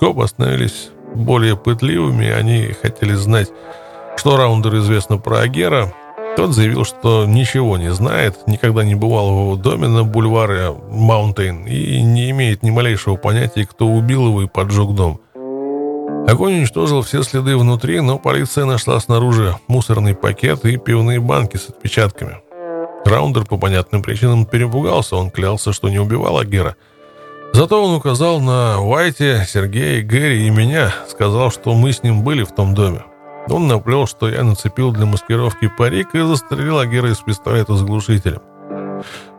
Копы 0.00 0.24
остановились 0.24 0.90
более 1.14 1.56
пытливыми, 1.56 2.28
они 2.28 2.74
хотели 2.82 3.14
знать, 3.14 3.50
что 4.16 4.36
Раундер 4.36 4.76
известно 4.76 5.18
про 5.18 5.40
Агера. 5.40 5.92
Тот 6.36 6.54
заявил, 6.54 6.84
что 6.84 7.26
ничего 7.26 7.76
не 7.76 7.92
знает, 7.92 8.46
никогда 8.46 8.84
не 8.84 8.94
бывал 8.94 9.28
в 9.28 9.40
его 9.40 9.56
доме 9.56 9.88
на 9.88 10.04
бульваре 10.04 10.70
Маунтейн 10.90 11.66
и 11.66 12.02
не 12.02 12.30
имеет 12.30 12.62
ни 12.62 12.70
малейшего 12.70 13.16
понятия, 13.16 13.66
кто 13.66 13.86
убил 13.86 14.26
его 14.26 14.42
и 14.42 14.46
поджег 14.46 14.94
дом. 14.94 15.20
Огонь 16.28 16.58
уничтожил 16.58 17.02
все 17.02 17.22
следы 17.22 17.56
внутри, 17.56 18.00
но 18.00 18.18
полиция 18.18 18.64
нашла 18.64 19.00
снаружи 19.00 19.56
мусорный 19.66 20.14
пакет 20.14 20.64
и 20.64 20.76
пивные 20.76 21.18
банки 21.18 21.56
с 21.56 21.68
отпечатками. 21.68 22.36
Раундер 23.04 23.44
по 23.44 23.56
понятным 23.56 24.02
причинам 24.02 24.44
перепугался, 24.44 25.16
он 25.16 25.30
клялся, 25.30 25.72
что 25.72 25.88
не 25.88 25.98
убивал 25.98 26.38
Агера. 26.38 26.76
Зато 27.52 27.82
он 27.82 27.94
указал 27.96 28.40
на 28.40 28.80
Уайте, 28.80 29.44
Сергея, 29.48 30.02
Гэри 30.02 30.46
и 30.46 30.50
меня, 30.50 30.94
сказал, 31.08 31.50
что 31.50 31.74
мы 31.74 31.92
с 31.92 32.04
ним 32.04 32.22
были 32.22 32.44
в 32.44 32.52
том 32.52 32.74
доме. 32.74 33.02
Он 33.50 33.66
наплел, 33.66 34.06
что 34.06 34.28
я 34.28 34.44
нацепил 34.44 34.92
для 34.92 35.06
маскировки 35.06 35.70
парик 35.76 36.14
и 36.14 36.20
застрелил 36.20 36.78
Агера 36.78 37.10
из 37.10 37.18
пистолета 37.18 37.74
с 37.74 37.82
глушителем. 37.82 38.42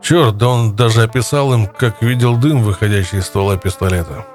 Черт, 0.01 0.37
да 0.37 0.49
он 0.49 0.75
даже 0.75 1.03
описал 1.03 1.53
им, 1.53 1.67
как 1.67 2.01
видел 2.01 2.35
дым, 2.35 2.63
выходящий 2.63 3.19
из 3.19 3.25
ствола 3.25 3.57
пистолета. 3.57 4.25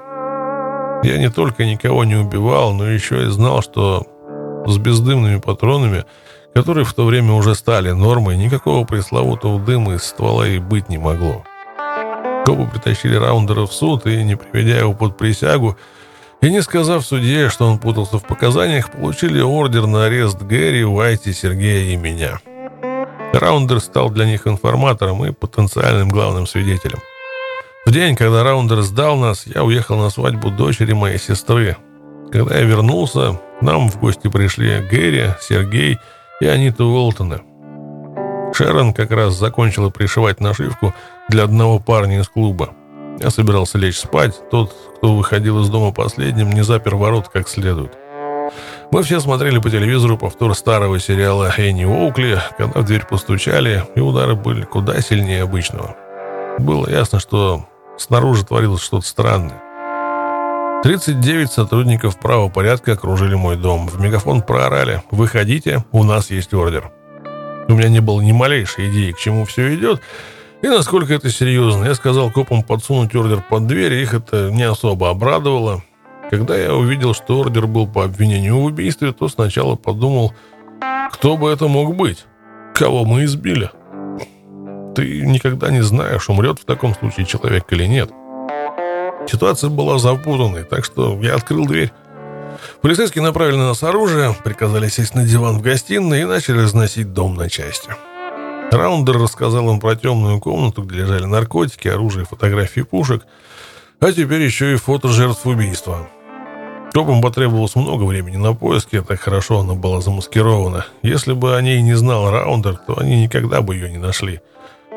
Я 1.03 1.17
не 1.17 1.29
только 1.29 1.65
никого 1.65 2.03
не 2.05 2.15
убивал, 2.15 2.73
но 2.73 2.87
еще 2.87 3.25
и 3.25 3.29
знал, 3.29 3.61
что 3.61 4.07
с 4.65 4.77
бездымными 4.77 5.39
патронами, 5.39 6.05
которые 6.53 6.85
в 6.85 6.93
то 6.93 7.05
время 7.05 7.33
уже 7.33 7.53
стали 7.53 7.91
нормой, 7.91 8.37
никакого 8.37 8.85
пресловутого 8.85 9.59
дыма 9.59 9.95
из 9.95 10.03
ствола 10.03 10.47
и 10.47 10.59
быть 10.59 10.89
не 10.89 10.97
могло. 10.97 11.43
Копы 12.45 12.65
притащили 12.65 13.15
Раундера 13.15 13.65
в 13.65 13.73
суд 13.73 14.07
и, 14.07 14.23
не 14.23 14.35
приведя 14.37 14.79
его 14.79 14.93
под 14.93 15.17
присягу, 15.17 15.77
и 16.41 16.49
не 16.49 16.61
сказав 16.61 17.05
судье, 17.05 17.49
что 17.49 17.65
он 17.67 17.79
путался 17.79 18.17
в 18.17 18.23
показаниях, 18.23 18.91
получили 18.91 19.41
ордер 19.41 19.87
на 19.87 20.05
арест 20.05 20.41
Гэри, 20.41 20.85
Уайти, 20.85 21.33
Сергея 21.33 21.93
и 21.93 21.95
меня. 21.95 22.39
Раундер 23.33 23.79
стал 23.79 24.09
для 24.09 24.25
них 24.25 24.47
информатором 24.47 25.25
и 25.25 25.31
потенциальным 25.31 26.09
главным 26.09 26.47
свидетелем. 26.47 26.99
В 27.85 27.91
день, 27.91 28.15
когда 28.15 28.43
Раундер 28.43 28.81
сдал 28.81 29.17
нас, 29.17 29.45
я 29.47 29.63
уехал 29.63 29.97
на 29.97 30.09
свадьбу 30.09 30.51
дочери 30.51 30.93
моей 30.93 31.17
сестры. 31.17 31.77
Когда 32.31 32.57
я 32.57 32.63
вернулся, 32.63 33.39
к 33.59 33.61
нам 33.61 33.89
в 33.89 33.99
гости 33.99 34.27
пришли 34.27 34.79
Гэри, 34.79 35.35
Сергей 35.41 35.97
и 36.41 36.45
Анита 36.45 36.83
Уолтона. 36.83 37.41
Шерон 38.53 38.93
как 38.93 39.11
раз 39.11 39.35
закончила 39.35 39.89
пришивать 39.89 40.39
нашивку 40.39 40.93
для 41.29 41.43
одного 41.43 41.79
парня 41.79 42.19
из 42.19 42.27
клуба. 42.27 42.73
Я 43.19 43.31
собирался 43.31 43.77
лечь 43.77 43.97
спать. 43.97 44.39
Тот, 44.51 44.73
кто 44.97 45.15
выходил 45.15 45.61
из 45.61 45.69
дома 45.69 45.91
последним, 45.91 46.51
не 46.51 46.63
запер 46.63 46.95
ворот 46.95 47.29
как 47.29 47.49
следует. 47.49 47.97
Мы 48.91 49.03
все 49.03 49.19
смотрели 49.19 49.59
по 49.59 49.69
телевизору 49.69 50.17
повтор 50.17 50.55
старого 50.55 50.99
сериала 50.99 51.51
Энни 51.57 51.83
Оукли, 51.83 52.39
когда 52.57 52.81
в 52.81 52.85
дверь 52.85 53.05
постучали, 53.05 53.83
и 53.95 53.99
удары 53.99 54.35
были 54.35 54.63
куда 54.63 55.01
сильнее 55.01 55.43
обычного. 55.43 55.95
Было 56.59 56.89
ясно, 56.89 57.19
что 57.19 57.65
снаружи 57.97 58.45
творилось 58.45 58.81
что-то 58.81 59.05
странное. 59.05 59.61
39 60.83 61.51
сотрудников 61.51 62.19
правопорядка 62.19 62.93
окружили 62.93 63.35
мой 63.35 63.57
дом. 63.57 63.87
В 63.87 63.99
мегафон 63.99 64.41
проорали 64.41 65.01
«Выходите, 65.11 65.83
у 65.91 66.03
нас 66.03 66.29
есть 66.29 66.53
ордер». 66.53 66.91
У 67.67 67.73
меня 67.73 67.89
не 67.89 67.99
было 67.99 68.21
ни 68.21 68.31
малейшей 68.31 68.89
идеи, 68.89 69.11
к 69.11 69.17
чему 69.17 69.43
все 69.43 69.75
идет, 69.75 70.01
и 70.61 70.67
насколько 70.67 71.13
это 71.13 71.29
серьезно. 71.29 71.85
Я 71.85 71.95
сказал 71.95 72.31
копам 72.31 72.63
подсунуть 72.63 73.15
ордер 73.15 73.41
под 73.41 73.67
дверь, 73.67 73.93
их 73.93 74.13
это 74.13 74.49
не 74.51 74.63
особо 74.63 75.09
обрадовало. 75.09 75.83
Когда 76.29 76.57
я 76.57 76.73
увидел, 76.73 77.13
что 77.13 77.39
ордер 77.39 77.67
был 77.67 77.87
по 77.87 78.03
обвинению 78.03 78.57
в 78.57 78.65
убийстве, 78.65 79.13
то 79.13 79.29
сначала 79.29 79.75
подумал, 79.75 80.33
кто 81.11 81.37
бы 81.37 81.49
это 81.49 81.67
мог 81.67 81.95
быть? 81.95 82.25
Кого 82.73 83.05
мы 83.05 83.23
избили? 83.23 83.71
Ты 84.95 85.21
никогда 85.21 85.69
не 85.69 85.81
знаешь, 85.81 86.29
умрет 86.29 86.59
в 86.59 86.65
таком 86.65 86.93
случае 86.95 87.25
человек 87.25 87.65
или 87.71 87.85
нет. 87.85 88.11
Ситуация 89.27 89.69
была 89.69 89.99
запутанной, 89.99 90.63
так 90.63 90.83
что 90.83 91.19
я 91.21 91.35
открыл 91.35 91.65
дверь. 91.65 91.91
Полицейские 92.81 93.23
направили 93.23 93.55
на 93.55 93.67
нас 93.67 93.83
оружие, 93.83 94.35
приказали 94.43 94.87
сесть 94.87 95.15
на 95.15 95.25
диван 95.25 95.59
в 95.59 95.61
гостиной 95.61 96.21
и 96.21 96.25
начали 96.25 96.61
разносить 96.61 97.13
дом 97.13 97.35
на 97.35 97.49
части. 97.49 97.91
Раундер 98.71 99.17
рассказал 99.17 99.69
им 99.71 99.79
про 99.79 99.95
темную 99.95 100.39
комнату, 100.39 100.83
где 100.83 100.99
лежали 100.99 101.25
наркотики, 101.25 101.87
оружие, 101.87 102.25
фотографии 102.25 102.81
пушек, 102.81 103.25
а 103.99 104.11
теперь 104.11 104.41
еще 104.41 104.73
и 104.73 104.77
фото 104.77 105.07
жертв 105.07 105.45
убийства. 105.45 106.07
Копам 106.93 107.21
потребовалось 107.21 107.75
много 107.75 108.03
времени 108.03 108.37
на 108.37 108.53
поиски, 108.53 109.01
так 109.01 109.19
хорошо 109.19 109.59
она 109.59 109.73
была 109.73 110.01
замаскирована. 110.01 110.85
Если 111.01 111.33
бы 111.33 111.55
о 111.55 111.61
ней 111.61 111.81
не 111.81 111.93
знал 111.93 112.29
Раундер, 112.29 112.75
то 112.75 112.97
они 112.97 113.21
никогда 113.21 113.61
бы 113.61 113.75
ее 113.75 113.89
не 113.89 113.97
нашли. 113.97 114.41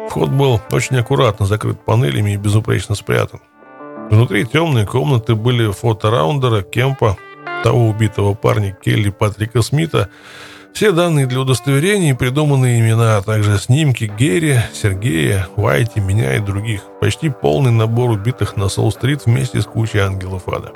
Вход 0.08 0.30
был 0.30 0.60
очень 0.72 0.96
аккуратно 0.96 1.46
закрыт 1.46 1.84
панелями 1.84 2.32
и 2.32 2.36
безупречно 2.36 2.94
спрятан. 2.94 3.40
Внутри 4.10 4.44
темной 4.44 4.86
комнаты 4.86 5.34
были 5.34 5.70
фото 5.70 6.10
Раундера, 6.10 6.62
Кемпа, 6.62 7.16
того 7.62 7.88
убитого 7.88 8.34
парня 8.34 8.76
Келли 8.82 9.10
Патрика 9.10 9.62
Смита, 9.62 10.08
все 10.72 10.92
данные 10.92 11.26
для 11.26 11.40
удостоверения 11.40 12.12
и 12.12 12.16
придуманные 12.16 12.80
имена, 12.80 13.18
а 13.18 13.22
также 13.22 13.58
снимки 13.58 14.10
Герри, 14.18 14.60
Сергея, 14.72 15.46
Уайти, 15.56 16.00
меня 16.00 16.36
и 16.36 16.40
других. 16.40 16.82
Почти 17.00 17.28
полный 17.28 17.70
набор 17.70 18.10
убитых 18.10 18.56
на 18.56 18.68
Сол-стрит 18.68 19.26
вместе 19.26 19.60
с 19.60 19.66
кучей 19.66 19.98
ангелов 19.98 20.48
ада. 20.48 20.72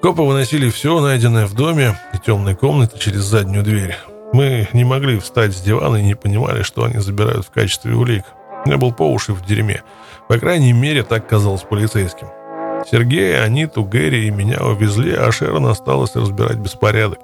Копы 0.00 0.22
выносили 0.22 0.70
все, 0.70 1.00
найденное 1.00 1.46
в 1.46 1.54
доме 1.54 1.98
и 2.14 2.18
темной 2.18 2.54
комнате 2.54 2.98
через 2.98 3.22
заднюю 3.22 3.64
дверь. 3.64 3.96
Мы 4.32 4.68
не 4.72 4.84
могли 4.84 5.18
встать 5.18 5.56
с 5.56 5.60
дивана 5.60 5.96
и 5.96 6.04
не 6.04 6.14
понимали, 6.14 6.62
что 6.62 6.84
они 6.84 6.98
забирают 6.98 7.46
в 7.46 7.50
качестве 7.50 7.94
улик. 7.94 8.24
Я 8.66 8.76
был 8.76 8.92
по 8.92 9.10
уши 9.10 9.32
в 9.32 9.44
дерьме. 9.44 9.82
По 10.28 10.38
крайней 10.38 10.72
мере, 10.72 11.02
так 11.02 11.28
казалось 11.28 11.62
полицейским. 11.62 12.28
Сергея, 12.90 13.42
Аниту, 13.42 13.84
Гэри 13.84 14.28
и 14.28 14.30
меня 14.30 14.58
увезли, 14.60 15.14
а 15.14 15.32
Шерон 15.32 15.66
осталось 15.66 16.14
разбирать 16.14 16.58
беспорядок. 16.58 17.20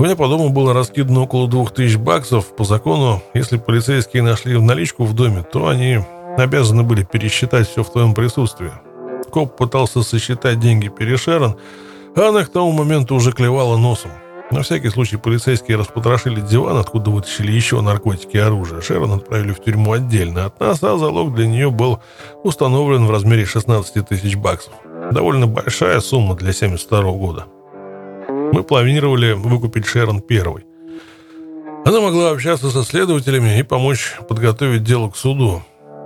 У 0.00 0.02
меня 0.02 0.16
по 0.16 0.28
дому 0.28 0.48
было 0.48 0.72
раскидано 0.72 1.20
около 1.20 1.46
двух 1.46 1.74
тысяч 1.74 1.98
баксов. 1.98 2.56
По 2.56 2.64
закону, 2.64 3.22
если 3.34 3.58
полицейские 3.58 4.22
нашли 4.22 4.58
наличку 4.58 5.04
в 5.04 5.12
доме, 5.12 5.42
то 5.42 5.68
они 5.68 5.98
обязаны 6.38 6.84
были 6.84 7.02
пересчитать 7.02 7.68
все 7.68 7.84
в 7.84 7.92
твоем 7.92 8.14
присутствии. 8.14 8.72
Коп 9.30 9.58
пытался 9.58 10.02
сосчитать 10.02 10.58
деньги 10.58 10.88
Перешерон, 10.88 11.58
а 12.16 12.30
она 12.30 12.44
к 12.46 12.48
тому 12.48 12.72
моменту 12.72 13.14
уже 13.14 13.32
клевала 13.32 13.76
носом. 13.76 14.10
На 14.50 14.62
всякий 14.62 14.88
случай 14.88 15.18
полицейские 15.18 15.76
распотрошили 15.76 16.40
диван, 16.40 16.78
откуда 16.78 17.10
вытащили 17.10 17.52
еще 17.52 17.82
наркотики 17.82 18.38
и 18.38 18.40
оружие. 18.40 18.80
Шерон 18.80 19.12
отправили 19.12 19.52
в 19.52 19.62
тюрьму 19.62 19.92
отдельно 19.92 20.46
от 20.46 20.58
нас, 20.60 20.82
а 20.82 20.96
залог 20.96 21.34
для 21.34 21.46
нее 21.46 21.70
был 21.70 22.00
установлен 22.42 23.04
в 23.04 23.10
размере 23.10 23.44
16 23.44 24.08
тысяч 24.08 24.34
баксов. 24.34 24.72
Довольно 25.12 25.46
большая 25.46 26.00
сумма 26.00 26.36
для 26.36 26.54
72 26.54 27.02
года. 27.12 27.44
Мы 28.52 28.64
планировали 28.64 29.32
выкупить 29.32 29.86
Шерон 29.86 30.20
первой. 30.20 30.64
Она 31.84 32.00
могла 32.00 32.30
общаться 32.30 32.70
со 32.70 32.82
следователями 32.82 33.58
и 33.58 33.62
помочь 33.62 34.16
подготовить 34.28 34.82
дело 34.82 35.08
к 35.08 35.16
суду. 35.16 35.62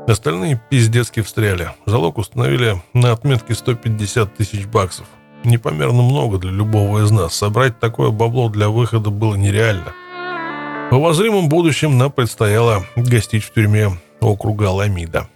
Остальные 0.06 0.60
пиздецки 0.70 1.20
встряли. 1.20 1.70
Залог 1.86 2.18
установили 2.18 2.82
на 2.92 3.12
отметке 3.12 3.54
150 3.54 4.34
тысяч 4.34 4.66
баксов. 4.66 5.06
Непомерно 5.42 6.02
много 6.02 6.38
для 6.38 6.50
любого 6.50 7.02
из 7.02 7.10
нас. 7.10 7.34
Собрать 7.34 7.80
такое 7.80 8.10
бабло 8.10 8.48
для 8.50 8.68
выхода 8.68 9.10
было 9.10 9.34
нереально. 9.34 9.92
В 10.90 10.96
обозримом 10.96 11.48
будущем 11.48 11.96
нам 11.98 12.12
предстояло 12.12 12.84
гостить 12.94 13.44
в 13.44 13.52
тюрьме 13.52 13.90
округа 14.20 14.70
Ламида. 14.70 15.28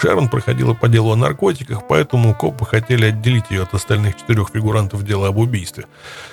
Шерон 0.00 0.28
проходила 0.28 0.74
по 0.74 0.88
делу 0.88 1.12
о 1.12 1.16
наркотиках, 1.16 1.88
поэтому 1.88 2.34
копы 2.34 2.64
хотели 2.64 3.06
отделить 3.06 3.50
ее 3.50 3.62
от 3.62 3.74
остальных 3.74 4.16
четырех 4.16 4.50
фигурантов 4.50 5.02
дела 5.02 5.28
об 5.28 5.38
убийстве. 5.38 5.86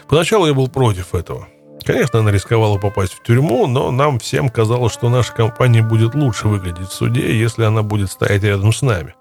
Поначалу 0.08 0.46
я 0.46 0.54
был 0.54 0.68
против 0.68 1.16
этого. 1.16 1.48
Конечно, 1.84 2.20
она 2.20 2.32
рисковала 2.32 2.78
попасть 2.78 3.14
в 3.14 3.24
тюрьму, 3.24 3.66
но 3.68 3.92
нам 3.92 4.20
всем 4.20 4.50
казалось, 4.50 4.94
что 4.94 5.10
наша 5.10 5.34
компания 5.34 5.82
будет 5.82 6.14
лучше 6.14 6.48
выглядеть 6.48 6.90
в 6.90 6.94
суде, 6.94 7.38
если 7.40 7.64
она 7.64 7.82
будет 7.82 8.12
стоять 8.12 8.44
рядом 8.44 8.72
с 8.72 8.82
нами. 8.82 9.16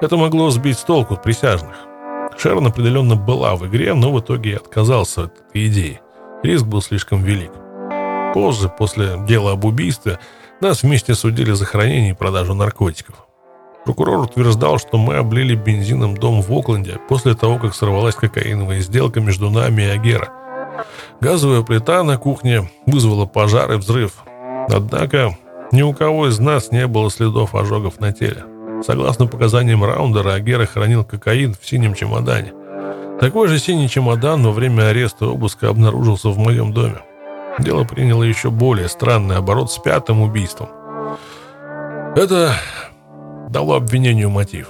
Это 0.00 0.16
могло 0.16 0.50
сбить 0.50 0.78
с 0.78 0.82
толку 0.82 1.16
присяжных. 1.16 1.76
Шерон 2.38 2.66
определенно 2.66 3.16
была 3.16 3.54
в 3.56 3.66
игре, 3.66 3.94
но 3.94 4.12
в 4.12 4.20
итоге 4.20 4.52
я 4.52 4.56
отказался 4.56 5.24
от 5.24 5.40
этой 5.40 5.66
идеи. 5.68 6.00
Риск 6.42 6.64
был 6.64 6.80
слишком 6.80 7.22
велик. 7.22 7.52
Позже, 8.32 8.68
после 8.68 9.18
дела 9.26 9.52
об 9.52 9.64
убийстве, 9.64 10.18
нас 10.60 10.82
вместе 10.82 11.14
судили 11.14 11.52
за 11.52 11.64
хранение 11.64 12.10
и 12.10 12.14
продажу 12.14 12.54
наркотиков. 12.54 13.27
Прокурор 13.84 14.20
утверждал, 14.20 14.78
что 14.78 14.98
мы 14.98 15.16
облили 15.16 15.54
бензином 15.54 16.16
дом 16.16 16.42
в 16.42 16.52
Окленде 16.52 16.98
после 17.08 17.34
того, 17.34 17.58
как 17.58 17.74
сорвалась 17.74 18.14
кокаиновая 18.14 18.80
сделка 18.80 19.20
между 19.20 19.50
нами 19.50 19.82
и 19.82 19.86
Агера. 19.86 20.28
Газовая 21.20 21.62
плита 21.62 22.02
на 22.02 22.18
кухне 22.18 22.70
вызвала 22.86 23.26
пожар 23.26 23.72
и 23.72 23.76
взрыв. 23.76 24.22
Однако 24.68 25.36
ни 25.72 25.82
у 25.82 25.92
кого 25.92 26.28
из 26.28 26.38
нас 26.38 26.70
не 26.70 26.86
было 26.86 27.10
следов 27.10 27.54
ожогов 27.54 28.00
на 28.00 28.12
теле. 28.12 28.44
Согласно 28.84 29.26
показаниям 29.26 29.84
Раундера, 29.84 30.34
Агера 30.34 30.66
хранил 30.66 31.04
кокаин 31.04 31.54
в 31.60 31.66
синем 31.66 31.94
чемодане. 31.94 32.52
Такой 33.20 33.48
же 33.48 33.58
синий 33.58 33.88
чемодан 33.88 34.44
во 34.44 34.52
время 34.52 34.88
ареста 34.88 35.24
и 35.24 35.28
обыска 35.28 35.68
обнаружился 35.68 36.28
в 36.28 36.38
моем 36.38 36.72
доме. 36.72 37.00
Дело 37.58 37.82
приняло 37.82 38.22
еще 38.22 38.50
более 38.50 38.88
странный 38.88 39.36
оборот 39.36 39.72
с 39.72 39.78
пятым 39.78 40.22
убийством. 40.22 40.68
Это 42.14 42.52
дало 43.50 43.74
обвинению 43.74 44.30
мотив. 44.30 44.68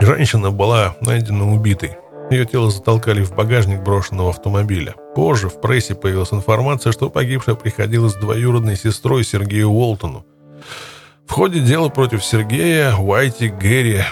Женщина 0.00 0.50
была 0.50 0.96
найдена 1.00 1.52
убитой. 1.52 1.96
Ее 2.30 2.46
тело 2.46 2.70
затолкали 2.70 3.22
в 3.22 3.34
багажник 3.34 3.82
брошенного 3.82 4.30
автомобиля. 4.30 4.94
Позже 5.14 5.48
в 5.48 5.60
прессе 5.60 5.94
появилась 5.94 6.32
информация, 6.32 6.92
что 6.92 7.10
погибшая 7.10 7.54
приходилась 7.54 8.14
двоюродной 8.14 8.76
сестрой 8.76 9.24
Сергею 9.24 9.70
Уолтону. 9.70 10.24
В 11.26 11.32
ходе 11.32 11.60
дела 11.60 11.88
против 11.88 12.24
Сергея, 12.24 12.94
Уайти, 12.96 13.48
Гэри 13.48 14.04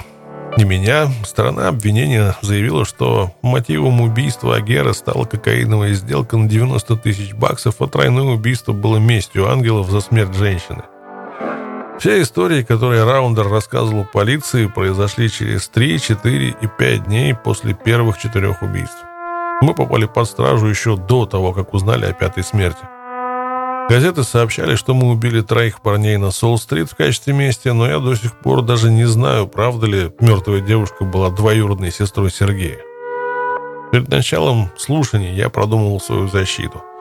и 0.58 0.64
меня 0.64 1.10
сторона 1.24 1.68
обвинения 1.68 2.36
заявила, 2.42 2.84
что 2.84 3.32
мотивом 3.40 4.02
убийства 4.02 4.56
Агера 4.56 4.92
стала 4.92 5.24
кокаиновая 5.24 5.94
сделка 5.94 6.36
на 6.36 6.48
90 6.48 6.96
тысяч 6.96 7.32
баксов, 7.32 7.76
а 7.80 7.86
тройное 7.86 8.24
убийство 8.24 8.72
было 8.72 8.98
местью 8.98 9.50
ангелов 9.50 9.90
за 9.90 10.00
смерть 10.00 10.34
женщины. 10.34 10.82
Все 12.02 12.20
истории, 12.20 12.64
которые 12.64 13.04
Раундер 13.04 13.48
рассказывал 13.48 14.04
полиции, 14.04 14.66
произошли 14.66 15.30
через 15.30 15.68
3, 15.68 16.00
4 16.00 16.56
и 16.60 16.66
5 16.66 17.04
дней 17.04 17.32
после 17.32 17.74
первых 17.74 18.18
четырех 18.18 18.60
убийств. 18.62 19.04
Мы 19.60 19.72
попали 19.72 20.06
под 20.06 20.26
стражу 20.26 20.66
еще 20.66 20.96
до 20.96 21.26
того, 21.26 21.52
как 21.52 21.72
узнали 21.72 22.06
о 22.06 22.12
пятой 22.12 22.42
смерти. 22.42 22.80
Газеты 23.88 24.24
сообщали, 24.24 24.74
что 24.74 24.94
мы 24.94 25.12
убили 25.12 25.42
троих 25.42 25.80
парней 25.80 26.16
на 26.16 26.32
Сол-стрит 26.32 26.90
в 26.90 26.96
качестве 26.96 27.34
мести, 27.34 27.68
но 27.68 27.86
я 27.86 28.00
до 28.00 28.16
сих 28.16 28.36
пор 28.36 28.62
даже 28.62 28.90
не 28.90 29.04
знаю, 29.04 29.46
правда 29.46 29.86
ли 29.86 30.12
мертвая 30.18 30.60
девушка 30.60 31.04
была 31.04 31.30
двоюродной 31.30 31.92
сестрой 31.92 32.32
Сергея. 32.32 32.80
Перед 33.92 34.08
началом 34.08 34.72
слушаний 34.76 35.36
я 35.36 35.50
продумывал 35.50 36.00
свою 36.00 36.26
защиту– 36.26 36.82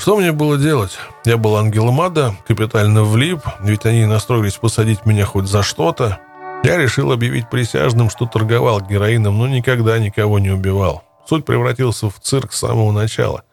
что 0.00 0.16
мне 0.16 0.32
было 0.32 0.56
делать? 0.56 0.98
Я 1.26 1.36
был 1.36 1.56
ангелом 1.56 2.00
ада, 2.00 2.34
капитально 2.48 3.04
влип, 3.04 3.40
ведь 3.60 3.84
они 3.84 4.06
настроились 4.06 4.54
посадить 4.54 5.04
меня 5.04 5.26
хоть 5.26 5.46
за 5.46 5.62
что-то. 5.62 6.18
Я 6.64 6.78
решил 6.78 7.12
объявить 7.12 7.50
присяжным, 7.50 8.08
что 8.08 8.24
торговал 8.24 8.80
героином, 8.80 9.38
но 9.38 9.46
никогда 9.46 9.98
никого 9.98 10.38
не 10.38 10.50
убивал. 10.50 11.04
Суть 11.28 11.44
превратился 11.44 12.08
в 12.08 12.18
цирк 12.18 12.52
с 12.52 12.60
самого 12.60 12.92
начала. 12.92 13.44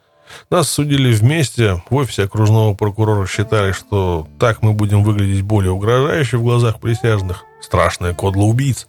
Нас 0.50 0.70
судили 0.70 1.14
вместе, 1.14 1.84
в 1.90 1.96
офисе 1.96 2.24
окружного 2.24 2.74
прокурора 2.74 3.28
считали, 3.28 3.74
что 3.74 4.26
так 4.40 4.62
мы 4.62 4.74
будем 4.74 5.04
выглядеть 5.04 5.44
более 5.44 5.72
угрожающе 5.72 6.38
в 6.38 6.44
глазах 6.44 6.80
присяжных. 6.80 7.44
Страшная 7.62 8.14
кодла 8.14 8.44
убийц. 8.44 8.88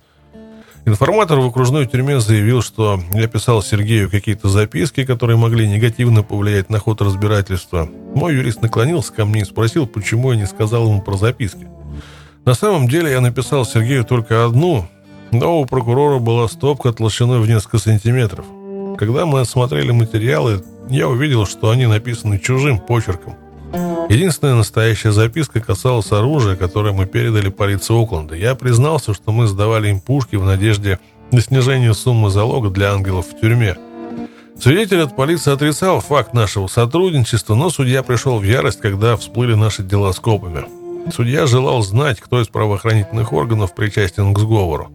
Информатор 0.84 1.38
в 1.38 1.46
окружной 1.46 1.86
тюрьме 1.86 2.20
заявил, 2.20 2.62
что 2.62 3.00
я 3.12 3.28
писал 3.28 3.62
Сергею 3.62 4.10
какие-то 4.10 4.48
записки, 4.48 5.04
которые 5.04 5.36
могли 5.36 5.68
негативно 5.68 6.22
повлиять 6.22 6.70
на 6.70 6.78
ход 6.78 7.02
разбирательства. 7.02 7.88
Мой 8.14 8.34
юрист 8.34 8.62
наклонился 8.62 9.12
ко 9.12 9.26
мне 9.26 9.42
и 9.42 9.44
спросил, 9.44 9.86
почему 9.86 10.32
я 10.32 10.38
не 10.38 10.46
сказал 10.46 10.86
ему 10.86 11.02
про 11.02 11.16
записки. 11.16 11.68
На 12.44 12.54
самом 12.54 12.88
деле 12.88 13.10
я 13.10 13.20
написал 13.20 13.66
Сергею 13.66 14.04
только 14.04 14.44
одну, 14.44 14.88
но 15.30 15.60
у 15.60 15.66
прокурора 15.66 16.18
была 16.18 16.48
стопка 16.48 16.92
толщиной 16.92 17.40
в 17.40 17.48
несколько 17.48 17.78
сантиметров. 17.78 18.46
Когда 18.96 19.26
мы 19.26 19.40
осмотрели 19.40 19.90
материалы, 19.90 20.64
я 20.88 21.08
увидел, 21.08 21.44
что 21.44 21.70
они 21.70 21.86
написаны 21.86 22.38
чужим 22.38 22.78
почерком– 22.78 23.36
Единственная 24.08 24.54
настоящая 24.54 25.12
записка 25.12 25.60
касалась 25.60 26.12
оружия, 26.12 26.56
которое 26.56 26.92
мы 26.92 27.06
передали 27.06 27.50
полиции 27.50 28.00
Окленда. 28.00 28.34
Я 28.34 28.54
признался, 28.54 29.12
что 29.12 29.32
мы 29.32 29.46
сдавали 29.46 29.88
им 29.88 30.00
пушки 30.00 30.36
в 30.36 30.44
надежде 30.44 30.98
на 31.30 31.40
снижение 31.40 31.92
суммы 31.92 32.30
залога 32.30 32.70
для 32.70 32.92
ангелов 32.92 33.26
в 33.26 33.38
тюрьме. 33.38 33.76
Свидетель 34.58 35.02
от 35.02 35.14
полиции 35.14 35.52
отрицал 35.52 36.00
факт 36.00 36.34
нашего 36.34 36.66
сотрудничества, 36.66 37.54
но 37.54 37.70
судья 37.70 38.02
пришел 38.02 38.38
в 38.38 38.42
ярость, 38.42 38.80
когда 38.80 39.16
всплыли 39.16 39.54
наши 39.54 39.82
дела 39.82 40.12
с 40.12 40.18
копами. 40.18 40.64
Судья 41.14 41.46
желал 41.46 41.82
знать, 41.82 42.20
кто 42.20 42.40
из 42.40 42.48
правоохранительных 42.48 43.32
органов 43.32 43.74
причастен 43.74 44.34
к 44.34 44.38
сговору. 44.38 44.90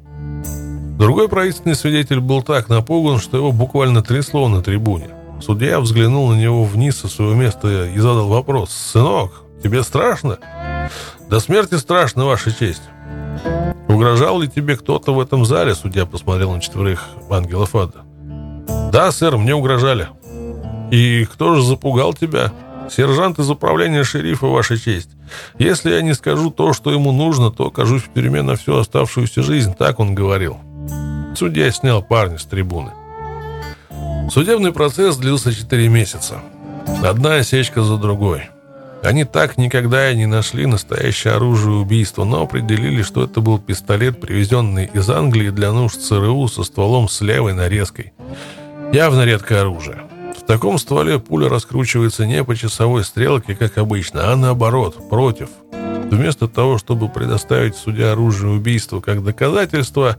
Другой 0.98 1.30
правительственный 1.30 1.76
свидетель 1.76 2.20
был 2.20 2.44
так 2.44 2.70
напуган, 2.70 3.20
что 3.20 3.38
его 3.38 3.52
буквально 3.52 4.02
трясло 4.02 4.48
на 4.48 4.62
трибуне. 4.62 5.10
Судья 5.46 5.82
взглянул 5.82 6.30
на 6.30 6.36
него 6.36 6.64
вниз 6.64 7.00
со 7.00 7.10
своего 7.10 7.34
места 7.34 7.88
и 7.88 8.00
задал 8.00 8.30
вопрос. 8.30 8.70
«Сынок, 8.72 9.44
тебе 9.62 9.84
страшно?» 9.84 10.38
«До 11.30 11.42
смерти 11.42 11.76
страшно, 11.76 12.26
Ваша 12.26 12.54
честь». 12.54 12.84
«Угрожал 13.90 14.40
ли 14.40 14.48
тебе 14.48 14.78
кто-то 14.78 15.14
в 15.14 15.20
этом 15.20 15.44
зале?» 15.44 15.76
Судья 15.76 16.06
посмотрел 16.06 16.54
на 16.54 16.62
четверых 16.62 17.10
ангелов 17.30 17.76
ада. 17.76 18.06
«Да, 18.94 19.12
сэр, 19.12 19.36
мне 19.36 19.54
угрожали». 19.54 20.08
«И 20.92 21.26
кто 21.26 21.56
же 21.56 21.62
запугал 21.62 22.14
тебя?» 22.14 22.54
«Сержант 22.90 23.38
из 23.40 23.50
управления 23.50 24.06
шерифа, 24.06 24.48
Ваша 24.48 24.78
честь. 24.78 25.10
Если 25.60 25.92
я 25.92 26.02
не 26.02 26.14
скажу 26.14 26.52
то, 26.52 26.72
что 26.72 26.90
ему 26.90 27.12
нужно, 27.12 27.52
то 27.52 27.68
окажусь 27.68 28.04
в 28.04 28.14
тюрьме 28.14 28.44
на 28.44 28.56
всю 28.56 28.78
оставшуюся 28.78 29.44
жизнь», 29.44 29.74
так 29.78 30.00
он 30.00 30.16
говорил. 30.16 30.58
Судья 31.36 31.70
снял 31.72 32.02
парня 32.02 32.38
с 32.38 32.46
трибуны. 32.46 32.92
Судебный 34.30 34.72
процесс 34.72 35.18
длился 35.18 35.54
4 35.54 35.88
месяца. 35.90 36.42
Одна 37.04 37.36
осечка 37.36 37.84
за 37.84 37.98
другой. 37.98 38.50
Они 39.04 39.26
так 39.26 39.58
никогда 39.58 40.10
и 40.10 40.16
не 40.16 40.26
нашли 40.26 40.66
настоящее 40.66 41.34
оружие 41.34 41.76
убийства, 41.76 42.24
но 42.24 42.44
определили, 42.44 43.02
что 43.02 43.26
это 43.26 43.42
был 43.42 43.60
пистолет, 43.60 44.22
привезенный 44.22 44.90
из 44.94 45.10
Англии 45.10 45.50
для 45.50 45.74
нужд 45.74 46.00
ЦРУ 46.00 46.48
со 46.48 46.64
стволом 46.64 47.10
с 47.10 47.20
левой 47.20 47.54
нарезкой. 47.54 48.14
Явно 48.94 49.26
редкое 49.26 49.62
оружие. 49.62 50.04
В 50.38 50.46
таком 50.46 50.78
стволе 50.78 51.20
пуля 51.20 51.50
раскручивается 51.50 52.26
не 52.26 52.44
по 52.44 52.56
часовой 52.56 53.04
стрелке, 53.04 53.56
как 53.56 53.78
обычно, 53.78 54.32
а 54.32 54.36
наоборот, 54.36 55.10
против. 55.10 55.50
Вместо 56.12 56.48
того, 56.48 56.78
чтобы 56.78 57.10
предоставить 57.10 57.76
суде 57.76 58.06
оружие 58.06 58.52
убийства 58.52 59.02
как 59.02 59.24
доказательство, 59.24 60.18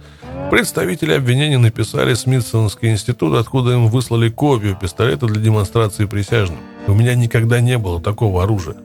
представители 0.50 1.12
обвинения 1.12 1.58
написали 1.58 2.14
Смитсонский 2.14 2.90
институт, 2.90 3.34
откуда 3.34 3.72
им 3.72 3.88
выслали 3.88 4.28
копию 4.28 4.76
пистолета 4.80 5.26
для 5.26 5.40
демонстрации 5.40 6.06
присяжным. 6.06 6.58
У 6.86 6.94
меня 6.94 7.14
никогда 7.14 7.60
не 7.60 7.78
было 7.78 8.00
такого 8.00 8.42
оружия. 8.42 8.76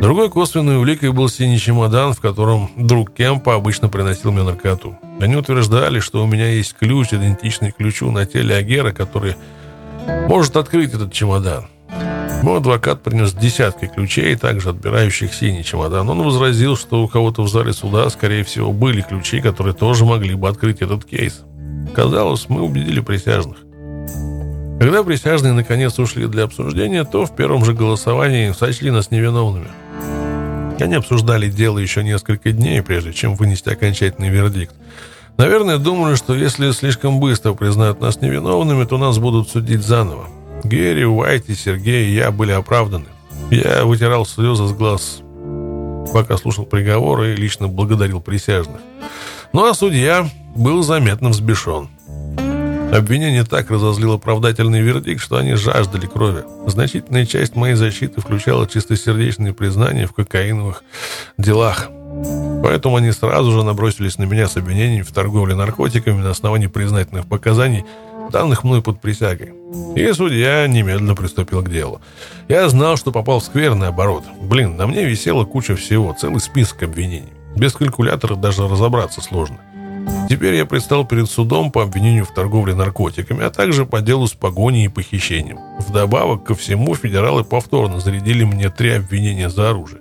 Другой 0.00 0.28
косвенной 0.28 0.76
уликой 0.76 1.12
был 1.12 1.30
синий 1.30 1.58
чемодан, 1.58 2.12
в 2.12 2.20
котором 2.20 2.70
друг 2.76 3.14
Кемпа 3.14 3.54
обычно 3.54 3.88
приносил 3.88 4.32
мне 4.32 4.42
наркоту. 4.42 4.98
Они 5.18 5.34
утверждали, 5.34 5.98
что 6.00 6.22
у 6.22 6.26
меня 6.26 6.50
есть 6.50 6.74
ключ, 6.74 7.14
идентичный 7.14 7.72
ключу 7.72 8.10
на 8.10 8.26
теле 8.26 8.54
Агера, 8.54 8.92
который 8.92 9.36
может 10.28 10.56
открыть 10.56 10.92
этот 10.92 11.12
чемодан. 11.12 11.68
Мой 12.42 12.58
адвокат 12.58 13.02
принес 13.02 13.32
десятки 13.32 13.86
ключей, 13.86 14.36
также 14.36 14.68
отбирающих 14.68 15.32
синий 15.32 15.64
чемодан. 15.64 16.08
Он 16.10 16.22
возразил, 16.22 16.76
что 16.76 17.02
у 17.02 17.08
кого-то 17.08 17.42
в 17.42 17.48
зале 17.48 17.72
суда, 17.72 18.10
скорее 18.10 18.44
всего, 18.44 18.70
были 18.70 19.00
ключи, 19.00 19.40
которые 19.40 19.72
тоже 19.72 20.04
могли 20.04 20.34
бы 20.34 20.48
открыть 20.48 20.82
этот 20.82 21.06
кейс. 21.06 21.42
Казалось, 21.94 22.50
мы 22.50 22.60
убедили 22.60 23.00
присяжных. 23.00 23.56
Когда 24.78 25.02
присяжные 25.02 25.54
наконец 25.54 25.98
ушли 25.98 26.26
для 26.26 26.44
обсуждения, 26.44 27.04
то 27.04 27.24
в 27.24 27.34
первом 27.34 27.64
же 27.64 27.72
голосовании 27.72 28.52
сочли 28.52 28.90
нас 28.90 29.10
невиновными. 29.10 29.68
Они 30.78 30.96
обсуждали 30.96 31.48
дело 31.48 31.78
еще 31.78 32.04
несколько 32.04 32.52
дней, 32.52 32.82
прежде 32.82 33.14
чем 33.14 33.36
вынести 33.36 33.70
окончательный 33.70 34.28
вердикт. 34.28 34.74
Наверное, 35.38 35.78
думали, 35.78 36.14
что 36.14 36.34
если 36.34 36.72
слишком 36.72 37.20
быстро 37.20 37.54
признают 37.54 38.00
нас 38.00 38.20
невиновными, 38.20 38.84
то 38.84 38.98
нас 38.98 39.18
будут 39.18 39.48
судить 39.48 39.82
заново. 39.82 40.26
Герри, 40.64 41.04
Уайт 41.04 41.48
и 41.50 41.54
Сергей 41.54 42.08
и 42.08 42.14
я 42.14 42.30
были 42.30 42.52
оправданы. 42.52 43.06
Я 43.50 43.84
вытирал 43.84 44.24
слезы 44.26 44.66
с 44.66 44.72
глаз. 44.72 45.20
пока 46.12 46.36
слушал 46.36 46.64
приговор 46.64 47.24
и 47.24 47.34
лично 47.34 47.68
благодарил 47.68 48.20
присяжных. 48.20 48.80
Ну 49.52 49.68
а 49.68 49.74
судья 49.74 50.28
был 50.54 50.82
заметно 50.82 51.30
взбешен. 51.30 51.88
Обвинение 52.92 53.44
так 53.44 53.70
разозлило 53.70 54.14
оправдательный 54.14 54.80
вердикт, 54.80 55.20
что 55.20 55.36
они 55.36 55.54
жаждали 55.54 56.06
крови. 56.06 56.44
Значительная 56.66 57.26
часть 57.26 57.56
моей 57.56 57.74
защиты 57.74 58.20
включала 58.20 58.68
чистосердечные 58.68 59.52
признания 59.52 60.06
в 60.06 60.12
кокаиновых 60.12 60.84
делах. 61.36 61.88
Поэтому 62.62 62.96
они 62.96 63.10
сразу 63.10 63.50
же 63.50 63.64
набросились 63.64 64.16
на 64.18 64.24
меня 64.24 64.46
с 64.46 64.56
обвинением 64.56 65.04
в 65.04 65.10
торговле 65.10 65.56
наркотиками 65.56 66.22
на 66.22 66.30
основании 66.30 66.68
признательных 66.68 67.26
показаний, 67.26 67.84
данных 68.30 68.64
мной 68.64 68.82
под 68.82 69.00
присягой. 69.00 69.54
И 69.96 70.12
судья 70.12 70.66
немедленно 70.66 71.14
приступил 71.14 71.62
к 71.62 71.70
делу. 71.70 72.00
Я 72.48 72.68
знал, 72.68 72.96
что 72.96 73.12
попал 73.12 73.40
в 73.40 73.44
скверный 73.44 73.88
оборот. 73.88 74.24
Блин, 74.40 74.76
на 74.76 74.86
мне 74.86 75.04
висела 75.04 75.44
куча 75.44 75.76
всего, 75.76 76.14
целый 76.18 76.40
список 76.40 76.82
обвинений. 76.82 77.32
Без 77.56 77.72
калькулятора 77.72 78.36
даже 78.36 78.66
разобраться 78.66 79.20
сложно. 79.20 79.58
Теперь 80.28 80.54
я 80.54 80.66
предстал 80.66 81.06
перед 81.06 81.30
судом 81.30 81.70
по 81.70 81.82
обвинению 81.82 82.24
в 82.24 82.34
торговле 82.34 82.74
наркотиками, 82.74 83.44
а 83.44 83.50
также 83.50 83.86
по 83.86 84.00
делу 84.00 84.26
с 84.26 84.32
погоней 84.32 84.86
и 84.86 84.88
похищением. 84.88 85.58
Вдобавок 85.78 86.44
ко 86.44 86.54
всему, 86.54 86.94
федералы 86.94 87.44
повторно 87.44 88.00
зарядили 88.00 88.44
мне 88.44 88.70
три 88.70 88.90
обвинения 88.90 89.48
за 89.48 89.70
оружие. 89.70 90.00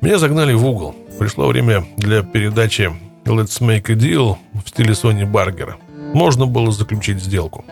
Меня 0.00 0.18
загнали 0.18 0.52
в 0.52 0.66
угол. 0.66 0.94
Пришло 1.18 1.46
время 1.46 1.84
для 1.96 2.22
передачи 2.22 2.92
«Let's 3.24 3.60
make 3.60 3.90
a 3.90 3.94
deal» 3.94 4.36
в 4.64 4.68
стиле 4.68 4.94
Сони 4.94 5.24
Баргера. 5.24 5.76
Можно 6.14 6.46
было 6.46 6.70
заключить 6.72 7.22
сделку. 7.22 7.64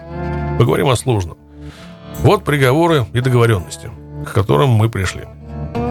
Поговорим 0.58 0.88
о 0.88 0.96
сложном. 0.96 1.38
Вот 2.20 2.44
приговоры 2.44 3.06
и 3.12 3.20
договоренности, 3.20 3.90
к 4.26 4.32
которым 4.32 4.70
мы 4.70 4.88
пришли. 4.88 5.24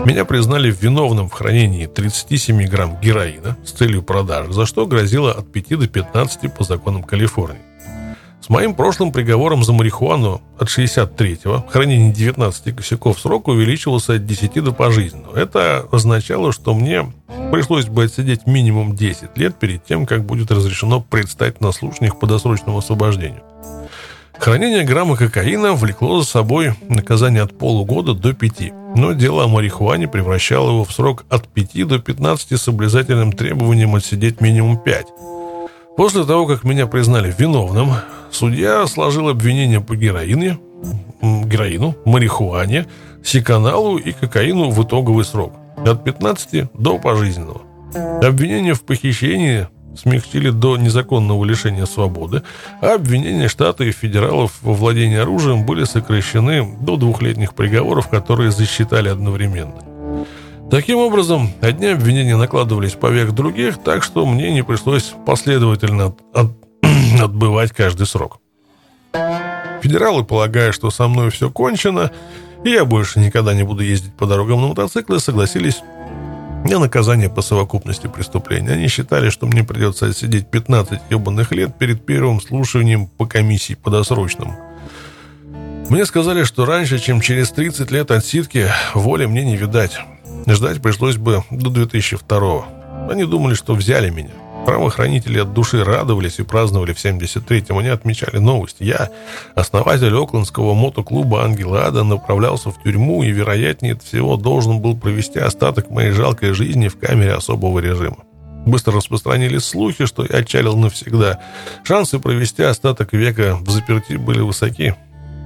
Меня 0.05 0.25
признали 0.25 0.71
виновным 0.71 1.29
в 1.29 1.33
хранении 1.33 1.85
37 1.85 2.67
грамм 2.67 2.99
героина 3.01 3.57
с 3.65 3.71
целью 3.71 4.01
продажи, 4.01 4.53
за 4.53 4.65
что 4.65 4.85
грозило 4.85 5.31
от 5.31 5.51
5 5.51 5.79
до 5.79 5.87
15 5.87 6.53
по 6.53 6.63
законам 6.63 7.03
Калифорнии. 7.03 7.68
Моим 8.49 8.73
прошлым 8.73 9.11
приговором 9.11 9.63
за 9.63 9.73
марихуану 9.73 10.41
от 10.57 10.69
63-го 10.69 11.67
хранение 11.69 12.11
19 12.11 12.75
косяков 12.75 13.19
срока 13.19 13.51
увеличивался 13.51 14.13
от 14.13 14.25
10 14.25 14.63
до 14.63 14.71
пожизненного. 14.71 15.37
Это 15.37 15.87
означало, 15.91 16.51
что 16.51 16.73
мне 16.73 17.13
пришлось 17.51 17.85
бы 17.85 18.05
отсидеть 18.05 18.47
минимум 18.47 18.95
10 18.95 19.37
лет 19.37 19.59
перед 19.59 19.85
тем, 19.85 20.07
как 20.07 20.25
будет 20.25 20.49
разрешено 20.49 20.99
предстать 20.99 21.61
на 21.61 21.71
слушаниях 21.71 22.17
по 22.17 22.25
досрочному 22.25 22.79
освобождению. 22.79 23.43
Хранение 24.39 24.83
грамма 24.83 25.15
кокаина 25.15 25.73
влекло 25.73 26.19
за 26.19 26.27
собой 26.27 26.73
наказание 26.87 27.43
от 27.43 27.55
полугода 27.55 28.15
до 28.15 28.33
пяти, 28.33 28.73
но 28.95 29.13
дело 29.13 29.43
о 29.43 29.47
марихуане 29.47 30.07
превращало 30.07 30.71
его 30.71 30.85
в 30.85 30.91
срок 30.91 31.23
от 31.29 31.47
5 31.47 31.87
до 31.87 31.99
15 31.99 32.59
с 32.59 32.67
обязательным 32.67 33.31
требованием 33.31 33.93
отсидеть 33.93 34.41
минимум 34.41 34.77
5. 34.77 35.05
После 35.95 36.23
того, 36.23 36.47
как 36.47 36.63
меня 36.63 36.87
признали 36.87 37.31
виновным, 37.37 37.91
судья 38.31 38.85
сложил 38.87 39.29
обвинения 39.29 39.81
по 39.81 39.95
героине, 39.95 40.59
героину, 41.21 41.95
марихуане, 42.05 42.87
сиканалу 43.23 43.97
и 43.97 44.11
кокаину 44.11 44.69
в 44.69 44.83
итоговый 44.83 45.25
срок 45.25 45.53
от 45.77 46.03
15 46.03 46.71
до 46.73 46.97
пожизненного. 46.99 47.61
Обвинения 48.21 48.73
в 48.73 48.83
похищении 48.83 49.67
смягчили 49.95 50.49
до 50.49 50.77
незаконного 50.77 51.43
лишения 51.43 51.85
свободы, 51.85 52.43
а 52.81 52.95
обвинения 52.95 53.47
штата 53.47 53.83
и 53.83 53.91
федералов 53.91 54.53
во 54.61 54.73
владении 54.73 55.17
оружием 55.17 55.65
были 55.65 55.83
сокращены 55.83 56.77
до 56.79 56.95
двухлетних 56.95 57.53
приговоров, 57.53 58.09
которые 58.09 58.51
засчитали 58.51 59.09
одновременно. 59.09 59.83
Таким 60.69 60.99
образом, 60.99 61.49
одни 61.61 61.87
обвинения 61.87 62.35
накладывались 62.35 62.91
поверх 62.91 63.31
других, 63.31 63.79
так 63.79 64.03
что 64.03 64.25
мне 64.25 64.51
не 64.51 64.63
пришлось 64.63 65.13
последовательно 65.25 66.15
от, 66.33 66.51
отбывать 67.21 67.71
каждый 67.71 68.07
срок. 68.07 68.39
Федералы, 69.81 70.23
полагая, 70.23 70.71
что 70.71 70.91
со 70.91 71.07
мной 71.07 71.31
все 71.31 71.49
кончено, 71.49 72.11
и 72.63 72.69
я 72.71 72.85
больше 72.85 73.19
никогда 73.19 73.53
не 73.53 73.63
буду 73.63 73.83
ездить 73.83 74.13
по 74.13 74.25
дорогам 74.25 74.61
на 74.61 74.67
мотоцикле, 74.67 75.19
согласились 75.19 75.81
не 76.65 76.77
наказание 76.77 77.29
по 77.29 77.41
совокупности 77.41 78.07
преступлений. 78.07 78.73
Они 78.73 78.87
считали, 78.87 79.29
что 79.29 79.47
мне 79.47 79.63
придется 79.63 80.07
отсидеть 80.07 80.47
15 80.47 80.99
ебаных 81.09 81.51
лет 81.51 81.77
перед 81.77 82.05
первым 82.05 82.41
слушанием 82.41 83.07
по 83.07 83.25
комиссии 83.25 83.75
по 83.75 83.89
досрочному. 83.89 84.57
Мне 85.89 86.05
сказали, 86.05 86.43
что 86.43 86.65
раньше, 86.65 86.99
чем 86.99 87.21
через 87.21 87.49
30 87.51 87.89
лет 87.91 88.11
отсидки, 88.11 88.67
воли 88.93 89.25
мне 89.25 89.43
не 89.43 89.55
видать. 89.55 89.99
Ждать 90.45 90.81
пришлось 90.81 91.17
бы 91.17 91.43
до 91.49 91.69
2002 91.69 92.37
-го. 92.37 92.63
Они 93.11 93.23
думали, 93.23 93.55
что 93.55 93.73
взяли 93.73 94.09
меня. 94.09 94.31
Правоохранители 94.65 95.39
от 95.39 95.53
души 95.53 95.83
радовались 95.83 96.39
и 96.39 96.43
праздновали 96.43 96.93
в 96.93 97.03
73-м. 97.03 97.77
Они 97.77 97.89
отмечали 97.89 98.37
новость. 98.37 98.77
Я, 98.79 99.09
основатель 99.55 100.15
Оклендского 100.15 100.73
мотоклуба 100.73 101.43
«Ангел 101.43 101.75
Ада», 101.75 102.03
направлялся 102.03 102.69
в 102.69 102.81
тюрьму 102.83 103.23
и, 103.23 103.31
вероятнее 103.31 103.97
всего, 103.97 104.37
должен 104.37 104.79
был 104.79 104.95
провести 104.95 105.39
остаток 105.39 105.89
моей 105.89 106.11
жалкой 106.11 106.53
жизни 106.53 106.87
в 106.87 106.97
камере 106.99 107.33
особого 107.33 107.79
режима. 107.79 108.17
Быстро 108.65 108.93
распространились 108.93 109.63
слухи, 109.63 110.05
что 110.05 110.23
я 110.23 110.39
отчалил 110.39 110.77
навсегда. 110.77 111.39
Шансы 111.83 112.19
провести 112.19 112.61
остаток 112.63 113.13
века 113.13 113.57
в 113.61 113.69
заперти 113.69 114.13
были 114.13 114.41
высоки. 114.41 114.95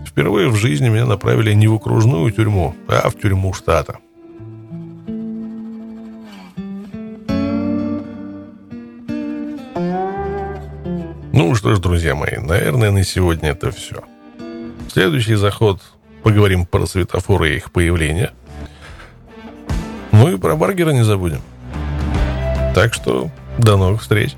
Впервые 0.05 0.49
в 0.49 0.55
жизни 0.55 0.89
меня 0.89 1.05
направили 1.05 1.53
не 1.53 1.67
в 1.67 1.75
окружную 1.75 2.31
тюрьму, 2.31 2.75
а 2.87 3.09
в 3.09 3.19
тюрьму 3.19 3.53
штата. 3.53 3.99
Ну 11.33 11.55
что 11.55 11.73
ж, 11.73 11.79
друзья 11.79 12.13
мои, 12.13 12.37
наверное, 12.37 12.91
на 12.91 13.03
сегодня 13.03 13.49
это 13.49 13.71
все. 13.71 14.03
Следующий 14.87 15.33
заход 15.33 15.81
поговорим 16.21 16.67
про 16.67 16.85
светофоры 16.85 17.53
и 17.53 17.55
их 17.55 17.71
появление. 17.71 18.29
Ну 20.11 20.31
и 20.31 20.37
про 20.37 20.55
баргера 20.55 20.91
не 20.91 21.03
забудем. 21.03 21.41
Так 22.75 22.93
что 22.93 23.31
до 23.57 23.77
новых 23.77 24.03
встреч. 24.03 24.35